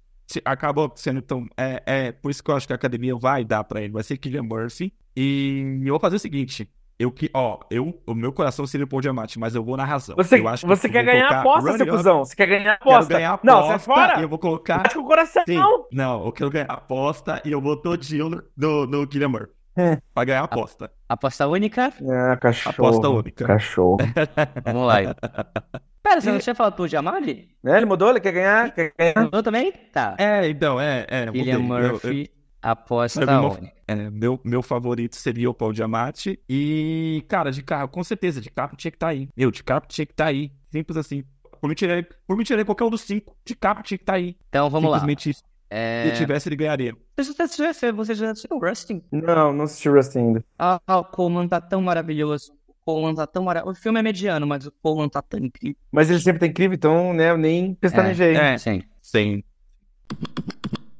acaba 0.45 0.91
sendo 0.95 1.23
tão. 1.23 1.47
É, 1.57 1.81
é 1.85 2.11
por 2.11 2.29
isso 2.29 2.43
que 2.43 2.51
eu 2.51 2.55
acho 2.55 2.67
que 2.67 2.73
a 2.73 2.75
academia 2.75 3.15
vai 3.15 3.43
dar 3.43 3.63
pra 3.63 3.81
ele. 3.81 3.93
Vai 3.93 4.03
ser 4.03 4.17
Killian 4.17 4.43
Murphy. 4.43 4.93
E 5.15 5.79
eu 5.83 5.93
vou 5.93 5.99
fazer 5.99 6.15
o 6.15 6.19
seguinte: 6.19 6.69
eu 6.97 7.11
que, 7.11 7.29
ó, 7.33 7.59
eu, 7.69 8.01
o 8.05 8.13
meu 8.13 8.31
coração 8.31 8.65
seria 8.67 8.85
o 8.85 8.87
Paul 8.87 9.01
Diamante, 9.01 9.39
mas 9.39 9.55
eu 9.55 9.63
vou 9.63 9.75
na 9.75 9.83
razão. 9.83 10.15
Você, 10.15 10.39
eu 10.39 10.47
acho 10.47 10.65
você 10.67 10.87
quer 10.87 11.03
ganhar 11.03 11.27
a 11.27 11.39
aposta, 11.41 11.77
seu 11.77 11.87
cuzão? 11.87 12.19
Você 12.19 12.35
quer 12.35 12.47
ganhar 12.47 12.71
a 12.71 12.75
aposta? 12.75 13.07
Quero 13.07 13.19
ganhar 13.19 13.31
a 13.31 13.33
aposta. 13.33 13.55
Não, 13.55 13.67
você 13.67 13.73
é 13.73 13.79
fora? 13.79 14.21
eu 14.21 14.29
vou 14.29 14.39
colocar. 14.39 14.81
Acho 14.85 14.95
que 14.95 14.99
o 14.99 15.05
coração 15.05 15.43
Sim, 15.47 15.59
não, 15.91 16.25
eu 16.25 16.31
quero 16.31 16.49
ganhar 16.49 16.69
a 16.69 16.75
aposta 16.75 17.41
e 17.43 17.51
eu 17.51 17.59
vou 17.59 17.75
todinho 17.75 18.29
no, 18.29 18.43
no, 18.55 18.85
no 18.85 19.29
Murphy. 19.29 19.53
É. 19.75 19.97
Pra 20.13 20.23
ganhar 20.23 20.41
a 20.41 20.43
aposta. 20.43 20.91
Aposta 21.09 21.47
única? 21.47 21.91
É, 22.01 22.35
cachorro. 22.35 22.75
Aposta 22.75 23.09
única. 23.09 23.45
Cachorro. 23.45 23.97
Vamos 24.63 24.87
lá. 24.87 25.15
Pera, 26.03 26.21
você 26.21 26.31
não 26.31 26.39
tinha 26.39 26.53
falado 26.53 26.75
pro 26.75 26.87
Jamali? 26.87 27.49
É, 27.65 27.77
ele 27.77 27.85
mudou? 27.87 28.11
Ele 28.11 28.19
quer 28.19 28.33
ganhar? 28.33 28.71
Quer 28.71 28.93
ganhar? 28.97 29.23
Mudou 29.23 29.41
também? 29.41 29.71
Tá. 29.91 30.15
É, 30.19 30.47
então, 30.47 30.79
é. 30.79 31.07
é 31.09 31.29
William 31.31 31.59
Murphy. 31.59 32.07
Eu, 32.07 32.23
eu... 32.23 32.27
Aposta 32.61 33.25
meu, 33.25 33.57
é, 33.87 34.09
meu, 34.09 34.39
meu 34.43 34.61
favorito 34.61 35.15
seria 35.15 35.49
o 35.49 35.53
Paul 35.53 35.73
Diamante. 35.73 36.39
E, 36.49 37.23
cara, 37.27 37.51
de 37.51 37.61
carro, 37.61 37.87
com 37.87 38.03
certeza, 38.03 38.41
de 38.41 38.49
carro 38.49 38.75
tinha 38.75 38.91
que 38.91 38.95
estar 38.95 39.07
tá 39.07 39.11
aí. 39.11 39.29
Meu, 39.35 39.51
de 39.51 39.63
carro 39.63 39.83
tinha 39.87 40.05
que 40.05 40.13
estar 40.13 40.25
tá 40.25 40.29
aí. 40.29 40.51
Simples 40.71 40.97
assim. 40.97 41.23
Por 41.61 41.67
mim, 41.67 41.75
tirei, 41.75 42.05
por 42.27 42.35
mim, 42.35 42.43
tirei 42.43 42.65
qualquer 42.65 42.83
um 42.83 42.89
dos 42.89 43.01
cinco. 43.01 43.35
De 43.45 43.55
carro 43.55 43.83
tinha 43.83 43.97
que 43.97 44.03
estar 44.03 44.13
tá 44.13 44.17
aí. 44.17 44.35
Então, 44.49 44.69
vamos 44.69 44.89
Simplesmente 44.89 45.29
lá. 45.29 45.31
Isso. 45.31 45.43
É... 45.69 46.03
Se 46.03 46.07
ele 46.09 46.17
tivesse, 46.17 46.49
ele 46.49 46.55
ganharia. 46.55 46.95
Você 47.17 48.13
já 48.13 48.31
assistiu 48.31 48.59
Rusting? 48.59 49.01
Não, 49.11 49.51
não 49.51 49.63
assisti 49.63 49.89
Rusting 49.89 50.19
ainda. 50.19 50.45
Ah, 50.59 50.79
o 50.87 51.03
Coleman 51.05 51.47
tá 51.47 51.59
tão 51.59 51.81
maravilhoso. 51.81 52.53
O 52.67 52.73
Coleman 52.85 53.15
tá 53.15 53.25
tão 53.25 53.43
maravilhoso. 53.43 53.79
O 53.79 53.81
filme 53.81 53.99
é 53.99 54.03
mediano, 54.03 54.45
mas 54.45 54.67
o 54.67 54.71
Coleman 54.83 55.09
tá 55.09 55.21
tão 55.21 55.39
incrível. 55.39 55.77
Mas 55.91 56.09
ele 56.09 56.19
sempre 56.19 56.39
tá 56.39 56.47
incrível, 56.47 56.75
então, 56.75 57.13
né, 57.13 57.31
eu 57.31 57.37
nem 57.37 57.73
pestanejei. 57.73 58.35
É, 58.35 58.53
é, 58.53 58.57
sim. 58.57 58.83
Sim. 59.01 59.43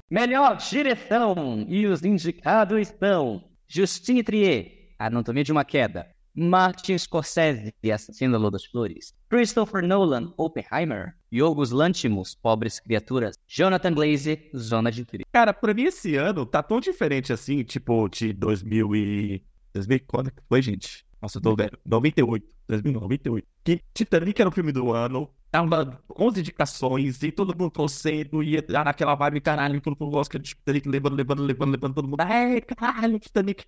Melhor 0.10 0.58
direção 0.58 1.66
e 1.68 1.88
os 1.88 2.04
indicados 2.04 2.94
são 3.00 3.44
Justine 3.68 4.24
Trier, 4.24 4.94
Anatomia 5.00 5.44
de 5.44 5.52
uma 5.52 5.66
Queda, 5.66 6.08
Martin 6.36 6.98
Scorsese, 6.98 7.74
Assassino 7.92 8.34
da 8.34 8.38
Lua 8.38 8.52
das 8.52 8.66
Flores, 8.66 9.14
Christopher 9.30 9.82
Nolan, 9.82 10.34
Oppenheimer, 10.38 11.16
Yorgos 11.32 11.72
Lanthimos, 11.72 12.36
Pobres 12.36 12.80
Criaturas, 12.80 13.38
Jonathan 13.48 13.94
Glazer, 13.94 14.50
Zona 14.56 14.92
de 14.92 15.06
Perigo. 15.06 15.30
Cara, 15.32 15.54
pra 15.54 15.74
mim 15.74 15.84
esse 15.84 16.16
ano 16.16 16.46
tá 16.46 16.62
tão 16.62 16.80
diferente 16.80 17.32
assim, 17.32 17.64
tipo 17.64 18.08
de 18.10 18.34
2000 18.34 18.96
e... 18.96 19.44
2000 19.74 20.00
quando 20.06 20.32
foi, 20.48 20.62
gente? 20.62 21.06
Nossa, 21.24 21.38
eu 21.38 21.42
tô 21.42 21.56
velho. 21.56 21.80
98. 21.86 22.46
2098. 22.68 23.48
Que 23.64 23.80
Titanic 23.94 24.42
era 24.42 24.50
o 24.50 24.52
filme 24.52 24.74
do 24.74 24.92
ano. 24.92 25.30
Tava 25.50 25.98
11 26.20 26.42
indicações 26.42 27.24
e 27.24 27.32
todo 27.32 27.58
mundo 27.58 27.72
torcendo. 27.72 28.44
E 28.44 28.58
era 28.58 28.84
naquela 28.84 29.16
vibe, 29.16 29.40
caralho, 29.40 29.80
todo 29.80 29.96
mundo 29.98 30.12
gosta 30.12 30.38
de 30.38 30.50
Titanic, 30.50 30.86
levando, 30.90 31.16
levando, 31.16 31.42
levando, 31.42 31.72
levando 31.72 31.94
todo 31.94 32.10
mundo. 32.10 32.20
Ai, 32.20 32.60
caralho, 32.60 33.18
Titanic. 33.20 33.64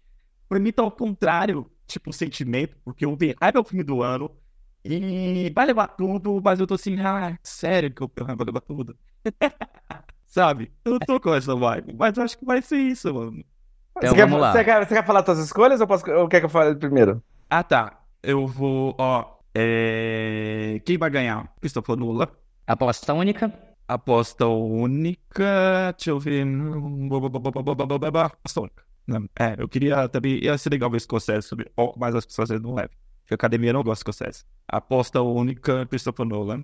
Pra 0.50 0.60
mim 0.60 0.74
tá 0.74 0.84
ao 0.84 0.92
contrário, 0.92 1.72
tipo, 1.88 2.10
o 2.10 2.14
sentimento, 2.14 2.76
porque 2.84 3.06
o 3.06 3.16
Verraio 3.16 3.54
é 3.56 3.60
o 3.60 3.64
filme 3.64 3.86
do 3.86 4.04
ano. 4.04 4.30
E 4.84 5.50
vai 5.56 5.66
levar 5.66 5.88
tudo, 5.88 6.42
mas 6.44 6.60
eu 6.60 6.68
tô 6.68 6.74
assim, 6.74 7.00
ah, 7.00 7.40
sério 7.42 7.90
que 7.90 8.04
o 8.04 8.12
Verraio 8.14 8.38
vai 8.38 8.46
levar 8.48 8.62
tudo? 8.62 8.98
Sabe? 10.28 10.74
Eu 10.84 10.92
não 10.92 11.00
tô 11.00 11.22
com 11.22 11.34
essa 11.34 11.56
vibe, 11.56 11.96
mas 11.98 12.18
eu 12.18 12.24
acho 12.24 12.38
que 12.38 12.44
vai 12.44 12.62
ser 12.62 12.80
isso, 12.80 13.14
mano. 13.14 13.46
Então, 13.98 14.10
você, 14.10 14.26
vamos 14.26 14.36
quer, 14.36 14.42
lá. 14.42 14.52
Você, 14.52 14.64
quer, 14.66 14.86
você 14.86 14.96
quer 14.96 15.06
falar 15.06 15.24
suas 15.24 15.40
escolhas 15.40 15.80
ou, 15.80 15.88
posso, 15.88 16.12
ou 16.12 16.28
quer 16.28 16.42
que 16.42 16.48
eu 16.48 16.50
fale 16.50 16.76
primeiro? 16.76 17.24
Ah, 17.58 17.64
tá. 17.64 18.04
Eu 18.22 18.46
vou, 18.46 18.94
ó. 18.98 19.38
É... 19.54 20.82
Quem 20.86 20.98
vai 20.98 21.10
ganhar? 21.10 21.54
Christopher 21.62 21.96
Nolan. 21.96 22.28
Aposta 22.68 23.14
única. 23.14 23.54
Aposta 23.88 24.46
única. 24.46 25.94
Deixa 25.96 26.10
eu 26.10 26.20
ver. 26.20 26.46
Aposta 28.14 28.60
única. 28.60 28.84
É, 29.40 29.56
eu 29.58 29.70
queria 29.70 30.10
também. 30.10 30.44
Ia 30.44 30.58
ser 30.58 30.72
legal 30.72 30.92
ver 30.92 31.00
Scorsese 31.00 31.48
sobre 31.48 31.70
pouco, 31.74 31.98
mas 31.98 32.14
as 32.14 32.26
pessoas 32.26 32.50
não 32.62 32.74
levam. 32.74 32.92
Porque 33.22 33.34
a 33.34 33.36
academia 33.36 33.72
não 33.72 33.84
gosta 33.84 34.04
de 34.04 34.16
Scorsese. 34.16 34.44
Aposta 34.68 35.22
única, 35.22 35.86
Christopher 35.86 36.26
Nolan. 36.26 36.62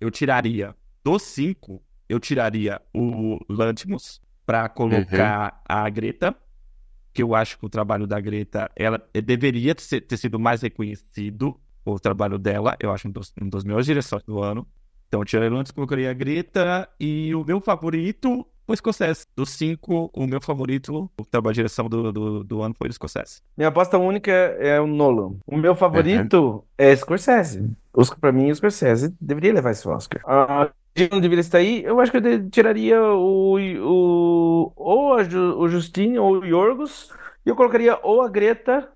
Eu 0.00 0.12
tiraria 0.12 0.76
dos 1.02 1.22
cinco. 1.22 1.82
eu 2.08 2.20
tiraria 2.20 2.80
o 2.94 3.40
Lantimos 3.48 4.22
para 4.46 4.68
colocar 4.68 5.54
uhum. 5.54 5.60
a 5.68 5.90
Greta, 5.90 6.36
que 7.12 7.22
eu 7.22 7.34
acho 7.34 7.58
que 7.58 7.66
o 7.66 7.68
trabalho 7.68 8.06
da 8.06 8.20
Greta 8.20 8.70
ela 8.74 9.02
deveria 9.24 9.74
ter, 9.74 10.00
ter 10.00 10.16
sido 10.16 10.38
mais 10.38 10.62
reconhecido, 10.62 11.58
o 11.84 11.98
trabalho 11.98 12.38
dela, 12.38 12.76
eu 12.80 12.92
acho 12.92 13.08
um 13.08 13.10
dos, 13.10 13.32
um 13.40 13.48
dos 13.48 13.64
melhores 13.64 13.86
direções 13.86 14.22
do 14.22 14.42
ano. 14.42 14.66
Então, 15.08 15.20
eu 15.20 15.24
tiraria 15.24 15.50
o 15.50 15.54
Lantimos, 15.54 15.72
colocaria 15.72 16.10
a 16.10 16.14
Greta, 16.14 16.88
e 16.98 17.34
o 17.34 17.44
meu 17.44 17.60
favorito 17.60 18.46
o 18.66 18.76
Scorsese. 18.76 19.26
Dos 19.36 19.50
cinco, 19.50 20.10
o 20.14 20.26
meu 20.26 20.40
favorito, 20.40 21.10
o 21.18 21.24
trabalho 21.24 21.54
de 21.54 21.58
direção 21.58 21.88
do, 21.88 22.12
do, 22.12 22.44
do, 22.44 22.62
ano 22.62 22.74
foi 22.76 22.88
o 22.88 22.92
Scorsese. 22.92 23.42
Minha 23.56 23.68
aposta 23.68 23.98
única 23.98 24.30
é 24.30 24.80
o 24.80 24.86
Nolan. 24.86 25.36
O 25.46 25.56
meu 25.56 25.74
favorito 25.74 26.38
uhum. 26.38 26.62
é 26.78 26.94
Scorsese. 26.96 27.70
Oscar, 27.92 28.18
pra 28.18 28.32
mim, 28.32 28.50
o 28.50 28.54
Scorsese 28.54 29.14
deveria 29.20 29.52
levar 29.52 29.72
esse 29.72 29.86
Oscar. 29.86 30.22
A 30.24 30.70
não 31.10 31.20
deveria 31.20 31.40
estar 31.40 31.58
aí, 31.58 31.82
eu 31.84 31.98
acho 32.00 32.10
que 32.10 32.18
eu 32.18 32.50
tiraria 32.50 33.02
o, 33.02 33.56
o 33.58 34.72
ou 34.76 35.14
a, 35.14 35.22
o 35.56 35.68
Justine 35.68 36.18
ou 36.18 36.40
o 36.40 36.44
Yorgos, 36.44 37.10
e 37.44 37.48
eu 37.48 37.56
colocaria 37.56 37.98
ou 38.02 38.22
a 38.22 38.28
Greta 38.28 38.88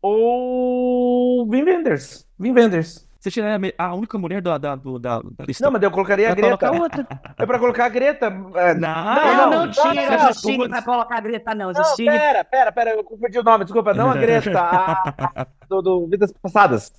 ou 0.00 1.42
o 1.42 1.50
Vin 1.50 1.62
Wenders. 1.62 2.26
Vin 2.38 2.52
Wenders. 2.52 3.06
Você 3.20 3.30
tiraria 3.30 3.72
a 3.78 3.94
única 3.94 4.18
mulher 4.18 4.42
da, 4.42 4.58
da, 4.58 4.74
da, 4.74 5.20
da 5.20 5.44
lista. 5.46 5.64
Não, 5.64 5.70
mas 5.70 5.80
eu 5.80 5.92
colocaria 5.92 6.32
a 6.32 6.34
Greta. 6.34 6.72
Outra. 6.72 7.06
É 7.38 7.46
pra 7.46 7.58
colocar 7.58 7.84
a 7.84 7.88
Greta. 7.88 8.26
É, 8.56 8.74
não, 8.74 9.04
não, 9.04 9.36
não, 9.36 9.66
não 9.66 9.70
tira 9.70 10.14
a 10.14 10.32
Justine 10.32 10.68
pra 10.68 10.82
colocar 10.82 11.18
a 11.18 11.20
Greta, 11.20 11.54
não. 11.54 11.70
Não, 11.70 11.84
Justine... 11.84 12.10
pera, 12.10 12.44
pera, 12.44 12.72
pera, 12.72 12.90
eu 12.90 13.04
confundi 13.04 13.38
o 13.38 13.44
nome, 13.44 13.64
desculpa. 13.64 13.94
Não 13.94 14.10
a 14.10 14.16
Greta, 14.16 14.58
a, 14.58 15.46
do, 15.68 15.80
do 15.80 16.06
Vidas 16.08 16.32
Passadas. 16.32 16.92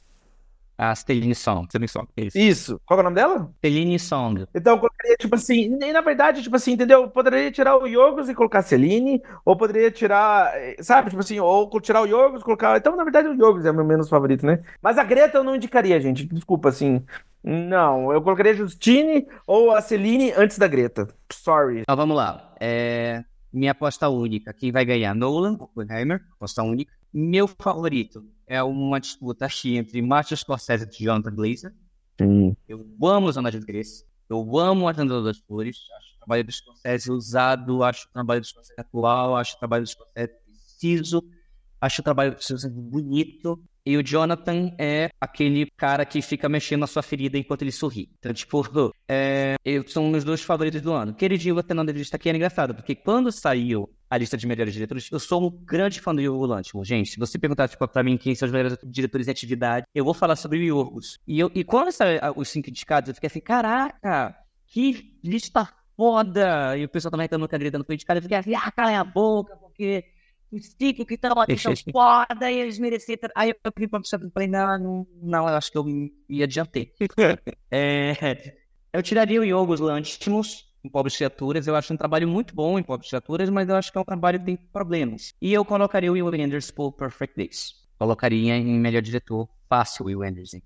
A 0.77 0.95
Stellini 0.95 1.35
Song. 1.35 1.65
Stellini 1.67 1.87
Song, 1.87 2.07
isso. 2.17 2.37
Isso. 2.37 2.81
Qual 2.85 2.99
é 2.99 3.01
o 3.01 3.03
nome 3.03 3.15
dela? 3.15 3.51
Stellini 3.57 3.99
Song. 3.99 4.45
Então 4.55 4.73
eu 4.73 4.79
colocaria, 4.79 5.15
tipo 5.17 5.35
assim, 5.35 5.77
e 5.81 5.91
na 5.91 6.01
verdade, 6.01 6.41
tipo 6.41 6.55
assim, 6.55 6.71
entendeu? 6.71 7.07
poderia 7.09 7.51
tirar 7.51 7.77
o 7.77 7.85
Yorgos 7.85 8.27
e 8.27 8.33
colocar 8.33 8.59
a 8.59 8.63
Celine, 8.63 9.21
ou 9.45 9.55
poderia 9.55 9.91
tirar, 9.91 10.51
sabe, 10.81 11.11
tipo 11.11 11.21
assim, 11.21 11.39
ou 11.39 11.69
tirar 11.79 12.01
o 12.01 12.05
Yorgos 12.05 12.41
e 12.41 12.43
colocar. 12.43 12.77
Então, 12.77 12.95
na 12.95 13.03
verdade, 13.03 13.27
o 13.27 13.33
Yorgos 13.33 13.65
é 13.65 13.71
o 13.71 13.73
meu 13.73 13.85
menos 13.85 14.09
favorito, 14.09 14.45
né? 14.45 14.59
Mas 14.81 14.97
a 14.97 15.03
Greta 15.03 15.37
eu 15.37 15.43
não 15.43 15.55
indicaria, 15.55 16.01
gente. 16.01 16.25
Desculpa, 16.25 16.69
assim. 16.69 17.03
Não, 17.43 18.11
eu 18.11 18.21
colocaria 18.21 18.53
a 18.53 18.55
Justine 18.55 19.27
ou 19.45 19.71
a 19.71 19.81
Celine 19.81 20.31
antes 20.31 20.57
da 20.57 20.67
Greta. 20.67 21.07
Sorry. 21.31 21.81
Então 21.81 21.95
vamos 21.95 22.15
lá. 22.15 22.53
É... 22.59 23.23
Minha 23.51 23.71
aposta 23.71 24.09
única. 24.09 24.51
Quem 24.53 24.71
vai 24.71 24.83
ganhar? 24.83 25.13
Nolan, 25.13 25.57
Oppenheimer, 25.59 26.23
aposta 26.35 26.63
única. 26.63 26.91
Meu 27.13 27.47
favorito 27.47 28.25
é 28.47 28.61
uma 28.63 28.99
disputa 28.99 29.45
aqui 29.45 29.77
entre 29.77 30.01
Martin 30.01 30.35
Scorsese 30.35 30.87
e 30.87 31.03
Jonathan 31.03 31.33
Glazer. 31.33 31.73
Sim. 32.19 32.55
Eu 32.67 32.85
amo 33.03 33.31
Zona 33.31 33.51
de 33.51 33.59
Grace. 33.59 34.05
Eu 34.29 34.57
amo 34.57 34.87
A 34.87 34.93
Janela 34.93 35.23
das 35.23 35.37
Flores. 35.39 35.77
Acho 35.97 36.15
o 36.15 36.17
trabalho 36.19 36.43
do 36.43 36.51
Scorsese 36.51 37.11
usado, 37.11 37.83
acho 37.83 38.07
o 38.07 38.13
trabalho 38.13 38.41
do 38.41 38.47
Scorsese 38.47 38.79
atual, 38.79 39.35
acho 39.35 39.55
o 39.55 39.59
trabalho 39.59 39.83
do 39.83 39.89
Scorsese 39.89 40.33
preciso, 40.45 41.23
acho 41.79 42.01
o 42.01 42.03
trabalho 42.03 42.35
do 42.35 42.43
Scorsese 42.43 42.73
bonito. 42.73 43.61
E 43.85 43.97
o 43.97 44.03
Jonathan 44.03 44.71
é 44.79 45.09
aquele 45.19 45.69
cara 45.75 46.05
que 46.05 46.21
fica 46.21 46.47
mexendo 46.47 46.81
na 46.81 46.87
sua 46.87 47.03
ferida 47.03 47.37
enquanto 47.37 47.63
ele 47.63 47.71
sorri. 47.71 48.09
Então, 48.17 48.33
tipo, 48.33 48.63
é, 49.09 49.55
eu, 49.65 49.85
são 49.87 50.07
meus 50.09 50.23
dois 50.23 50.41
favoritos 50.41 50.81
do 50.81 50.93
ano. 50.93 51.13
Queridinho, 51.13 51.55
você 51.55 51.73
não 51.73 51.85
deveria 51.85 52.03
estar 52.03 52.15
aqui, 52.15 52.29
é 52.29 52.35
engraçado, 52.35 52.73
porque 52.73 52.95
quando 52.95 53.29
saiu 53.29 53.89
a 54.13 54.17
lista 54.17 54.37
de 54.37 54.45
melhores 54.45 54.71
diretores, 54.71 55.09
eu 55.11 55.19
sou 55.19 55.47
um 55.47 55.49
grande 55.49 55.99
fã 55.99 56.13
do 56.13 56.21
Yorgos 56.21 56.47
Lanthimos. 56.47 56.87
Gente, 56.87 57.09
se 57.09 57.17
você 57.17 57.39
perguntar 57.39 57.67
tipo, 57.67 57.87
pra 57.87 58.03
mim 58.03 58.15
quem 58.15 58.35
são 58.35 58.45
os 58.45 58.51
melhores 58.51 58.77
diretores 58.83 59.27
em 59.27 59.31
atividade, 59.31 59.87
eu 59.93 60.05
vou 60.05 60.13
falar 60.13 60.35
sobre 60.35 60.59
o 60.59 60.61
Yorgos. 60.61 61.19
E, 61.27 61.39
eu, 61.39 61.49
e 61.55 61.63
quando 61.63 61.91
saiu 61.91 62.19
os 62.35 62.47
cinco 62.47 62.69
indicados, 62.69 63.09
eu 63.09 63.15
fiquei 63.15 63.25
assim, 63.25 63.39
caraca, 63.39 64.35
que 64.67 65.17
lista 65.23 65.67
foda! 65.97 66.77
E 66.77 66.85
o 66.85 66.89
pessoal 66.89 67.09
também 67.09 67.23
reclamando 67.23 67.49
que 67.49 67.55
a 67.55 67.57
Greta 67.57 67.79
não 67.79 67.85
foi 67.85 67.95
indicada, 67.95 68.19
eu 68.19 68.21
fiquei 68.21 68.37
assim, 68.37 68.53
ah, 68.53 68.71
cala 68.71 68.99
a 68.99 69.03
boca, 69.03 69.55
porque 69.55 70.05
os 70.51 70.75
cinco 70.79 71.07
que 71.07 71.15
estão 71.15 71.39
aqui 71.39 71.57
são 71.57 71.73
foda 71.91 72.51
e 72.51 72.59
eles 72.59 72.77
mereciam. 72.77 73.17
Aí 73.35 73.49
eu 73.49 73.71
fui 73.75 73.87
pra 73.87 73.99
pessoa 73.99 74.21
falei, 74.31 74.47
não, 74.47 74.77
não, 74.77 75.07
não, 75.23 75.49
eu 75.49 75.55
acho 75.55 75.71
que 75.71 75.77
eu 75.79 75.83
me 75.83 76.43
adiantei. 76.43 76.93
é, 77.71 78.53
eu 78.93 79.01
tiraria 79.01 79.41
o 79.41 79.43
Yorgos 79.43 79.79
Lanthimos 79.79 80.71
em 80.83 80.89
Pobres 80.89 81.15
Criaturas. 81.15 81.65
Eu 81.65 81.75
acho 81.75 81.93
um 81.93 81.97
trabalho 81.97 82.27
muito 82.27 82.53
bom 82.53 82.77
em 82.77 82.83
Pobres 82.83 83.09
Criaturas, 83.09 83.49
mas 83.49 83.69
eu 83.69 83.75
acho 83.75 83.91
que 83.91 83.97
é 83.97 84.01
um 84.01 84.05
trabalho 84.05 84.39
que 84.39 84.45
tem 84.45 84.57
problemas. 84.57 85.33
E 85.41 85.53
eu 85.53 85.63
colocaria 85.63 86.11
o 86.11 86.13
Will 86.13 86.27
Anders 86.27 86.69
por 86.69 86.91
Perfect 86.91 87.37
Days. 87.37 87.75
Colocaria 87.97 88.57
em 88.57 88.79
melhor 88.79 89.01
diretor 89.01 89.47
fácil 89.69 90.05
Will 90.05 90.23
Anderson. 90.23 90.59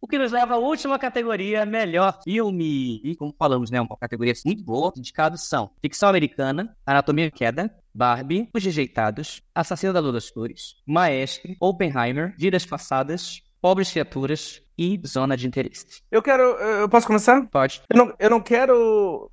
O 0.00 0.06
que 0.06 0.18
nos 0.18 0.32
leva 0.32 0.54
à 0.54 0.58
última 0.58 0.98
categoria, 0.98 1.66
melhor 1.66 2.20
filme. 2.22 3.00
E 3.04 3.16
como 3.16 3.34
falamos, 3.38 3.70
né, 3.70 3.80
uma 3.80 3.96
categoria 3.96 4.32
muito 4.44 4.64
boa. 4.64 4.92
Indicados 4.96 5.48
são 5.48 5.70
Ficção 5.82 6.08
Americana, 6.08 6.76
Anatomia 6.86 7.30
Queda, 7.30 7.72
Barbie, 7.94 8.48
Os 8.54 8.64
Rejeitados, 8.64 9.42
Assassino 9.54 9.92
da 9.92 10.00
Lua 10.00 10.12
das 10.12 10.28
Flores, 10.28 10.76
Maestre, 10.86 11.56
Oppenheimer, 11.60 12.34
Vidas 12.38 12.64
Passadas, 12.64 13.42
Pobres 13.60 13.90
Criaturas 13.90 14.62
e 14.76 15.00
Zona 15.06 15.36
de 15.36 15.46
Interesse. 15.46 16.02
Eu 16.10 16.22
quero. 16.22 16.42
Eu 16.42 16.88
posso 16.88 17.06
começar? 17.06 17.46
Pode. 17.46 17.82
Eu 17.88 17.96
não, 17.96 18.14
eu 18.18 18.30
não 18.30 18.40
quero. 18.40 19.30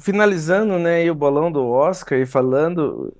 Finalizando, 0.00 0.78
né, 0.78 1.10
o 1.10 1.14
bolão 1.14 1.52
do 1.52 1.66
Oscar 1.68 2.18
e 2.18 2.24
falando 2.24 3.14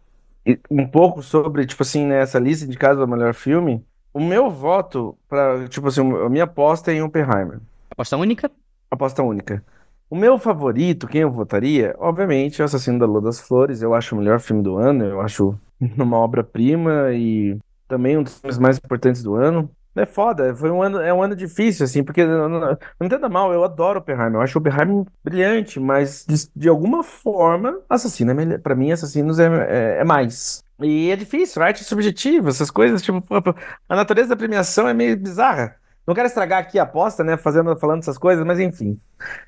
um 0.71 0.87
pouco 0.87 1.23
sobre, 1.23 1.67
tipo 1.67 1.83
assim, 1.83 2.07
né, 2.07 2.23
essa 2.23 2.39
lista 2.39 2.67
de 2.67 2.79
casos 2.79 2.99
do 2.99 3.07
melhor 3.07 3.35
filme. 3.35 3.85
O 4.13 4.21
meu 4.21 4.51
voto 4.51 5.17
para, 5.29 5.69
tipo 5.69 5.89
assim, 5.89 6.01
a 6.01 6.29
minha 6.31 6.45
aposta 6.45 6.91
é 6.91 6.95
em 6.95 7.03
Oppenheimer. 7.03 7.61
Aposta 7.91 8.17
única? 8.17 8.51
Aposta 8.91 9.23
única. 9.23 9.63
O 10.09 10.17
meu 10.17 10.39
favorito, 10.39 11.07
quem 11.07 11.21
eu 11.21 11.31
votaria, 11.31 11.95
obviamente, 11.99 12.61
é 12.61 12.65
o 12.65 12.67
Assassino 12.67 12.99
da 12.99 13.07
Lua 13.07 13.21
das 13.21 13.39
Flores. 13.39 13.83
Eu 13.83 13.95
acho 13.95 14.15
o 14.15 14.19
melhor 14.19 14.41
filme 14.41 14.63
do 14.63 14.79
ano, 14.79 15.05
eu 15.05 15.21
acho 15.21 15.55
uma 15.79 16.17
obra-prima 16.17 17.13
e 17.13 17.59
também 17.87 18.17
um 18.17 18.23
dos 18.23 18.41
filmes 18.41 18.59
mais 18.59 18.79
importantes 18.79 19.23
do 19.23 19.35
ano. 19.35 19.71
É 19.95 20.07
foda, 20.07 20.55
foi 20.55 20.71
um 20.71 20.81
ano, 20.81 21.01
é 21.01 21.13
um 21.13 21.21
ano 21.21 21.35
difícil, 21.35 21.85
assim, 21.85 22.05
porque 22.05 22.25
não, 22.25 22.49
não, 22.49 22.61
não 22.61 23.07
entenda 23.07 23.29
mal, 23.29 23.53
eu 23.53 23.65
adoro 23.65 23.99
Oppenheimer, 23.99 24.35
eu 24.35 24.41
acho 24.41 24.57
Oppenheimer 24.57 25.05
brilhante, 25.25 25.81
mas 25.81 26.25
de, 26.25 26.49
de 26.55 26.69
alguma 26.69 27.03
forma, 27.03 27.81
Assassino 27.89 28.31
é 28.31 28.59
pra 28.59 28.77
mim, 28.77 28.93
Assassinos 28.93 29.41
é, 29.41 29.47
é, 29.47 30.01
é, 30.01 30.05
mais. 30.05 30.63
E 30.81 31.11
é 31.11 31.17
difícil, 31.17 31.61
arte 31.61 31.83
é 31.83 31.85
subjetiva, 31.85 32.51
essas 32.51 32.71
coisas, 32.71 33.03
tipo, 33.03 33.21
a 33.89 33.97
natureza 33.97 34.29
da 34.29 34.37
premiação 34.37 34.89
é 34.89 34.95
meio 34.95 35.17
bizarra. 35.17 35.75
Não 36.07 36.15
quero 36.15 36.29
estragar 36.29 36.61
aqui 36.61 36.79
a 36.79 36.85
aposta, 36.85 37.25
né, 37.25 37.37
fazendo, 37.37 37.77
falando 37.77 38.03
essas 38.03 38.17
coisas, 38.17 38.45
mas 38.45 38.61
enfim. 38.61 38.99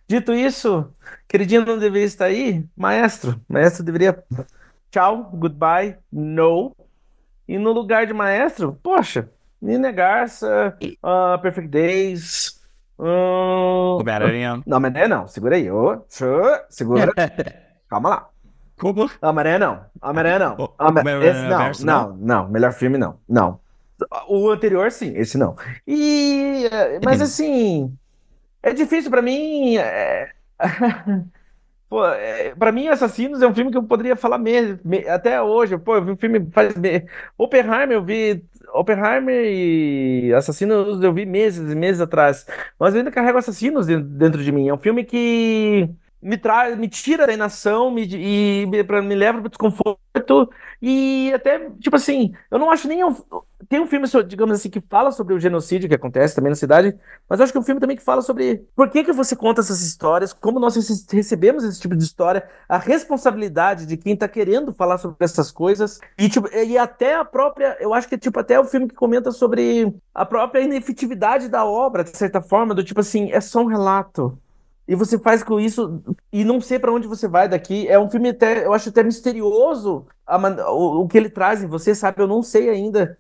Dito 0.09 0.35
isso, 0.35 0.93
queridinho 1.29 1.65
não 1.65 1.79
deveria 1.79 2.07
estar 2.07 2.25
aí, 2.27 2.65
maestro, 2.77 3.41
maestro 3.49 3.85
deveria, 3.85 4.23
tchau, 4.91 5.31
goodbye, 5.33 5.97
no, 6.13 6.75
e 7.47 7.57
no 7.59 7.71
lugar 7.71 8.07
de 8.07 8.13
maestro, 8.13 8.77
poxa... 8.83 9.29
Nina 9.63 9.93
Garça, 9.93 10.77
uh, 10.83 11.41
Perfect 11.41 11.71
Days. 11.71 12.61
Uh... 12.99 13.99
Homem-Aranha. 14.01 14.61
Não, 14.67 14.79
Homem-Aranha 14.79 15.09
não. 15.09 15.27
Segura 15.29 15.55
aí. 15.55 15.71
Oh, 15.71 16.03
segura. 16.69 17.13
Calma 17.89 18.09
lá. 18.09 18.29
Como? 18.77 19.09
Homem-Aranha 19.23 19.59
não. 19.61 19.85
Homem-Aranha 20.03 20.39
não. 20.41 20.75
Homem 20.81 21.23
esse 21.23 21.43
não. 21.49 21.59
Verso, 21.59 21.87
não, 21.87 22.09
não, 22.09 22.17
não. 22.17 22.49
Melhor 22.49 22.73
filme 22.73 22.99
não. 22.99 23.21
Não. 23.29 23.61
O 24.27 24.51
anterior, 24.51 24.91
sim. 24.91 25.17
Esse 25.17 25.39
não. 25.39 25.55
E... 25.87 26.69
Mas 27.05 27.23
assim... 27.23 27.97
É 28.61 28.73
difícil 28.73 29.13
pra 29.13 29.23
mim... 29.23 29.77
É... 29.77 30.31
Pô, 31.93 32.07
é, 32.07 32.55
pra 32.55 32.73
mim, 32.73 32.89
Assassinos 32.89 33.43
é 33.43 33.47
um 33.47 33.55
filme 33.55 33.71
que 33.71 33.77
eu 33.77 33.83
poderia 33.83 34.17
falar 34.17 34.39
mesmo, 34.39 34.81
até 35.11 35.43
hoje. 35.43 35.77
Pô, 35.77 35.97
eu 35.97 36.03
vi 36.03 36.11
um 36.13 36.17
filme 36.17 36.49
faz. 36.51 36.75
Oppenheimer 37.37 37.93
eu 37.93 38.03
vi 38.03 38.43
Oppenheimer 38.73 39.45
e 39.47 40.33
Assassinos 40.35 41.03
eu 41.03 41.13
vi 41.13 41.27
meses 41.27 41.71
e 41.71 41.75
meses 41.75 42.01
atrás. 42.01 42.47
Mas 42.79 42.95
eu 42.95 42.99
ainda 43.01 43.11
carrego 43.11 43.39
Assassinos 43.39 43.87
dentro 43.87 44.43
de 44.43 44.53
mim. 44.53 44.69
É 44.69 44.75
um 44.75 44.79
filme 44.79 45.05
que 45.05 45.89
me 46.21 46.39
traz, 46.39 46.79
me 46.79 46.89
tira 46.89 47.27
da 47.27 47.33
inação 47.33 47.91
me, 47.91 48.05
e 48.05 48.67
me, 48.67 48.85
pra, 48.85 49.03
me 49.03 49.15
leva 49.15 49.41
para 49.41 49.49
desconforto 49.49 50.51
e 50.81 51.33
até 51.35 51.69
tipo 51.81 51.97
assim, 51.97 52.33
eu 52.51 52.59
não 52.59 52.71
acho 52.71 52.87
nem 52.87 53.01
tem 53.73 53.81
um 53.81 53.87
filme 53.87 54.07
digamos 54.27 54.55
assim 54.55 54.69
que 54.69 54.83
fala 54.83 55.11
sobre 55.11 55.33
o 55.33 55.41
genocídio 55.41 55.89
que 55.89 55.95
acontece 55.95 56.35
também 56.35 56.51
na 56.51 56.57
cidade, 56.57 56.95
mas 57.27 57.41
acho 57.41 57.51
que 57.51 57.57
é 57.57 57.61
um 57.63 57.65
filme 57.65 57.81
também 57.81 57.97
que 57.97 58.03
fala 58.03 58.21
sobre 58.21 58.67
por 58.77 58.91
que 58.91 59.03
que 59.03 59.13
você 59.15 59.35
conta 59.35 59.63
essas 59.63 59.81
histórias, 59.81 60.31
como 60.31 60.61
nós 60.61 60.77
recebemos 61.11 61.65
esse 61.65 61.81
tipo 61.81 61.97
de 61.97 62.05
história, 62.05 62.47
a 62.69 62.77
responsabilidade 62.77 63.87
de 63.87 63.97
quem 63.97 64.15
tá 64.15 64.29
querendo 64.29 64.75
falar 64.75 64.99
sobre 64.99 65.17
essas 65.21 65.51
coisas 65.51 66.01
e 66.19 66.29
tipo 66.29 66.55
e 66.55 66.77
até 66.77 67.15
a 67.15 67.25
própria, 67.25 67.79
eu 67.81 67.95
acho 67.95 68.07
que 68.07 68.19
tipo 68.19 68.39
até 68.39 68.61
o 68.61 68.65
filme 68.67 68.89
que 68.89 68.95
comenta 68.95 69.33
sobre 69.33 69.91
a 70.15 70.27
própria 70.27 70.61
inefetividade 70.61 71.49
da 71.49 71.65
obra 71.65 72.05
de 72.05 72.15
certa 72.15 72.43
forma, 72.43 72.75
do 72.75 72.85
tipo 72.85 73.01
assim, 73.01 73.33
é 73.33 73.41
só 73.41 73.63
um 73.63 73.67
relato 73.67 74.39
e 74.87 74.95
você 74.95 75.19
faz 75.19 75.43
com 75.43 75.59
isso 75.59 76.03
e 76.31 76.45
não 76.45 76.61
sei 76.61 76.79
para 76.79 76.93
onde 76.93 77.09
você 77.09 77.27
vai 77.29 77.49
daqui. 77.49 77.89
É 77.89 77.99
um 77.99 78.11
filme 78.11 78.29
até, 78.29 78.67
eu 78.67 78.75
acho 78.75 78.91
até 78.91 79.03
misterioso 79.03 80.05
a, 80.27 80.37
o, 80.71 81.03
o, 81.03 81.09
que 81.09 81.17
ele 81.17 81.31
traz 81.31 81.63
em 81.63 81.67
você, 81.67 81.95
sabe? 81.95 82.21
Eu 82.21 82.27
não 82.27 82.43
sei 82.43 82.69
ainda 82.69 83.17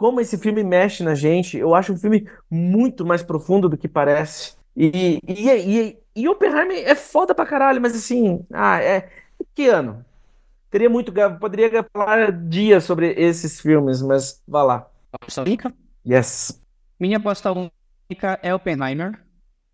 como 0.00 0.18
esse 0.18 0.38
filme 0.38 0.64
mexe 0.64 1.02
na 1.02 1.14
gente. 1.14 1.58
Eu 1.58 1.74
acho 1.74 1.92
um 1.92 1.96
filme 1.98 2.26
muito 2.50 3.04
mais 3.04 3.22
profundo 3.22 3.68
do 3.68 3.76
que 3.76 3.86
parece. 3.86 4.54
E, 4.74 5.20
e, 5.28 5.50
e, 5.50 5.98
e 6.16 6.26
Oppenheimer 6.26 6.88
é 6.88 6.94
foda 6.94 7.34
pra 7.34 7.44
caralho, 7.44 7.82
mas 7.82 7.94
assim, 7.94 8.42
ah, 8.50 8.82
é. 8.82 9.10
Que 9.54 9.68
ano? 9.68 10.02
Teria 10.70 10.88
muito. 10.88 11.12
Poderia 11.38 11.84
falar 11.92 12.32
dias 12.32 12.84
sobre 12.84 13.12
esses 13.12 13.60
filmes, 13.60 14.00
mas 14.00 14.42
vá 14.48 14.62
lá. 14.62 14.90
Aposta 15.12 15.42
única? 15.42 15.74
Yes. 16.08 16.58
Minha 16.98 17.18
aposta 17.18 17.52
única 17.52 18.40
é 18.42 18.54
Oppenheimer. 18.54 19.22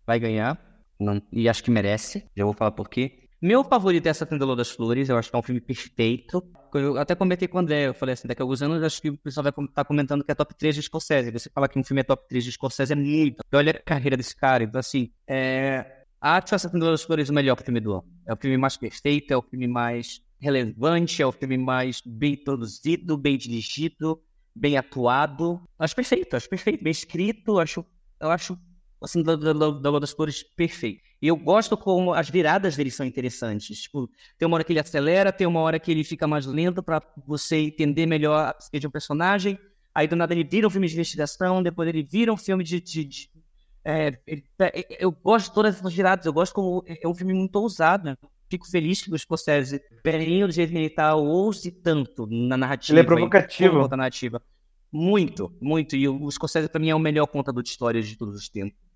Vai 0.05 0.19
ganhar. 0.19 0.59
Não, 0.99 1.21
e 1.31 1.47
acho 1.47 1.63
que 1.63 1.71
merece. 1.71 2.25
Já 2.35 2.43
vou 2.43 2.53
falar 2.53 2.71
por 2.71 2.89
quê. 2.89 3.26
Meu 3.39 3.63
favorito 3.63 4.07
é 4.07 4.09
essa 4.09 4.25
Tendalô 4.25 4.55
das 4.55 4.71
Flores, 4.71 5.09
eu 5.09 5.17
acho 5.17 5.29
que 5.29 5.35
é 5.35 5.39
um 5.39 5.43
filme 5.43 5.61
perfeito. 5.61 6.43
Eu 6.73 6.97
até 6.97 7.13
comentei 7.13 7.47
com 7.47 7.57
o 7.57 7.61
André, 7.61 7.87
eu 7.87 7.93
falei 7.93 8.13
assim, 8.13 8.27
daqui 8.27 8.41
a 8.41 8.43
alguns 8.43 8.63
anos 8.63 8.81
acho 8.81 8.99
que 8.99 9.11
o 9.11 9.17
pessoal 9.17 9.43
vai 9.43 9.51
estar 9.51 9.73
tá 9.73 9.85
comentando 9.85 10.23
que 10.23 10.31
é 10.31 10.35
top 10.35 10.55
3 10.55 10.73
de 10.73 10.81
Scorsese. 10.81 11.29
Você 11.31 11.47
fala 11.49 11.67
que 11.67 11.77
um 11.77 11.83
filme 11.83 12.01
é 12.01 12.03
top 12.03 12.27
3 12.27 12.43
de 12.43 12.51
Scorsese 12.51 12.93
é 12.93 12.95
muito. 12.95 13.43
Olha 13.53 13.71
a 13.71 13.79
carreira 13.79 14.17
desse 14.17 14.35
cara, 14.35 14.63
então 14.63 14.79
assim, 14.79 15.11
é... 15.27 16.03
acho 16.19 16.55
essa 16.55 16.67
Tendalô 16.67 16.91
das 16.91 17.03
Flores 17.03 17.29
o 17.29 17.33
melhor 17.33 17.61
filme 17.61 17.79
do 17.79 17.93
ano. 17.93 18.05
É 18.25 18.33
o 18.33 18.37
filme 18.37 18.57
mais 18.57 18.75
perfeito, 18.75 19.31
é 19.31 19.37
o 19.37 19.41
filme 19.43 19.67
mais 19.67 20.19
relevante, 20.39 21.21
é 21.21 21.25
o 21.27 21.31
filme 21.31 21.59
mais 21.59 22.01
bem 22.03 22.35
produzido, 22.35 23.15
bem 23.17 23.37
dirigido, 23.37 24.19
bem 24.55 24.77
atuado. 24.77 25.61
Acho 25.77 25.95
perfeito, 25.95 26.35
acho 26.35 26.49
perfeito, 26.49 26.83
bem 26.83 26.91
escrito, 26.91 27.59
acho, 27.59 27.85
eu 28.19 28.31
acho 28.31 28.57
assim, 29.01 29.21
da, 29.21 29.35
da, 29.35 29.53
da 29.53 29.99
das 29.99 30.11
Flores 30.11 30.43
perfeito. 30.43 31.01
E 31.21 31.27
eu 31.27 31.35
gosto 31.35 31.75
como 31.75 32.13
as 32.13 32.29
viradas 32.29 32.75
dele 32.75 32.91
são 32.91 33.05
interessantes. 33.05 33.81
Tipo, 33.81 34.09
tem 34.37 34.47
uma 34.47 34.55
hora 34.55 34.63
que 34.63 34.71
ele 34.71 34.79
acelera, 34.79 35.31
tem 35.31 35.47
uma 35.47 35.61
hora 35.61 35.79
que 35.79 35.91
ele 35.91 36.03
fica 36.03 36.27
mais 36.27 36.45
lento 36.45 36.83
para 36.83 37.01
você 37.25 37.57
entender 37.57 38.05
melhor 38.05 38.49
a 38.49 38.53
psique 38.53 38.79
de 38.79 38.87
um 38.87 38.91
personagem. 38.91 39.57
Aí 39.93 40.07
do 40.07 40.15
nada 40.15 40.33
ele 40.33 40.43
vira 40.43 40.67
um 40.67 40.69
filme 40.69 40.87
de 40.87 40.93
investigação, 40.93 41.63
depois 41.63 41.89
ele 41.89 42.03
vira 42.03 42.31
um 42.31 42.37
filme 42.37 42.63
de. 42.63 42.79
de, 42.79 43.03
de 43.03 43.29
é, 43.83 44.19
é, 44.27 45.03
eu 45.03 45.11
gosto 45.11 45.47
de 45.47 45.53
todas 45.53 45.77
essas 45.77 45.93
viradas, 45.93 46.25
eu 46.25 46.33
gosto 46.33 46.53
como 46.53 46.83
é 46.87 47.07
um 47.07 47.15
filme 47.15 47.33
muito 47.33 47.55
ousado. 47.55 48.05
Né? 48.05 48.17
Fico 48.49 48.69
feliz 48.69 49.01
que 49.01 49.11
o 49.11 49.17
Scorsese, 49.17 49.81
bem 50.03 50.45
do 50.45 50.51
jeito 50.51 50.71
que 50.71 50.77
ele 50.77 50.89
tá, 50.89 51.15
ouse 51.15 51.71
tanto 51.71 52.27
na 52.27 52.55
narrativa. 52.55 52.93
Ele 52.93 52.99
é 52.99 53.03
provocativo. 53.03 53.87
Na 53.87 53.97
narrativa. 53.97 54.41
Muito, 54.91 55.51
muito. 55.59 55.95
E 55.95 56.07
o 56.07 56.29
Scorsese, 56.29 56.69
pra 56.69 56.79
mim, 56.79 56.89
é 56.89 56.95
o 56.95 56.99
melhor 56.99 57.25
contador 57.25 57.61
de 57.61 57.69
histórias 57.69 58.07
de 58.07 58.15
todos 58.15 58.35
os 58.35 58.47
tempos. 58.47 58.86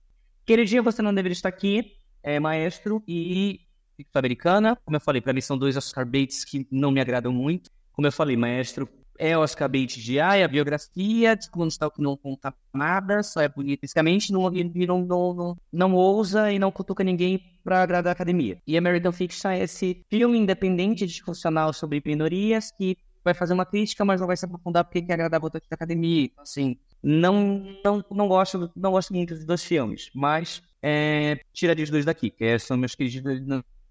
Queridinha, 0.45 0.81
você 0.81 1.01
não 1.01 1.13
deveria 1.13 1.33
estar 1.33 1.49
aqui 1.49 1.97
é 2.23 2.39
Maestro 2.39 3.03
e 3.07 3.61
Ficção 3.97 4.19
Americana. 4.19 4.77
Como 4.83 4.95
eu 4.95 5.01
falei, 5.01 5.21
para 5.21 5.33
mim 5.33 5.41
são 5.41 5.57
dois 5.57 5.77
Oscar 5.77 6.05
Bates 6.05 6.45
que 6.45 6.67
não 6.71 6.91
me 6.91 7.01
agradam 7.01 7.31
muito. 7.31 7.69
Como 7.91 8.07
eu 8.07 8.11
falei, 8.11 8.37
Maestro 8.37 8.87
é 9.17 9.37
Oscar 9.37 9.69
Bates 9.69 10.01
de 10.01 10.19
ai, 10.19 10.41
a 10.41 10.47
biografia, 10.47 11.35
de 11.35 11.49
quando 11.49 11.69
está 11.69 11.89
que 11.91 12.01
não 12.01 12.17
conta 12.17 12.53
nada, 12.73 13.21
só 13.21 13.41
é 13.41 13.47
bonito 13.47 13.81
fisicamente, 13.81 14.31
não, 14.31 14.49
não, 14.49 15.05
não, 15.05 15.57
não, 15.71 15.93
ousa 15.93 16.51
e 16.51 16.57
não 16.57 16.71
cutuca 16.71 17.03
ninguém 17.03 17.43
para 17.63 17.83
agradar 17.83 18.11
a 18.11 18.13
academia. 18.13 18.57
E 18.65 18.77
American 18.77 19.11
Fiction 19.11 19.51
é 19.51 19.63
esse 19.63 20.03
filme 20.09 20.37
independente 20.37 21.05
disfuncional 21.05 21.71
sobre 21.73 22.01
minorias 22.03 22.71
que 22.71 22.97
vai 23.23 23.35
fazer 23.35 23.53
uma 23.53 23.65
crítica, 23.65 24.03
mas 24.03 24.19
não 24.19 24.25
vai 24.25 24.37
se 24.37 24.45
aprofundar 24.45 24.83
porque 24.83 25.03
quer 25.03 25.13
agradar 25.13 25.39
a 25.43 25.49
da 25.49 25.59
academia. 25.69 26.31
Assim, 26.39 26.79
não, 27.03 27.65
não, 27.83 28.05
não, 28.11 28.27
gosto, 28.27 28.71
não 28.75 28.91
gosto 28.91 29.13
muito 29.13 29.33
dos 29.33 29.45
dois 29.45 29.63
filmes, 29.63 30.09
mas 30.13 30.61
é, 30.81 31.39
tiraria 31.53 31.83
os 31.83 31.89
dois 31.89 32.05
daqui, 32.05 32.29
que 32.29 32.59
são 32.59 32.77
meus 32.77 32.95
queridos 32.95 33.23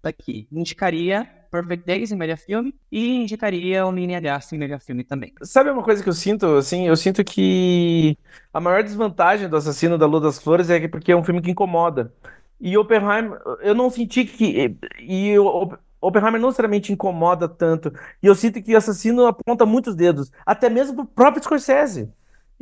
daqui. 0.01 0.47
Indicaria 0.51 1.27
Perfect 1.51 1.85
Days 1.85 2.11
em 2.11 2.15
melhor 2.15 2.37
filme 2.37 2.73
e 2.91 3.21
indicaria 3.21 3.85
o 3.85 3.91
Mini 3.91 4.15
Aliás 4.15 4.51
em 4.51 4.57
melhor 4.57 4.79
filme 4.79 5.03
também. 5.03 5.33
Sabe 5.43 5.69
uma 5.69 5.83
coisa 5.83 6.01
que 6.01 6.09
eu 6.09 6.13
sinto, 6.13 6.45
assim, 6.55 6.87
eu 6.87 6.95
sinto 6.95 7.23
que 7.23 8.17
a 8.53 8.59
maior 8.59 8.83
desvantagem 8.83 9.49
do 9.49 9.57
Assassino 9.57 9.97
da 9.97 10.05
Lua 10.05 10.21
das 10.21 10.39
Flores 10.39 10.69
é 10.69 10.87
porque 10.87 11.11
é 11.11 11.15
um 11.15 11.23
filme 11.23 11.41
que 11.41 11.51
incomoda. 11.51 12.13
E 12.59 12.77
Oppenheimer, 12.77 13.39
eu 13.61 13.75
não 13.75 13.89
senti 13.89 14.23
que 14.23 14.77
e 14.99 15.37
o 15.37 15.73
Oppenheimer 15.99 16.39
não 16.39 16.49
necessariamente 16.49 16.93
incomoda 16.93 17.47
tanto. 17.47 17.91
E 18.23 18.27
eu 18.27 18.35
sinto 18.35 18.61
que 18.61 18.73
o 18.73 18.77
Assassino 18.77 19.25
aponta 19.25 19.65
muitos 19.65 19.95
dedos, 19.95 20.31
até 20.45 20.69
mesmo 20.69 20.95
pro 20.95 21.05
próprio 21.05 21.43
Scorsese. 21.43 22.09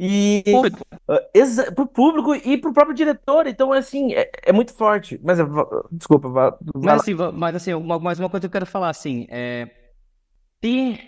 E 0.02 0.44
público. 0.46 0.80
Uh, 1.10 1.76
pro 1.76 1.86
público 1.86 2.34
e 2.34 2.58
pro 2.58 2.72
próprio 2.72 2.96
diretor. 2.96 3.48
Então, 3.48 3.74
assim, 3.74 4.14
é, 4.14 4.32
é 4.46 4.54
muito 4.54 4.74
forte. 4.74 5.20
Mas, 5.22 5.40
desculpa, 5.92 6.30
vá, 6.30 6.58
mas, 6.74 7.02
assim, 7.02 7.14
mas 7.34 7.56
assim, 7.56 7.74
uma, 7.74 8.00
mais 8.00 8.18
uma 8.18 8.30
coisa 8.30 8.42
que 8.42 8.46
eu 8.48 8.52
quero 8.52 8.66
falar, 8.66 8.90
assim, 8.90 9.28
é... 9.30 9.70
Ter 10.62 11.00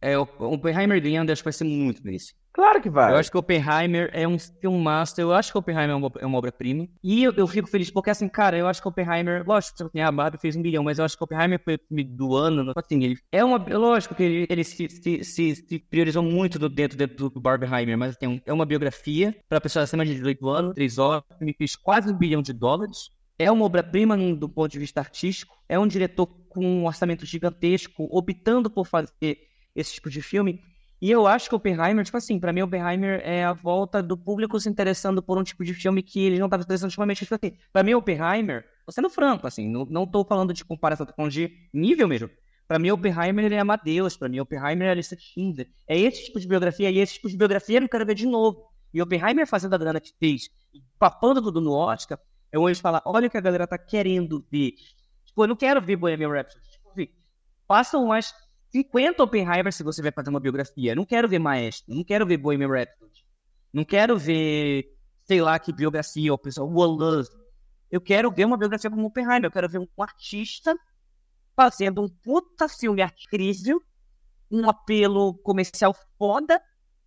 é, 0.00 0.18
o 0.18 0.22
Oppenheimer 0.38 1.00
ganhando, 1.00 1.30
acho 1.30 1.42
que 1.42 1.46
vai 1.46 1.52
ser 1.52 1.64
muito 1.64 2.02
desse. 2.02 2.34
Claro 2.52 2.82
que 2.82 2.90
vai. 2.90 3.10
Eu 3.12 3.16
acho 3.16 3.30
que 3.30 3.38
Oppenheimer 3.38 4.10
é 4.12 4.28
um 4.28 4.38
filmaster. 4.38 5.22
Eu 5.22 5.32
acho 5.32 5.50
que 5.50 5.56
Oppenheimer 5.56 5.90
é 5.90 5.94
uma, 5.94 6.12
é 6.20 6.26
uma 6.26 6.38
obra-prima. 6.38 6.86
E 7.02 7.22
eu, 7.22 7.32
eu, 7.32 7.46
fico 7.46 7.68
feliz 7.68 7.90
porque, 7.90 8.10
assim, 8.10 8.28
cara, 8.28 8.58
eu 8.58 8.68
acho 8.68 8.82
que 8.82 8.88
Oppenheimer. 8.88 9.42
Lógico 9.46 9.88
que 9.88 10.00
a 10.00 10.12
Barbie 10.12 10.38
fez 10.38 10.54
um 10.54 10.62
bilhão, 10.62 10.84
mas 10.84 10.98
eu 10.98 11.04
acho 11.04 11.16
que 11.16 11.24
Oppenheimer 11.24 11.58
foi 11.64 11.78
do 12.04 12.36
ano. 12.36 12.72
Assim, 12.76 13.02
ele 13.02 13.18
é 13.32 13.42
uma. 13.42 13.56
Lógico 13.56 14.14
que 14.14 14.22
ele, 14.22 14.46
ele 14.50 14.64
se, 14.64 14.88
se, 14.90 15.24
se, 15.24 15.56
se, 15.56 15.78
priorizou 15.78 16.22
muito 16.22 16.58
do, 16.58 16.68
dentro, 16.68 16.98
dentro 16.98 17.30
do 17.30 17.40
Barbenheimer, 17.40 17.96
mas 17.96 18.16
tem 18.16 18.42
é 18.44 18.52
uma 18.52 18.66
biografia 18.66 19.34
para 19.48 19.60
pessoas 19.60 19.84
acima 19.84 20.04
de 20.04 20.14
18 20.14 20.48
anos, 20.48 20.74
3 20.74 20.98
horas, 20.98 21.22
me 21.40 21.54
fez 21.54 21.74
quase 21.74 22.12
um 22.12 22.16
bilhão 22.16 22.42
de 22.42 22.52
dólares. 22.52 23.10
É 23.38 23.50
uma 23.50 23.64
obra-prima 23.64 24.16
do 24.34 24.48
ponto 24.48 24.70
de 24.70 24.78
vista 24.78 25.00
artístico. 25.00 25.56
É 25.68 25.78
um 25.78 25.86
diretor 25.86 26.26
com 26.48 26.64
um 26.64 26.86
orçamento 26.86 27.24
gigantesco, 27.24 28.06
optando 28.10 28.68
por 28.68 28.86
fazer 28.86 29.38
esse 29.74 29.94
tipo 29.94 30.10
de 30.10 30.20
filme. 30.20 30.60
E 31.02 31.10
eu 31.10 31.26
acho 31.26 31.48
que 31.48 31.54
Oppenheimer, 31.56 32.04
tipo 32.04 32.16
assim, 32.16 32.38
pra 32.38 32.52
mim 32.52 32.62
Oppenheimer 32.62 33.20
é 33.24 33.42
a 33.42 33.52
volta 33.52 34.00
do 34.00 34.16
público 34.16 34.60
se 34.60 34.68
interessando 34.68 35.20
por 35.20 35.36
um 35.36 35.42
tipo 35.42 35.64
de 35.64 35.74
filme 35.74 36.00
que 36.00 36.24
ele 36.24 36.38
não 36.38 36.46
estava 36.46 36.62
interessando 36.62 36.90
ultimamente. 36.90 37.24
Tipo 37.24 37.34
assim, 37.34 37.56
pra 37.72 37.82
mim 37.82 37.92
Oppenheimer, 37.94 38.64
sendo 38.88 39.10
franco, 39.10 39.44
assim, 39.44 39.68
não, 39.68 39.84
não 39.84 40.06
tô 40.06 40.24
falando 40.24 40.54
de 40.54 40.64
comparação, 40.64 41.04
tô 41.04 41.12
falando 41.12 41.32
de 41.32 41.50
nível 41.74 42.06
mesmo. 42.06 42.30
Pra 42.68 42.78
mim 42.78 42.92
Oppenheimer 42.92 43.52
é 43.52 43.58
Amadeus, 43.58 44.16
pra 44.16 44.28
mim 44.28 44.38
Oppenheimer 44.38 44.86
é 44.86 44.90
Alice 44.92 45.16
Schindler. 45.18 45.68
É 45.88 45.98
esse 45.98 46.26
tipo 46.26 46.38
de 46.38 46.46
biografia, 46.46 46.88
e 46.88 47.00
esse 47.00 47.14
tipo 47.14 47.28
de 47.28 47.36
biografia 47.36 47.78
eu 47.78 47.80
não 47.80 47.88
quero 47.88 48.06
ver 48.06 48.14
de 48.14 48.24
novo. 48.24 48.62
E 48.94 49.02
Oppenheimer 49.02 49.44
fazendo 49.44 49.74
a 49.74 49.78
grana 49.78 50.00
que 50.00 50.12
fez, 50.20 50.50
papando 51.00 51.42
tudo 51.42 51.60
no 51.60 51.72
Oscar, 51.72 52.16
eu 52.52 52.62
hoje 52.62 52.80
falar, 52.80 53.02
olha 53.04 53.26
o 53.26 53.30
que 53.30 53.36
a 53.36 53.40
galera 53.40 53.66
tá 53.66 53.76
querendo 53.76 54.46
ver. 54.48 54.74
Tipo, 55.24 55.42
eu 55.42 55.48
não 55.48 55.56
quero 55.56 55.82
ver 55.82 55.96
Bohemian 55.96 56.28
Rhapsody. 56.28 56.64
Tipo, 56.70 56.90
assim, 56.90 57.08
façam 57.66 58.06
mais 58.06 58.32
50 58.72 59.22
Oppenheimer 59.22 59.72
se 59.72 59.82
você 59.82 60.00
vai 60.00 60.10
fazer 60.10 60.30
uma 60.30 60.40
biografia. 60.40 60.94
Não 60.94 61.04
quero 61.04 61.28
ver 61.28 61.38
Maestro, 61.38 61.94
não 61.94 62.02
quero 62.02 62.26
ver 62.26 62.38
Bohemian 62.38 62.68
Rhapsody. 62.68 63.26
Não 63.72 63.84
quero 63.84 64.18
ver, 64.18 64.90
sei 65.24 65.40
lá, 65.40 65.58
que 65.58 65.72
biografia, 65.72 66.32
o 66.32 66.38
pessoal, 66.38 66.68
One 66.68 66.98
Love. 66.98 67.28
Eu 67.90 68.00
quero 68.00 68.30
ver 68.30 68.46
uma 68.46 68.56
biografia 68.56 68.90
como 68.90 69.06
Oppenheimer. 69.06 69.44
Eu 69.44 69.50
quero 69.50 69.68
ver 69.68 69.78
um 69.78 69.88
artista 69.98 70.74
fazendo 71.54 72.02
um 72.02 72.08
puta 72.08 72.66
filme 72.68 73.02
incrível, 73.02 73.82
um 74.50 74.68
apelo 74.68 75.34
comercial 75.34 75.94
foda, 76.18 76.60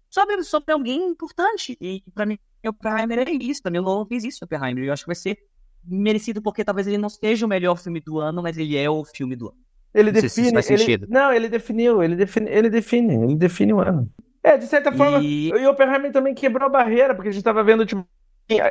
sobre, 0.10 0.44
sobre 0.44 0.72
alguém 0.72 1.10
importante. 1.10 1.76
E 1.82 2.04
pra 2.14 2.26
mim, 2.26 2.38
Oppenheimer 2.66 3.28
é 3.28 3.32
isso. 3.32 3.62
Pra 3.62 3.72
mim, 3.72 3.80
o 3.80 3.82
Nolan 3.82 4.06
fez 4.06 4.24
isso, 4.24 4.46
Oppenheimer. 4.46 4.86
Eu 4.86 4.94
acho 4.94 5.04
que 5.04 5.08
vai 5.08 5.16
ser 5.16 5.38
merecido 5.84 6.42
porque 6.42 6.64
talvez 6.64 6.88
ele 6.88 6.98
não 6.98 7.10
seja 7.10 7.46
o 7.46 7.50
melhor 7.50 7.76
filme 7.78 8.00
do 8.00 8.20
ano, 8.20 8.42
mas 8.42 8.58
ele 8.58 8.78
é 8.78 8.90
o 8.90 9.04
filme 9.04 9.36
do 9.36 9.50
ano. 9.50 9.65
Ele 9.96 10.12
não 10.12 10.22
define. 10.22 10.62
Se 10.62 10.74
ele, 10.74 11.06
não, 11.08 11.32
ele 11.32 11.48
definiu, 11.48 12.04
ele 12.04 12.18
define, 12.18 12.50
ele 12.50 12.70
define, 12.70 13.14
ele 13.24 13.36
define 13.36 13.74
o 13.74 13.80
ano. 13.80 14.10
É, 14.44 14.58
de 14.58 14.68
certa 14.68 14.92
forma, 14.92 15.20
e, 15.24 15.52
o 15.52 15.70
Oppenheimer 15.72 16.12
também 16.12 16.36
quebrou 16.36 16.68
a 16.68 16.70
barreira, 16.70 17.16
porque 17.16 17.30
a 17.30 17.32
gente 17.32 17.40
estava 17.40 17.64
vendo, 17.64 17.86
tipo, 17.86 18.06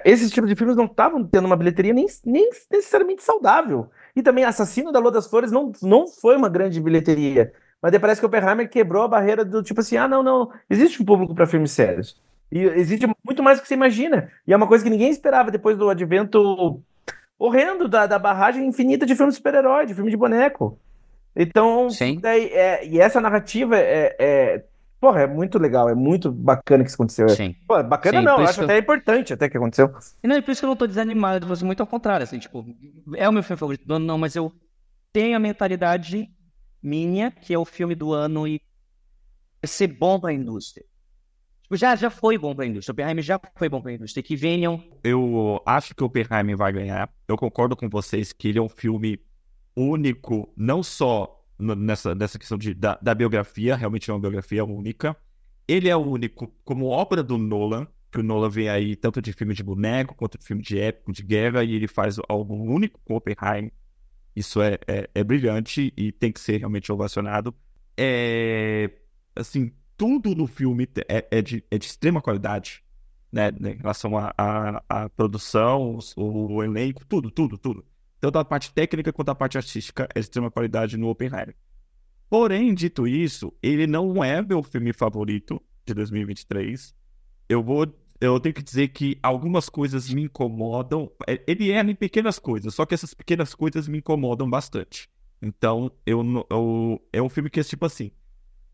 esses 0.04 0.30
tipos 0.30 0.48
de 0.48 0.54
filmes 0.54 0.76
não 0.76 0.84
estavam 0.84 1.24
tendo 1.24 1.46
uma 1.46 1.56
bilheteria 1.56 1.92
nem, 1.92 2.06
nem 2.24 2.48
necessariamente 2.70 3.24
saudável. 3.24 3.88
E 4.14 4.22
também 4.22 4.44
Assassino 4.44 4.92
da 4.92 5.00
Lua 5.00 5.10
das 5.10 5.26
Flores 5.26 5.50
não, 5.50 5.72
não 5.82 6.06
foi 6.06 6.36
uma 6.36 6.48
grande 6.48 6.80
bilheteria. 6.80 7.52
Mas 7.82 7.96
parece 7.98 8.20
que 8.20 8.26
o 8.26 8.28
Oppenheimer 8.28 8.68
quebrou 8.68 9.02
a 9.02 9.08
barreira 9.08 9.44
do 9.44 9.62
tipo 9.62 9.80
assim, 9.80 9.96
ah, 9.96 10.06
não, 10.06 10.22
não, 10.22 10.50
existe 10.70 11.02
um 11.02 11.04
público 11.04 11.34
para 11.34 11.46
filmes 11.46 11.72
sérios. 11.72 12.22
E 12.52 12.62
existe 12.62 13.06
muito 13.24 13.42
mais 13.42 13.58
do 13.58 13.62
que 13.62 13.68
você 13.68 13.74
imagina. 13.74 14.30
E 14.46 14.52
é 14.52 14.56
uma 14.56 14.68
coisa 14.68 14.84
que 14.84 14.90
ninguém 14.90 15.10
esperava 15.10 15.50
depois 15.50 15.76
do 15.76 15.88
advento 15.88 16.80
horrendo 17.36 17.88
da, 17.88 18.06
da 18.06 18.18
barragem 18.18 18.66
infinita 18.66 19.04
de 19.04 19.16
filmes 19.16 19.34
super-herói, 19.34 19.86
de 19.86 19.94
filme 19.94 20.10
de 20.10 20.16
boneco. 20.16 20.78
Então, 21.36 21.90
Sim. 21.90 22.18
Daí, 22.20 22.46
é, 22.46 22.86
e 22.86 23.00
essa 23.00 23.20
narrativa 23.20 23.76
é, 23.76 24.14
é, 24.18 24.64
porra, 25.00 25.22
é 25.22 25.26
muito 25.26 25.58
legal, 25.58 25.88
é 25.88 25.94
muito 25.94 26.30
bacana 26.30 26.84
que 26.84 26.90
isso 26.90 26.96
aconteceu. 26.96 27.28
Sim. 27.28 27.54
Pô, 27.66 27.82
bacana 27.82 28.18
Sim, 28.20 28.24
não, 28.24 28.38
eu 28.38 28.46
acho 28.46 28.60
eu... 28.60 28.64
até 28.64 28.78
importante 28.78 29.32
até 29.32 29.48
que 29.48 29.56
aconteceu. 29.56 29.92
E 30.22 30.28
não, 30.28 30.36
é 30.36 30.40
por 30.40 30.52
isso 30.52 30.60
que 30.60 30.64
eu 30.64 30.70
não 30.70 30.76
tô 30.76 30.86
desanimado, 30.86 31.46
mas 31.46 31.62
muito 31.62 31.80
ao 31.80 31.86
contrário, 31.86 32.24
assim, 32.24 32.38
tipo, 32.38 32.64
é 33.14 33.28
o 33.28 33.32
meu 33.32 33.42
filme 33.42 33.58
favorito 33.58 33.86
do 33.86 33.94
ano, 33.94 34.06
não, 34.06 34.18
mas 34.18 34.36
eu 34.36 34.52
tenho 35.12 35.36
a 35.36 35.40
mentalidade 35.40 36.30
minha, 36.82 37.30
que 37.30 37.52
é 37.52 37.58
o 37.58 37.64
filme 37.64 37.94
do 37.94 38.12
ano 38.12 38.46
e 38.46 38.60
ser 39.64 39.88
bom 39.88 40.20
pra 40.20 40.32
indústria. 40.32 40.84
Tipo, 41.62 41.76
já, 41.76 41.96
já 41.96 42.10
foi 42.10 42.36
bom 42.36 42.54
pra 42.54 42.66
indústria. 42.66 42.92
O 42.92 42.94
Oppenheimer 42.94 43.24
já 43.24 43.40
foi 43.56 43.68
bom 43.68 43.80
pra 43.80 43.92
indústria. 43.92 44.22
Que 44.22 44.36
venham. 44.36 44.82
Eu 45.02 45.62
acho 45.64 45.94
que 45.94 46.02
o 46.02 46.06
Oppenheimer 46.06 46.56
vai 46.56 46.72
ganhar. 46.72 47.10
Eu 47.26 47.36
concordo 47.36 47.74
com 47.74 47.88
vocês 47.88 48.32
que 48.32 48.48
ele 48.48 48.58
é 48.58 48.62
um 48.62 48.68
filme 48.68 49.18
único, 49.76 50.52
não 50.56 50.82
só 50.82 51.44
nessa, 51.58 52.14
nessa 52.14 52.38
questão 52.38 52.58
de, 52.58 52.74
da, 52.74 52.98
da 53.00 53.14
biografia, 53.14 53.76
realmente 53.76 54.10
é 54.10 54.14
uma 54.14 54.20
biografia 54.20 54.64
única. 54.64 55.16
Ele 55.66 55.88
é 55.88 55.96
único 55.96 56.48
como 56.64 56.86
obra 56.86 57.22
do 57.22 57.38
Nolan, 57.38 57.86
que 58.10 58.20
o 58.20 58.22
Nolan 58.22 58.48
vem 58.48 58.68
aí 58.68 58.94
tanto 58.94 59.20
de 59.20 59.32
filme 59.32 59.54
de 59.54 59.62
boneco 59.62 60.14
quanto 60.14 60.38
de 60.38 60.44
filme 60.44 60.62
de 60.62 60.78
épico, 60.78 61.12
de 61.12 61.22
guerra, 61.22 61.64
e 61.64 61.72
ele 61.72 61.88
faz 61.88 62.16
algo 62.28 62.54
único 62.54 63.00
com 63.04 63.16
Oppenheimer. 63.16 63.72
Isso 64.36 64.60
é, 64.60 64.78
é, 64.86 65.08
é 65.14 65.24
brilhante 65.24 65.92
e 65.96 66.10
tem 66.12 66.32
que 66.32 66.40
ser 66.40 66.58
realmente 66.58 66.90
ovacionado. 66.90 67.54
É, 67.96 68.90
assim, 69.34 69.72
tudo 69.96 70.34
no 70.34 70.46
filme 70.46 70.88
é, 71.08 71.26
é, 71.30 71.42
de, 71.42 71.64
é 71.70 71.78
de 71.78 71.86
extrema 71.86 72.20
qualidade, 72.20 72.84
né? 73.30 73.50
Em 73.60 73.76
relação 73.76 74.12
à 74.16 75.08
produção, 75.16 75.98
o, 76.16 76.54
o, 76.54 76.64
elenco, 76.64 77.04
tudo, 77.06 77.30
tudo, 77.30 77.56
tudo. 77.56 77.84
Tanto 78.24 78.38
a 78.38 78.44
parte 78.44 78.72
técnica 78.72 79.12
quanto 79.12 79.28
a 79.28 79.34
parte 79.34 79.58
artística 79.58 80.08
é 80.14 80.18
de 80.18 80.20
extrema 80.20 80.50
qualidade 80.50 80.96
no 80.96 81.10
Oppenheimer. 81.10 81.54
Porém, 82.30 82.72
dito 82.72 83.06
isso, 83.06 83.52
ele 83.62 83.86
não 83.86 84.24
é 84.24 84.40
meu 84.40 84.62
filme 84.62 84.94
favorito 84.94 85.60
de 85.84 85.92
2023. 85.92 86.94
Eu 87.50 87.62
vou. 87.62 87.86
Eu 88.18 88.40
tenho 88.40 88.54
que 88.54 88.62
dizer 88.62 88.88
que 88.88 89.18
algumas 89.22 89.68
coisas 89.68 90.08
me 90.08 90.22
incomodam. 90.22 91.12
É, 91.28 91.44
ele 91.46 91.70
é 91.70 91.82
em 91.82 91.94
pequenas 91.94 92.38
coisas, 92.38 92.74
só 92.74 92.86
que 92.86 92.94
essas 92.94 93.12
pequenas 93.12 93.54
coisas 93.54 93.86
me 93.86 93.98
incomodam 93.98 94.48
bastante. 94.48 95.06
Então, 95.42 95.92
eu, 96.06 96.22
eu, 96.48 97.06
é 97.12 97.20
um 97.20 97.28
filme 97.28 97.50
que 97.50 97.60
é 97.60 97.62
tipo 97.62 97.84
assim. 97.84 98.10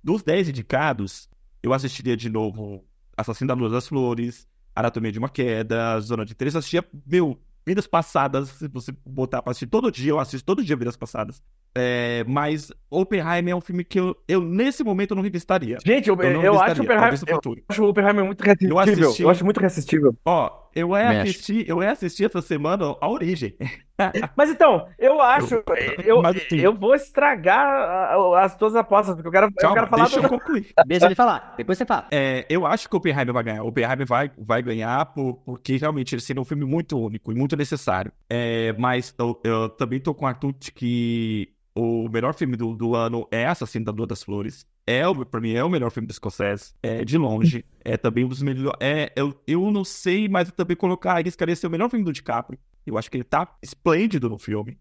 Dos 0.01 0.23
10 0.23 0.51
indicados, 0.51 1.29
eu 1.61 1.73
assistiria 1.73 2.17
de 2.17 2.31
novo 2.31 2.85
Assassino 3.17 3.49
da 3.49 3.55
Luz 3.55 3.73
das 3.73 3.89
Flores, 3.89 4.47
Anatomia 4.77 5.11
de 5.11 5.19
uma 5.19 5.29
Queda, 5.29 5.99
Zona 5.99 6.25
de. 6.25 6.37
Eu 6.39 6.47
assistia, 6.47 6.85
meu, 7.05 7.37
vidas 7.71 7.87
passadas. 7.87 8.49
Se 8.49 8.69
você 8.69 8.93
botar 9.07 9.43
pra 9.43 9.53
assistir 9.53 9.67
todo 9.67 9.91
dia, 9.91 10.11
eu 10.11 10.19
assisto 10.19 10.45
todo 10.45 10.65
dia 10.65 10.77
vidas 10.77 10.97
passadas. 10.97 11.43
É, 11.77 12.25
mas 12.27 12.73
Oppenheimer 12.91 13.53
é 13.53 13.57
um 13.57 13.61
filme 13.61 13.85
que 13.85 14.01
eu, 14.01 14.17
eu 14.27 14.41
nesse 14.41 14.83
momento 14.83 15.15
não 15.15 15.23
revistaria. 15.23 15.79
Gente, 15.87 16.09
eu, 16.09 16.21
eu, 16.21 16.43
eu 16.43 16.61
acho 16.61 16.83
Oppenheimer, 16.83 17.15
eu 17.29 17.65
acho 17.69 17.85
o 17.85 17.89
Oppenheimer 17.89 18.25
muito 18.25 18.43
reassistível. 18.43 18.77
Eu, 18.77 18.81
assisti, 18.81 19.23
eu 19.23 19.31
acho 19.31 19.45
muito 19.45 19.61
reassistível. 19.61 20.17
Ó, 20.25 20.51
eu 20.75 20.95
é 20.95 21.21
assisti, 21.21 21.65
eu 21.67 21.83
é 21.83 21.89
assisti 21.89 22.25
essa 22.25 22.41
semana 22.41 22.97
a 23.01 23.09
origem. 23.09 23.57
Mas 24.37 24.51
então, 24.51 24.89
eu 24.99 25.21
acho, 25.21 25.55
eu, 25.55 26.23
eu, 26.23 26.27
assim, 26.27 26.57
eu 26.57 26.75
vou 26.75 26.95
estragar 26.95 28.17
as 28.39 28.57
tuas 28.57 28.75
apostas, 28.75 29.15
porque 29.15 29.29
eu 29.29 29.33
quero, 29.33 29.53
Calma, 29.53 29.71
eu 29.71 29.75
quero 29.75 29.91
falar. 29.91 30.05
Deixa 30.05 30.21
do... 30.21 30.25
eu 30.25 30.31
concluir. 30.31 30.73
Deixa 30.87 31.07
ele 31.07 31.15
falar, 31.15 31.55
depois 31.57 31.77
você 31.77 31.85
fala. 31.85 32.07
É, 32.11 32.47
eu 32.49 32.67
acho 32.67 32.89
que 32.89 32.95
o 32.95 32.99
Oppenheimer 32.99 33.35
vai 33.35 33.45
ganhar. 33.45 33.63
O 33.63 33.69
Oppenheimer 33.69 34.07
vai, 34.07 34.31
vai 34.39 34.63
ganhar 34.63 35.05
por, 35.07 35.35
porque 35.45 35.77
realmente 35.77 36.15
ele 36.15 36.23
seria 36.23 36.41
um 36.41 36.45
filme 36.45 36.65
muito 36.65 36.99
único 36.99 37.31
e 37.33 37.35
muito 37.35 37.57
necessário. 37.57 38.13
É, 38.29 38.73
mas 38.79 39.15
eu, 39.19 39.39
eu 39.45 39.69
também 39.69 40.01
tô 40.01 40.15
com 40.15 40.27
a 40.27 40.35
Tut 40.35 40.73
que 40.73 41.53
o 41.75 42.09
melhor 42.09 42.35
filme 42.35 42.57
do, 42.57 42.75
do 42.75 42.95
ano 42.95 43.27
é 43.31 43.47
Assassino 43.47 43.85
da 43.85 43.93
Lua 43.93 44.07
das 44.07 44.23
Flores. 44.23 44.67
É, 44.87 45.03
pra 45.31 45.41
mim, 45.41 45.53
é 45.53 45.63
o 45.63 45.69
melhor 45.69 45.91
filme 45.91 46.07
do 46.07 46.13
Scorsese. 46.13 46.73
É, 46.83 47.05
de 47.05 47.17
longe. 47.17 47.65
É 47.83 47.97
também 47.97 48.27
um 48.27 48.29
dos 48.29 48.43
melhores. 48.43 48.79
É, 48.79 49.11
eu, 49.17 49.35
eu 49.47 49.71
não 49.71 49.85
sei, 49.85 50.29
mas 50.29 50.49
eu 50.49 50.55
também 50.55 50.77
colocar, 50.77 51.15
arriscaria 51.15 51.57
ser 51.57 51.67
o 51.67 51.71
melhor 51.71 51.89
filme 51.89 52.05
do 52.05 52.13
DiCaprio. 52.13 52.59
Eu 52.87 52.99
acho 52.99 53.11
que 53.11 53.17
ele 53.17 53.25
tá 53.25 53.57
esplêndido 53.63 54.29
no 54.29 54.39
filme. 54.39 54.79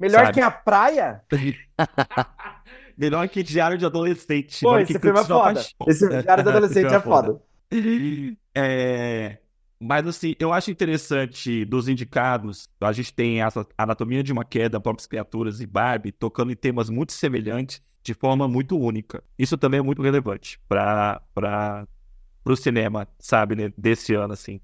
Melhor 0.00 0.24
sabe? 0.24 0.32
que 0.32 0.40
a 0.40 0.50
praia? 0.50 1.22
melhor 2.98 3.28
que 3.28 3.44
Diário 3.44 3.78
de 3.78 3.86
Adolescente. 3.86 4.62
Pô, 4.62 4.76
esse 4.80 4.98
filme 4.98 5.20
é 5.20 5.24
foda. 5.24 5.64
Esse 5.86 6.08
Diário 6.08 6.42
de 6.42 6.50
Adolescente 6.50 6.92
é, 6.92 6.96
é 6.96 7.00
foda. 7.00 7.40
É. 8.52 9.38
Mas, 9.78 10.06
assim, 10.06 10.34
eu 10.38 10.52
acho 10.52 10.70
interessante 10.70 11.64
dos 11.64 11.88
indicados, 11.88 12.68
a 12.80 12.92
gente 12.92 13.14
tem 13.14 13.42
essa 13.42 13.64
Anatomia 13.78 14.22
de 14.22 14.32
uma 14.32 14.44
Queda, 14.44 14.80
Próprias 14.80 15.06
Criaturas 15.06 15.60
e 15.60 15.66
Barbie 15.66 16.12
tocando 16.12 16.50
em 16.50 16.56
temas 16.56 16.90
muito 16.90 17.12
semelhantes 17.12 17.80
de 18.02 18.14
forma 18.14 18.48
muito 18.48 18.78
única. 18.78 19.22
Isso 19.38 19.56
também 19.58 19.80
é 19.80 19.82
muito 19.82 20.02
relevante 20.02 20.58
para 20.68 21.20
o 22.44 22.56
cinema, 22.56 23.06
sabe, 23.18 23.54
né, 23.56 23.72
desse 23.76 24.14
ano, 24.14 24.32
assim. 24.32 24.60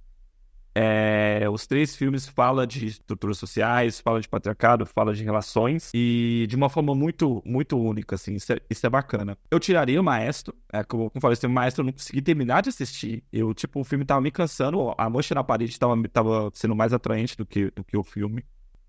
É, 0.79 1.49
os 1.49 1.67
três 1.67 1.97
filmes 1.97 2.29
falam 2.29 2.67
de 2.67 2.85
estruturas 2.85 3.39
sociais, 3.39 3.99
falam 3.99 4.21
de 4.21 4.29
patriarcado, 4.29 4.85
falam 4.85 5.15
de 5.15 5.25
relações 5.25 5.91
e 5.95 6.45
de 6.51 6.55
uma 6.55 6.69
forma 6.69 6.95
muito, 6.95 7.43
muito 7.47 7.79
única, 7.79 8.17
assim. 8.17 8.35
Isso 8.35 8.53
é, 8.53 8.61
isso 8.69 8.87
é 8.87 8.91
bacana. 8.91 9.39
Eu 9.51 9.59
tiraria 9.59 9.99
o 9.99 10.05
Maestro, 10.05 10.55
é, 10.71 10.85
como, 10.85 11.09
como 11.09 11.19
falei, 11.19 11.33
esse 11.33 11.49
Maestro 11.49 11.81
eu 11.81 11.87
não 11.87 11.93
consegui 11.95 12.21
terminar 12.21 12.61
de 12.61 12.69
assistir. 12.69 13.25
Eu, 13.33 13.55
tipo, 13.55 13.81
o 13.81 13.85
filme 13.85 14.05
tava 14.05 14.21
me 14.21 14.31
cansando, 14.31 14.95
a 14.99 15.09
mancha 15.09 15.35
na 15.35 15.43
parede 15.43 15.79
tava, 15.79 15.97
tava 16.11 16.51
sendo 16.53 16.77
mais 16.77 16.93
atraente 16.93 17.39
do 17.39 17.47
que, 17.47 17.71
do 17.71 17.83
que 17.83 17.97
o 17.97 18.05
filme. 18.05 18.45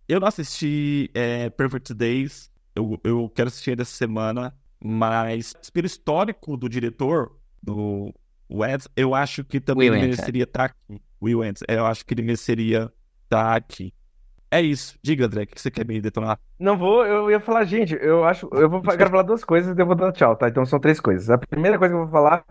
Eu 0.10 0.19
não 0.19 0.28
assisti 0.28 1.10
é, 1.14 1.49
Perfect 1.49 1.94
Days, 1.94 2.52
eu, 2.77 2.99
eu 3.03 3.29
quero 3.29 3.47
assistir 3.47 3.75
dessa 3.75 3.91
semana, 3.91 4.53
mas 4.79 5.53
pelo 5.73 5.87
histórico 5.87 6.55
do 6.55 6.69
diretor, 6.69 7.35
do 7.61 8.13
Wes, 8.49 8.87
eu 8.95 9.15
acho 9.15 9.43
que 9.43 9.59
também 9.59 9.89
Will 9.89 9.99
mereceria 9.99 10.43
estar 10.43 10.69
tá 10.69 10.75
aqui. 10.75 11.01
Will 11.21 11.43
Ends. 11.43 11.63
Eu 11.67 11.85
acho 11.85 12.05
que 12.05 12.13
ele 12.13 12.21
mereceria 12.21 12.91
estar 13.23 13.43
tá 13.43 13.55
aqui. 13.55 13.93
É 14.49 14.61
isso. 14.61 14.98
Diga, 15.03 15.26
André, 15.26 15.44
o 15.44 15.48
que 15.48 15.60
você 15.60 15.69
quer 15.69 15.86
me 15.86 15.99
detonar? 15.99 16.40
Não 16.60 16.78
vou, 16.78 17.06
eu 17.06 17.30
ia 17.30 17.40
falar, 17.40 17.65
gente, 17.65 17.98
eu 18.02 18.24
acho, 18.24 18.49
eu 18.53 18.69
vou 18.69 18.82
eu 18.84 18.98
quero 18.98 19.10
falar 19.10 19.24
duas 19.24 19.44
coisas 19.44 19.78
e 19.78 19.82
eu 19.82 19.86
vou 19.86 19.95
dar 19.95 20.11
tchau, 20.11 20.36
tá? 20.36 20.48
Então 20.48 20.65
são 20.65 20.80
três 20.80 20.99
coisas. 20.99 21.30
A 21.30 21.38
primeira 21.38 21.78
coisa 21.78 21.94
que 21.94 21.99
eu 21.99 22.03
vou 22.03 22.11
falar 22.11 22.44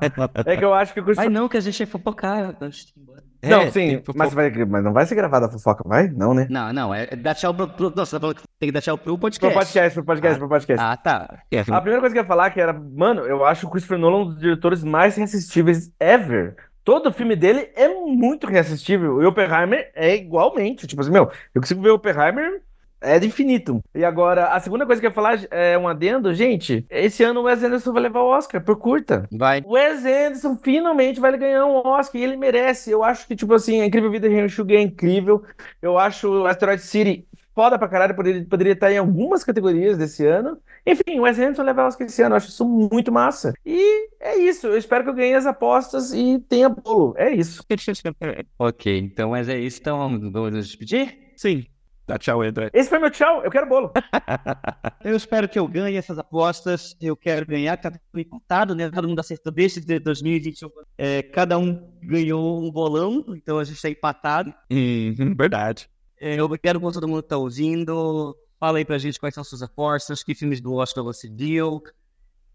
é 0.46 0.56
que 0.56 0.64
eu 0.64 0.74
acho 0.74 0.92
que 0.92 1.00
o 1.00 1.04
curso. 1.04 1.20
Ai, 1.20 1.28
não, 1.28 1.48
que 1.48 1.56
a 1.56 1.60
gente 1.60 1.82
é 1.82 1.86
fofocar 1.86 2.54
antes 2.60 2.86
de 2.86 2.92
ir 2.96 3.02
embora. 3.02 3.22
Não, 3.42 3.60
é, 3.62 3.70
sim, 3.70 4.02
mas, 4.14 4.34
vai, 4.34 4.50
mas 4.50 4.84
não 4.84 4.92
vai 4.92 5.06
ser 5.06 5.14
gravada 5.14 5.46
a 5.46 5.50
fofoca, 5.50 5.82
vai? 5.86 6.08
Não, 6.08 6.34
né? 6.34 6.46
Não, 6.50 6.72
não, 6.72 6.94
é, 6.94 7.08
é 7.10 7.16
dar 7.16 7.34
tchau 7.34 7.54
pro. 7.54 7.68
pro 7.68 7.92
nossa, 7.94 8.18
tá 8.18 8.34
tem 8.58 8.68
que 8.68 8.72
dar 8.72 8.80
tchau 8.80 8.98
pro 8.98 9.18
podcast. 9.18 9.54
Pro 9.54 9.64
podcast, 9.64 9.94
pro 9.94 10.04
podcast, 10.04 10.36
ah, 10.36 10.38
pro 10.38 10.48
podcast. 10.48 10.84
Ah, 10.84 10.96
tá. 10.96 11.42
É, 11.50 11.60
a 11.60 11.80
primeira 11.80 12.00
coisa 12.00 12.14
que 12.14 12.18
eu 12.18 12.22
ia 12.22 12.26
falar 12.26 12.50
que 12.50 12.60
era, 12.60 12.72
mano, 12.72 13.22
eu 13.22 13.44
acho 13.44 13.66
o 13.66 13.70
Christopher 13.70 13.98
Nolan 13.98 14.22
um 14.22 14.26
dos 14.26 14.40
diretores 14.40 14.82
mais 14.82 15.16
irresistíveis 15.16 15.92
ever. 16.00 16.56
Todo 16.86 17.12
filme 17.12 17.34
dele 17.34 17.68
é 17.74 17.88
muito 17.88 18.46
reassistível. 18.46 19.20
E 19.20 19.26
Oppenheimer 19.26 19.90
é 19.92 20.14
igualmente. 20.14 20.86
Tipo 20.86 21.02
assim, 21.02 21.10
meu, 21.10 21.28
eu 21.52 21.60
consigo 21.60 21.82
ver 21.82 21.90
Oppenheimer 21.90 22.62
é 23.00 23.18
de 23.18 23.26
infinito. 23.26 23.82
E 23.92 24.04
agora, 24.04 24.52
a 24.52 24.60
segunda 24.60 24.86
coisa 24.86 25.00
que 25.00 25.06
eu 25.06 25.10
ia 25.10 25.14
falar 25.14 25.40
é 25.50 25.76
um 25.76 25.88
adendo. 25.88 26.32
Gente, 26.32 26.86
esse 26.88 27.24
ano 27.24 27.40
o 27.40 27.42
Wes 27.42 27.60
Anderson 27.64 27.92
vai 27.92 28.04
levar 28.04 28.20
o 28.20 28.28
Oscar 28.28 28.62
por 28.62 28.76
curta. 28.76 29.28
Vai. 29.32 29.62
O 29.66 29.72
Wes 29.72 30.04
Anderson 30.04 30.56
finalmente 30.62 31.18
vai 31.18 31.36
ganhar 31.36 31.66
um 31.66 31.84
Oscar 31.84 32.20
e 32.20 32.24
ele 32.24 32.36
merece. 32.36 32.92
Eu 32.92 33.02
acho 33.02 33.26
que, 33.26 33.34
tipo 33.34 33.52
assim, 33.52 33.80
a 33.80 33.86
Incrível 33.86 34.08
Vida 34.08 34.28
de 34.28 34.36
Henry 34.36 34.76
é 34.76 34.80
incrível. 34.80 35.42
Eu 35.82 35.98
acho 35.98 36.28
o 36.28 36.46
Asteroid 36.46 36.80
City 36.80 37.26
foda 37.56 37.78
pra 37.78 37.88
caralho, 37.88 38.14
poderia, 38.14 38.44
poderia 38.44 38.72
estar 38.74 38.92
em 38.92 38.98
algumas 38.98 39.42
categorias 39.42 39.96
desse 39.96 40.26
ano. 40.26 40.58
Enfim, 40.86 41.18
o 41.18 41.22
Wes 41.22 41.38
Anderson 41.38 41.62
leva 41.62 41.86
Oscar 41.86 42.06
esse 42.06 42.20
ano, 42.20 42.34
eu 42.34 42.36
acho 42.36 42.50
isso 42.50 42.66
muito 42.66 43.10
massa. 43.10 43.54
E 43.64 44.10
é 44.20 44.36
isso, 44.36 44.66
eu 44.66 44.76
espero 44.76 45.04
que 45.04 45.10
eu 45.10 45.14
ganhe 45.14 45.32
as 45.32 45.46
apostas 45.46 46.12
e 46.12 46.38
tenha 46.50 46.68
bolo. 46.68 47.14
É 47.16 47.30
isso. 47.30 47.64
ok, 48.58 48.98
então, 48.98 49.30
mas 49.30 49.48
é 49.48 49.58
isso. 49.58 49.80
Então, 49.80 49.98
vamos 50.30 50.52
nos 50.52 50.66
despedir? 50.66 51.32
Sim. 51.34 51.64
Dá 52.06 52.18
tchau, 52.18 52.40
André. 52.42 52.70
Esse 52.72 52.88
foi 52.88 53.00
meu 53.00 53.10
tchau, 53.10 53.42
eu 53.42 53.50
quero 53.50 53.66
bolo. 53.66 53.90
eu 55.02 55.16
espero 55.16 55.48
que 55.48 55.58
eu 55.58 55.66
ganhe 55.66 55.96
essas 55.96 56.18
apostas. 56.18 56.94
Eu 57.00 57.16
quero 57.16 57.46
ganhar, 57.46 57.76
cada 57.78 57.98
um 58.14 58.18
empatado, 58.20 58.74
né? 58.76 58.90
Todo 58.90 59.08
mundo 59.08 59.18
acertou 59.18 59.50
desde 59.50 59.98
2021. 59.98 60.68
É, 60.96 61.22
cada 61.22 61.58
um 61.58 61.90
ganhou 62.02 62.62
um 62.62 62.70
bolão, 62.70 63.24
então 63.30 63.58
a 63.58 63.64
gente 63.64 63.76
está 63.76 63.88
empatado. 63.88 64.54
Hum, 64.70 65.34
verdade. 65.36 65.88
É, 66.20 66.38
eu 66.38 66.48
quero 66.58 66.80
que 66.80 66.92
todo 66.92 67.08
mundo 67.08 67.20
está 67.20 67.36
ouvindo. 67.36 68.36
Fala 68.58 68.78
aí 68.78 68.84
pra 68.84 68.98
gente 68.98 69.20
quais 69.20 69.34
são 69.34 69.44
suas 69.44 69.62
apostas, 69.62 70.22
que 70.22 70.34
filmes 70.34 70.60
do 70.60 70.74
Oscar 70.74 71.04
você 71.04 71.28
viu. 71.28 71.82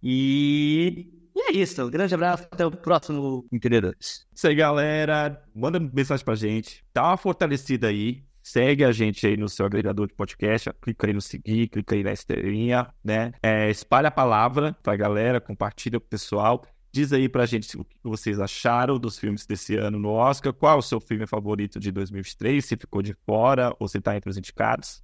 E... 0.02 1.08
e 1.36 1.42
é 1.42 1.52
isso. 1.52 1.84
Um 1.84 1.90
grande 1.90 2.14
abraço. 2.14 2.48
Até 2.52 2.66
o 2.66 2.72
próximo 2.72 3.46
Entendedores. 3.52 4.26
Isso 4.34 4.48
aí, 4.48 4.56
galera. 4.56 5.44
Manda 5.54 5.80
mensagem 5.80 6.26
pra 6.26 6.36
gente. 6.36 6.84
Dá 6.94 7.04
uma 7.04 7.18
fortalecida 7.18 7.88
aí. 7.88 8.24
Segue 8.44 8.84
a 8.84 8.92
gente 8.92 9.26
aí 9.28 9.38
no 9.38 9.48
seu 9.48 9.68
agregador 9.68 10.08
de 10.08 10.16
podcast, 10.16 10.72
clica 10.82 11.06
aí 11.06 11.14
no 11.14 11.22
seguir, 11.22 11.68
clica 11.68 11.94
aí 11.94 12.04
na 12.04 12.12
estrelinha, 12.12 12.92
né? 13.04 13.34
É, 13.44 13.70
espalha 13.70 14.08
a 14.08 14.12
palavra 14.12 14.76
pra 14.82 14.96
galera, 14.96 15.40
compartilha 15.40 16.00
com 16.00 16.06
o 16.08 16.10
pessoal. 16.10 16.66
Diz 16.94 17.14
aí 17.14 17.30
pra 17.30 17.46
gente 17.46 17.78
o 17.78 17.86
que 17.86 17.96
vocês 18.04 18.40
acharam 18.40 19.00
dos 19.00 19.18
filmes 19.18 19.46
desse 19.46 19.78
ano 19.78 19.98
no 19.98 20.10
Oscar, 20.10 20.52
qual 20.52 20.80
o 20.80 20.82
seu 20.82 21.00
filme 21.00 21.26
favorito 21.26 21.80
de 21.80 21.90
2023, 21.92 22.64
se 22.64 22.76
ficou 22.76 23.02
de 23.02 23.16
fora 23.26 23.74
ou 23.80 23.88
se 23.88 24.02
tá 24.02 24.16
entre 24.16 24.30
os 24.30 24.38
indicados. 24.38 25.02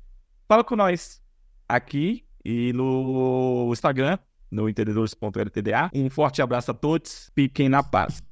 Fala 0.47 0.63
com 0.63 0.75
nós 0.75 1.21
aqui 1.67 2.25
e 2.43 2.73
no 2.73 3.69
Instagram, 3.71 4.17
no 4.51 4.67
entendedores.ltda. 4.67 5.89
Um 5.93 6.09
forte 6.09 6.41
abraço 6.41 6.71
a 6.71 6.73
todos, 6.73 7.31
fiquem 7.33 7.69
na 7.69 7.81
paz. 7.81 8.26